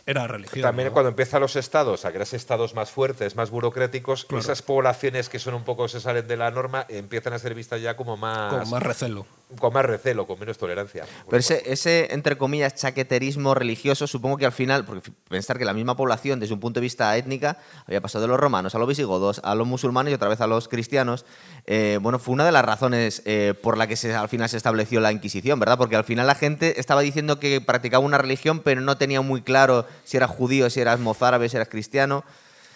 Era 0.05 0.27
religión. 0.27 0.61
También 0.61 0.89
¿no? 0.89 0.93
cuando 0.93 1.09
empiezan 1.09 1.41
los 1.41 1.55
estados 1.55 2.05
a 2.05 2.11
crearse 2.11 2.35
estados 2.35 2.75
más 2.75 2.91
fuertes, 2.91 3.35
más 3.35 3.49
burocráticos, 3.49 4.27
esas 4.37 4.61
poblaciones 4.61 5.29
que 5.29 5.39
son 5.39 5.55
un 5.55 5.63
poco 5.63 5.87
se 5.87 5.99
salen 5.99 6.27
de 6.27 6.37
la 6.37 6.51
norma 6.51 6.85
empiezan 6.89 7.33
a 7.33 7.39
ser 7.39 7.55
vistas 7.55 7.81
ya 7.81 7.95
como 7.95 8.15
más 8.15 8.53
Con 8.53 8.69
más 8.69 8.83
recelo. 8.83 9.25
con 9.59 9.73
más 9.73 9.85
recelo, 9.85 10.27
con 10.27 10.39
menos 10.39 10.57
tolerancia. 10.57 11.05
Pero 11.27 11.37
ese, 11.39 11.63
ese, 11.71 12.13
entre 12.13 12.37
comillas, 12.37 12.75
chaqueterismo 12.75 13.55
religioso, 13.55 14.05
supongo 14.07 14.37
que 14.37 14.45
al 14.45 14.51
final, 14.51 14.85
porque 14.85 15.11
pensar 15.27 15.57
que 15.57 15.65
la 15.65 15.73
misma 15.73 15.95
población, 15.97 16.39
desde 16.39 16.53
un 16.53 16.59
punto 16.59 16.79
de 16.79 16.83
vista 16.83 17.15
étnica, 17.17 17.57
había 17.87 18.01
pasado 18.01 18.21
de 18.23 18.27
los 18.27 18.39
romanos 18.39 18.75
a 18.75 18.79
los 18.79 18.87
visigodos, 18.87 19.41
a 19.43 19.55
los 19.55 19.65
musulmanes 19.67 20.11
y 20.11 20.15
otra 20.15 20.29
vez 20.29 20.39
a 20.41 20.47
los 20.47 20.67
cristianos, 20.67 21.25
eh, 21.65 21.97
bueno, 22.01 22.19
fue 22.19 22.33
una 22.33 22.45
de 22.45 22.51
las 22.51 22.63
razones 22.63 23.23
eh, 23.25 23.53
por 23.59 23.77
la 23.77 23.87
que 23.87 23.95
se, 23.95 24.13
al 24.13 24.29
final 24.29 24.49
se 24.49 24.57
estableció 24.57 24.99
la 24.99 25.11
Inquisición, 25.11 25.59
¿verdad? 25.59 25.77
Porque 25.77 25.95
al 25.95 26.03
final 26.03 26.27
la 26.27 26.35
gente 26.35 26.79
estaba 26.79 27.01
diciendo 27.01 27.39
que 27.39 27.59
practicaba 27.59 28.05
una 28.05 28.17
religión, 28.19 28.59
pero 28.59 28.81
no 28.81 28.97
tenía 28.97 29.21
muy 29.21 29.41
claro 29.41 29.74
si 30.03 30.17
eras 30.17 30.29
judío, 30.29 30.69
si 30.69 30.79
eras 30.79 30.99
mozárabe, 30.99 31.49
si 31.49 31.57
eras 31.57 31.69
cristiano. 31.69 32.23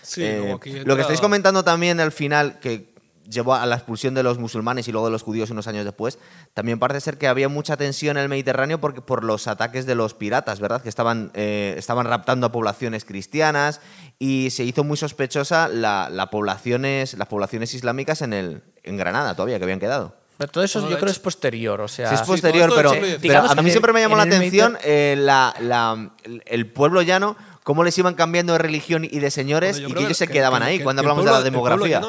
Sí, 0.02 0.24
Eh, 0.24 0.54
aquí 0.56 0.72
Lo 0.86 0.96
que 0.96 1.02
estáis 1.02 1.22
comentando 1.22 1.64
también 1.64 2.00
al 2.00 2.12
final, 2.12 2.60
que 2.60 2.90
llevó 3.30 3.54
a 3.54 3.66
la 3.66 3.76
expulsión 3.76 4.16
de 4.16 4.24
los 4.24 4.40
musulmanes 4.40 4.88
y 4.88 4.92
luego 4.92 5.08
de 5.08 5.12
los 5.12 5.22
judíos 5.22 5.52
unos 5.52 5.68
años 5.68 5.86
después, 5.86 6.18
también 6.56 6.80
parece 6.80 7.02
ser 7.02 7.18
que 7.18 7.28
había 7.28 7.48
mucha 7.48 7.78
tensión 7.78 8.18
en 8.18 8.24
el 8.24 8.30
Mediterráneo 8.30 8.82
porque, 8.82 9.02
por 9.02 9.24
los 9.24 9.48
ataques 9.48 9.86
de 9.86 9.94
los 9.96 10.16
piratas, 10.16 10.60
¿verdad? 10.60 10.82
Que 10.82 10.90
estaban, 10.90 11.32
eh, 11.36 11.76
estaban 11.78 12.08
raptando 12.08 12.48
a 12.48 12.52
poblaciones 12.52 13.06
cristianas 13.06 13.82
y 14.18 14.50
se 14.50 14.64
hizo 14.64 14.84
muy 14.84 14.98
sospechosa 14.98 15.68
la, 15.68 16.10
la 16.12 16.30
poblaciones, 16.32 17.14
las 17.14 17.28
poblaciones 17.28 17.74
islámicas 17.74 18.22
en, 18.24 18.34
el, 18.34 18.64
en 18.84 18.98
Granada 18.98 19.36
todavía, 19.36 19.60
que 19.60 19.64
habían 19.66 19.80
quedado. 19.80 20.16
Pero 20.40 20.52
todo 20.52 20.64
eso 20.64 20.80
No, 20.80 20.86
yo 20.86 20.92
de 20.92 20.96
creo 20.96 21.10
hecho- 21.10 21.18
es 21.18 21.20
posterior, 21.20 21.82
o 21.82 21.88
sea... 21.90 22.10
Sí, 22.10 22.16
es 22.16 22.22
posterior, 22.22 22.72
pero, 22.74 22.92
sí, 22.94 22.98
pero 23.02 23.18
digamos 23.20 23.52
a 23.52 23.62
mí 23.62 23.70
siempre 23.70 23.92
me 23.94 24.00
llamó 24.00 24.16
la 24.16 24.24
atención 24.24 24.78
eh, 24.84 25.16
la- 25.20 25.54
la- 25.60 26.12
el 26.46 26.66
pueblo 26.72 27.02
llano, 27.02 27.36
cómo 27.64 27.84
les 27.84 27.98
iban 27.98 28.14
cambiando 28.16 28.54
de 28.54 28.60
religión 28.60 29.04
y 29.04 29.20
de 29.20 29.30
señores 29.32 29.76
Bueno, 29.82 29.90
y 29.90 29.94
que 29.94 30.06
ellos 30.06 30.18
se 30.18 30.28
que- 30.28 30.34
quedaban 30.34 30.62
que- 30.62 30.68
ahí 30.70 30.78
que- 30.78 30.84
cuando 30.86 31.02
hablamos 31.02 31.26
de 31.26 31.32
la 31.32 31.42
demografía. 31.42 32.02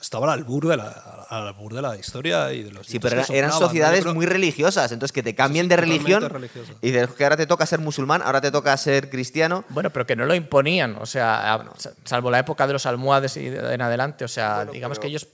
estaba 0.00 0.32
al 0.32 0.38
albur 0.38 0.66
de 0.66 0.76
la, 0.78 1.26
al 1.28 1.48
albur 1.48 1.74
de 1.74 1.82
la 1.82 1.94
historia 1.96 2.52
y 2.54 2.62
de 2.62 2.70
los 2.72 2.86
Sí, 2.86 2.98
pero 3.00 3.22
eran, 3.28 3.52
sociedades 3.52 4.06
muy 4.06 4.24
religiosas, 4.24 4.90
entonces 4.92 5.12
que 5.12 5.22
te 5.22 5.34
cambien 5.34 5.66
sí, 5.66 5.68
de 5.68 5.76
religión 5.76 6.48
y 6.80 6.90
dices 6.90 7.10
que 7.10 7.24
ahora 7.24 7.36
te 7.36 7.46
toca 7.46 7.66
ser 7.66 7.80
musulmán, 7.80 8.22
ahora 8.24 8.40
te 8.40 8.50
toca 8.50 8.74
ser 8.78 9.10
cristiano. 9.10 9.64
Bueno, 9.68 9.90
pero 9.90 10.06
que 10.06 10.16
no 10.16 10.24
lo 10.24 10.34
imponían, 10.34 10.96
o 11.00 11.04
sea, 11.04 11.64
salvo 12.04 12.30
la 12.30 12.38
época 12.38 12.66
de 12.66 12.72
los 12.72 12.86
almohades 12.86 13.36
y 13.36 13.50
de- 13.50 13.74
en 13.74 13.82
adelante, 13.82 14.24
o 14.24 14.28
sea, 14.28 14.64
digamos 14.64 14.98
que 14.98 15.08
ellos 15.08 15.26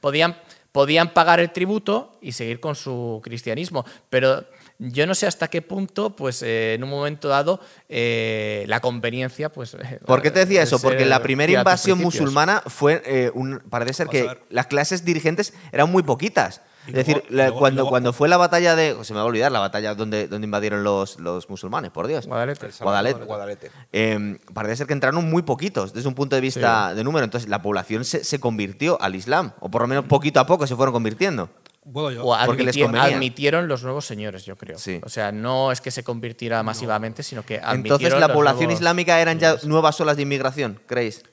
podían, 0.00 0.36
podían 0.72 1.12
pagar 1.12 1.40
el 1.40 1.50
tributo 1.50 2.18
y 2.20 2.32
seguir 2.32 2.60
con 2.60 2.74
su 2.74 3.20
cristianismo, 3.22 3.84
pero 4.08 4.44
yo 4.78 5.06
no 5.06 5.14
sé 5.14 5.26
hasta 5.26 5.48
qué 5.48 5.60
punto, 5.60 6.16
pues 6.16 6.42
eh, 6.42 6.74
en 6.74 6.84
un 6.84 6.90
momento 6.90 7.28
dado, 7.28 7.60
eh, 7.88 8.64
la 8.66 8.80
conveniencia, 8.80 9.50
pues... 9.50 9.74
eh, 9.74 10.00
¿Por 10.06 10.22
qué 10.22 10.30
te 10.30 10.40
decía 10.40 10.60
de 10.60 10.64
eso? 10.64 10.80
Porque 10.80 11.04
la 11.04 11.22
primera 11.22 11.52
invasión 11.52 11.98
musulmana 11.98 12.62
fue 12.66 13.02
eh, 13.04 13.30
un, 13.34 13.60
parece 13.68 13.92
ser 13.92 14.08
que 14.08 14.38
las 14.48 14.68
clases 14.68 15.04
dirigentes 15.04 15.52
eran 15.72 15.90
muy 15.90 16.02
poquitas. 16.02 16.62
Es 16.86 16.94
decir, 16.94 17.16
luego- 17.28 17.36
la- 17.36 17.42
luego- 17.44 17.58
cuando, 17.58 17.76
luego- 17.82 17.90
cuando 17.90 18.12
fue 18.12 18.28
la 18.28 18.36
batalla 18.36 18.74
de. 18.76 18.96
Se 19.02 19.12
me 19.12 19.18
va 19.18 19.22
a 19.22 19.26
olvidar 19.26 19.52
la 19.52 19.60
batalla 19.60 19.94
donde, 19.94 20.28
donde 20.28 20.44
invadieron 20.46 20.82
los, 20.82 21.18
los 21.20 21.48
musulmanes, 21.50 21.90
por 21.90 22.06
Dios. 22.06 22.26
Guadalete. 22.26 22.68
Guadalete. 22.80 23.24
Guadalete. 23.24 23.70
Eh, 23.92 24.38
parece 24.54 24.76
ser 24.76 24.86
que 24.86 24.92
entraron 24.94 25.28
muy 25.28 25.42
poquitos 25.42 25.92
desde 25.92 26.08
un 26.08 26.14
punto 26.14 26.36
de 26.36 26.42
vista 26.42 26.94
de 26.94 27.04
número. 27.04 27.24
Entonces 27.24 27.48
la 27.50 27.62
población 27.62 28.04
se, 28.04 28.24
se 28.24 28.40
convirtió 28.40 29.00
al 29.00 29.14
Islam, 29.14 29.52
o 29.60 29.70
por 29.70 29.82
lo 29.82 29.88
menos 29.88 30.04
poquito 30.06 30.40
a 30.40 30.46
poco 30.46 30.66
se 30.66 30.74
fueron 30.76 30.92
convirtiendo. 30.92 31.48
Bueno, 31.84 32.10
yo- 32.10 32.24
O 32.26 32.36
Porque 32.46 32.62
les 32.62 32.76
admiti- 32.76 32.82
convenía. 32.82 33.16
admitieron 33.16 33.66
los 33.66 33.82
nuevos 33.82 34.04
señores, 34.04 34.44
yo 34.44 34.56
creo. 34.56 34.78
Sí. 34.78 35.00
O 35.02 35.08
sea, 35.08 35.32
no 35.32 35.72
es 35.72 35.80
que 35.80 35.90
se 35.90 36.04
convirtiera 36.04 36.62
masivamente, 36.62 37.22
sino 37.22 37.42
que 37.44 37.54
admitieron 37.56 38.00
Entonces 38.00 38.12
la 38.20 38.28
los 38.28 38.34
población 38.36 38.70
islámica 38.70 39.18
eran 39.20 39.38
ya 39.38 39.56
nuevas 39.64 39.98
olas 40.00 40.16
de 40.16 40.22
inmigración, 40.22 40.78
¿creéis? 40.86 41.24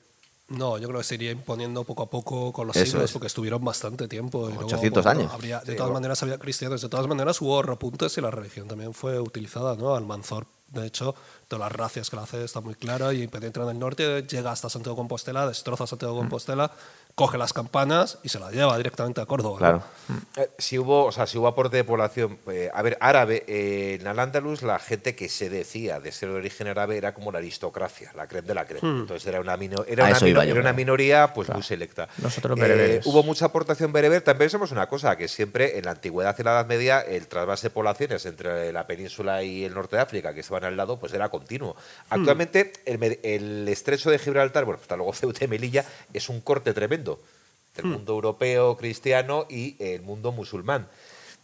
No, 0.48 0.78
yo 0.78 0.88
creo 0.88 1.00
que 1.00 1.04
se 1.04 1.16
iría 1.16 1.30
imponiendo 1.30 1.84
poco 1.84 2.04
a 2.04 2.06
poco 2.10 2.52
con 2.54 2.66
los 2.66 2.74
Eso 2.76 2.86
siglos, 2.86 3.04
es. 3.04 3.12
porque 3.12 3.26
estuvieron 3.26 3.62
bastante 3.62 4.08
tiempo. 4.08 4.48
y 4.48 4.52
luego, 4.54 4.64
800 4.66 5.04
bueno, 5.04 5.20
años. 5.20 5.32
habría- 5.34 5.60
de 5.60 5.74
todas 5.74 5.92
maneras 5.92 6.22
había 6.22 6.38
cristianos, 6.38 6.80
de 6.80 6.88
todas 6.88 7.06
maneras 7.06 7.40
hubo 7.42 7.60
repuntes 7.62 8.16
y 8.16 8.22
la 8.22 8.30
religión 8.30 8.66
también 8.66 8.94
fue 8.94 9.20
utilizada, 9.20 9.76
¿no? 9.76 9.94
Almanzor, 9.94 10.46
de 10.68 10.86
hecho, 10.86 11.14
todas 11.48 11.60
las 11.60 11.72
racias 11.72 12.08
que 12.08 12.16
la 12.16 12.22
hace 12.22 12.42
está 12.44 12.62
muy 12.62 12.74
clara 12.74 13.12
y 13.12 13.26
penetra 13.28 13.64
en 13.64 13.70
el 13.70 13.78
norte, 13.78 14.22
llega 14.22 14.50
hasta 14.50 14.70
Santiago 14.70 14.94
de 14.96 15.00
Compostela, 15.00 15.46
destroza 15.46 15.86
Santiago 15.86 16.14
de 16.14 16.20
Compostela, 16.20 16.70
coge 17.18 17.36
las 17.36 17.52
campanas 17.52 18.18
y 18.22 18.28
se 18.28 18.38
las 18.38 18.52
lleva 18.52 18.76
directamente 18.76 19.20
a 19.20 19.26
Córdoba. 19.26 19.54
¿no? 19.54 19.58
Claro. 19.58 19.82
Eh, 20.36 20.48
si 20.56 20.78
hubo, 20.78 21.04
o 21.06 21.12
sea, 21.12 21.26
si 21.26 21.36
hubo 21.36 21.48
aporte 21.48 21.76
de 21.76 21.82
población, 21.84 22.38
eh, 22.50 22.70
a 22.72 22.80
ver, 22.80 22.96
árabe, 23.00 23.42
eh, 23.48 23.98
en 24.00 24.06
Al-Ándalus 24.06 24.62
la 24.62 24.78
gente 24.78 25.16
que 25.16 25.28
se 25.28 25.50
decía 25.50 25.98
de 25.98 26.12
ser 26.12 26.28
de 26.28 26.36
origen 26.36 26.68
árabe 26.68 26.96
era 26.96 27.12
como 27.14 27.32
la 27.32 27.38
aristocracia, 27.38 28.12
la 28.14 28.28
creme 28.28 28.46
de 28.46 28.54
la 28.54 28.64
creme. 28.66 29.00
Entonces 29.00 29.26
era 29.26 29.40
una, 29.40 29.56
mino- 29.56 29.84
era 29.88 30.04
una, 30.04 30.12
eso 30.16 30.24
mino- 30.26 30.36
iba 30.36 30.44
yo, 30.44 30.52
era 30.52 30.60
una 30.60 30.62
claro. 30.70 30.76
minoría 30.76 31.32
pues 31.34 31.48
muy 31.50 31.62
selecta. 31.64 32.08
Nosotros 32.18 32.56
Eh, 32.62 33.00
hubo 33.04 33.22
mucha 33.24 33.46
aportación 33.46 33.92
bereber. 33.92 34.22
También 34.22 34.48
sabemos 34.48 34.70
una 34.70 34.86
cosa, 34.88 35.16
que 35.16 35.26
siempre 35.26 35.76
en 35.78 35.84
la 35.86 35.90
antigüedad 35.90 36.36
y 36.38 36.42
la 36.44 36.52
Edad 36.52 36.66
Media 36.66 37.00
el 37.00 37.26
trasvase 37.26 37.66
de 37.66 37.70
poblaciones 37.70 38.24
entre 38.26 38.72
la 38.72 38.86
península 38.86 39.42
y 39.42 39.64
el 39.64 39.74
norte 39.74 39.96
de 39.96 40.02
África, 40.02 40.32
que 40.32 40.40
estaban 40.40 40.62
al 40.64 40.76
lado, 40.76 40.98
pues 41.00 41.12
era 41.12 41.28
continuo. 41.30 41.74
Actualmente 42.10 42.72
el, 42.84 42.98
me- 42.98 43.18
el 43.22 43.66
estrecho 43.68 44.10
de 44.10 44.18
Gibraltar, 44.18 44.64
bueno, 44.64 44.78
hasta 44.80 44.96
luego 44.96 45.12
Ceuta 45.12 45.44
y 45.44 45.48
Melilla, 45.48 45.84
es 46.12 46.28
un 46.28 46.40
corte 46.40 46.72
tremendo 46.72 47.07
del 47.76 47.86
mundo 47.86 48.12
europeo 48.12 48.76
cristiano 48.76 49.46
y 49.48 49.76
el 49.78 50.02
mundo 50.02 50.32
musulmán. 50.32 50.88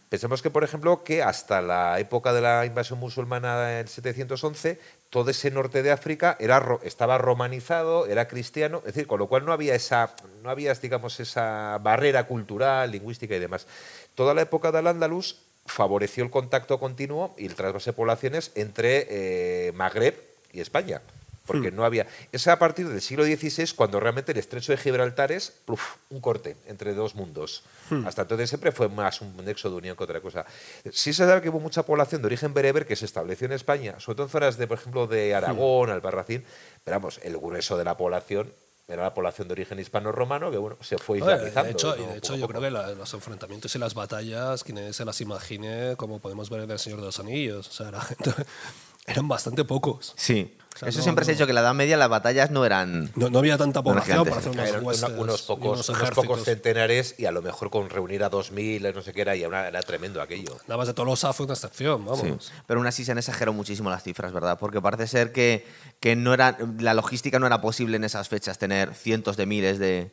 Pensemos 0.09 0.41
que, 0.41 0.51
por 0.51 0.63
ejemplo, 0.63 1.03
que 1.03 1.23
hasta 1.23 1.61
la 1.61 1.99
época 1.99 2.31
de 2.31 2.41
la 2.41 2.65
invasión 2.65 2.99
musulmana 2.99 3.79
en 3.79 3.87
711, 3.87 4.79
todo 5.09 5.31
ese 5.31 5.49
norte 5.49 5.81
de 5.81 5.91
África 5.91 6.37
era, 6.39 6.79
estaba 6.83 7.17
romanizado, 7.17 8.05
era 8.05 8.27
cristiano, 8.27 8.79
es 8.79 8.93
decir, 8.93 9.07
con 9.07 9.19
lo 9.19 9.27
cual 9.27 9.45
no 9.45 9.51
había 9.51 9.73
esa, 9.73 10.15
no 10.43 10.49
había, 10.49 10.73
digamos, 10.75 11.19
esa 11.19 11.79
barrera 11.81 12.27
cultural, 12.27 12.91
lingüística 12.91 13.35
y 13.35 13.39
demás. 13.39 13.65
Toda 14.13 14.33
la 14.33 14.43
época 14.43 14.71
del 14.71 14.87
Andaluz 14.87 15.37
favoreció 15.65 16.23
el 16.23 16.29
contacto 16.29 16.79
continuo 16.79 17.33
y 17.37 17.47
el 17.47 17.55
trasvase 17.55 17.89
de 17.89 17.97
poblaciones 17.97 18.51
entre 18.55 19.07
eh, 19.09 19.71
Magreb 19.73 20.15
y 20.53 20.61
España. 20.61 21.01
Porque 21.45 21.71
no 21.71 21.85
había. 21.85 22.07
Es 22.31 22.47
a 22.47 22.57
partir 22.57 22.87
del 22.89 23.01
siglo 23.01 23.23
XVI 23.23 23.73
cuando 23.75 23.99
realmente 23.99 24.31
el 24.31 24.37
estrecho 24.39 24.71
de 24.71 24.77
Gibraltar 24.79 25.31
es 25.31 25.51
pluf, 25.51 25.97
un 26.09 26.19
corte 26.19 26.57
entre 26.65 26.93
dos 26.95 27.13
mundos. 27.15 27.63
Hasta 28.05 28.23
entonces 28.23 28.49
siempre 28.49 28.71
fue 28.71 28.89
más 28.89 29.21
un 29.21 29.35
nexo 29.45 29.69
de 29.69 29.75
unión 29.75 29.95
que 29.95 30.03
otra 30.03 30.21
cosa. 30.21 30.45
Sí 30.91 31.13
se 31.13 31.25
sabe 31.25 31.41
que 31.41 31.49
hubo 31.49 31.59
mucha 31.59 31.83
población 31.83 32.21
de 32.21 32.27
origen 32.27 32.53
bereber 32.53 32.87
que 32.87 32.95
se 32.95 33.05
estableció 33.05 33.45
en 33.45 33.51
España, 33.53 33.99
sobre 33.99 34.15
todo 34.17 34.25
en 34.27 34.31
zonas 34.31 34.57
de, 34.57 34.65
por 34.67 34.77
ejemplo, 34.79 35.05
de 35.07 35.35
Aragón, 35.35 35.89
Albarracín. 35.91 36.43
Pero 36.83 36.97
vamos, 36.97 37.19
el 37.23 37.37
grueso 37.37 37.77
de 37.77 37.83
la 37.83 37.95
población 37.95 38.51
era 38.87 39.01
la 39.03 39.13
población 39.15 39.47
de 39.47 39.53
origen 39.53 39.79
hispano-romano 39.79 40.51
que 40.51 40.57
bueno, 40.57 40.77
se 40.81 40.97
fue 40.99 41.17
y 41.17 41.21
islamizando. 41.21 41.63
de 41.63 41.71
hecho, 41.71 41.95
y 41.97 42.01
¿no? 42.01 42.07
de 42.07 42.17
hecho 42.17 42.35
yo 42.35 42.47
creo 42.47 42.61
que 42.61 42.69
la- 42.71 42.89
los 42.91 43.13
enfrentamientos 43.15 43.75
y 43.75 43.79
las 43.79 43.93
batallas, 43.95 44.63
quienes 44.63 44.95
se 44.95 45.05
las 45.05 45.21
imagine, 45.21 45.95
como 45.95 46.19
podemos 46.19 46.49
ver 46.51 46.61
en 46.61 46.71
El 46.71 46.77
Señor 46.79 46.99
de 46.99 47.05
los 47.07 47.19
Anillos, 47.19 47.67
o 47.67 47.71
sea, 47.71 47.99
gente- 48.01 48.31
eran 49.07 49.27
bastante 49.27 49.63
pocos. 49.63 50.13
Sí. 50.15 50.55
O 50.75 50.77
sea, 50.77 50.89
Eso 50.89 50.97
no- 50.99 51.03
siempre 51.03 51.23
se 51.23 51.31
ha 51.31 51.33
no- 51.33 51.37
dicho 51.37 51.45
que 51.45 51.51
en 51.51 51.55
la 51.55 51.61
Edad 51.61 51.73
Media 51.73 51.95
las 51.95 52.09
batallas 52.09 52.51
no 52.51 52.65
eran. 52.65 53.09
No, 53.15 53.29
no 53.29 53.39
había 53.39 53.57
tanta 53.57 53.81
población 53.81 54.25
para 54.25 54.37
hacer 54.39 54.51
unos 54.51 54.81
huestes 54.83 55.09
unos 55.17 55.41
pocos, 55.43 55.65
unos 55.65 55.89
unos 55.89 56.01
pocos 56.01 56.17
ejércitos. 56.17 56.43
centenares 56.43 57.15
y 57.17 57.25
a 57.25 57.31
lo 57.31 57.41
mejor 57.41 57.69
con 57.69 57.89
reunir 57.89 58.23
a 58.25 58.29
2.000, 58.29 58.93
no 58.93 59.01
sé 59.01 59.13
qué 59.13 59.21
era, 59.21 59.35
y 59.37 59.43
era, 59.43 59.69
era 59.69 59.81
tremendo 59.83 60.21
aquello. 60.21 60.57
Nada 60.67 60.77
más 60.77 60.87
de 60.87 60.93
todos 60.93 61.07
los 61.07 61.23
A 61.23 61.31
fue 61.31 61.45
una 61.45 61.53
excepción, 61.53 62.01
Sí. 62.01 62.05
vamos. 62.23 62.51
Pero 62.67 62.79
aún 62.81 62.87
así 62.87 63.05
se 63.05 63.13
han 63.13 63.17
exagerado 63.17 63.53
muchísimo 63.53 63.89
las 63.89 64.03
cifras, 64.03 64.33
¿verdad? 64.33 64.59
Porque 64.59 64.81
parece 64.81 65.07
ser 65.07 65.31
que, 65.31 65.65
que 66.01 66.17
no 66.17 66.33
era, 66.33 66.57
la 66.79 66.93
logística 66.93 67.39
no 67.39 67.47
era 67.47 67.61
posible 67.61 67.95
en 67.95 68.03
esas 68.03 68.27
fechas 68.27 68.57
tener 68.57 68.93
cientos 68.95 69.37
de 69.37 69.45
miles 69.45 69.79
de. 69.79 70.11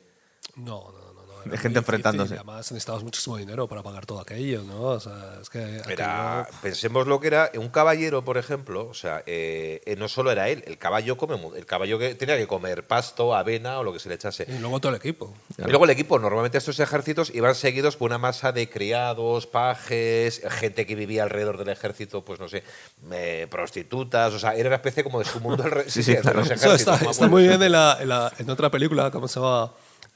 No, 0.54 0.62
no, 0.64 0.92
no. 0.92 0.92
no, 0.92 1.01
De 1.44 1.58
gente 1.58 1.78
enfrentándose. 1.78 2.34
Además 2.34 2.70
necesitabas 2.72 3.02
muchísimo 3.02 3.36
dinero 3.36 3.66
para 3.68 3.82
pagar 3.82 4.06
todo 4.06 4.20
aquello, 4.20 4.62
¿no? 4.62 4.80
O 4.82 5.00
sea, 5.00 5.38
es 5.40 5.48
que 5.50 5.80
Era, 5.88 6.40
aquello- 6.42 6.58
pensemos 6.62 7.06
lo 7.06 7.20
que 7.20 7.26
era 7.28 7.50
un 7.54 7.68
caballero, 7.68 8.24
por 8.24 8.38
ejemplo, 8.38 8.86
o 8.88 8.94
sea, 8.94 9.22
eh, 9.26 9.80
eh, 9.86 9.96
no 9.96 10.08
solo 10.08 10.30
era 10.32 10.48
él, 10.48 10.62
el 10.66 10.78
caballo 10.78 11.16
come, 11.16 11.38
el 11.56 11.66
caballo 11.66 11.98
que 11.98 12.14
tenía 12.14 12.36
que 12.36 12.46
comer 12.46 12.86
pasto, 12.86 13.34
avena 13.34 13.78
o 13.78 13.84
lo 13.84 13.92
que 13.92 13.98
se 13.98 14.08
le 14.08 14.14
echase. 14.16 14.46
Y 14.48 14.58
luego 14.58 14.80
todo 14.80 14.90
el 14.90 14.96
equipo. 14.96 15.32
Y 15.58 15.62
luego 15.68 15.84
el 15.84 15.90
equipo, 15.90 16.18
normalmente 16.18 16.58
estos 16.58 16.78
ejércitos 16.80 17.30
iban 17.34 17.54
seguidos 17.54 17.96
por 17.96 18.10
una 18.10 18.18
masa 18.18 18.52
de 18.52 18.68
criados, 18.68 19.46
pajes, 19.46 20.42
gente 20.50 20.86
que 20.86 20.94
vivía 20.94 21.22
alrededor 21.22 21.58
del 21.58 21.68
ejército, 21.68 22.24
pues 22.24 22.38
no 22.40 22.48
sé, 22.48 22.62
eh, 23.12 23.46
prostitutas, 23.50 24.32
o 24.32 24.38
sea, 24.38 24.54
era 24.54 24.68
una 24.68 24.76
especie 24.76 25.02
como 25.04 25.18
de 25.18 25.24
su 25.24 25.40
mundo. 25.40 25.62
re- 25.64 25.84
Sí, 25.90 26.02
sí, 26.02 26.14
claro. 26.16 26.40
los 26.40 26.50
Eso 26.50 26.66
ejércitos, 26.74 27.00
está, 27.10 27.26
muy 27.28 27.42
bien 27.42 27.62
en, 27.62 27.72
la, 27.72 27.98
en, 28.00 28.08
la- 28.08 28.32
en 28.38 28.48
otra 28.50 28.70
película, 28.70 29.10
¿cómo 29.10 29.28
se 29.28 29.40
llama? 29.40 29.72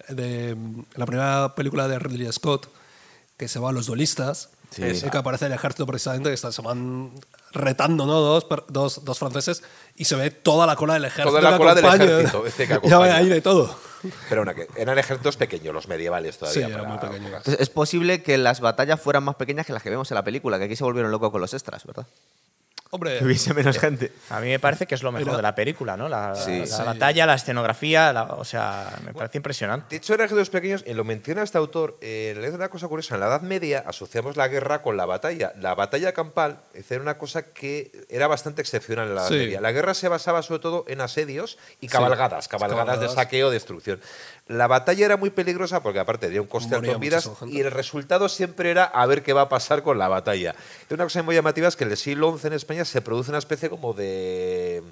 De, 0.08 0.56
la 0.94 1.06
primera 1.06 1.54
película 1.54 1.88
de 1.88 1.98
Ridley 1.98 2.32
Scott, 2.32 2.68
que 3.36 3.48
se 3.48 3.58
llama 3.58 3.72
Los 3.72 3.86
Duelistas, 3.86 4.50
Sí. 4.70 4.82
que 5.10 5.16
aparece 5.16 5.46
el 5.46 5.52
ejército 5.52 5.86
precisamente, 5.86 6.28
que 6.28 6.34
están, 6.34 6.52
se 6.52 6.60
van 6.60 7.12
retando, 7.52 8.04
¿no? 8.04 8.14
Dos, 8.14 8.46
dos, 8.68 9.04
dos 9.04 9.18
franceses, 9.18 9.62
y 9.94 10.04
se 10.06 10.16
ve 10.16 10.30
toda 10.32 10.66
la 10.66 10.74
cola 10.74 10.94
del 10.94 11.04
ejército. 11.04 11.28
Toda 11.38 11.50
la 11.52 11.56
cola 11.56 11.74
del 11.74 11.84
acompaña. 11.84 12.10
ejército, 12.12 12.46
este 12.46 12.66
que 12.66 12.80
Ya 12.88 12.98
ve 12.98 13.10
ahí 13.12 13.28
de 13.28 13.40
todo. 13.40 13.74
Pero 14.28 14.44
bueno, 14.44 14.54
que 14.54 14.68
eran 14.80 14.98
ejércitos 14.98 15.36
pequeños, 15.36 15.72
los 15.72 15.86
medievales 15.88 16.34
Sí, 16.34 16.40
todavía. 16.40 16.66
eran 16.66 16.78
para- 16.80 16.88
muy 16.88 16.98
pequeños. 16.98 17.36
Entonces, 17.38 17.60
es 17.60 17.70
posible 17.70 18.22
que 18.22 18.38
las 18.38 18.60
batallas 18.60 19.00
fueran 19.00 19.22
más 19.24 19.36
pequeñas 19.36 19.66
que 19.66 19.72
las 19.72 19.82
que 19.84 19.90
vemos 19.90 20.10
en 20.10 20.16
la 20.16 20.24
película, 20.24 20.58
que 20.58 20.64
aquí 20.64 20.76
se 20.76 20.84
volvieron 20.84 21.12
locos 21.12 21.30
con 21.30 21.40
los 21.40 21.54
extras, 21.54 21.84
¿verdad? 21.84 22.06
Hombre, 22.90 23.18
que 23.18 23.24
hubiese 23.24 23.52
menos 23.52 23.78
gente. 23.78 24.12
A 24.30 24.38
mí 24.40 24.48
me 24.48 24.58
parece 24.60 24.86
que 24.86 24.94
es 24.94 25.02
lo 25.02 25.10
mejor 25.12 25.36
de 25.36 25.42
la 25.42 25.54
película, 25.54 25.96
¿no? 25.96 26.08
La, 26.08 26.34
Sí. 26.36 26.60
la 26.60 26.66
Sí. 26.66 26.82
batalla, 26.84 27.26
la 27.26 27.34
escenografía, 27.34 28.12
la- 28.12 28.22
o 28.24 28.44
sea, 28.44 28.96
me 29.04 29.12
parece 29.12 29.38
impresionante. 29.38 29.86
De 29.90 29.96
hecho, 29.96 30.14
en 30.14 30.20
Ejércitos 30.20 30.50
Pequeños, 30.50 30.84
y 30.86 30.94
lo 30.94 31.02
menciona 31.04 31.42
este 31.42 31.58
autor, 31.58 31.98
eh, 32.00 32.40
es 32.42 32.54
una 32.54 32.68
cosa 32.68 32.86
curiosa. 32.88 33.14
En 33.14 33.20
la 33.20 33.26
Edad 33.26 33.40
Media 33.42 33.82
asociamos 33.86 34.36
la 34.36 34.48
guerra 34.48 34.82
con 34.82 34.96
la 34.96 35.04
batalla. 35.04 35.52
La 35.60 35.74
batalla 35.74 36.12
campal 36.12 36.60
es 36.74 36.90
era 36.90 37.02
una 37.02 37.18
cosa 37.18 37.42
que 37.52 37.90
era 38.08 38.28
bastante 38.28 38.62
excepcional 38.62 39.08
en 39.08 39.14
la 39.16 39.22
Edad 39.22 39.28
Sí. 39.30 39.34
Media. 39.34 39.60
La 39.60 39.72
guerra 39.72 39.92
se 39.94 40.08
basaba 40.08 40.42
sobre 40.42 40.60
todo 40.60 40.84
en 40.88 41.00
asedios 41.00 41.58
y 41.80 41.88
cabalgadas, 41.88 42.46
cabalgadas 42.48 42.86
de 42.86 43.06
Cabalgadas. 43.06 43.14
saqueo, 43.14 43.50
destrucción. 43.50 44.00
La 44.48 44.68
batalla 44.68 45.04
era 45.04 45.16
muy 45.16 45.30
peligrosa 45.30 45.82
porque 45.82 45.98
aparte 45.98 46.26
tenía 46.26 46.40
un 46.40 46.46
coste 46.46 46.76
alto 46.76 46.92
en 46.92 47.00
vidas 47.00 47.28
y 47.48 47.60
el 47.60 47.70
resultado 47.72 48.28
siempre 48.28 48.70
era 48.70 48.84
a 48.84 49.04
ver 49.04 49.24
qué 49.24 49.32
va 49.32 49.42
a 49.42 49.48
pasar 49.48 49.82
con 49.82 49.98
la 49.98 50.06
batalla. 50.06 50.54
Y 50.88 50.94
una 50.94 51.02
cosa 51.02 51.24
muy 51.24 51.34
llamativa 51.34 51.66
es 51.66 51.74
que 51.74 51.82
en 51.82 51.90
el 51.90 51.96
siglo 51.96 52.38
XI 52.38 52.46
en 52.46 52.52
España 52.52 52.84
se 52.84 53.02
produce 53.02 53.30
una 53.30 53.38
especie 53.38 53.68
como 53.68 53.92
de, 53.92 54.84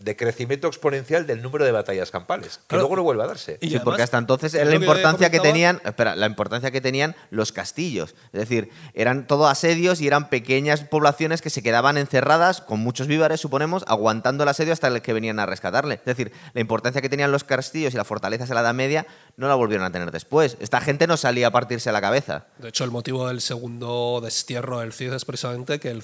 de 0.00 0.16
crecimiento 0.16 0.68
exponencial 0.68 1.26
del 1.26 1.42
número 1.42 1.64
de 1.64 1.72
batallas 1.72 2.10
campales, 2.10 2.58
que 2.58 2.66
Claro. 2.68 2.82
luego 2.82 2.96
no 2.96 3.02
vuelve 3.02 3.24
a 3.24 3.26
darse. 3.26 3.58
Y 3.60 3.70
Sí, 3.70 3.78
porque 3.80 4.02
hasta 4.02 4.16
entonces 4.18 4.54
es 4.54 4.66
la 4.66 4.74
importancia 4.74 5.30
que 5.30 5.40
tenían, 5.40 5.80
espera, 5.84 6.14
la 6.16 6.26
importancia 6.26 6.70
que 6.70 6.80
tenían 6.80 7.16
los 7.30 7.52
castillos. 7.52 8.14
Es 8.32 8.40
decir, 8.40 8.70
eran 8.94 9.26
todo 9.26 9.48
asedios 9.48 10.00
y 10.00 10.06
eran 10.06 10.28
pequeñas 10.28 10.82
poblaciones 10.84 11.42
que 11.42 11.50
se 11.50 11.62
quedaban 11.62 11.98
encerradas 11.98 12.60
con 12.60 12.80
muchos 12.80 13.06
víveres, 13.08 13.40
suponemos, 13.40 13.84
aguantando 13.88 14.44
el 14.44 14.48
asedio 14.48 14.72
hasta 14.72 14.86
el 14.88 15.02
que 15.02 15.12
venían 15.12 15.40
a 15.40 15.46
rescatarle. 15.46 15.94
Es 15.96 16.04
decir, 16.04 16.32
la 16.54 16.60
importancia 16.60 17.02
que 17.02 17.08
tenían 17.08 17.32
los 17.32 17.44
castillos 17.44 17.92
y 17.92 17.96
las 17.96 18.06
fortalezas 18.06 18.48
en 18.50 18.54
la 18.54 18.60
Edad 18.62 18.74
Media 18.74 19.06
no 19.36 19.48
la 19.48 19.54
volvieron 19.56 19.84
a 19.86 19.90
tener 19.90 20.10
después. 20.10 20.56
Esta 20.60 20.80
gente 20.80 21.06
no 21.06 21.16
salía 21.16 21.48
a 21.48 21.50
partirse 21.50 21.90
la 21.92 22.00
cabeza. 22.00 22.46
De 22.58 22.68
hecho, 22.68 22.84
el 22.84 22.90
motivo 22.90 23.28
del 23.28 23.40
segundo 23.40 24.20
destierro 24.22 24.80
del 24.80 24.92
Cid 24.92 25.12
es 25.12 25.24
precisamente 25.24 25.78
que 25.80 25.90
el 25.90 26.02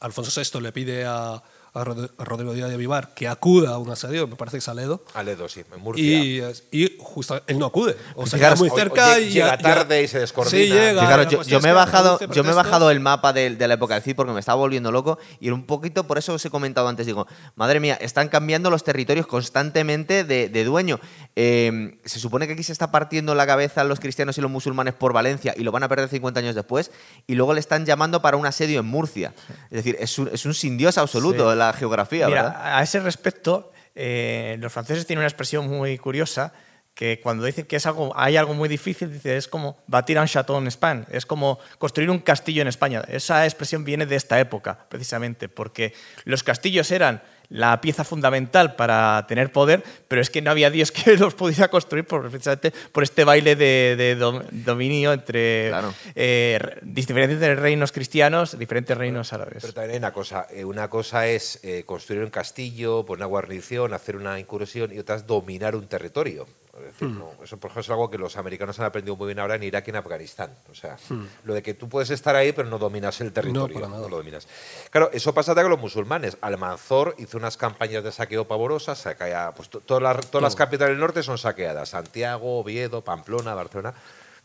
Alfonso 0.00 0.40
VI 0.40 0.60
le 0.60 0.72
pide 0.72 1.04
a, 1.06 1.42
a 1.74 1.84
Rod- 1.84 2.10
a 2.18 2.24
Rodrigo 2.24 2.52
Díaz 2.52 2.68
de 2.68 2.76
Vivar 2.76 3.14
que 3.14 3.28
acuda 3.28 3.70
a 3.70 3.78
un 3.78 3.90
asedio, 3.90 4.26
me 4.26 4.36
parece 4.36 4.56
que 4.56 4.58
es 4.58 4.68
a 4.68 4.74
Ledo, 4.74 5.04
Aledo, 5.14 5.48
sí, 5.48 5.62
en 5.74 5.80
Murcia. 5.80 6.04
y, 6.04 6.42
y 6.70 6.96
justo 7.00 7.40
él 7.46 7.58
no 7.58 7.66
acude. 7.66 7.96
O 8.14 8.26
sea, 8.26 8.38
queda 8.38 8.54
muy 8.56 8.68
o- 8.68 8.72
o 8.74 8.76
cerca 8.76 9.18
y 9.18 9.30
llega 9.30 9.56
ya- 9.56 9.58
tarde 9.58 10.02
y 10.02 10.08
se 10.08 10.18
descoordina. 10.18 10.50
Sí, 10.64 10.70
llega. 10.70 11.00
Fijaros, 11.00 11.24
la 11.26 11.30
yo, 11.30 11.42
yo 11.42 11.60
me 11.60 11.70
he 11.70 11.72
bajado, 11.72 12.18
yo 12.30 12.44
me 12.44 12.50
he 12.50 12.54
bajado 12.54 12.90
el 12.90 13.00
mapa 13.00 13.32
de, 13.32 13.56
de 13.56 13.68
la 13.68 13.74
época 13.74 13.94
del 13.94 14.02
Cid 14.02 14.16
porque 14.16 14.32
me 14.32 14.40
estaba 14.40 14.56
volviendo 14.56 14.92
loco 14.92 15.18
y 15.40 15.46
era 15.46 15.54
un 15.54 15.64
poquito, 15.64 16.06
por 16.06 16.18
eso 16.18 16.34
os 16.34 16.44
he 16.44 16.50
comentado 16.50 16.88
antes, 16.88 17.06
digo, 17.06 17.26
madre 17.56 17.80
mía, 17.80 17.94
están 18.00 18.28
cambiando 18.28 18.68
los 18.68 18.84
territorios 18.84 19.26
constantemente 19.26 20.24
de, 20.24 20.48
de 20.48 20.64
dueño. 20.64 21.00
Eh, 21.36 21.98
se 22.04 22.18
supone 22.18 22.46
que 22.46 22.52
aquí 22.52 22.62
se 22.62 22.72
está 22.72 22.90
partiendo 22.90 23.34
la 23.34 23.46
cabeza 23.46 23.84
los 23.84 24.00
cristianos 24.00 24.36
y 24.36 24.40
los 24.42 24.50
musulmanes 24.50 24.92
por 24.94 25.12
Valencia 25.14 25.54
y 25.56 25.62
lo 25.62 25.72
van 25.72 25.82
a 25.84 25.88
perder 25.88 26.08
50 26.10 26.40
años 26.40 26.54
después 26.54 26.90
y 27.26 27.34
luego 27.34 27.54
le 27.54 27.60
están 27.60 27.86
llamando 27.86 28.20
para 28.20 28.36
un 28.36 28.44
asedio 28.44 28.80
en 28.80 28.86
Murcia. 28.86 29.32
Es 29.70 29.84
decir, 29.84 29.96
es 29.98 30.18
un, 30.18 30.28
es 30.32 30.44
un 30.44 30.52
sin 30.54 30.76
Dios 30.76 30.98
absoluto 30.98 31.52
Sí. 31.52 31.58
La 31.66 31.72
geografía, 31.72 32.26
Mira, 32.28 32.42
¿verdad? 32.42 32.76
a 32.78 32.82
ese 32.82 33.00
respecto, 33.00 33.72
eh, 33.94 34.56
los 34.60 34.72
franceses 34.72 35.06
tienen 35.06 35.20
una 35.20 35.28
expresión 35.28 35.68
muy 35.68 35.98
curiosa 35.98 36.52
que 36.94 37.20
cuando 37.20 37.44
dicen 37.44 37.64
que 37.64 37.76
es 37.76 37.86
algo, 37.86 38.12
hay 38.16 38.36
algo 38.36 38.54
muy 38.54 38.68
difícil, 38.68 39.12
dice, 39.12 39.36
es 39.36 39.48
como 39.48 39.78
batir 39.86 40.18
un 40.18 40.26
chateau 40.26 40.58
en 40.58 40.66
España, 40.66 41.06
es 41.10 41.24
como 41.24 41.58
construir 41.78 42.10
un 42.10 42.18
castillo 42.18 42.60
en 42.60 42.68
España. 42.68 43.02
Esa 43.08 43.44
expresión 43.44 43.84
viene 43.84 44.04
de 44.04 44.16
esta 44.16 44.38
época, 44.38 44.86
precisamente, 44.88 45.48
porque 45.48 45.94
los 46.24 46.42
castillos 46.42 46.90
eran 46.90 47.22
la 47.52 47.80
pieza 47.80 48.02
fundamental 48.02 48.76
para 48.76 49.24
tener 49.28 49.52
poder, 49.52 49.82
pero 50.08 50.20
es 50.22 50.30
que 50.30 50.40
no 50.42 50.50
había 50.50 50.70
Dios 50.70 50.90
que 50.92 51.16
los 51.16 51.34
pudiera 51.34 51.68
construir 51.68 52.04
por, 52.06 52.28
precisamente 52.30 52.72
por 52.92 53.02
este 53.02 53.24
baile 53.24 53.54
de, 53.56 53.94
de 53.96 54.18
dom- 54.18 54.42
dominio 54.50 55.12
entre 55.12 55.68
Claro. 55.68 55.92
eh, 56.14 56.58
re- 56.60 56.78
diferentes 56.82 57.58
reinos 57.58 57.92
cristianos, 57.92 58.58
diferentes 58.58 58.96
reinos 58.96 59.32
árabes. 59.32 59.58
Pero 59.60 59.72
también 59.74 59.92
hay 59.92 59.98
una 59.98 60.12
cosa. 60.12 60.46
eh, 60.50 60.64
una 60.64 60.88
cosa 60.88 61.26
es 61.28 61.60
eh, 61.62 61.84
construir 61.84 62.22
un 62.22 62.30
castillo, 62.30 63.04
poner 63.04 63.18
una 63.20 63.26
guarnición, 63.26 63.92
hacer 63.92 64.16
una 64.16 64.40
incursión 64.40 64.92
y 64.92 64.98
otra 64.98 65.16
es 65.16 65.26
dominar 65.26 65.76
un 65.76 65.86
territorio. 65.86 66.46
Es 66.74 66.84
decir, 66.84 67.08
no, 67.08 67.30
eso, 67.44 67.58
por 67.58 67.70
ejemplo, 67.70 67.80
es 67.82 67.90
algo 67.90 68.10
que 68.10 68.16
los 68.16 68.36
americanos 68.38 68.78
han 68.80 68.86
aprendido 68.86 69.14
muy 69.14 69.26
bien 69.26 69.38
ahora 69.40 69.56
en 69.56 69.62
Irak 69.62 69.86
y 69.88 69.90
en 69.90 69.96
Afganistán. 69.96 70.56
O 70.70 70.74
sea, 70.74 70.96
lo 71.44 71.52
de 71.52 71.62
que 71.62 71.74
tú 71.74 71.86
puedes 71.86 72.08
estar 72.08 72.34
ahí, 72.34 72.52
pero 72.52 72.66
no 72.68 72.78
dominas 72.78 73.20
el 73.20 73.30
territorio. 73.32 73.74
para 73.78 73.88
nada. 73.88 74.08
lo 74.08 74.16
dominas. 74.16 74.48
Claro, 74.90 75.10
eso 75.12 75.34
pasa 75.34 75.52
también 75.54 75.64
con 75.66 75.70
los 75.72 75.80
musulmanes. 75.80 76.38
Almanzor 76.40 77.14
hizo 77.18 77.36
unas 77.36 77.58
campañas 77.58 78.02
de 78.04 78.10
saqueo 78.10 78.46
pavorosas. 78.48 79.04
saquea- 79.04 79.52
pues, 79.54 79.68
to- 79.68 79.80
todas 79.80 80.02
las, 80.02 80.26
todas 80.28 80.42
las 80.42 80.56
capitales 80.56 80.92
del 80.94 81.00
norte 81.00 81.22
son 81.22 81.36
saqueadas. 81.36 81.90
Santiago, 81.90 82.60
Oviedo, 82.60 83.02
Pamplona, 83.02 83.54
Barcelona. 83.54 83.92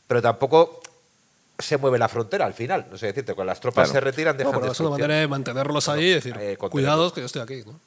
Pero 0.08 0.22
tampoco 0.22 0.82
se 1.58 1.78
mueve 1.78 1.98
la 1.98 2.10
frontera 2.10 2.46
al 2.46 2.54
final. 2.54 2.88
No 2.92 2.98
sé 2.98 3.08
decirte, 3.08 3.34
cuando 3.36 3.52
las 3.52 3.62
tropas 3.62 3.90
Claro. 3.90 3.94
se 3.94 4.00
retiran, 4.02 4.36
No, 4.36 4.40
dejan 4.44 4.60
pero 4.60 4.72
es 4.74 4.80
una 4.82 4.90
manera 4.92 5.16
de 5.16 5.28
mantenerlos 5.30 5.88
ahí 5.88 6.04
y 6.08 6.14
decir, 6.16 6.36
eh, 6.40 6.58
cuidados 6.58 7.14
que 7.14 7.22
yo 7.22 7.26
estoy 7.26 7.42
aquí. 7.42 7.64
¿no? 7.66 7.80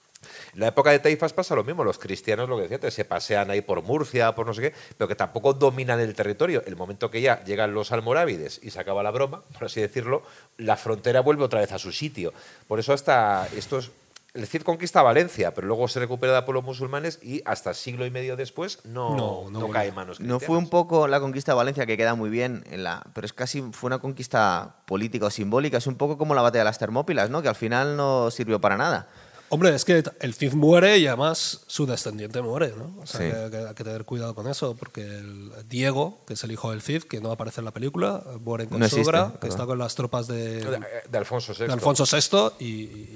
En 0.54 0.60
la 0.60 0.68
época 0.68 0.90
de 0.90 0.98
Taifas 0.98 1.32
pasa 1.32 1.54
lo 1.54 1.64
mismo. 1.64 1.82
Los 1.84 1.98
cristianos, 1.98 2.48
lo 2.48 2.56
que 2.56 2.62
decía, 2.62 2.76
antes, 2.76 2.94
se 2.94 3.04
pasean 3.04 3.50
ahí 3.50 3.62
por 3.62 3.82
Murcia, 3.82 4.34
por 4.34 4.46
no 4.46 4.52
sé 4.54 4.62
qué, 4.62 4.74
pero 4.96 5.08
que 5.08 5.14
tampoco 5.14 5.54
dominan 5.54 5.98
el 6.00 6.14
territorio. 6.14 6.62
El 6.66 6.76
momento 6.76 7.10
que 7.10 7.20
ya 7.20 7.42
llegan 7.44 7.72
los 7.74 7.90
almorávides 7.92 8.60
y 8.62 8.70
se 8.70 8.80
acaba 8.80 9.02
la 9.02 9.10
broma, 9.10 9.42
por 9.54 9.64
así 9.64 9.80
decirlo, 9.80 10.22
la 10.58 10.76
frontera 10.76 11.20
vuelve 11.20 11.44
otra 11.44 11.60
vez 11.60 11.72
a 11.72 11.78
su 11.78 11.92
sitio. 11.92 12.32
Por 12.68 12.78
eso 12.80 12.92
hasta 12.92 13.48
estos... 13.56 13.90
El 14.32 14.46
Cid 14.46 14.62
conquista 14.62 15.02
Valencia, 15.02 15.52
pero 15.54 15.66
luego 15.66 15.88
se 15.88 15.98
recupera 15.98 16.44
por 16.44 16.54
los 16.54 16.62
musulmanes 16.62 17.18
y 17.20 17.42
hasta 17.46 17.74
siglo 17.74 18.06
y 18.06 18.12
medio 18.12 18.36
después 18.36 18.78
no, 18.84 19.16
No, 19.16 19.50
no 19.50 19.58
no 19.58 19.68
cae 19.70 19.88
en 19.88 19.94
manos 19.96 20.20
No 20.20 20.26
cristianas. 20.38 20.46
fue 20.46 20.56
un 20.56 20.70
poco 20.70 21.08
la 21.08 21.18
conquista 21.18 21.50
de 21.50 21.56
Valencia 21.56 21.84
que 21.84 21.96
queda 21.96 22.14
muy 22.14 22.30
bien, 22.30 22.62
en 22.70 22.84
la, 22.84 23.02
pero 23.12 23.24
es 23.24 23.32
casi 23.32 23.60
fue 23.72 23.88
una 23.88 23.98
conquista 23.98 24.76
política 24.86 25.26
o 25.26 25.30
simbólica. 25.30 25.78
Es 25.78 25.88
un 25.88 25.96
poco 25.96 26.16
como 26.16 26.36
la 26.36 26.42
batalla 26.42 26.60
de 26.60 26.66
las 26.66 26.78
Termópilas, 26.78 27.28
¿no? 27.28 27.42
Que 27.42 27.48
al 27.48 27.56
final 27.56 27.96
no 27.96 28.30
sirvió 28.30 28.60
para 28.60 28.76
nada. 28.76 29.08
Hombre, 29.52 29.74
es 29.74 29.84
que 29.84 30.02
el 30.20 30.34
Cid 30.34 30.52
muere 30.52 30.98
y 30.98 31.06
además 31.08 31.62
su 31.66 31.84
descendiente 31.84 32.40
muere, 32.40 32.72
¿no? 32.78 32.94
O 33.02 33.06
sea, 33.06 33.20
Sí. 33.20 33.26
que, 33.26 33.50
que 33.50 33.56
hay 33.68 33.74
que 33.74 33.82
tener 33.84 34.04
cuidado 34.04 34.34
con 34.34 34.46
eso, 34.46 34.76
porque 34.76 35.02
el 35.02 35.50
Diego, 35.68 36.20
que 36.26 36.34
es 36.34 36.44
el 36.44 36.52
hijo 36.52 36.70
del 36.70 36.82
Cid, 36.82 37.02
que 37.02 37.20
no 37.20 37.32
aparece 37.32 37.60
en 37.60 37.64
la 37.64 37.72
película, 37.72 38.22
muere 38.44 38.64
en 38.64 38.70
No 38.70 38.78
Consuegra, 38.78 39.24
perdón. 39.24 39.38
que 39.40 39.48
está 39.48 39.66
con 39.66 39.78
las 39.78 39.94
tropas 39.96 40.28
de, 40.28 40.64
De, 40.64 40.80
de 41.10 41.18
Alfonso 41.18 41.52
VI. 41.52 41.66
de 41.66 41.72
Alfonso 41.72 42.04
VI 42.10 42.64
y, 42.64 42.66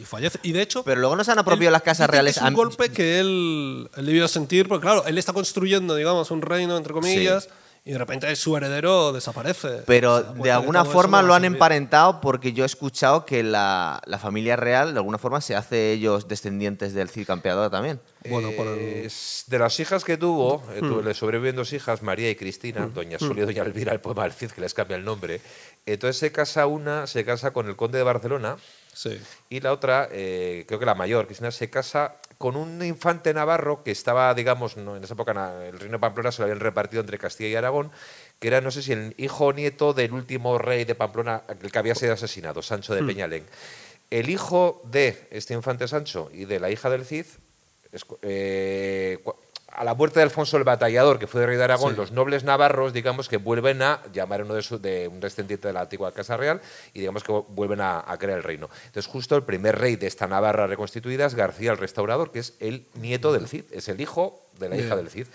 y 0.00 0.04
fallece. 0.04 0.40
Y 0.42 0.50
de 0.52 0.62
hecho, 0.62 0.82
Pero 0.82 1.00
luego 1.00 1.14
nos 1.14 1.28
han 1.28 1.38
apropiado 1.38 1.68
él 1.68 1.72
las 1.72 1.82
casas 1.82 2.10
reales. 2.10 2.36
Es 2.36 2.42
un 2.42 2.54
golpe 2.54 2.90
que 2.90 3.20
él, 3.20 3.88
él 3.96 4.06
debió 4.06 4.26
sentir, 4.26 4.66
porque 4.68 4.82
claro, 4.86 5.04
él 5.06 5.16
está 5.18 5.32
construyendo, 5.32 5.94
digamos, 5.94 6.32
un 6.32 6.42
reino, 6.42 6.76
entre 6.76 6.92
comillas, 6.92 7.48
y 7.86 7.92
de 7.92 7.98
repente 7.98 8.34
su 8.36 8.56
heredero 8.56 9.12
desaparece. 9.12 9.82
Pero 9.86 10.14
O 10.14 10.22
sea, 10.22 10.32
de 10.32 10.50
alguna 10.50 10.84
forma 10.86 11.20
lo 11.22 11.34
han 11.34 11.44
emparentado 11.44 12.20
porque 12.20 12.52
yo 12.54 12.64
he 12.64 12.66
escuchado 12.66 13.26
que 13.26 13.42
la, 13.42 14.00
la 14.06 14.18
familia 14.18 14.56
real 14.56 14.94
de 14.94 14.98
alguna 15.00 15.18
forma 15.18 15.40
se 15.42 15.54
hace 15.54 15.92
ellos 15.92 16.26
descendientes 16.26 16.94
del 16.94 17.10
Cid 17.10 17.26
campeador 17.26 17.70
también. 17.70 18.00
Bueno, 18.30 18.50
por 18.56 18.66
el- 18.68 18.78
Es 19.04 19.44
de 19.48 19.58
las 19.58 19.78
hijas 19.80 20.02
que 20.02 20.16
tuvo, 20.16 20.64
eh, 20.74 20.80
tu- 20.80 21.02
le 21.02 21.12
sobreviven 21.12 21.56
dos 21.56 21.74
hijas, 21.74 22.02
María 22.02 22.30
y 22.30 22.36
Cristina, 22.36 22.86
Doña 22.86 23.18
Solia 23.18 23.42
y 23.42 23.46
Doña 23.46 23.62
Elvira, 23.64 23.92
el 23.92 24.00
poema 24.00 24.22
del 24.22 24.32
Cid, 24.32 24.52
que 24.52 24.62
les 24.62 24.72
cambia 24.72 24.96
el 24.96 25.04
nombre. 25.04 25.42
Entonces 25.84 26.16
se 26.18 26.32
casa 26.32 26.66
una, 26.66 27.06
se 27.06 27.22
casa 27.26 27.50
con 27.52 27.68
el 27.68 27.76
conde 27.76 27.98
de 27.98 28.04
Barcelona, 28.04 28.56
Sí. 28.94 29.20
y 29.50 29.60
la 29.60 29.72
otra, 29.72 30.08
eh, 30.10 30.64
creo 30.66 30.78
que 30.78 30.86
la 30.86 30.94
mayor, 30.94 31.26
Cristina, 31.26 31.50
se 31.50 31.68
casa 31.68 32.16
con 32.38 32.56
un 32.56 32.82
infante 32.84 33.32
navarro 33.34 33.82
que 33.82 33.90
estaba, 33.90 34.32
digamos, 34.34 34.76
no, 34.76 34.96
en 34.96 35.04
esa 35.04 35.14
época 35.14 35.32
el 35.66 35.78
reino 35.78 35.96
de 35.96 35.98
Pamplona 35.98 36.32
se 36.32 36.42
lo 36.42 36.44
habían 36.44 36.60
repartido 36.60 37.00
entre 37.00 37.18
Castilla 37.18 37.48
y 37.50 37.54
Aragón, 37.54 37.90
que 38.38 38.48
era, 38.48 38.60
no 38.60 38.70
sé 38.70 38.82
si 38.82 38.92
el 38.92 39.14
hijo 39.18 39.46
o 39.46 39.52
nieto 39.52 39.92
del 39.92 40.12
último 40.12 40.58
rey 40.58 40.84
de 40.84 40.94
Pamplona, 40.94 41.42
el 41.48 41.70
que 41.70 41.78
había 41.78 41.94
sido 41.94 42.12
asesinado, 42.12 42.62
Sancho 42.62 42.94
de 42.94 43.02
Peñalén. 43.02 43.44
El 44.10 44.28
hijo 44.28 44.82
de 44.84 45.26
este 45.30 45.54
infante 45.54 45.88
Sancho 45.88 46.30
y 46.32 46.44
de 46.44 46.60
la 46.60 46.70
hija 46.70 46.90
del 46.90 47.04
Cid, 47.04 47.26
eh, 48.22 49.18
a 49.74 49.84
la 49.84 49.94
muerte 49.94 50.20
de 50.20 50.22
Alfonso 50.24 50.56
el 50.56 50.64
Batallador, 50.64 51.18
que 51.18 51.26
fue 51.26 51.40
de 51.40 51.48
rey 51.48 51.56
de 51.56 51.64
Aragón, 51.64 51.92
Sí. 51.92 51.96
los 51.96 52.12
nobles 52.12 52.44
navarros, 52.44 52.92
digamos, 52.92 53.28
que 53.28 53.36
vuelven 53.38 53.82
a 53.82 54.00
llamar 54.12 54.40
a 54.40 54.44
uno 54.44 54.54
de, 54.54 54.62
su- 54.62 54.78
de 54.80 55.08
un 55.08 55.20
descendiente 55.20 55.68
de 55.68 55.74
la 55.74 55.80
antigua 55.82 56.12
Casa 56.12 56.36
Real 56.36 56.60
y 56.92 57.00
digamos 57.00 57.24
que 57.24 57.32
vuelven 57.48 57.80
a, 57.80 58.04
a 58.06 58.16
crear 58.18 58.38
el 58.38 58.44
reino. 58.44 58.70
Entonces, 58.86 59.06
justo 59.10 59.36
el 59.36 59.42
primer 59.42 59.78
rey 59.78 59.96
de 59.96 60.06
esta 60.06 60.26
Navarra 60.26 60.66
reconstituida 60.66 61.26
es 61.26 61.34
García 61.34 61.72
el 61.72 61.78
Restaurador, 61.78 62.30
que 62.30 62.38
es 62.38 62.54
el 62.60 62.86
nieto 62.94 63.32
del 63.32 63.48
Cid, 63.48 63.64
es 63.72 63.88
el 63.88 64.00
hijo 64.00 64.40
de 64.58 64.68
la 64.68 64.76
hija 64.76 64.94
del 64.94 65.10
Cid. 65.10 65.26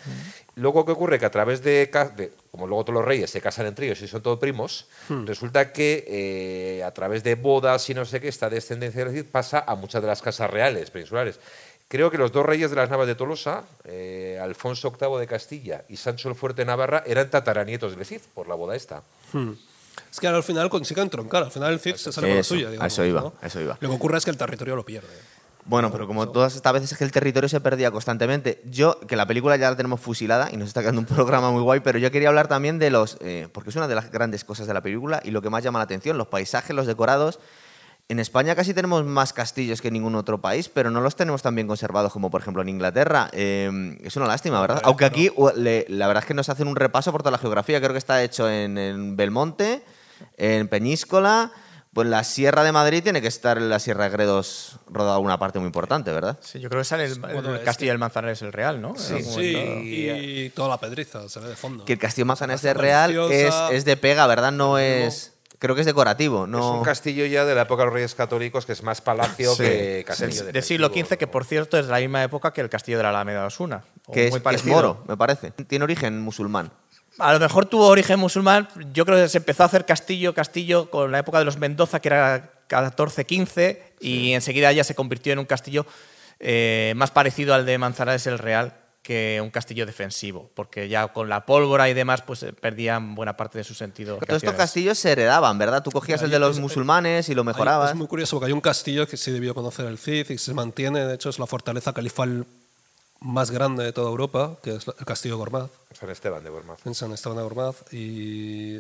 Luego, 0.56 0.86
¿qué 0.86 0.94
ocurre? 0.94 1.20
Que 1.20 1.26
a 1.26 1.32
través 1.32 1.62
de, 1.62 1.88
de- 2.16 2.32
como 2.52 2.66
luego 2.68 2.86
todos 2.86 2.96
los 2.96 3.06
reyes 3.06 3.30
se 3.30 3.42
casan 3.42 3.66
entre 3.66 3.86
ellos 3.88 4.02
y 4.02 4.08
son 4.08 4.22
todos 4.22 4.40
primos, 4.40 4.88
resulta 5.26 5.74
que 5.74 6.06
eh, 6.08 6.84
a 6.84 6.92
través 6.94 7.24
de 7.24 7.36
bodas 7.36 7.90
y 7.90 7.94
no 7.94 8.06
sé 8.06 8.22
qué, 8.22 8.30
esta 8.30 8.50
descendencia 8.50 9.04
del 9.04 9.14
Cid 9.14 9.26
pasa 9.30 9.64
a 9.68 9.76
muchas 9.76 10.02
de 10.02 10.08
las 10.08 10.22
casas 10.22 10.50
reales 10.50 10.90
peninsulares. 10.90 11.40
Creo 11.90 12.12
que 12.12 12.20
los 12.20 12.32
dos 12.32 12.46
reyes 12.46 12.70
de 12.70 12.76
las 12.76 12.92
Navas 12.92 13.08
de 13.08 13.16
Tolosa, 13.16 13.64
eh, 13.84 14.40
Alfonso 14.40 14.92
VIII 14.92 15.20
de 15.20 15.26
Castilla 15.26 15.86
y 15.90 15.98
Sancho 15.98 16.30
el 16.30 16.36
Fuerte 16.36 16.62
de 16.62 16.68
Navarra, 16.68 17.02
eran 17.04 17.32
tataranietos 17.32 17.96
del 17.96 18.06
Cid 18.06 18.22
por 18.36 18.48
la 18.48 18.54
boda 18.54 18.76
esta. 18.76 19.02
Hmm. 19.34 19.54
Es 20.12 20.20
que 20.20 20.28
ahora 20.28 20.38
al 20.38 20.44
final 20.44 20.70
consiguen 20.70 21.10
troncar, 21.10 21.42
al 21.42 21.52
final 21.52 21.74
el 21.74 21.80
Cid 21.80 21.96
se 21.96 22.12
sale 22.12 22.28
con 22.28 22.38
la 22.38 22.44
suya. 22.44 22.68
a 22.68 22.72
digamos, 22.72 22.94
eso 22.94 23.06
iba, 23.06 23.22
¿no? 23.22 23.34
a 23.42 23.48
eso 23.48 23.60
iba. 23.60 23.76
Lo 23.82 23.90
que 23.90 23.96
ocurre 23.96 24.20
es 24.20 24.24
que 24.24 24.30
el 24.30 24.38
territorio 24.38 24.76
lo 24.76 24.86
pierde. 24.86 25.08
Bueno, 25.66 25.92
pero 25.92 26.06
como 26.06 26.30
todas 26.30 26.56
estas 26.56 26.74
veces 26.74 26.92
es 26.92 26.98
que 27.00 27.04
el 27.04 27.12
territorio 27.12 27.50
se 27.50 27.60
perdía 27.60 27.90
constantemente. 27.90 28.62
Yo, 28.66 29.00
que 29.08 29.16
la 29.16 29.26
película 29.26 29.56
ya 29.58 29.72
la 29.72 29.76
tenemos 29.76 30.00
fusilada 30.00 30.50
y 30.52 30.58
nos 30.58 30.68
está 30.68 30.82
quedando 30.82 31.02
un 31.02 31.08
programa 31.08 31.50
muy 31.50 31.64
guay, 31.64 31.80
pero 31.80 31.98
yo 31.98 32.12
quería 32.12 32.30
hablar 32.30 32.48
también 32.48 32.78
de 32.78 32.92
los. 32.92 33.18
eh, 33.22 33.48
porque 33.52 33.72
es 33.72 33.76
una 33.76 33.88
de 33.88 33.96
las 33.96 34.12
grandes 34.12 34.44
cosas 34.44 34.68
de 34.68 34.76
la 34.76 34.82
película 34.82 35.22
y 35.24 35.32
lo 35.32 35.42
que 35.42 35.50
más 35.50 35.64
llama 35.64 35.80
la 35.80 35.86
atención: 35.86 36.20
los 36.20 36.28
paisajes, 36.28 36.76
los 36.76 36.86
decorados. 36.86 37.40
En 38.12 38.18
España 38.20 38.56
casi 38.56 38.74
tenemos 38.74 39.06
más 39.06 39.34
castillos 39.34 39.82
que 39.82 39.90
en 39.90 39.94
ningún 39.94 40.16
otro 40.16 40.42
país, 40.42 40.68
pero 40.68 40.90
no 40.90 41.00
los 41.00 41.16
tenemos 41.16 41.44
tan 41.44 41.54
bien 41.54 41.68
conservados 41.68 42.12
como, 42.12 42.32
por 42.32 42.42
ejemplo, 42.42 42.64
en 42.64 42.70
Inglaterra. 42.70 43.30
Eh, 43.34 43.70
es 44.04 44.16
una 44.16 44.26
lástima, 44.26 44.60
¿verdad? 44.60 44.82
Aunque 44.84 45.06
aquí 45.06 45.30
le- 45.56 45.86
la 45.90 46.08
verdad 46.08 46.24
es 46.24 46.28
que 46.28 46.34
nos 46.34 46.50
hacen 46.50 46.68
un 46.68 46.76
repaso 46.76 47.12
por 47.12 47.22
toda 47.22 47.30
la 47.32 47.38
geografía. 47.38 47.80
Creo 47.80 47.92
que 47.92 48.00
está 48.00 48.24
hecho 48.24 48.50
en, 48.50 48.80
en 48.80 49.16
Belmonte, 49.16 49.84
en 50.38 50.68
Peñíscola. 50.68 51.52
Pues 51.94 52.08
la 52.08 52.24
Sierra 52.24 52.64
de 52.64 52.72
Madrid 52.72 53.04
tiene 53.04 53.22
que 53.22 53.28
estar 53.28 53.58
en 53.60 53.70
la 53.70 53.78
Sierra 53.80 54.06
de 54.06 54.10
Gredos 54.12 54.78
rodada 54.90 55.20
una 55.20 55.38
parte 55.38 55.60
muy 55.60 55.68
importante, 55.68 56.12
¿verdad? 56.12 56.40
Sí, 56.42 56.60
yo 56.60 56.70
creo 56.70 56.82
que 56.82 56.86
sale 56.86 57.06
el, 57.06 57.20
Bueno, 57.20 57.50
el 57.50 57.56
es 57.58 57.62
castillo 57.62 57.92
del 57.92 57.98
Manzanares 58.00 58.42
el 58.44 58.54
Real, 58.54 58.82
¿no? 58.82 58.96
Sí, 58.96 59.24
sí, 59.24 59.56
y 59.84 60.50
toda 60.52 60.70
la 60.70 60.80
pedriza 60.80 61.28
se 61.30 61.40
ve 61.40 61.50
de 61.50 61.56
fondo. 61.56 61.86
Que 61.86 61.94
el 61.94 62.00
Castillo 62.00 62.26
Manzanares 62.26 62.62
de 62.64 62.70
Está 62.70 62.82
Real 62.82 63.12
es, 63.32 63.54
es 63.72 63.86
de 63.86 63.98
pega, 63.98 64.26
¿verdad? 64.28 64.52
No 64.52 64.80
es. 64.80 65.34
Creo 65.60 65.76
que 65.76 65.82
es 65.82 65.88
decorativo. 65.88 66.46
Es 66.46 66.50
No... 66.50 66.78
un 66.80 66.84
castillo 66.84 67.26
ya 67.26 67.46
de 67.46 67.54
la 67.54 67.64
época 67.64 67.82
de 67.84 67.88
los 67.88 67.94
Reyes 67.94 68.16
Católicos 68.16 68.66
que 68.66 68.72
es 68.72 68.82
más 68.82 69.02
palacio 69.02 69.54
Sí, 69.56 69.64
que 69.64 70.04
castillo 70.08 70.46
Del 70.46 70.64
siglo 70.64 70.88
XV, 70.88 71.18
que 71.18 71.28
por 71.28 71.44
cierto 71.46 71.78
es 71.78 71.86
de 71.88 71.92
la 71.92 72.00
misma 72.00 72.24
época 72.24 72.52
que 72.54 72.62
el 72.62 72.70
castillo 72.70 72.98
de 72.98 73.04
la 73.04 73.10
Alameda 73.10 73.42
de 73.42 73.48
Osuna. 73.48 73.84
que 74.12 74.28
es, 74.28 74.36
que 74.40 74.56
es 74.56 74.66
moro, 74.66 75.04
me 75.08 75.18
parece. 75.18 75.52
Tiene 75.52 75.84
origen 75.84 76.22
musulmán. 76.22 76.72
A 77.18 77.34
lo 77.34 77.40
mejor 77.40 77.66
tuvo 77.66 77.88
origen 77.88 78.18
musulmán. 78.20 78.70
Yo 78.94 79.06
creo 79.06 79.18
que 79.18 79.28
se 79.28 79.40
empezó 79.40 79.64
a 79.64 79.66
hacer 79.66 79.86
castillo, 79.86 80.34
castillo 80.34 80.90
con 80.90 81.12
la 81.12 81.20
época 81.20 81.40
de 81.40 81.46
los 81.46 81.58
Mendoza, 81.58 82.00
que 82.00 82.08
era 82.08 82.54
14-15, 82.70 83.78
y 84.00 84.32
enseguida 84.34 84.72
ya 84.72 84.84
se 84.86 84.96
convirtió 84.96 85.34
en 85.34 85.40
un 85.40 85.46
castillo 85.46 85.86
eh, 86.40 86.94
más 86.96 87.12
parecido 87.12 87.54
al 87.54 87.66
de 87.66 87.78
Manzanares 87.78 88.26
el 88.28 88.40
Real 88.40 88.74
que 89.02 89.40
un 89.42 89.50
castillo 89.50 89.86
defensivo, 89.86 90.50
porque 90.56 90.88
ya 90.90 91.08
con 91.08 91.30
la 91.30 91.46
pólvora 91.46 91.90
y 91.90 91.94
demás 91.94 92.22
pues 92.22 92.44
eh, 92.44 92.54
perdían 92.54 93.16
buena 93.16 93.36
parte 93.38 93.58
de 93.58 93.64
su 93.64 93.74
sentido. 93.74 94.18
Todos 94.18 94.44
estos 94.44 94.56
castillos 94.56 95.00
se 95.00 95.12
heredaban, 95.12 95.58
¿verdad? 95.58 95.82
Tú 95.82 95.90
cogías 95.92 96.20
Ahí 96.22 96.26
el 96.26 96.32
de 96.32 96.40
los 96.40 96.58
es- 96.58 96.62
musulmanes 96.62 97.30
y 97.30 97.34
lo 97.34 97.42
Hay- 97.42 97.48
mejorabas. 97.48 97.92
es 97.92 97.96
muy 97.96 98.08
curioso 98.08 98.36
porque 98.36 98.48
hay 98.48 98.52
un 98.54 98.62
castillo 98.62 99.08
que 99.08 99.18
sí 99.18 99.32
debió 99.32 99.56
conocer 99.56 99.86
el 99.86 99.98
Cid 99.98 100.30
y 100.30 100.38
se 100.38 100.54
mantiene, 100.54 101.06
de 101.06 101.16
hecho 101.16 101.30
es 101.30 101.40
la 101.40 101.48
fortaleza 101.48 101.94
califal 101.94 102.46
más 103.22 103.52
grande 103.52 103.84
de 103.84 103.94
toda 103.94 104.10
Europa, 104.10 104.58
que 104.62 104.76
es 104.76 104.86
el 104.88 105.06
castillo 105.06 105.36
de 105.36 105.40
Gormaz, 105.40 105.70
San 106.00 106.10
Esteban 106.10 106.44
de 106.44 106.50
Gormaz. 106.50 106.80
en 106.86 106.94
San 106.94 107.12
Esteban 107.12 107.38
de 107.38 107.44
Gormaz. 107.44 107.76
Y 107.92 108.80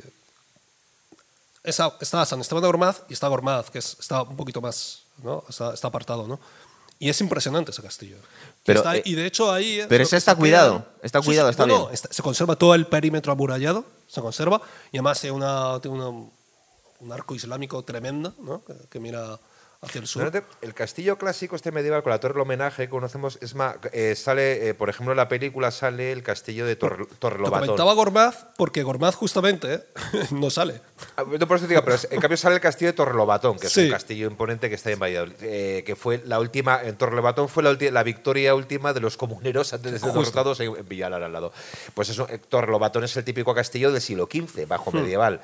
esa, 1.64 1.94
está 2.00 2.26
San 2.26 2.40
Esteban 2.42 2.62
de 2.62 2.68
Gormaz 2.68 3.04
y 3.10 3.14
está 3.14 3.28
Gormaz, 3.28 3.70
que 3.70 3.80
es- 3.80 3.98
está 4.00 4.22
un 4.24 4.36
poquito 4.38 4.62
más, 4.62 5.04
¿no? 5.24 5.44
está, 5.50 5.74
está 5.74 5.88
apartado. 5.88 6.28
¿no? 6.28 6.40
Y 7.00 7.10
es 7.10 7.20
impresionante 7.22 7.72
ese 7.72 7.82
castillo. 7.82 8.18
Pero, 8.66 8.80
está- 8.80 8.98
eh, 8.98 9.02
y 9.06 9.16
de 9.16 9.26
hecho 9.26 9.52
ahí... 9.52 9.82
pero 9.90 10.04
ese 10.04 10.18
está 10.18 10.36
cuidado, 10.36 10.80
queda- 10.80 11.00
está 11.04 11.22
cuidado, 11.22 11.50
está 11.50 11.66
no, 11.66 11.74
no, 11.74 11.80
bien. 11.86 11.94
está- 11.94 12.10
se 12.12 12.22
conserva 12.22 12.56
todo 12.56 12.76
el 12.76 12.86
perímetro 12.88 13.32
amurallado, 13.32 13.86
se 14.08 14.22
conserva, 14.22 14.62
y 14.92 14.98
además 14.98 15.20
tiene, 15.22 15.36
una, 15.36 15.80
tiene 15.82 15.98
una- 15.98 16.30
un 17.00 17.12
arco 17.12 17.34
islámico 17.36 17.82
tremendo, 17.84 18.34
¿no? 18.42 18.64
que, 18.66 18.74
que 18.90 19.00
mira 19.00 19.40
hacia 19.82 20.02
el 20.02 20.08
sur. 20.08 20.44
El 20.62 20.74
castillo 20.74 21.18
clásico, 21.18 21.56
este 21.56 21.72
medieval 21.72 22.04
con 22.04 22.10
la 22.12 22.20
torre 22.20 22.34
del 22.34 22.42
homenaje 22.42 22.84
que 22.84 22.90
conocemos, 22.90 23.38
es 23.42 23.56
más, 23.56 23.76
eh, 23.94 24.14
sale, 24.16 24.70
eh, 24.70 24.74
por 24.74 24.90
ejemplo, 24.90 25.14
en 25.14 25.18
la 25.18 25.30
película 25.30 25.72
sale 25.72 26.12
el 26.12 26.22
castillo 26.22 26.66
de 26.66 26.76
Tor 26.76 27.00
Lo 27.00 27.06
Torrelobatón. 27.08 27.68
comentaba 27.68 27.94
Gormaz 27.94 28.48
porque 28.58 28.84
Gormaz 28.84 29.16
justamente 29.16 29.74
¿eh? 29.76 29.84
no 30.32 30.50
sale. 30.50 30.82
Ah, 31.16 31.24
No 31.26 31.48
por 31.48 31.58
eso 31.58 31.66
te 31.66 31.74
digo, 31.74 31.84
pero 31.84 31.96
es- 31.96 32.08
en 32.12 32.20
cambio 32.20 32.36
sale 32.38 32.56
el 32.56 32.62
castillo 32.62 32.92
de 32.92 32.94
Torrelobatón, 32.98 33.58
que 33.58 33.68
es 33.68 33.74
Sí. 33.74 33.86
un 33.86 33.92
castillo 33.92 34.28
imponente 34.28 34.68
que 34.70 34.76
está 34.76 34.92
en 34.92 35.00
Valladolid, 35.00 35.36
eh, 35.42 35.84
que 35.86 35.96
fue 35.96 36.22
la 36.26 36.40
última, 36.40 36.82
en 36.84 36.98
Torrelobatón 36.98 37.48
fue 37.48 37.64
la, 37.64 37.74
la 37.92 38.04
victoria 38.04 38.56
última 38.56 38.92
de 38.94 39.00
los 39.00 39.16
comuneros 39.16 39.72
antes 39.74 39.94
de 39.94 40.00
ser 40.00 40.12
derrotados 40.12 40.60
en, 40.60 40.74
Villalar 40.90 41.24
al 41.24 41.32
lado. 41.32 41.54
Pues 41.94 42.10
eso, 42.10 42.28
eh, 42.30 42.38
Torrelobatón 42.40 43.04
es 43.06 43.16
el 43.16 43.24
típico 43.24 43.54
castillo 43.56 43.92
del 43.92 44.02
siglo 44.02 44.28
XV, 44.30 44.66
bajo 44.68 44.92
medieval. 44.92 45.40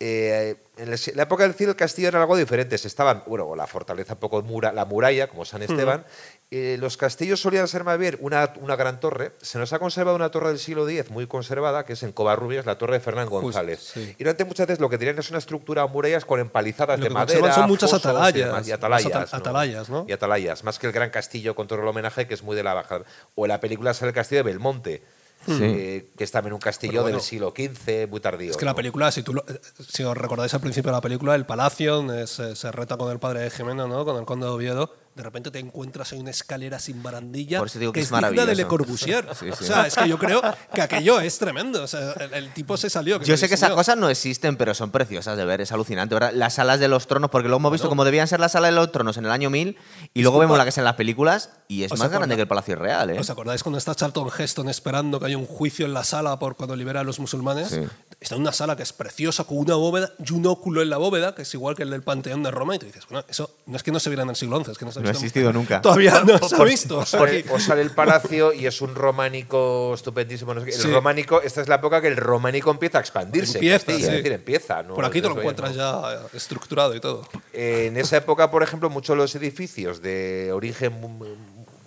Eh, 0.00 0.54
en 0.76 0.90
la 1.16 1.22
época 1.24 1.42
del 1.42 1.54
Cid 1.54 1.70
el 1.70 1.76
castillo 1.76 2.06
era 2.08 2.20
algo 2.20 2.36
diferente. 2.36 2.78
Se 2.78 2.86
estaban, 2.86 3.24
bueno, 3.26 3.56
la 3.56 3.66
fortaleza 3.66 4.12
un 4.12 4.20
poco 4.20 4.40
mura, 4.42 4.72
la 4.72 4.84
muralla, 4.84 5.26
como 5.26 5.44
San 5.44 5.62
Esteban. 5.62 6.04
Eh, 6.52 6.76
los 6.78 6.96
castillos 6.96 7.40
solían 7.40 7.66
ser 7.66 7.82
más 7.82 7.98
bien 7.98 8.16
una, 8.20 8.54
una 8.60 8.76
gran 8.76 9.00
torre. 9.00 9.32
Se 9.42 9.58
nos 9.58 9.72
ha 9.72 9.80
conservado 9.80 10.14
una 10.14 10.30
torre 10.30 10.48
del 10.50 10.60
siglo 10.60 10.88
X 10.88 11.10
muy 11.10 11.26
conservada, 11.26 11.84
que 11.84 11.94
es 11.94 12.02
en 12.04 12.12
Covarrubias, 12.12 12.64
la 12.64 12.78
torre 12.78 12.94
de 12.94 13.00
Fernán 13.00 13.28
González. 13.28 13.80
sí. 13.92 14.14
Y 14.16 14.22
durante 14.22 14.44
muchas 14.44 14.68
veces 14.68 14.80
lo 14.80 14.88
que 14.88 14.98
tenían 14.98 15.18
es 15.18 15.30
una 15.30 15.40
estructura 15.40 15.82
de 15.82 15.88
murallas 15.88 16.24
con 16.24 16.38
empalizadas 16.38 17.00
Lo 17.00 17.04
de 17.04 17.10
madera. 17.10 17.52
son 17.52 17.66
muchas 17.66 17.92
y 17.92 17.96
atalayas, 17.96 18.46
demás, 18.46 18.68
Y, 18.68 18.72
atalayas, 18.72 19.90
¿no? 19.90 20.06
Y 20.08 20.12
atalayas, 20.12 20.62
más 20.62 20.78
que 20.78 20.86
el 20.86 20.92
gran 20.92 21.10
castillo 21.10 21.56
con 21.56 21.66
todo 21.66 21.80
el 21.80 21.88
homenaje, 21.88 22.28
que 22.28 22.34
es 22.34 22.42
muy 22.44 22.54
de 22.54 22.62
la 22.62 22.72
baja. 22.72 23.00
O 23.34 23.46
en 23.46 23.48
la 23.48 23.58
película 23.60 23.92
sale 23.94 24.10
el 24.10 24.14
castillo 24.14 24.44
de 24.44 24.50
Belmonte. 24.52 25.02
Eh, 25.50 26.10
que 26.16 26.24
es 26.24 26.30
también 26.30 26.52
un 26.54 26.60
castillo 26.60 27.02
bueno, 27.02 27.16
del 27.16 27.24
siglo 27.24 27.52
XV, 27.56 28.08
muy 28.08 28.20
tardío. 28.20 28.50
Es 28.50 28.56
que 28.56 28.64
la 28.64 28.74
película, 28.74 29.10
si, 29.10 29.22
tú 29.22 29.34
lo- 29.34 29.44
si 29.88 30.02
os 30.04 30.16
recordáis 30.16 30.52
al 30.54 30.60
principio 30.60 30.90
de 30.90 30.96
la 30.96 31.00
película, 31.00 31.34
el 31.34 31.46
palacio 31.46 32.12
eh, 32.12 32.26
se, 32.26 32.54
se 32.56 32.72
reta 32.72 32.96
con 32.96 33.10
el 33.12 33.18
padre 33.18 33.40
de 33.40 33.50
Jimena, 33.50 33.86
¿no? 33.86 34.04
con 34.04 34.16
el 34.16 34.24
conde 34.24 34.46
de 34.46 34.52
Oviedo. 34.52 34.92
De 35.18 35.24
repente 35.24 35.50
te 35.50 35.58
encuentras 35.58 36.12
en 36.12 36.20
una 36.20 36.30
escalera 36.30 36.78
sin 36.78 37.02
barandilla 37.02 37.58
Por 37.58 37.66
eso 37.66 37.80
digo 37.80 37.92
que 37.92 37.98
es 37.98 38.08
digna 38.08 38.30
de. 38.30 38.54
Le 38.54 38.66
Corbusier. 38.68 39.28
Sí, 39.34 39.46
sí. 39.58 39.64
O 39.64 39.66
sea, 39.66 39.88
es 39.88 39.96
que 39.96 40.08
yo 40.08 40.16
creo 40.16 40.40
que 40.72 40.80
aquello 40.80 41.18
es 41.18 41.36
tremendo. 41.40 41.82
O 41.82 41.88
sea, 41.88 42.12
el, 42.12 42.34
el 42.34 42.54
tipo 42.54 42.76
se 42.76 42.88
salió. 42.88 43.20
Yo 43.20 43.36
sé 43.36 43.48
que 43.48 43.56
esas 43.56 43.72
cosas 43.72 43.96
no 43.96 44.08
existen, 44.08 44.56
pero 44.56 44.74
son 44.74 44.92
preciosas 44.92 45.36
de 45.36 45.44
ver, 45.44 45.60
es 45.60 45.72
alucinante. 45.72 46.14
¿verdad? 46.14 46.30
Las 46.32 46.54
salas 46.54 46.78
de 46.78 46.86
los 46.86 47.08
tronos, 47.08 47.30
porque 47.30 47.48
luego 47.48 47.58
hemos 47.58 47.72
visto 47.72 47.88
cómo 47.88 48.04
debían 48.04 48.28
ser 48.28 48.38
las 48.38 48.52
salas 48.52 48.70
de 48.70 48.76
los 48.76 48.92
tronos 48.92 49.16
en 49.16 49.24
el 49.24 49.32
año 49.32 49.50
1000 49.50 49.76
y 50.14 50.22
luego 50.22 50.38
vemos 50.38 50.56
la 50.56 50.62
que 50.62 50.70
es 50.70 50.78
en 50.78 50.84
las 50.84 50.94
películas 50.94 51.50
y 51.66 51.82
es 51.82 51.90
¿Os 51.90 51.98
más 51.98 52.06
acordáis? 52.06 52.20
grande 52.20 52.36
que 52.36 52.42
el 52.42 52.48
Palacio 52.48 52.76
Real. 52.76 53.10
¿eh? 53.10 53.18
¿Os 53.18 53.28
acordáis 53.28 53.64
cuando 53.64 53.78
está 53.78 53.96
Charlton 53.96 54.30
Heston 54.38 54.68
esperando 54.68 55.18
que 55.18 55.26
haya 55.26 55.36
un 55.36 55.46
juicio 55.46 55.84
en 55.84 55.94
la 55.94 56.04
sala 56.04 56.38
por 56.38 56.54
cuando 56.54 56.76
libera 56.76 57.00
a 57.00 57.04
los 57.04 57.18
musulmanes? 57.18 57.70
Sí. 57.70 57.80
Está 58.20 58.36
en 58.36 58.42
una 58.42 58.52
sala 58.52 58.76
que 58.76 58.82
es 58.84 58.92
preciosa, 58.92 59.44
con 59.44 59.58
una 59.58 59.74
bóveda 59.74 60.12
y 60.24 60.32
un 60.32 60.46
óculo 60.46 60.82
en 60.82 60.90
la 60.90 60.96
bóveda, 60.96 61.34
que 61.34 61.42
es 61.42 61.54
igual 61.54 61.74
que 61.74 61.82
el 61.82 61.90
del 61.90 62.02
Panteón 62.02 62.42
de 62.42 62.50
Roma. 62.50 62.76
Y 62.76 62.78
tú 62.78 62.86
dices, 62.86 63.04
bueno, 63.08 63.24
eso 63.28 63.58
no 63.66 63.76
es 63.76 63.82
que 63.82 63.92
no 63.92 64.00
se 64.00 64.10
viera 64.10 64.22
en 64.22 64.30
el 64.30 64.36
siglo 64.36 64.62
XI, 64.62 64.72
es 64.72 64.78
que 64.78 64.84
no 64.84 64.92
se 64.92 65.00
No 65.08 65.18
ha 65.18 65.20
existido 65.20 65.52
nunca. 65.52 65.80
Todavía 65.80 66.22
no 66.24 66.38
se 66.38 66.56
ha 66.56 66.64
visto. 66.64 66.98
O 66.98 67.06
sale, 67.06 67.44
o 67.50 67.58
sale 67.58 67.82
el 67.82 67.90
palacio 67.90 68.52
y 68.52 68.66
es 68.66 68.80
un 68.80 68.94
románico 68.94 69.94
estupendísimo. 69.94 70.54
no 70.54 70.60
sé 70.60 70.66
qué. 70.66 70.72
El 70.76 70.80
Sí. 70.82 70.90
románico, 70.90 71.42
esta 71.42 71.60
es 71.60 71.68
la 71.68 71.76
época 71.76 72.00
que 72.00 72.08
el 72.08 72.16
románico 72.16 72.70
empieza 72.70 72.98
a 72.98 73.00
expandirse. 73.00 73.58
Empieza, 73.58 73.86
sí. 73.92 74.02
Es 74.04 74.10
decir, 74.10 74.32
empieza. 74.32 74.82
¿no? 74.82 74.94
Por 74.94 75.04
aquí 75.04 75.20
te 75.20 75.28
lo 75.28 75.32
Eso 75.34 75.40
encuentras 75.40 75.76
¿no? 75.76 75.76
ya 75.76 76.20
estructurado 76.34 76.94
y 76.94 77.00
todo. 77.00 77.26
En 77.52 77.96
esa 77.96 78.16
época, 78.18 78.50
por 78.50 78.62
ejemplo, 78.62 78.90
muchos 78.90 79.14
de 79.14 79.22
los 79.22 79.34
edificios 79.34 80.00
de 80.02 80.50
origen, 80.52 80.92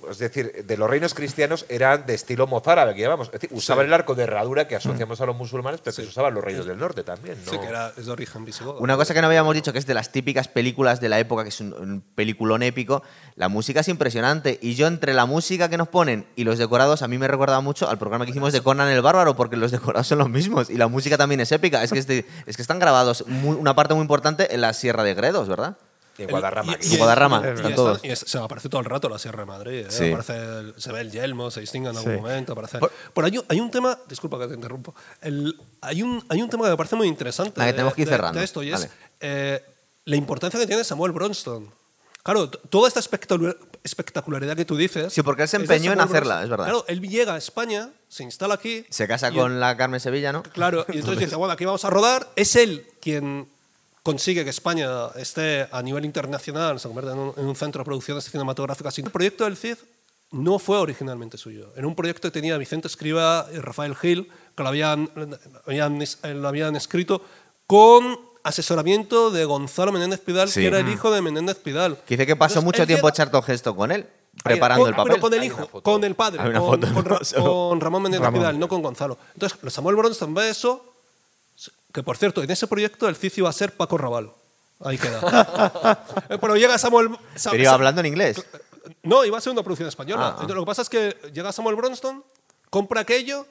es 0.10 0.18
decir, 0.18 0.65
de 0.65 0.78
los 0.78 0.90
reinos 0.90 1.14
cristianos 1.14 1.65
eran 1.69 2.06
de 2.06 2.14
estilo 2.14 2.48
mozárabe, 2.48 2.95
que 2.95 3.02
llamamos. 3.02 3.28
Es 3.28 3.34
decir, 3.34 3.49
usaban 3.52 3.86
el 3.86 3.94
arco 3.94 4.15
de 4.15 4.23
herradura 4.23 4.68
que 4.68 4.76
asociamos 4.76 5.19
a 5.22 5.26
los 5.26 5.36
musulmanes, 5.36 5.82
pero 5.84 5.95
que 5.95 6.02
se 6.02 6.07
usaban 6.07 6.34
los 6.34 6.44
reinos 6.44 6.65
del 6.65 6.78
norte 6.78 7.03
también. 7.03 7.38
¿no? 7.45 7.52
Sí, 7.52 7.57
que 7.60 7.65
era, 7.68 7.91
es 7.98 8.06
de 8.06 8.11
origen 8.11 8.45
visigodo. 8.45 8.80
Una 8.80 8.95
cosa 8.98 9.14
que 9.14 9.22
no 9.22 9.28
habíamos 9.28 9.53
dicho, 9.56 9.72
que 9.73 9.80
es 9.80 9.86
de 9.86 9.94
las 9.94 10.11
típicas 10.11 10.48
películas 10.48 11.02
de 11.02 11.10
la 11.10 11.19
época, 11.19 11.44
que 11.44 11.49
es 11.49 11.60
un, 11.60 11.73
un 11.73 12.02
peliculón 12.15 12.64
épico, 12.64 13.03
la 13.36 13.49
música 13.49 13.82
es 13.82 13.88
impresionante. 13.88 14.57
Y 14.61 14.76
yo, 14.76 14.88
entre 14.88 15.14
la 15.14 15.26
música 15.26 15.69
que 15.69 15.78
nos 15.78 15.88
ponen 15.88 16.26
y 16.36 16.44
los 16.44 16.57
decorados, 16.57 17.02
a 17.02 17.07
mí 17.07 17.18
me 17.18 17.28
recuerda 17.28 17.60
mucho 17.61 17.90
al 17.90 17.98
programa 17.98 18.26
que 18.26 18.32
hicimos 18.32 18.53
de 18.53 18.61
Conan 18.61 18.88
el 18.90 19.02
Bárbaro, 19.02 19.36
porque 19.36 19.57
los 19.57 19.72
decorados 19.72 20.07
son 20.07 20.18
los 20.19 20.30
mismos 20.30 20.69
y 20.69 20.76
la 20.78 20.88
música 20.88 21.18
también 21.18 21.41
es 21.41 21.52
épica. 21.52 21.84
Es 21.84 21.91
que, 21.91 21.99
este- 21.99 22.26
es 22.45 22.56
que 22.56 22.61
están 22.61 22.80
grabados 22.80 23.26
muy- 23.28 23.56
una 23.57 23.76
parte 23.76 23.94
muy 23.94 24.02
importante 24.02 24.53
en 24.53 24.61
la 24.61 24.73
Sierra 24.73 25.03
de 25.03 25.14
Gredos, 25.14 25.48
¿verdad? 25.48 25.78
En 26.23 26.30
Guadarrama. 26.30 26.77
Y- 26.81 26.98
Guadarrama, 26.98 27.38
y- 27.38 27.41
y 27.41 27.48
están 27.53 27.65
está- 27.65 27.76
todos. 27.76 27.99
y 28.03 28.10
es- 28.10 28.19
se 28.27 28.38
aparece 28.38 28.69
todo 28.69 28.80
el 28.81 28.85
rato 28.85 29.10
la 29.10 29.19
Sierra 29.19 29.39
de 29.41 29.45
Madrid. 29.45 29.85
¿eh? 29.85 29.91
Sí. 29.91 30.10
Aparece 30.10 30.35
el- 30.35 30.73
se 30.77 30.91
ve 30.91 31.02
el 31.02 31.11
yelmo, 31.11 31.52
se 31.52 31.61
distingue 31.61 31.89
en 31.89 31.98
algún 31.98 32.14
Sí. 32.15 32.19
momento. 32.22 32.53
Aparece, 32.53 32.80
por, 33.14 33.26
ahí 33.26 33.39
hay 33.49 33.60
un 33.60 33.72
tema, 33.72 33.98
disculpa 34.07 34.39
que 34.39 34.48
te 34.48 34.53
interrumpo, 34.56 34.93
El- 35.22 35.56
hay, 35.81 36.02
un, 36.03 36.23
hay 36.30 36.41
un 36.41 36.49
tema 36.49 36.65
que 36.65 36.72
me 36.72 36.77
parece 36.77 36.95
muy 36.95 37.07
interesante. 37.07 37.53
Ah, 37.61 37.65
que 37.65 37.68
de- 37.68 37.73
tenemos 37.73 37.93
que 37.93 38.02
ir 38.02 38.07
de- 38.07 38.14
cerrando. 38.14 38.39
de 38.39 38.45
esto, 38.45 38.64
y 38.64 38.72
es 38.73 38.88
eh, 39.19 39.64
la 40.06 40.15
importancia 40.15 40.60
que 40.60 40.68
tiene 40.68 40.84
Samuel 40.84 41.11
Bronston. 41.11 41.69
Claro, 42.23 42.49
toda 42.49 42.88
esta 42.88 42.99
espectacular- 42.99 43.57
espectacularidad 43.84 44.56
que 44.56 44.64
tú 44.65 44.76
dices. 44.77 45.11
Sí, 45.11 45.23
porque 45.23 45.41
él 45.43 45.48
se 45.48 45.57
de 45.57 45.64
empeñó 45.64 45.91
en 45.91 46.02
hacerla, 46.02 46.43
es 46.43 46.49
verdad. 46.49 46.65
Claro, 46.65 46.85
él 46.88 47.02
llega 47.02 47.34
a 47.34 47.38
España, 47.38 47.89
se 48.10 48.23
instala 48.23 48.53
aquí. 48.53 48.85
Se 48.89 49.07
casa 49.07 49.31
con 49.31 49.60
la 49.60 49.76
Carmen 49.76 49.99
Sevilla, 49.99 50.31
¿no? 50.31 50.43
Claro, 50.43 50.85
y 50.89 50.98
entonces 50.99 51.19
dice, 51.31 51.35
bueno, 51.35 51.53
aquí 51.53 51.65
vamos 51.65 51.84
a 51.84 51.89
rodar. 51.89 52.27
Es 52.35 52.56
él 52.56 52.85
quien 53.02 53.48
consigue 54.03 54.44
que 54.44 54.49
España 54.49 55.07
esté 55.15 55.68
a 55.72 55.82
nivel 55.82 56.06
internacional, 56.06 56.80
se 56.80 56.88
convierta 56.88 57.14
en 57.14 57.19
un, 57.19 57.34
en 57.38 57.45
un 57.45 57.56
centro 57.56 57.80
de 57.82 57.86
producciones 57.86 58.30
cinematográficas. 58.30 58.98
El 58.99 59.10
proyecto 59.11 59.44
del 59.45 59.56
CID 59.57 59.76
no 60.32 60.60
fue 60.60 60.78
originalmente 60.78 61.38
suyo. 61.38 61.72
Era 61.76 61.86
un 61.88 61.95
proyecto 61.95 62.28
que 62.30 62.32
tenía 62.32 62.57
Vicente 62.57 62.88
Escriba 62.88 63.48
y 63.53 63.57
Rafael 63.57 63.95
Gil, 63.95 64.30
que 64.56 64.64
lo 64.64 64.69
habían, 64.69 65.10
habían, 65.68 65.99
lo 66.23 66.48
habían 66.48 66.76
escrito 66.76 67.22
con 67.68 68.18
asesoramiento 68.44 69.30
de 69.30 69.45
Gonzalo 69.45 69.91
Menéndez 69.91 70.19
Pidal, 70.22 70.49
Sí. 70.49 70.61
que 70.61 70.68
era 70.68 70.80
el 70.80 70.90
hijo 70.90 71.11
de 71.11 71.22
Menéndez 71.22 71.57
Pidal. 71.57 71.98
Que 72.07 72.15
dice 72.15 72.26
que 72.26 72.36
pasó 72.36 72.60
Entonces, 72.60 72.65
mucho 72.80 72.88
tiempo 72.88 73.10
Charlton 73.11 73.44
Heston 73.48 73.76
con 73.76 73.91
él, 73.91 74.07
preparando 74.44 74.84
con- 74.86 74.90
el 74.90 74.95
papel. 74.95 75.11
Pero 75.11 75.22
con 75.22 75.34
el 75.36 75.44
hijo, 75.44 75.68
con 75.82 76.03
el 76.03 76.15
padre, 76.15 76.40
con, 76.60 76.82
con 76.82 77.06
Ra- 77.06 77.19
solo. 77.23 77.69
con 77.69 77.80
Ramón 77.82 78.03
Menéndez 78.03 78.26
Ramón. 78.26 78.40
Pidal, 78.41 78.60
no 78.60 78.68
con 78.68 78.82
Gonzalo. 78.82 79.18
Entonces, 79.36 79.60
Samuel 79.72 79.95
Bronston 79.95 80.34
ve 80.34 80.49
eso, 80.49 80.90
que 81.94 82.04
por 82.04 82.18
cierto, 82.18 82.42
en 82.44 82.50
ese 82.52 82.68
proyecto 82.68 83.08
el 83.08 83.16
Cici 83.16 83.42
iba 83.42 83.50
a 83.50 83.54
ser 83.54 83.76
Paco 83.76 83.98
Raval. 83.98 84.32
Ahí 84.80 84.98
queda. 84.98 85.20
Eh, 86.30 86.38
pero 86.40 86.56
llega 86.56 86.78
Samuel... 86.78 87.10
Sa- 87.36 87.52
Pero 87.52 87.64
iba 87.64 87.74
hablando 87.74 88.00
en 88.02 88.08
inglés. 88.08 88.44
No, 89.04 89.24
iba 89.26 89.38
a 89.38 89.42
ser 89.42 89.52
una 89.52 89.62
producción 89.64 89.88
española. 89.90 90.36
Ah, 90.38 90.44
ah. 90.44 90.48
Lo 90.54 90.62
que 90.62 90.66
pasa 90.66 90.82
es 90.82 90.90
que 90.90 91.16
llega 91.34 91.52
Samuel 91.52 91.76
Bronston, 91.76 92.24
compra 92.70 93.02
aquello, 93.02 93.46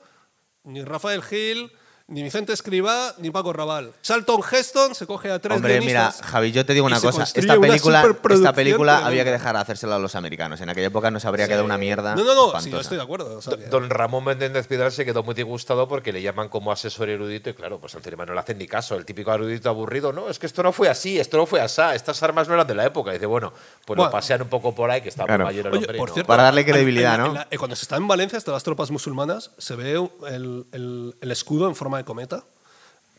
ni 0.65 0.83
Rafael 0.83 1.23
Gil, 1.23 1.71
Ni 2.11 2.25
Vicente 2.25 2.53
Escribá 2.53 3.15
ni 3.19 3.31
Paco 3.31 3.53
Raval. 3.53 3.93
Charlton 4.03 4.41
Heston 4.51 4.95
se 4.97 5.07
coge 5.07 5.31
a 5.31 5.39
tres 5.39 5.55
Hombre, 5.57 5.81
mira, 5.81 6.11
Javi, 6.11 6.51
yo 6.51 6.67
te 6.67 6.75
digo 6.75 6.85
una 6.87 7.01
cosa. 7.01 7.23
Esta 7.23 7.59
película, 7.61 8.05
esta 8.31 8.53
película 8.53 9.07
había 9.07 9.23
que 9.23 9.31
dejar 9.31 9.55
de 9.55 9.61
hacérsela 9.63 9.95
a 9.95 9.99
los 10.01 10.17
americanos. 10.17 10.61
En 10.61 10.69
aquella 10.69 10.89
época 10.89 11.13
nos 11.13 11.25
habría 11.25 11.47
quedado 11.47 11.65
una 11.65 11.79
mierda. 11.79 12.17
No, 12.17 12.25
no, 12.25 12.53
no, 12.53 12.61
sí, 12.61 12.69
yo 12.71 12.81
estoy 12.81 12.97
de 12.97 13.05
acuerdo. 13.05 13.39
o 13.39 13.41
sea, 13.43 13.57
que- 13.57 13.67
Don 13.67 13.89
Ramón 13.89 14.25
Méndez 14.25 14.67
Pidal 14.67 14.91
se 14.91 15.05
quedó 15.05 15.23
muy 15.23 15.35
disgustado 15.35 15.87
porque 15.87 16.13
le 16.13 16.21
llaman 16.21 16.49
como 16.49 16.73
asesor 16.73 17.09
erudito 17.09 17.49
y 17.51 17.55
claro, 17.55 17.79
pues 17.79 17.95
al 17.95 18.03
cinema 18.03 18.27
no 18.27 18.35
le 18.35 18.41
hacen 18.41 18.59
ni 18.59 18.67
caso. 18.67 18.97
El 18.97 19.05
típico 19.05 19.33
erudito 19.33 19.69
aburrido, 19.71 20.13
no, 20.13 20.29
es 20.29 20.41
que 20.41 20.47
esto 20.47 20.65
no 20.65 20.73
fue 20.73 20.89
así, 20.89 21.21
esto 21.21 21.37
no 21.37 21.47
fue 21.47 21.61
así, 21.61 21.81
estas 21.95 22.21
armas 22.25 22.49
no 22.49 22.55
eran 22.55 22.67
de 22.67 22.75
la 22.75 22.87
época. 22.87 23.11
Y 23.11 23.15
dice, 23.15 23.27
bueno, 23.27 23.53
pues 23.87 23.97
Bueno. 23.97 24.05
lo 24.07 24.11
pasean 24.11 24.43
un 24.43 24.49
poco 24.49 24.75
por 24.75 24.91
ahí, 24.91 25.01
que 25.01 25.11
está 25.11 25.27
Claro. 25.27 25.45
muy 25.45 25.53
mayor 25.55 25.67
el 25.69 25.73
Oye, 25.75 25.79
hombre. 25.85 25.97
y 25.97 25.99
por 26.01 26.09
no. 26.09 26.15
cierto, 26.15 26.27
Para 26.27 26.43
darle 26.43 26.63
en- 26.63 26.67
en 26.67 26.73
credibilidad, 26.73 27.13
la- 27.13 27.19
¿no? 27.19 27.27
en 27.27 27.35
la- 27.35 27.47
cuando 27.57 27.77
se 27.77 27.83
está 27.85 27.95
en 27.97 28.09
Valencia, 28.09 28.37
hasta 28.37 28.51
las 28.51 28.65
tropas 28.65 28.91
musulmanas, 28.91 29.53
se 29.59 29.77
ve 29.77 29.93
el, 29.93 30.65
el- 30.73 31.15
el 31.21 31.31
escudo 31.31 31.69
en 31.69 31.77
forma 31.77 32.00
de 32.01 32.05
cometa, 32.07 32.43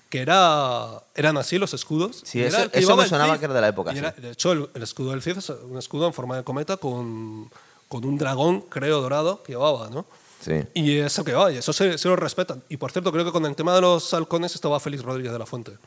que 0.09 0.19
era, 0.19 1.01
eran 1.15 1.37
así 1.37 1.57
los 1.57 1.73
escudos. 1.73 2.21
Sí, 2.25 2.41
eso- 2.43 2.57
era 2.73 2.95
me 2.95 3.07
sonaba 3.07 3.39
que 3.39 3.45
era 3.45 3.53
de 3.53 3.61
la 3.61 3.67
época, 3.69 3.91
era-. 3.91 4.11
De 4.11 4.31
hecho, 4.31 4.51
el, 4.51 4.69
el 4.73 4.83
escudo 4.83 5.11
del 5.11 5.21
Cid 5.21 5.37
es 5.37 5.49
un 5.49 5.77
escudo 5.77 6.07
en 6.07 6.13
forma 6.13 6.35
de 6.35 6.43
cometa 6.43 6.75
con, 6.77 7.49
con 7.87 8.03
un 8.05 8.17
dragón, 8.17 8.61
creo, 8.61 8.99
dorado, 9.01 9.41
que 9.43 9.53
llevaba, 9.53 9.89
¿no? 9.89 10.05
Sí. 10.41 10.53
Y 10.73 10.97
eso 10.97 11.23
que 11.23 11.33
va, 11.33 11.51
y 11.51 11.57
eso 11.57 11.71
se, 11.71 11.97
se 11.97 12.07
lo 12.07 12.15
respetan. 12.15 12.63
Y 12.67 12.77
por 12.77 12.91
cierto, 12.91 13.11
creo 13.11 13.23
que 13.23 13.31
con 13.31 13.45
el 13.45 13.55
tema 13.55 13.75
de 13.75 13.81
los 13.81 14.13
halcones 14.13 14.55
estaba 14.55 14.79
Félix 14.79 15.03
Rodríguez 15.03 15.31
de 15.31 15.37
la 15.39 15.45
Fuente. 15.45 15.77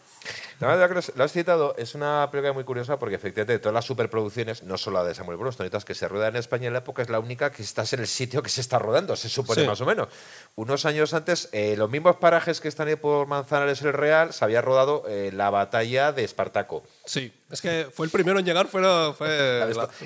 La 0.60 0.68
verdad 0.68 0.88
que 0.88 1.12
lo 1.16 1.24
has 1.24 1.32
citado, 1.32 1.74
es 1.76 1.94
una 1.94 2.28
película 2.30 2.52
muy 2.52 2.64
curiosa 2.64 2.98
porque 2.98 3.16
efectivamente 3.16 3.54
de 3.54 3.58
todas 3.58 3.74
las 3.74 3.84
superproducciones, 3.84 4.62
no 4.62 4.78
solo 4.78 4.98
la 4.98 5.04
de 5.04 5.14
Samuel 5.14 5.36
Bronston, 5.36 5.68
que 5.84 5.94
se 5.94 6.08
rueda 6.08 6.28
en 6.28 6.36
España 6.36 6.68
en 6.68 6.72
la 6.72 6.78
época, 6.80 7.02
es 7.02 7.08
la 7.08 7.18
única 7.18 7.50
que 7.50 7.62
estás 7.62 7.92
en 7.92 8.00
el 8.00 8.06
sitio 8.06 8.42
que 8.42 8.48
se 8.48 8.60
está 8.60 8.78
rodando, 8.78 9.16
se 9.16 9.28
supone 9.28 9.62
Sí. 9.62 9.66
más 9.66 9.80
o 9.80 9.86
menos. 9.86 10.08
Unos 10.54 10.84
años 10.86 11.12
antes, 11.14 11.48
eh, 11.52 11.74
los 11.76 11.90
mismos 11.90 12.16
parajes 12.16 12.60
que 12.60 12.68
están 12.68 12.88
ahí 12.88 12.96
por 12.96 13.26
Manzanares 13.26 13.82
el 13.82 13.92
Real, 13.92 14.32
se 14.32 14.44
había 14.44 14.62
rodado 14.62 15.04
eh, 15.08 15.30
la 15.32 15.50
batalla 15.50 16.12
de 16.12 16.24
Espartaco. 16.24 16.84
Sí, 17.06 17.32
es 17.50 17.60
que 17.60 17.88
fue 17.92 18.06
el 18.06 18.12
primero 18.12 18.38
en 18.38 18.46
llegar, 18.46 18.66
fue, 18.66 18.82
fue 19.16 19.28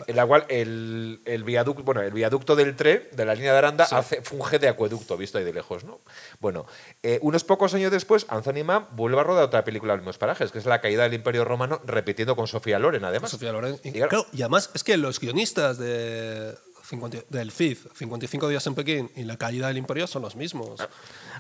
La 0.08 0.22
de 0.22 0.28
cual 0.28 0.44
el, 0.48 1.20
el 1.24 1.44
viaducto, 1.44 1.84
bueno, 1.84 2.02
el 2.02 2.12
viaducto 2.12 2.56
del 2.56 2.74
tren 2.74 3.04
de 3.12 3.24
la 3.24 3.34
línea 3.34 3.52
de 3.52 3.58
Aranda 3.58 3.86
hace, 3.88 4.20
funge 4.22 4.58
de 4.58 4.68
acueducto, 4.68 5.16
visto 5.16 5.38
ahí 5.38 5.44
de 5.44 5.52
lejos, 5.52 5.84
¿no? 5.84 6.00
Bueno, 6.40 6.66
eh, 7.04 7.20
unos 7.22 7.44
pocos 7.44 7.72
años 7.74 7.92
después, 7.92 8.26
Anthony 8.28 8.64
Mann 8.64 8.88
vuelve 8.92 9.20
a 9.20 9.22
rodar 9.22 9.44
otra 9.44 9.64
película 9.64 9.92
en 9.92 9.98
los 9.98 10.02
mismos 10.02 10.18
parajes, 10.18 10.50
que 10.50 10.58
es 10.58 10.66
La 10.66 10.80
caída 10.80 11.04
del 11.04 11.14
Imperio 11.14 11.44
Romano, 11.44 11.80
repitiendo 11.84 12.34
con 12.34 12.48
Sofía 12.48 12.80
Loren, 12.80 13.04
además. 13.04 13.30
Sofía 13.30 13.52
Loren. 13.52 13.78
Y, 13.84 13.92
claro, 13.92 14.26
y 14.32 14.42
además 14.42 14.70
es 14.74 14.82
que 14.82 14.96
los 14.96 15.20
guionistas 15.20 15.78
de 15.78 16.56
50 16.88 17.18
del 17.28 17.52
FIF, 17.52 17.86
55 17.94 18.48
días 18.48 18.66
en 18.66 18.74
Pekín 18.74 19.10
y 19.14 19.24
La 19.24 19.36
caída 19.36 19.68
del 19.68 19.76
imperio 19.76 20.06
son 20.06 20.22
los 20.22 20.36
mismos. 20.36 20.80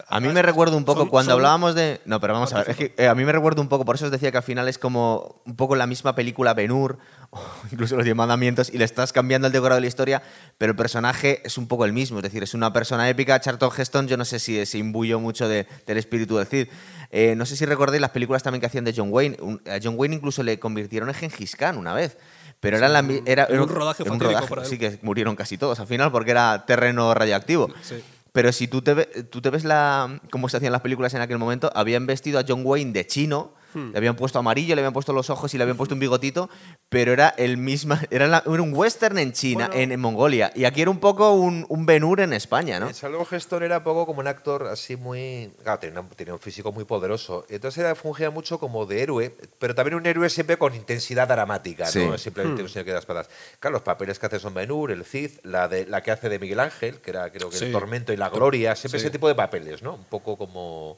A 0.08 0.20
mí 0.20 0.28
me 0.28 0.42
recuerda 0.42 0.76
un 0.76 0.84
poco 0.84 1.00
Son- 1.00 1.08
cuando 1.08 1.30
son- 1.32 1.38
hablábamos 1.40 1.74
de. 1.74 2.00
No, 2.04 2.20
pero 2.20 2.34
vamos 2.34 2.52
a 2.52 2.58
ver. 2.58 2.70
Es 2.70 2.76
que 2.76 2.94
eh, 2.98 3.08
a 3.08 3.14
mí 3.14 3.24
me 3.24 3.32
recuerda 3.32 3.62
un 3.62 3.68
poco, 3.68 3.84
por 3.86 3.94
eso 3.96 4.04
os 4.06 4.10
decía 4.10 4.30
que 4.30 4.36
al 4.36 4.42
final 4.42 4.68
es 4.68 4.76
como 4.78 5.40
un 5.46 5.56
poco 5.56 5.74
la 5.74 5.86
misma 5.86 6.14
película 6.14 6.52
Ben-Hur, 6.52 6.98
o 7.30 7.40
incluso 7.72 7.96
los 7.96 8.04
Diez 8.04 8.14
Mandamientos, 8.16 8.68
y 8.72 8.76
le 8.78 8.84
estás 8.84 9.12
cambiando 9.12 9.46
el 9.46 9.52
decorado 9.52 9.76
de 9.76 9.82
la 9.82 9.86
historia, 9.88 10.22
pero 10.58 10.72
el 10.72 10.76
personaje 10.76 11.40
es 11.44 11.56
un 11.56 11.66
poco 11.66 11.84
el 11.86 11.92
mismo. 11.94 12.18
Es 12.18 12.24
decir, 12.24 12.42
es 12.42 12.52
una 12.52 12.72
persona 12.72 13.08
épica. 13.08 13.40
Charlton 13.40 13.70
Heston, 13.76 14.06
yo 14.06 14.16
no 14.18 14.24
sé 14.26 14.38
si 14.38 14.64
se 14.66 14.76
imbuyó 14.78 15.18
mucho 15.18 15.48
de- 15.48 15.66
del 15.86 15.96
espíritu 15.96 16.36
del 16.36 16.46
Cid. 16.46 16.68
Eh, 17.10 17.34
no 17.36 17.46
sé 17.46 17.56
si 17.56 17.64
recordáis 17.64 18.02
las 18.02 18.10
películas 18.10 18.42
también 18.42 18.60
que 18.60 18.66
hacían 18.66 18.84
de 18.84 18.92
John 18.94 19.08
Wayne. 19.10 19.38
A 19.66 19.78
John 19.82 19.94
Wayne 19.96 20.16
incluso 20.16 20.42
le 20.42 20.58
convirtieron 20.58 21.08
en 21.08 21.14
Gengis 21.14 21.56
Khan 21.56 21.78
una 21.78 21.94
vez. 21.94 22.18
Pero 22.60 22.76
era, 22.76 22.88
la, 22.88 23.04
era, 23.24 23.44
era 23.44 23.62
un 23.62 23.68
rodaje 23.68 24.02
en 24.02 24.10
un 24.10 24.18
rodaje, 24.20 24.46
para 24.48 24.62
él. 24.62 24.68
sí, 24.68 24.78
que 24.78 24.98
murieron 25.02 25.36
casi 25.36 25.56
todos 25.58 25.78
al 25.78 25.86
final 25.86 26.10
porque 26.10 26.32
era 26.32 26.64
terreno 26.66 27.14
radioactivo. 27.14 27.68
Sí. 27.82 28.02
Pero 28.32 28.52
si 28.52 28.66
tú 28.68 28.82
te, 28.82 28.94
ve- 28.94 29.06
tú 29.30 29.40
te 29.40 29.50
ves 29.50 29.64
la, 29.64 30.20
cómo 30.30 30.48
se 30.48 30.56
hacían 30.56 30.72
las 30.72 30.80
películas 30.82 31.14
en 31.14 31.20
aquel 31.20 31.38
momento, 31.38 31.70
habían 31.74 32.06
vestido 32.06 32.38
a 32.38 32.44
John 32.46 32.62
Wayne 32.64 32.92
de 32.92 33.06
chino, 33.06 33.52
Hmm. 33.74 33.90
le 33.92 33.98
habían 33.98 34.16
puesto 34.16 34.38
amarillo, 34.38 34.74
le 34.74 34.80
habían 34.80 34.92
puesto 34.94 35.12
los 35.12 35.28
ojos 35.30 35.52
y 35.52 35.58
le 35.58 35.62
habían 35.62 35.76
puesto 35.76 35.94
un 35.94 36.00
bigotito, 36.00 36.48
pero 36.88 37.12
era 37.12 37.28
el 37.36 37.56
misma, 37.58 38.00
era, 38.10 38.26
la- 38.26 38.42
era 38.46 38.62
un 38.62 38.72
western 38.74 39.18
en 39.18 39.32
China, 39.32 39.66
Bueno. 39.66 39.80
en, 39.82 39.92
en 39.92 40.00
Mongolia. 40.00 40.50
Y 40.54 40.64
aquí 40.64 40.80
era 40.82 40.90
un 40.90 40.98
poco 41.00 41.32
un, 41.32 41.66
un 41.68 41.84
Ben-Hur 41.86 42.20
en 42.20 42.32
España, 42.32 42.80
¿no? 42.80 42.92
Salvo 42.94 43.24
Gestor 43.24 43.62
era 43.62 43.84
poco 43.84 44.06
como 44.06 44.20
un 44.20 44.26
actor 44.26 44.66
así 44.68 44.96
muy. 44.96 45.52
Claro, 45.62 45.78
tenía, 45.80 46.00
un- 46.00 46.08
tenía 46.08 46.32
un 46.34 46.40
físico 46.40 46.72
muy 46.72 46.84
poderoso. 46.84 47.44
Entonces 47.48 47.78
era, 47.78 47.94
fungía 47.94 48.30
mucho 48.30 48.58
como 48.58 48.86
de 48.86 49.02
héroe, 49.02 49.34
pero 49.58 49.74
también 49.74 49.96
un 49.96 50.06
héroe 50.06 50.30
siempre 50.30 50.56
con 50.56 50.74
intensidad 50.74 51.28
dramática, 51.28 51.86
Sí. 51.86 52.06
no 52.06 52.16
simplemente 52.16 52.62
un 52.62 52.68
señor 52.68 52.86
que 52.86 52.92
da 52.92 52.98
espadas. 53.00 53.28
Claro, 53.60 53.74
los 53.74 53.82
papeles 53.82 54.18
que 54.18 54.26
hace 54.26 54.38
son 54.40 54.54
Ben-Hur, 54.54 54.92
el 54.92 55.04
Cid, 55.04 55.32
la, 55.42 55.68
de, 55.68 55.86
la 55.86 56.02
que 56.02 56.10
hace 56.10 56.28
de 56.28 56.38
Miguel 56.38 56.60
Ángel, 56.60 57.00
que 57.00 57.10
era 57.10 57.30
creo 57.30 57.50
que 57.50 57.56
Sí. 57.58 57.66
el 57.66 57.72
Tormento 57.72 58.12
y 58.12 58.16
la 58.16 58.30
Gloria, 58.30 58.74
siempre 58.76 58.98
Sí. 59.00 59.06
ese 59.06 59.10
tipo 59.12 59.28
de 59.28 59.34
papeles, 59.34 59.82
¿no? 59.82 59.94
Un 59.94 60.04
poco 60.04 60.36
como. 60.36 60.96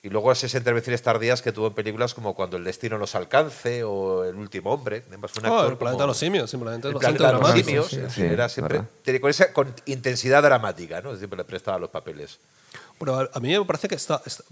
Y 0.00 0.10
luego 0.10 0.30
esas 0.30 0.54
intervenciones 0.54 1.02
tardías 1.02 1.42
que 1.42 1.50
tuvo 1.50 1.66
en 1.68 1.74
películas 1.74 2.14
como 2.14 2.34
Cuando 2.34 2.56
el 2.56 2.62
destino 2.62 2.98
nos 2.98 3.16
alcance 3.16 3.82
o 3.82 4.24
El 4.24 4.36
último 4.36 4.72
hombre. 4.72 5.02
Además, 5.08 5.32
fue 5.32 5.42
un 5.42 5.48
Oh, 5.48 5.62
el 5.66 5.76
planeta 5.76 5.80
como- 5.90 6.00
de 6.02 6.06
los 6.06 6.16
simios, 6.16 6.50
simplemente. 6.50 6.88
el 6.88 6.94
planeta 6.94 7.26
de 7.26 7.32
los 7.32 7.50
simios, 7.52 7.86
sí, 7.88 8.00
sí, 8.08 8.22
era 8.22 8.48
siempre 8.48 8.78
verdad. 9.04 9.20
con 9.20 9.30
esa 9.30 9.52
con 9.52 9.74
intensidad 9.86 10.42
dramática, 10.42 11.00
¿no? 11.00 11.16
Siempre 11.16 11.36
le 11.38 11.44
prestaba 11.44 11.78
los 11.80 11.90
papeles. 11.90 12.38
Pero 12.98 13.18
a- 13.18 13.30
a 13.32 13.40
mí 13.40 13.58
me 13.58 13.64
parece 13.64 13.88
que 13.88 13.96
está. 13.96 14.22
está- 14.24 14.44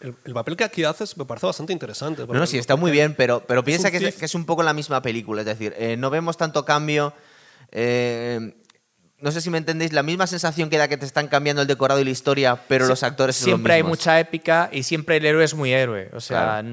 el, 0.00 0.14
el 0.24 0.32
papel 0.32 0.56
que 0.56 0.64
aquí 0.64 0.82
haces 0.84 1.16
me 1.18 1.24
parece 1.26 1.46
bastante 1.46 1.72
interesante. 1.74 2.24
No, 2.26 2.32
no, 2.32 2.46
sí, 2.46 2.56
está 2.56 2.74
muy 2.76 2.90
bien, 2.92 3.14
pero, 3.14 3.40
pero 3.46 3.62
piensa 3.64 3.88
es, 3.88 4.14
que 4.14 4.24
es 4.24 4.34
un 4.34 4.46
poco 4.46 4.62
la 4.62 4.72
misma 4.72 5.02
película. 5.02 5.42
Es 5.42 5.46
decir, 5.46 5.74
eh, 5.76 5.96
no 5.96 6.10
vemos 6.10 6.36
tanto 6.36 6.64
cambio. 6.64 7.12
eh, 7.72 8.54
no 9.20 9.30
sé 9.32 9.40
si 9.40 9.50
me 9.50 9.58
entendéis, 9.58 9.92
la 9.92 10.02
misma 10.02 10.26
sensación 10.26 10.70
que 10.70 10.78
da 10.78 10.88
que 10.88 10.96
te 10.96 11.06
están 11.06 11.28
cambiando 11.28 11.62
el 11.62 11.68
decorado 11.68 12.00
y 12.00 12.04
la 12.04 12.10
historia, 12.10 12.56
pero 12.68 12.86
los 12.86 13.02
actores 13.02 13.36
son 13.36 13.50
los 13.50 13.56
Siempre 13.56 13.74
hay 13.74 13.82
mucha 13.82 14.18
épica 14.20 14.68
y 14.72 14.82
siempre 14.82 15.16
el 15.18 15.26
héroe 15.26 15.44
es 15.44 15.54
muy 15.54 15.72
héroe. 15.72 16.10
O 16.14 16.20
sea, 16.20 16.60
Claro. 16.62 16.68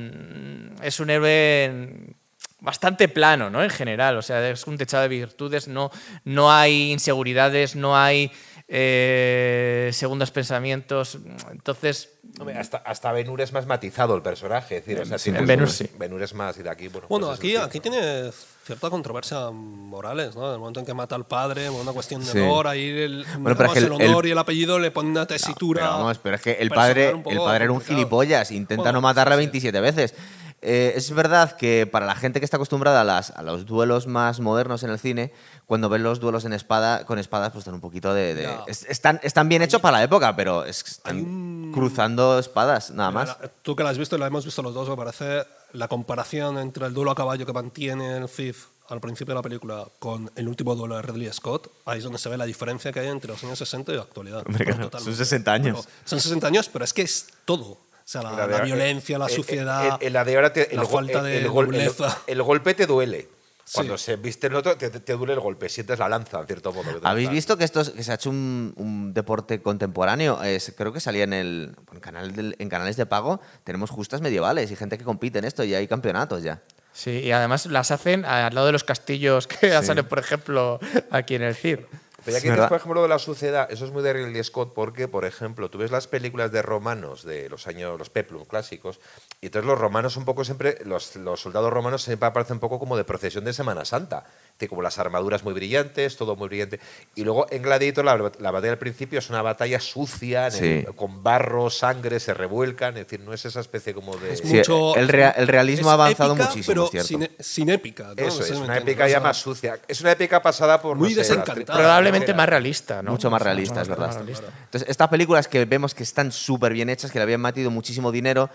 es 0.84 1.00
un 1.00 1.10
héroe 1.10 2.16
bastante 2.60 3.08
plano, 3.08 3.50
¿no? 3.50 3.64
En 3.64 3.70
general. 3.70 4.18
O 4.18 4.22
sea, 4.22 4.48
es 4.50 4.66
un 4.68 4.78
techado 4.78 5.04
de 5.04 5.10
virtudes. 5.10 5.68
No, 5.68 5.92
no 6.24 6.52
hay 6.52 6.92
inseguridades, 6.92 7.76
no 7.76 7.98
hay 7.98 8.32
eh, 8.68 9.90
segundos 9.94 10.32
pensamientos. 10.32 11.18
Entonces, 11.52 12.10
Hombre, 12.40 12.58
hasta, 12.58 12.78
hasta 12.78 13.12
es 13.20 13.52
más 13.54 13.66
matizado 13.66 14.16
el 14.16 14.22
personaje. 14.22 14.78
Es 14.78 14.86
decir, 14.86 15.02
o 15.02 15.06
sea, 15.06 15.18
tiene- 15.18 15.40
en 15.40 15.48
Ben-Hur 15.48 15.70
sí. 15.70 15.90
Ben-Hur 15.98 16.22
es 16.24 16.34
más 16.34 16.58
y 16.58 16.64
de 16.64 16.70
aquí, 16.70 16.88
bueno. 16.88 17.08
Bueno, 17.08 17.28
pues 17.28 17.40
aquí, 17.40 17.56
aquí 17.56 17.80
tiene 17.80 18.32
cierta 18.68 18.90
controversia 18.90 19.50
morales, 19.52 20.36
¿no? 20.36 20.54
El 20.54 20.60
momento 20.60 20.80
en 20.82 20.86
que 20.86 20.94
mata 20.94 21.16
al 21.16 21.26
padre, 21.26 21.70
una 21.70 21.92
cuestión 21.94 22.24
de 22.24 22.32
Sí. 22.32 22.38
honor, 22.40 22.68
ahí 22.68 22.88
el, 22.90 23.26
Bueno, 23.40 23.58
pero 23.58 23.70
es 23.70 23.74
que 23.74 23.80
el, 23.80 23.86
el- 23.86 23.92
honor 24.10 24.26
el- 24.26 24.30
y 24.30 24.32
el 24.34 24.38
apellido 24.38 24.78
le 24.78 24.92
ponen 24.92 25.12
una 25.14 25.26
tesitura. 25.26 25.82
Pero 25.84 25.94
vamos, 25.98 26.18
pero 26.22 26.36
es 26.36 26.42
que 26.42 26.52
el 26.54 26.70
padre, 26.70 27.14
un 27.14 27.24
el 27.32 27.38
padre 27.40 27.64
era 27.66 27.74
un 27.74 27.82
gilipollas, 27.82 28.52
intenta 28.52 28.84
Bueno, 28.84 28.98
no 28.98 29.02
matarla 29.02 29.36
sí, 29.36 29.42
sí. 29.42 29.46
27 29.48 29.80
veces. 29.82 30.14
Eh, 30.60 30.94
es 30.96 31.12
verdad 31.14 31.56
que 31.56 31.86
para 31.86 32.08
la 32.08 32.16
gente 32.16 32.40
que 32.40 32.44
está 32.46 32.58
acostumbrada 32.58 33.02
a, 33.02 33.04
las, 33.04 33.30
a 33.30 33.44
los 33.44 33.68
duelos 33.68 34.08
más 34.08 34.40
modernos 34.40 34.82
en 34.82 34.90
el 34.90 34.98
cine, 34.98 35.32
cuando 35.68 35.88
ven 35.88 36.02
los 36.02 36.20
duelos 36.20 36.46
en 36.46 36.54
espada, 36.54 37.06
con 37.06 37.20
espadas, 37.20 37.52
pues 37.52 37.64
dan 37.66 37.76
un 37.76 37.82
poquito 37.82 38.12
de. 38.14 38.34
de- 38.34 38.44
Ya. 38.44 38.64
es- 38.68 38.84
están, 38.90 39.20
están 39.24 39.48
bien 39.50 39.62
hechos 39.62 39.80
para 39.82 39.98
la 40.00 40.04
época, 40.04 40.36
pero 40.36 40.66
están 40.66 41.72
cruzando 41.74 42.40
espadas, 42.40 42.90
nada 42.92 43.12
más. 43.12 43.38
Tú 43.62 43.76
que 43.76 43.84
la 43.84 43.92
has 43.92 43.98
visto 44.00 44.16
y 44.16 44.20
la 44.20 44.28
hemos 44.28 44.44
visto 44.46 44.62
los 44.64 44.74
dos, 44.74 44.90
me 44.90 44.96
parece 44.98 45.44
la 45.74 45.88
comparación 45.88 46.58
entre 46.58 46.86
el 46.86 46.94
duelo 46.94 47.12
a 47.12 47.16
caballo 47.16 47.46
que 47.46 47.54
mantiene 47.54 48.18
el 48.18 48.30
Thief 48.30 48.66
al 48.90 49.02
principio 49.02 49.34
de 49.34 49.40
la 49.40 49.42
película 49.42 49.86
con 50.00 50.32
el 50.36 50.48
último 50.48 50.74
duelo 50.76 50.96
de 50.96 51.02
Ridley 51.02 51.32
Scott, 51.34 51.70
ahí 51.86 51.98
es 51.98 52.04
donde 52.06 52.20
se 52.20 52.30
ve 52.30 52.38
la 52.38 52.46
diferencia 52.46 52.92
que 52.94 53.02
hay 53.02 53.08
entre 53.08 53.30
los 53.32 53.44
años 53.44 53.60
60 53.60 53.92
y 53.92 53.96
la 53.96 54.04
actualidad. 54.04 54.44
Claro, 54.44 54.90
son 55.00 55.14
60 55.16 55.52
años. 55.52 55.86
Pero 55.86 55.96
son 56.06 56.20
60 56.22 56.48
años, 56.48 56.70
pero 56.72 56.86
es 56.86 56.94
que 56.94 57.02
es 57.02 57.28
todo. 57.44 57.66
O 57.72 57.80
sea, 58.10 58.24
la, 58.24 58.32
La 58.32 58.48
de- 58.48 58.58
la 58.60 58.64
violencia, 58.64 59.18
la 59.20 59.26
eh, 59.26 59.32
eh, 59.34 59.36
suciedad, 59.36 60.00
eh, 60.02 60.10
la 60.10 60.86
falta 60.86 61.20
el- 61.20 61.26
de 61.26 61.38
el- 61.40 61.54
nobleza. 61.54 62.18
el 62.28 62.42
golpe 62.42 62.74
te 62.74 62.86
duele. 62.86 63.28
Sí. 63.70 63.74
Cuando 63.74 63.98
se 63.98 64.16
viste 64.16 64.48
el 64.48 64.56
otro, 64.56 64.78
te, 64.78 64.90
te 64.90 65.14
duele 65.14 65.34
el 65.34 65.42
golpe, 65.42 65.68
sientes 65.68 66.00
la 66.00 66.08
lanza, 66.08 66.40
en 66.40 66.48
cierto 66.48 66.72
modo. 66.72 66.86
¿Habéis 67.04 67.30
visto 67.30 67.58
que 67.58 67.66
esto 67.66 67.82
es- 67.82 67.90
que 67.90 68.02
se 68.02 68.14
ha 68.14 68.16
hecho 68.16 68.30
un, 68.30 68.74
un 68.78 69.14
deporte 69.14 69.62
contemporáneo? 69.62 70.42
Es- 70.42 70.74
creo 70.78 70.94
que 70.94 71.02
salía 71.02 71.26
en 71.26 71.34
el 71.34 71.76
en, 71.92 72.00
canal 72.00 72.34
del- 72.34 72.56
en 72.60 72.70
canales 72.70 72.96
de 72.96 73.06
pago. 73.06 73.42
Tenemos 73.66 73.90
justas 73.90 74.22
medievales 74.22 74.72
y 74.72 74.78
gente 74.78 74.98
que 74.98 75.04
compite 75.04 75.40
en 75.40 75.44
esto 75.46 75.66
y 75.66 75.76
hay 75.76 75.86
campeonatos 75.86 76.44
ya. 76.44 76.62
sí, 76.94 77.12
y 77.12 77.32
además 77.32 77.66
las 77.66 77.92
hacen 77.92 78.24
al 78.24 78.56
lado 78.56 78.68
de 78.68 78.72
los 78.72 78.86
castillos 78.86 79.48
que 79.48 79.70
salen, 79.84 80.06
por 80.08 80.20
ejemplo, 80.20 80.80
aquí 81.12 81.36
en 81.36 81.42
el 81.42 81.54
CIR. 81.54 81.88
Pero 82.28 82.38
ya 82.38 82.42
que 82.44 82.52
dices, 82.52 82.68
por 82.68 82.78
ejemplo, 82.78 82.96
lo 82.96 83.02
de 83.04 83.08
la 83.10 83.20
suciedad, 83.20 83.68
eso 83.72 83.86
es 83.86 83.92
muy 83.92 84.04
de 84.04 84.14
Ridley 84.14 84.44
Scott 84.44 84.74
porque, 84.74 85.08
por 85.08 85.26
ejemplo, 85.26 85.70
tú 85.70 85.78
ves 85.78 85.92
las 85.92 86.08
películas 86.08 86.52
de 86.52 86.62
romanos 86.62 87.24
de 87.24 87.50
los 87.50 87.68
años, 87.68 87.98
los 87.98 88.10
peplum 88.10 88.46
clásicos, 88.46 89.00
y 89.42 89.48
entonces 89.48 89.68
los 89.68 89.80
romanos 89.80 90.18
un 90.18 90.26
poco 90.26 90.44
siempre, 90.44 90.78
los, 90.86 91.16
los 91.16 91.42
soldados 91.42 91.72
romanos 91.72 92.04
siempre 92.04 92.28
aparecen 92.28 92.56
un 92.56 92.60
poco 92.60 92.80
como 92.80 92.98
de 92.98 93.04
procesión 93.04 93.46
de 93.46 93.54
Semana 93.54 93.86
Santa. 93.86 94.26
Decir, 94.54 94.70
como 94.70 94.82
las 94.82 94.98
armaduras 94.98 95.44
muy 95.44 95.54
brillantes, 95.54 96.18
todo 96.18 96.36
muy 96.36 96.48
brillante. 96.48 96.80
Y 97.14 97.24
luego 97.24 97.46
en 97.52 97.62
Gladiator, 97.62 98.04
la, 98.04 98.32
la 98.40 98.50
batalla 98.52 98.72
al 98.74 98.80
principio 98.80 99.20
es 99.20 99.30
una 99.30 99.44
batalla 99.44 99.80
sucia, 99.80 100.48
en 100.48 100.54
el- 100.56 100.86
Sí. 100.88 100.94
con 100.96 101.22
barro, 101.22 101.70
sangre, 101.70 102.20
se 102.20 102.34
revuelcan, 102.34 102.98
es 102.98 103.06
decir, 103.06 103.20
no 103.20 103.34
es 103.34 103.46
esa 103.46 103.60
especie 103.60 103.94
como 103.94 104.18
de... 104.18 104.34
Es 104.34 104.40
Sí, 104.40 104.56
mucho- 104.56 104.96
el 104.96 105.08
rea- 105.10 105.30
el 105.38 105.48
realismo 105.48 105.92
ha 105.92 105.94
avanzado 105.94 106.34
épica, 106.34 106.48
muchísimo, 106.50 106.90
pero. 106.92 107.04
Sin, 107.04 107.30
sin 107.40 107.70
épica. 107.70 108.06
¿no? 108.06 108.14
Eso 108.18 108.40
No 108.40 108.46
sé 108.46 108.54
es, 108.54 108.60
una 108.60 108.78
épica 108.80 109.08
ya 109.08 109.20
más 109.20 109.38
sucia. 109.38 109.80
Es 109.88 110.02
una 110.02 110.14
épica 110.14 110.42
pasada 110.42 110.82
por... 110.82 110.98
Muy 110.98 111.10
no 111.14 111.24
sé, 111.24 111.30
la- 111.36 111.42
desencantada. 111.42 111.78
Probablemente 111.78 112.17
más 112.34 112.50
realista, 112.50 113.02
¿no? 113.02 113.12
Mucho 113.12 113.30
más 113.30 113.42
realista, 113.42 113.82
es 113.82 113.88
verdad. 113.88 114.14
realista. 114.14 114.48
Entonces, 114.66 114.90
estas 114.90 115.10
películas 115.10 115.48
que 115.48 115.66
vemos 115.66 115.94
que 115.94 116.04
están 116.04 116.32
súper 116.32 116.74
bien 116.74 116.90
hechas, 116.90 117.12
que 117.12 117.20
le 117.20 117.24
habían 117.24 117.42
metido 117.42 117.72
muchísimo 117.72 118.12
dinero, 118.12 118.50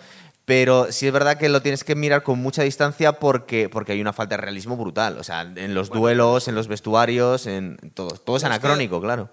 pero 0.44 0.90
sí 0.90 1.06
es 1.06 1.12
verdad 1.12 1.39
que 1.39 1.48
lo 1.48 1.62
tienes 1.62 1.84
que 1.84 1.94
mirar 1.94 2.22
con 2.22 2.39
mucha 2.39 2.62
distancia 2.62 3.14
porque, 3.14 3.68
porque 3.68 3.93
hay 3.93 4.01
una 4.01 4.12
falta 4.12 4.36
de 4.36 4.43
realismo 4.43 4.76
brutal. 4.76 5.18
O 5.18 5.24
sea, 5.24 5.43
en 5.43 5.74
los 5.74 5.90
duelos, 5.90 6.48
en 6.48 6.55
los 6.55 6.68
vestuarios, 6.68 7.47
en 7.47 7.76
todo. 7.94 8.10
Todo 8.10 8.36
es 8.36 8.44
anacrónico, 8.44 9.01
claro. 9.01 9.30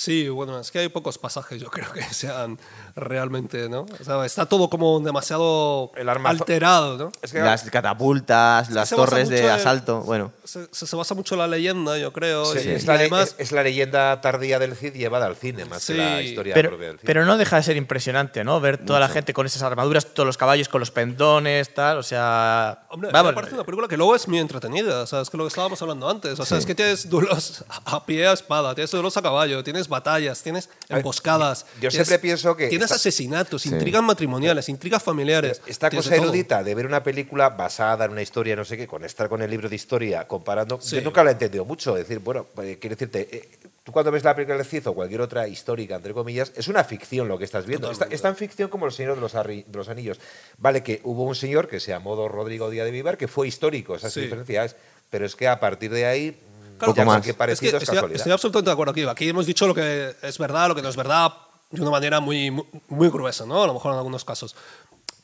Sí, 0.00 0.28
bueno, 0.28 0.60
es 0.60 0.70
que 0.70 0.78
hay 0.78 0.88
pocos 0.88 1.18
pasajes, 1.18 1.60
yo 1.60 1.68
creo 1.72 1.90
que 1.92 2.02
sean 2.14 2.56
realmente, 2.94 3.68
¿no? 3.68 3.84
O 4.00 4.04
sea, 4.04 4.24
está 4.24 4.46
todo 4.46 4.70
como 4.70 5.00
demasiado 5.00 5.90
El 5.96 6.08
armazo- 6.08 6.40
alterado, 6.42 6.96
¿no? 6.96 7.12
Es 7.20 7.32
que 7.32 7.40
Las 7.40 7.64
catapultas, 7.64 8.70
las 8.70 8.90
torres 8.90 9.28
de 9.28 9.36
mucho 9.36 9.48
en- 9.48 9.54
asalto. 9.54 10.00
Bueno, 10.02 10.30
Se, 10.44 10.68
se- 10.72 10.94
basa 10.96 11.14
mucho 11.16 11.34
en 11.34 11.40
la 11.40 11.48
leyenda, 11.48 11.98
yo 11.98 12.12
creo. 12.12 12.44
Sí, 12.46 12.60
y, 12.64 12.68
es, 12.70 12.84
y 12.84 12.86
la, 12.86 12.92
le- 12.94 13.00
además, 13.00 13.34
es- 13.38 13.46
es 13.48 13.52
la 13.52 13.62
leyenda 13.64 14.20
tardía 14.20 14.60
del 14.60 14.76
Cid 14.76 14.92
llevada 14.94 15.26
al 15.26 15.34
cine, 15.34 15.64
más 15.64 15.82
Sí, 15.82 15.94
que 15.94 15.98
la 15.98 16.22
historia 16.22 16.54
Pero, 16.54 16.68
propia 16.70 16.86
del 16.88 16.98
cine. 16.98 17.06
pero 17.06 17.24
no 17.24 17.36
deja 17.36 17.56
de 17.56 17.62
ser 17.64 17.76
impresionante, 17.76 18.44
¿no? 18.44 18.60
Ver 18.60 18.78
toda 18.78 19.00
la 19.00 19.08
gente 19.08 19.32
con 19.34 19.46
esas 19.46 19.62
armaduras, 19.62 20.06
todos 20.14 20.26
los 20.28 20.38
caballos 20.38 20.68
con 20.68 20.78
los 20.78 20.92
pendones, 20.92 21.74
tal. 21.74 21.98
O 21.98 22.02
sea. 22.04 22.86
Hombre, 22.90 23.10
vamos, 23.12 23.32
me 23.32 23.34
parece 23.34 23.54
una 23.54 23.64
película 23.64 23.88
que 23.88 23.96
luego 23.96 24.14
es 24.14 24.28
muy 24.28 24.38
entretenida. 24.38 25.02
O 25.02 25.06
sea, 25.08 25.22
es 25.22 25.30
que 25.30 25.36
lo 25.36 25.42
que 25.44 25.48
estábamos 25.48 25.82
hablando 25.82 26.08
antes. 26.08 26.38
O 26.38 26.44
sea, 26.44 26.56
es 26.58 26.66
que 26.66 26.74
tienes 26.74 27.08
duelos 27.10 27.64
a 27.84 28.04
pie 28.06 28.28
a 28.28 28.32
espada, 28.32 28.74
tienes 28.76 28.90
duelos 28.92 29.16
a 29.16 29.22
caballo, 29.22 29.64
tienes 29.64 29.87
batallas, 29.88 30.42
tienes 30.42 30.68
emboscadas. 30.88 31.64
yo 31.80 31.88
tienes- 31.88 31.94
siempre 31.94 32.18
pienso 32.18 32.56
que 32.56 32.68
Tienes 32.68 32.86
esta- 32.86 32.96
asesinatos, 32.96 33.66
intrigas 33.66 34.02
matrimoniales, 34.02 34.68
intrigas 34.68 35.02
familiares. 35.02 35.60
Esta 35.66 35.90
tienes 35.90 36.06
cosa 36.06 36.16
de 36.16 36.22
erudita 36.22 36.62
de 36.62 36.74
ver 36.74 36.86
una 36.86 37.02
película 37.02 37.50
basada 37.50 38.04
en 38.04 38.12
una 38.12 38.22
historia, 38.22 38.56
no 38.56 38.64
sé 38.64 38.76
qué, 38.76 38.86
con 38.86 39.04
estar 39.04 39.28
con 39.28 39.42
el 39.42 39.50
libro 39.50 39.68
de 39.68 39.76
historia 39.76 40.26
comparando, 40.26 40.80
Sí. 40.80 40.96
yo 40.96 41.02
nunca 41.02 41.22
la 41.24 41.30
he 41.30 41.32
entendido 41.34 41.64
mucho. 41.64 41.96
Es 41.96 42.08
decir, 42.08 42.18
bueno, 42.22 42.46
pues, 42.54 42.76
quiero 42.78 42.96
decirte, 42.96 43.28
eh, 43.30 43.48
tú 43.84 43.92
cuando 43.92 44.10
ves 44.10 44.24
la 44.24 44.34
película 44.34 44.62
Cid 44.64 44.86
o 44.88 44.94
cualquier 44.94 45.20
otra 45.20 45.48
histórica, 45.48 45.96
entre 45.96 46.12
comillas, 46.12 46.52
es 46.56 46.68
una 46.68 46.84
ficción 46.84 47.28
lo 47.28 47.38
que 47.38 47.44
estás 47.44 47.66
viendo. 47.66 47.90
Está-. 47.90 48.06
Es 48.10 48.22
tan 48.22 48.36
ficción 48.36 48.68
como 48.68 48.86
El 48.86 48.92
Señor 48.92 49.14
de 49.14 49.20
los, 49.20 49.34
Arri- 49.34 49.64
de 49.64 49.76
los 49.78 49.88
Anillos. 49.88 50.18
Vale, 50.58 50.82
que 50.82 51.00
hubo 51.04 51.24
un 51.24 51.34
señor 51.34 51.68
que 51.68 51.80
se 51.80 51.90
llamó 51.92 52.28
Rodrigo 52.28 52.68
Díaz 52.70 52.84
de 52.84 52.90
Vivar 52.90 53.16
que 53.16 53.28
fue 53.28 53.48
histórico, 53.48 53.94
esas 53.96 54.12
Sí. 54.12 54.20
diferencias, 54.22 54.76
pero 55.10 55.24
es 55.24 55.34
que 55.36 55.48
a 55.48 55.58
partir 55.60 55.90
de 55.90 56.04
ahí, 56.06 56.38
Claro, 56.78 56.94
Poco 56.94 57.06
más. 57.06 57.18
Es 57.20 57.26
que 57.26 57.34
parecido 57.34 57.76
es, 57.76 57.82
estoy, 57.82 57.96
casualidad. 57.96 58.16
estoy 58.16 58.32
absolutamente 58.32 58.70
de 58.70 58.72
acuerdo 58.72 58.92
aquí. 58.92 59.02
Aquí 59.02 59.28
hemos 59.28 59.46
dicho 59.46 59.66
lo 59.66 59.74
que 59.74 60.14
es 60.22 60.38
verdad, 60.38 60.68
lo 60.68 60.74
que 60.74 60.82
no 60.82 60.88
es 60.88 60.96
verdad, 60.96 61.32
de 61.70 61.82
una 61.82 61.90
manera 61.90 62.20
muy, 62.20 62.50
muy, 62.50 62.66
muy 62.88 63.08
gruesa, 63.10 63.44
¿no? 63.44 63.62
A 63.62 63.66
lo 63.66 63.74
mejor 63.74 63.92
en 63.92 63.98
algunos 63.98 64.24
casos. 64.24 64.54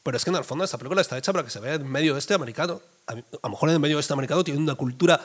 Pero 0.05 0.19
es 0.19 0.25
que 0.25 0.31
en 0.31 0.37
el 0.37 0.45
fondo 0.45 0.65
esta 0.65 0.77
película 0.77 1.01
está 1.01 1.17
hecha 1.17 1.33
para 1.33 1.45
que 1.45 1.51
se 1.51 1.61
vea 1.61 1.75
en 1.75 1.89
medio 1.89 2.15
oeste 2.15 2.35
americano. 2.35 2.83
A, 3.07 3.15
lo 3.15 3.49
mejor 3.49 3.71
en 3.71 3.77
el 3.77 3.81
medio 3.81 3.97
oeste 3.97 4.13
americano 4.13 4.45
tiene 4.45 4.61
una 4.61 4.75
cultura 4.75 5.19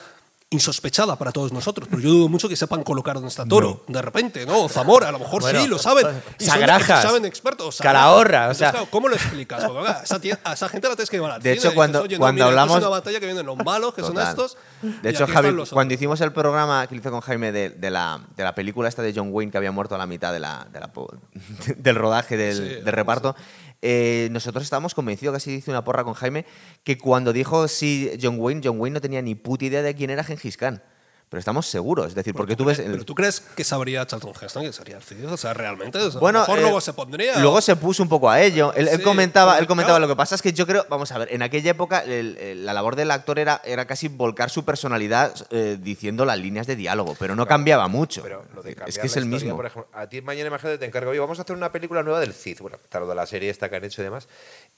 insospechada 0.52 1.16
para 1.16 1.32
todos 1.32 1.52
nosotros, 1.54 1.88
pero 1.90 2.02
yo 2.02 2.10
dudo 2.10 2.28
mucho 2.28 2.50
que 2.50 2.56
sepan 2.56 2.84
colocar 2.84 3.14
dónde 3.14 3.30
está 3.30 3.46
Toro, 3.46 3.84
de 3.88 4.02
repente, 4.02 4.48
¿no? 4.48 4.64
O 4.64 4.70
Zamora, 4.70 5.10
a 5.10 5.12
lo 5.12 5.20
mejor 5.20 5.42
Bueno, 5.44 5.62
sí, 5.62 5.68
lo 5.68 5.78
saben. 5.78 6.08
Y 6.40 6.46
son- 6.46 6.54
Sagrajas, 6.54 7.04
y 7.04 7.08
saben 7.08 7.26
expertos. 7.26 7.78
Calahorra, 7.80 8.48
o 8.50 8.54
sea- 8.56 8.72
claro, 8.72 8.88
¿Cómo 8.90 9.08
lo 9.10 9.16
explicas? 9.16 9.64
Porque, 9.64 9.92
esa, 10.04 10.20
tía- 10.20 10.40
a 10.44 10.54
esa 10.54 10.68
gente 10.68 10.88
la 10.90 10.96
tienes 10.96 11.10
que 11.12 11.18
llevar 11.18 11.34
al 11.34 11.42
De 11.44 11.52
hecho, 11.52 11.60
y 11.60 11.62
dices, 11.62 11.76
cuando- 11.76 12.02
"Oye, 12.02 12.16
no, 12.16 12.20
cuando 12.20 12.34
mira, 12.34 12.46
hablamos- 12.48 12.78
Es 12.78 12.82
una 12.82 12.90
batalla 12.90 13.20
que 13.20 13.26
vienen 13.28 13.46
los 13.46 13.58
malos, 13.58 13.94
que 13.94 14.02
son 14.02 14.18
estos. 14.20 14.58
De 14.82 15.10
y 15.10 15.14
hecho, 15.14 15.28
Javi, 15.28 15.50
cuando 15.50 15.64
otros". 15.64 15.92
hicimos 15.94 16.20
el 16.22 16.34
programa 16.34 16.88
que 16.88 16.96
hice 16.96 17.12
con 17.12 17.22
Jaime 17.22 17.52
de, 17.52 17.70
de 17.70 17.92
la, 17.92 18.20
de 18.36 18.44
la 18.44 18.56
película 18.56 18.90
esta 18.90 19.04
de 19.04 19.14
John 19.16 19.30
Wayne 19.32 19.52
que 19.52 19.58
había 19.60 19.72
muerto 19.72 19.94
a 19.94 19.98
la 20.00 20.08
mitad 20.08 20.34
de 20.34 20.40
la, 20.40 20.68
de 20.72 20.80
la 20.80 20.92
po- 20.92 21.14
del 21.78 21.96
rodaje 21.96 22.38
del, 22.38 22.56
Sí, 22.58 22.64
del 22.84 22.94
reparto, 22.94 23.36
eh, 23.82 24.28
nosotros 24.32 24.64
estábamos 24.64 24.94
convencidos, 24.94 25.34
casi 25.34 25.54
hice 25.54 25.72
una 25.72 25.84
porra 25.84 26.04
con 26.04 26.14
Jaime, 26.14 26.46
que 26.84 26.98
cuando 26.98 27.34
dijo 27.34 27.68
sí 27.68 28.12
John 28.22 28.38
Wayne, 28.40 28.62
John 28.64 28.80
Wayne 28.80 28.96
no 28.96 29.02
tenía 29.02 29.22
ni 29.22 29.36
puta 29.36 29.66
idea 29.66 29.82
de 29.82 29.96
quién 29.96 30.10
era 30.10 30.24
Gengis 30.24 30.58
Khan. 30.58 30.82
Pero 31.30 31.40
estamos 31.40 31.68
seguros, 31.68 32.08
es 32.08 32.16
decir, 32.16 32.34
porque 32.34 32.56
tú 32.56 32.66
ves... 32.66 32.80
el- 32.80 32.92
Pero 32.92 33.06
tú 33.06 33.14
crees 33.14 33.40
que 33.40 33.64
sabría 33.64 34.04
Charlton 34.08 34.34
Heston 34.42 34.64
que 34.64 34.74
sería 34.74 34.98
el 34.98 35.04
Cid? 35.04 35.32
O 35.32 35.38
sea, 35.38 35.54
realmente. 35.54 35.96
O 36.00 36.10
sea, 36.10 36.20
Bueno, 36.20 36.40
a 36.40 36.42
lo 36.42 36.48
mejor 36.48 36.58
eh, 36.60 36.62
luego 36.64 36.82
se 36.82 36.94
pondría. 36.94 37.38
Luego 37.40 37.62
se 37.62 37.76
puso 37.76 38.02
un 38.02 38.10
poco 38.10 38.32
a 38.32 38.42
ello. 38.42 38.74
Él, 38.74 38.90
comentaba, 39.04 39.52
pero 39.54 39.62
él 39.62 39.68
comentaba 39.68 39.98
claro. 40.00 40.08
lo 40.08 40.14
que 40.14 40.18
pasa 40.18 40.34
es 40.34 40.42
que 40.42 40.54
yo 40.54 40.66
creo, 40.66 40.88
vamos 40.90 41.12
a 41.12 41.20
ver, 41.20 41.32
en 41.32 41.44
aquella 41.44 41.70
época 41.72 42.00
el- 42.00 42.36
el- 42.38 42.66
la 42.66 42.74
labor 42.74 42.96
del 42.96 43.12
actor 43.12 43.38
era, 43.38 43.62
era 43.64 43.86
casi 43.86 44.08
volcar 44.08 44.50
su 44.50 44.66
personalidad 44.66 45.36
eh, 45.52 45.78
diciendo 45.80 46.26
las 46.26 46.40
líneas 46.40 46.66
de 46.66 46.76
diálogo, 46.76 47.16
pero 47.20 47.36
no 47.36 47.46
cambiaba 47.46 47.88
mucho. 47.88 48.24
Pero 48.24 48.44
lo 48.56 48.64
de 48.64 48.76
es 48.88 48.98
que 48.98 49.06
es 49.06 49.16
el 49.16 49.26
mismo. 49.26 49.56
Por 49.56 49.68
ejemplo, 49.68 49.88
a 49.94 50.08
ti 50.08 50.22
mañana 50.24 50.48
imagínate 50.48 50.80
te 50.80 50.86
encargo 50.86 51.14
yo, 51.14 51.22
vamos 51.22 51.38
a 51.38 51.44
hacer 51.44 51.56
una 51.56 51.72
película 51.72 52.02
nueva 52.02 52.20
del 52.20 52.34
Cid. 52.34 52.60
Bueno, 52.60 52.78
de 52.92 53.16
la 53.16 53.26
serie 53.28 53.50
esta 53.50 53.70
que 53.70 53.76
han 53.76 53.84
hecho 53.84 54.02
y 54.02 54.06
demás. 54.06 54.28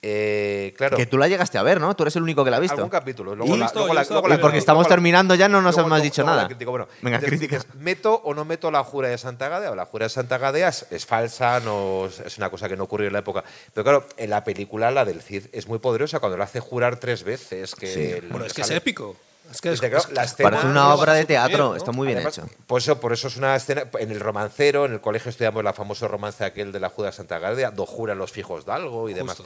Eh, 0.04 0.74
claro. 0.78 0.98
Que 0.98 1.06
tú 1.06 1.18
la 1.20 1.28
llegaste 1.28 1.60
a 1.60 1.64
ver, 1.64 1.80
¿no? 1.80 1.96
Tú 1.96 2.04
eres 2.04 2.16
el 2.16 2.24
único 2.24 2.44
que 2.44 2.50
la 2.50 2.58
ha 2.58 2.60
visto. 2.60 2.76
Algún 2.76 2.90
capítulo. 2.90 3.34
¿Y? 3.34 3.36
Luego 3.36 3.56
la, 3.56 3.66
visto, 3.66 3.80
luego 3.80 3.94
yo 3.94 4.00
la- 4.00 4.08
luego 4.10 4.28
la 4.28 4.36
Y 4.36 4.38
porque 4.40 4.58
estamos 4.58 4.86
la- 4.86 4.90
terminando 4.90 5.36
ya 5.36 5.48
no 5.48 5.62
nos 5.62 5.76
luego- 5.76 5.94
has 5.94 6.02
dicho 6.02 6.24
nada. 6.24 6.48
Bueno, 6.66 6.88
Venga, 7.02 7.18
entonces 7.18 7.40
críticas. 7.40 7.66
dices, 7.68 7.82
¿meto 7.82 8.16
o 8.24 8.34
no 8.34 8.44
meto 8.44 8.72
la 8.72 8.84
jura 8.84 9.10
de 9.10 9.18
Santa 9.20 9.48
Gadea? 9.48 9.70
O 9.72 9.76
la 9.76 9.86
jura 9.86 10.06
de 10.06 10.10
Santa 10.10 10.40
Gadea 10.40 10.70
es, 10.70 10.88
es 10.90 11.06
falsa, 11.06 11.60
no, 11.60 12.08
es- 12.08 12.38
una 12.40 12.50
cosa 12.50 12.68
que 12.68 12.76
no 12.76 12.86
ocurrió 12.86 13.08
en 13.08 13.14
la 13.14 13.20
época. 13.20 13.44
Pero 13.74 13.84
claro, 13.84 14.06
en 14.18 14.30
la 14.32 14.44
película, 14.44 14.90
la 14.90 15.06
del 15.06 15.22
Cid, 15.22 15.46
es 15.52 15.68
muy 15.68 15.78
poderosa 15.78 16.20
cuando 16.20 16.36
la 16.38 16.46
hace 16.46 16.60
jurar 16.60 16.98
tres 16.98 17.24
veces. 17.24 17.76
Que 17.76 18.18
el- 18.18 18.28
Bueno, 18.30 18.46
es 18.46 18.54
que 18.54 18.62
es 18.62 18.72
épico. 18.72 19.16
Es 19.52 19.62
que 19.62 19.70
es, 19.72 19.82
la 20.12 20.24
escena- 20.24 20.50
Parece 20.50 20.68
una 20.68 20.94
obra 20.94 21.14
de 21.14 21.26
teatro, 21.26 21.70
¿no? 21.70 21.76
está 21.76 21.92
muy 21.92 22.08
bien 22.08 22.18
Además, 22.20 22.38
hecho. 22.38 22.48
Por 22.68 22.80
eso, 22.82 23.00
por 23.00 23.14
eso 23.14 23.28
es 23.28 23.38
una 23.38 23.56
escena. 23.56 23.84
En 24.00 24.12
el 24.12 24.20
romancero, 24.20 24.86
en 24.86 24.94
el 24.94 25.02
colegio 25.02 25.30
estudiamos 25.30 25.64
el 25.66 25.74
famoso 25.74 26.08
romance 26.08 26.44
aquel 26.44 26.72
de 26.72 26.80
la 26.80 26.90
Juda 26.90 27.12
Santa 27.12 27.40
Gadea, 27.40 27.72
do 27.72 27.86
juran 27.86 28.18
los 28.18 28.32
fijos 28.32 28.66
de 28.66 28.72
algo 28.72 29.10
y 29.10 29.14
demás. 29.14 29.38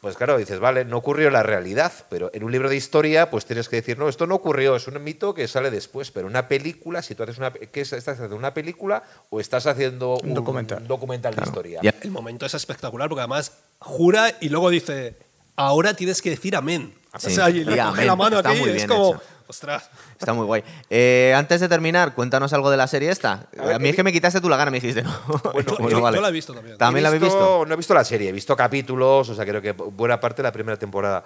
Pues 0.00 0.16
claro, 0.18 0.36
dices, 0.36 0.60
vale, 0.60 0.84
no 0.84 0.98
ocurrió 0.98 1.30
la 1.30 1.42
realidad, 1.42 1.90
pero 2.10 2.30
en 2.34 2.44
un 2.44 2.52
libro 2.52 2.68
de 2.68 2.76
historia, 2.76 3.30
pues 3.30 3.46
tienes 3.46 3.70
que 3.70 3.76
decir, 3.76 3.96
no, 3.98 4.06
esto 4.10 4.26
no 4.26 4.34
ocurrió, 4.34 4.76
es 4.76 4.86
un 4.86 5.02
mito 5.02 5.32
que 5.32 5.48
sale 5.48 5.70
después, 5.70 6.10
pero 6.10 6.26
una 6.26 6.46
película, 6.46 7.00
si 7.00 7.14
tú 7.14 7.22
haces 7.22 7.38
una. 7.38 7.50
¿qué 7.50 7.80
es- 7.80 7.92
¿Estás 7.94 8.16
haciendo 8.16 8.36
una 8.36 8.52
película 8.52 9.02
o 9.30 9.40
estás 9.40 9.66
haciendo 9.66 10.18
un, 10.22 10.34
documental. 10.34 10.82
un 10.82 10.88
documental 10.88 11.34
de 11.34 11.42
historia? 11.42 11.80
Ya. 11.82 11.94
El 12.02 12.10
momento 12.10 12.44
es 12.44 12.52
espectacular 12.52 13.08
porque 13.08 13.20
además 13.22 13.52
jura 13.78 14.30
y 14.42 14.50
luego 14.50 14.68
dice, 14.68 15.16
ahora 15.56 15.94
tienes 15.94 16.20
que 16.20 16.28
decir 16.30 16.54
amén. 16.54 16.94
Sí. 17.18 17.28
O 17.28 17.30
sea, 17.30 17.48
y 17.48 17.54
le 17.54 17.60
Y 17.62 17.64
coge 17.64 17.80
amén. 17.80 18.06
la 18.08 18.16
mano 18.16 18.36
Está 18.38 18.50
aquí 18.50 18.58
muy 18.60 18.68
y 18.68 18.72
es 18.72 18.76
bien 18.76 18.88
como, 18.88 19.10
hecho. 19.14 19.22
Ostras. 19.48 19.88
Está 20.18 20.32
muy 20.32 20.46
guay. 20.46 20.62
Eh, 20.90 21.32
antes 21.36 21.60
de 21.60 21.68
terminar, 21.68 22.14
cuéntanos 22.14 22.52
algo 22.52 22.70
de 22.70 22.76
la 22.76 22.86
serie 22.86 23.10
esta. 23.10 23.46
A 23.58 23.64
ver, 23.66 23.74
A 23.76 23.78
mí 23.78 23.88
es 23.88 23.96
que 23.96 24.02
vi- 24.02 24.04
me 24.06 24.12
quitaste 24.12 24.40
tú 24.40 24.48
la 24.48 24.56
gana, 24.56 24.70
me 24.70 24.80
dijiste 24.80 25.02
no. 25.02 25.10
Yo- 25.54 25.76
Bueno, 25.78 25.88
yo- 25.90 26.00
vale. 26.00 26.16
yo 26.16 26.22
la 26.22 26.28
he 26.28 26.32
visto 26.32 26.52
también. 26.54 26.78
¿También 26.78 27.00
He 27.00 27.02
la 27.02 27.08
habéis 27.08 27.22
visto? 27.22 27.64
No 27.66 27.74
he 27.74 27.76
visto 27.76 27.94
la 27.94 28.04
serie, 28.04 28.28
he 28.28 28.32
visto 28.32 28.56
capítulos, 28.56 29.28
o 29.28 29.34
sea, 29.34 29.44
creo 29.44 29.60
que 29.62 29.72
buena 29.72 30.18
parte 30.20 30.42
de 30.42 30.48
la 30.48 30.52
primera 30.52 30.78
temporada. 30.78 31.24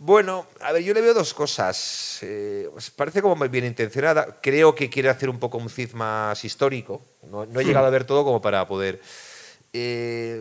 Bueno, 0.00 0.46
a 0.60 0.70
ver, 0.70 0.82
yo 0.84 0.94
le 0.94 1.00
veo 1.00 1.12
dos 1.12 1.34
cosas. 1.34 2.18
Eh, 2.22 2.68
parece 2.94 3.20
como 3.20 3.34
muy 3.34 3.48
bien 3.48 3.64
intencionada. 3.64 4.38
Creo 4.40 4.72
que 4.74 4.88
quiere 4.88 5.08
hacer 5.08 5.28
un 5.28 5.40
poco 5.40 5.58
un 5.58 5.68
Cid 5.68 5.92
más 5.94 6.44
histórico. 6.44 7.02
No, 7.28 7.46
no 7.46 7.58
he 7.58 7.64
llegado 7.64 7.86
a 7.86 7.90
ver 7.90 8.04
todo 8.04 8.22
como 8.24 8.40
para 8.40 8.64
poder. 8.68 9.00
Eh, 9.72 10.40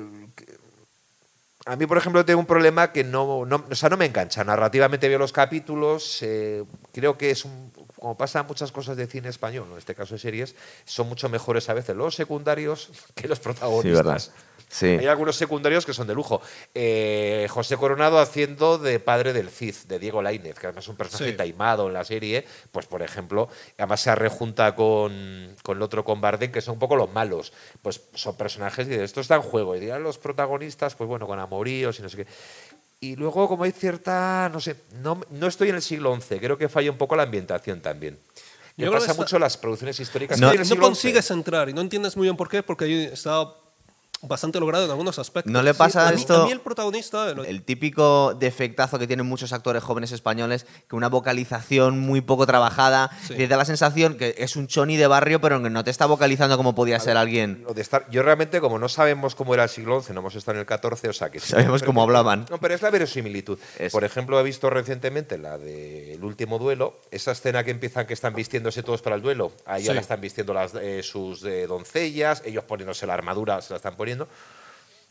a 1.68 1.76
mí, 1.76 1.86
por 1.86 1.98
ejemplo, 1.98 2.24
tengo 2.24 2.40
un 2.40 2.46
problema 2.46 2.92
que 2.94 3.04
no, 3.04 3.46
no, 3.46 3.66
o 3.70 3.76
sea, 3.76 3.90
no 3.90 3.98
me 3.98 4.06
engancha. 4.06 4.44
Narrativamente 4.44 5.10
veo 5.10 5.20
los 5.20 5.34
capítulos. 5.34 6.20
eh, 6.22 6.64
creo 6.94 7.18
que 7.18 7.32
es 7.32 7.46
un. 7.46 7.72
Como 8.00 8.16
pasa 8.16 8.40
en 8.40 8.48
muchas 8.48 8.72
cosas 8.72 8.96
de 8.96 9.08
cine 9.08 9.30
español, 9.30 9.68
en 9.72 9.78
este 9.78 9.96
caso 9.96 10.14
de 10.14 10.20
series, 10.20 10.56
son 10.86 11.10
mucho 11.10 11.30
mejores 11.30 11.68
a 11.70 11.74
veces 11.74 11.96
los 11.96 12.16
secundarios 12.16 12.90
que 13.16 13.28
los 13.28 13.40
protagonistas. 13.40 14.24
Sí, 14.24 14.32
verdad. 14.32 14.47
Sí. 14.70 14.86
Hay 14.88 15.06
algunos 15.08 15.36
secundarios 15.38 15.86
que 15.86 15.94
son 15.94 16.08
de 16.08 16.14
lujo. 16.14 16.42
Eh, 16.76 17.48
José 17.50 17.78
Coronado 17.78 18.20
haciendo 18.20 18.78
de 18.78 19.00
padre 19.00 19.32
del 19.32 19.50
Cid, 19.50 19.76
de 19.88 19.98
Diego 19.98 20.22
Lainez, 20.22 20.60
que 20.60 20.68
además 20.68 20.84
es 20.84 20.90
un 20.90 20.98
personaje 20.98 21.32
Sí. 21.32 21.38
taimado 21.38 21.88
en 21.88 21.94
la 21.94 22.04
serie. 22.04 22.46
Pues, 22.72 22.86
por 22.86 23.02
ejemplo, 23.02 23.48
además 23.78 24.02
se 24.02 24.14
rejunta 24.14 24.76
con, 24.76 25.56
con 25.64 25.78
el 25.78 25.82
otro, 25.84 26.04
con 26.04 26.20
Bardem, 26.20 26.52
que 26.52 26.62
son 26.62 26.74
un 26.74 26.80
poco 26.80 26.96
los 26.98 27.12
malos. 27.14 27.54
Pues 27.82 28.02
son 28.14 28.36
personajes 28.36 28.88
y 28.90 28.94
esto 28.96 29.22
está 29.22 29.36
en 29.36 29.42
juego. 29.42 29.76
Y 29.76 29.80
dirán 29.80 30.04
los 30.04 30.18
protagonistas, 30.18 30.96
pues 30.96 31.08
bueno, 31.08 31.28
con 31.28 31.40
amoríos 31.40 31.98
y 32.00 32.02
no 32.02 32.10
sé 32.10 32.18
qué. 32.18 32.28
Y 33.00 33.16
luego, 33.16 33.48
como 33.48 33.64
hay 33.64 33.72
cierta, 33.72 34.50
no 34.52 34.60
sé, 34.60 34.76
no, 35.02 35.22
no 35.30 35.48
estoy 35.48 35.70
en 35.70 35.76
el 35.76 35.82
siglo 35.82 36.14
XI, 36.20 36.40
creo 36.40 36.58
que 36.58 36.68
falla 36.68 36.92
un 36.92 36.98
poco 36.98 37.16
la 37.16 37.24
ambientación 37.24 37.80
también. 37.80 38.20
Me 38.76 38.86
Yo 38.86 38.92
creo 38.92 38.94
que 38.94 38.98
pasa 39.08 39.12
está- 39.12 39.22
mucho 39.24 39.36
en 39.38 39.42
las 39.44 39.56
producciones 39.56 40.00
históricas. 40.00 40.40
No- 40.40 40.52
XI. 40.52 40.76
consigues 40.78 41.30
entrar 41.32 41.70
y 41.70 41.74
no 41.74 41.82
entiendes 41.82 42.18
muy 42.18 42.26
bien 42.26 42.36
por 42.36 42.50
qué, 42.50 42.64
porque 42.64 42.86
ahí 42.86 43.04
está 43.14 43.48
bastante 44.22 44.60
logrado 44.60 44.86
en 44.86 44.92
algunos 44.92 45.20
aspectos. 45.20 45.52
¿No 45.52 45.62
le 45.62 45.74
pasa 45.74 46.08
a 46.08 46.12
mí- 46.12 46.20
esto- 46.20 46.44
A 46.44 46.46
mí 46.46 46.52
el 46.52 46.60
protagonista... 46.62 47.30
el- 47.30 47.46
El 47.46 47.64
típico 47.64 48.34
defectazo 48.34 48.98
que 49.00 49.06
tienen 49.08 49.26
muchos 49.26 49.54
actores 49.54 49.84
jóvenes 49.84 50.12
españoles, 50.12 50.66
que 50.90 50.96
una 50.96 51.08
vocalización 51.10 52.00
muy 52.00 52.22
poco 52.22 52.46
trabajada, 52.48 53.10
Sí. 53.28 53.36
te 53.36 53.48
da 53.48 53.58
la 53.58 53.66
sensación 53.66 54.16
que 54.18 54.34
es 54.38 54.56
un 54.56 54.68
choni 54.68 54.98
de 54.98 55.08
barrio, 55.08 55.40
pero 55.40 55.62
que 55.62 55.70
no 55.70 55.84
te 55.84 55.92
está 55.92 56.06
vocalizando 56.08 56.58
como 56.58 56.74
podía 56.74 57.00
ser 57.00 57.16
alguien. 57.18 57.64
Lo 57.68 57.74
de 57.74 57.82
estar, 57.82 58.10
yo 58.10 58.24
realmente, 58.24 58.60
como 58.60 58.80
no 58.80 58.90
sabemos 58.90 59.36
cómo 59.36 59.54
era 59.54 59.64
el 59.64 59.70
siglo 59.70 60.02
XI, 60.02 60.14
no 60.14 60.20
hemos 60.22 60.36
estado 60.36 60.58
en 60.60 60.62
el 60.62 60.68
XIV, 60.68 61.10
o 61.10 61.14
sea 61.14 61.30
que 61.30 61.40
sí, 61.40 61.52
Sabemos 61.52 61.82
pero- 61.82 61.90
cómo 61.90 62.02
hablaban. 62.02 62.46
No, 62.50 62.60
pero 62.60 62.74
es 62.74 62.82
la 62.82 62.90
verosimilitud. 62.90 63.60
Es- 63.78 63.92
Por 63.92 64.04
ejemplo, 64.04 64.40
he 64.40 64.44
visto 64.44 64.70
recientemente 64.70 65.38
la 65.38 65.58
del 65.58 66.24
último 66.24 66.58
duelo, 66.60 67.00
esa 67.12 67.32
escena 67.32 67.64
que 67.64 67.72
empiezan 67.72 68.08
que 68.08 68.14
están 68.14 68.34
vistiéndose 68.34 68.82
todos 68.84 69.02
para 69.02 69.16
el 69.16 69.22
duelo. 69.22 69.52
Ahí 69.66 69.84
Sí. 69.84 69.90
ahora 69.90 70.02
están 70.02 70.22
vistiendo 70.22 70.54
las, 70.54 70.74
eh, 70.76 71.04
sus 71.04 71.44
eh, 71.44 71.68
doncellas, 71.68 72.42
ellos 72.46 72.64
poniéndose 72.64 73.06
la 73.06 73.14
armadura, 73.14 73.62
se 73.62 73.74
la 73.74 73.78
están 73.78 73.96
poniendo. 73.96 74.07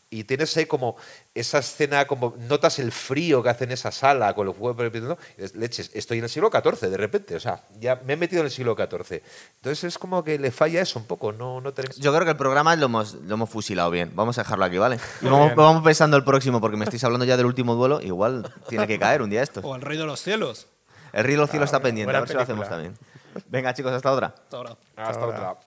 Y 0.09 0.23
tienes 0.23 0.55
ahí 0.55 0.65
como 0.65 0.95
esa 1.35 1.57
escena, 1.57 2.07
como 2.07 2.33
notas 2.47 2.79
el 2.79 2.93
frío 2.93 3.43
que 3.43 3.49
hace 3.49 3.65
en 3.65 3.73
esa 3.73 3.91
sala 3.91 4.33
con 4.33 4.45
los 4.45 4.55
dices, 4.57 5.53
leches, 5.53 5.91
estoy 5.93 6.19
en 6.19 6.23
el 6.23 6.29
siglo 6.29 6.49
XIV 6.49 6.89
de 6.89 6.95
repente, 6.95 7.35
o 7.35 7.39
sea, 7.41 7.61
ya 7.77 7.99
me 8.05 8.13
he 8.13 8.15
metido 8.15 8.39
en 8.39 8.45
el 8.45 8.51
siglo 8.51 8.73
XIV. 8.73 9.21
Entonces 9.55 9.83
es 9.83 9.97
como 9.97 10.23
que 10.23 10.39
le 10.39 10.51
falla 10.51 10.79
eso 10.79 10.97
un 10.97 11.05
poco, 11.05 11.33
no, 11.33 11.59
no 11.59 11.73
tenemos... 11.73 11.97
Yo 11.97 12.13
creo 12.13 12.23
que 12.23 12.31
el 12.31 12.37
programa 12.37 12.73
lo 12.77 12.85
hemos, 12.85 13.15
lo 13.15 13.33
hemos 13.33 13.49
fusilado 13.49 13.91
bien. 13.91 14.13
Vamos 14.15 14.37
a 14.37 14.43
dejarlo 14.43 14.63
aquí, 14.63 14.77
¿vale? 14.77 14.97
Y 15.21 15.25
vamos, 15.25 15.53
vamos 15.55 15.83
pensando 15.83 16.15
el 16.15 16.23
próximo, 16.23 16.61
porque 16.61 16.77
me 16.77 16.85
estáis 16.85 17.03
hablando 17.03 17.25
ya 17.25 17.35
del 17.35 17.45
último 17.45 17.75
duelo. 17.75 17.99
Igual 17.99 18.49
tiene 18.69 18.87
que 18.87 18.97
caer 18.97 19.21
un 19.21 19.29
día 19.29 19.43
esto. 19.43 19.59
O 19.59 19.75
El 19.75 19.81
Rey 19.81 19.97
de 19.97 20.05
los 20.05 20.21
Cielos. 20.21 20.67
El 21.11 21.25
río 21.25 21.35
de 21.35 21.41
los 21.41 21.49
cielos 21.49 21.67
está 21.67 21.81
pendiente, 21.81 22.15
a 22.15 22.19
ver 22.19 22.29
si 22.29 22.33
lo 22.33 22.41
hacemos 22.41 22.67
película. 22.67 22.91
también. 22.93 23.17
Venga, 23.49 23.73
chicos, 23.73 23.91
hasta 23.91 24.11
otra. 24.11 24.27
Hasta 24.27 24.57
ahora. 24.57 24.77
Hasta 24.95 25.25
otra. 25.25 25.57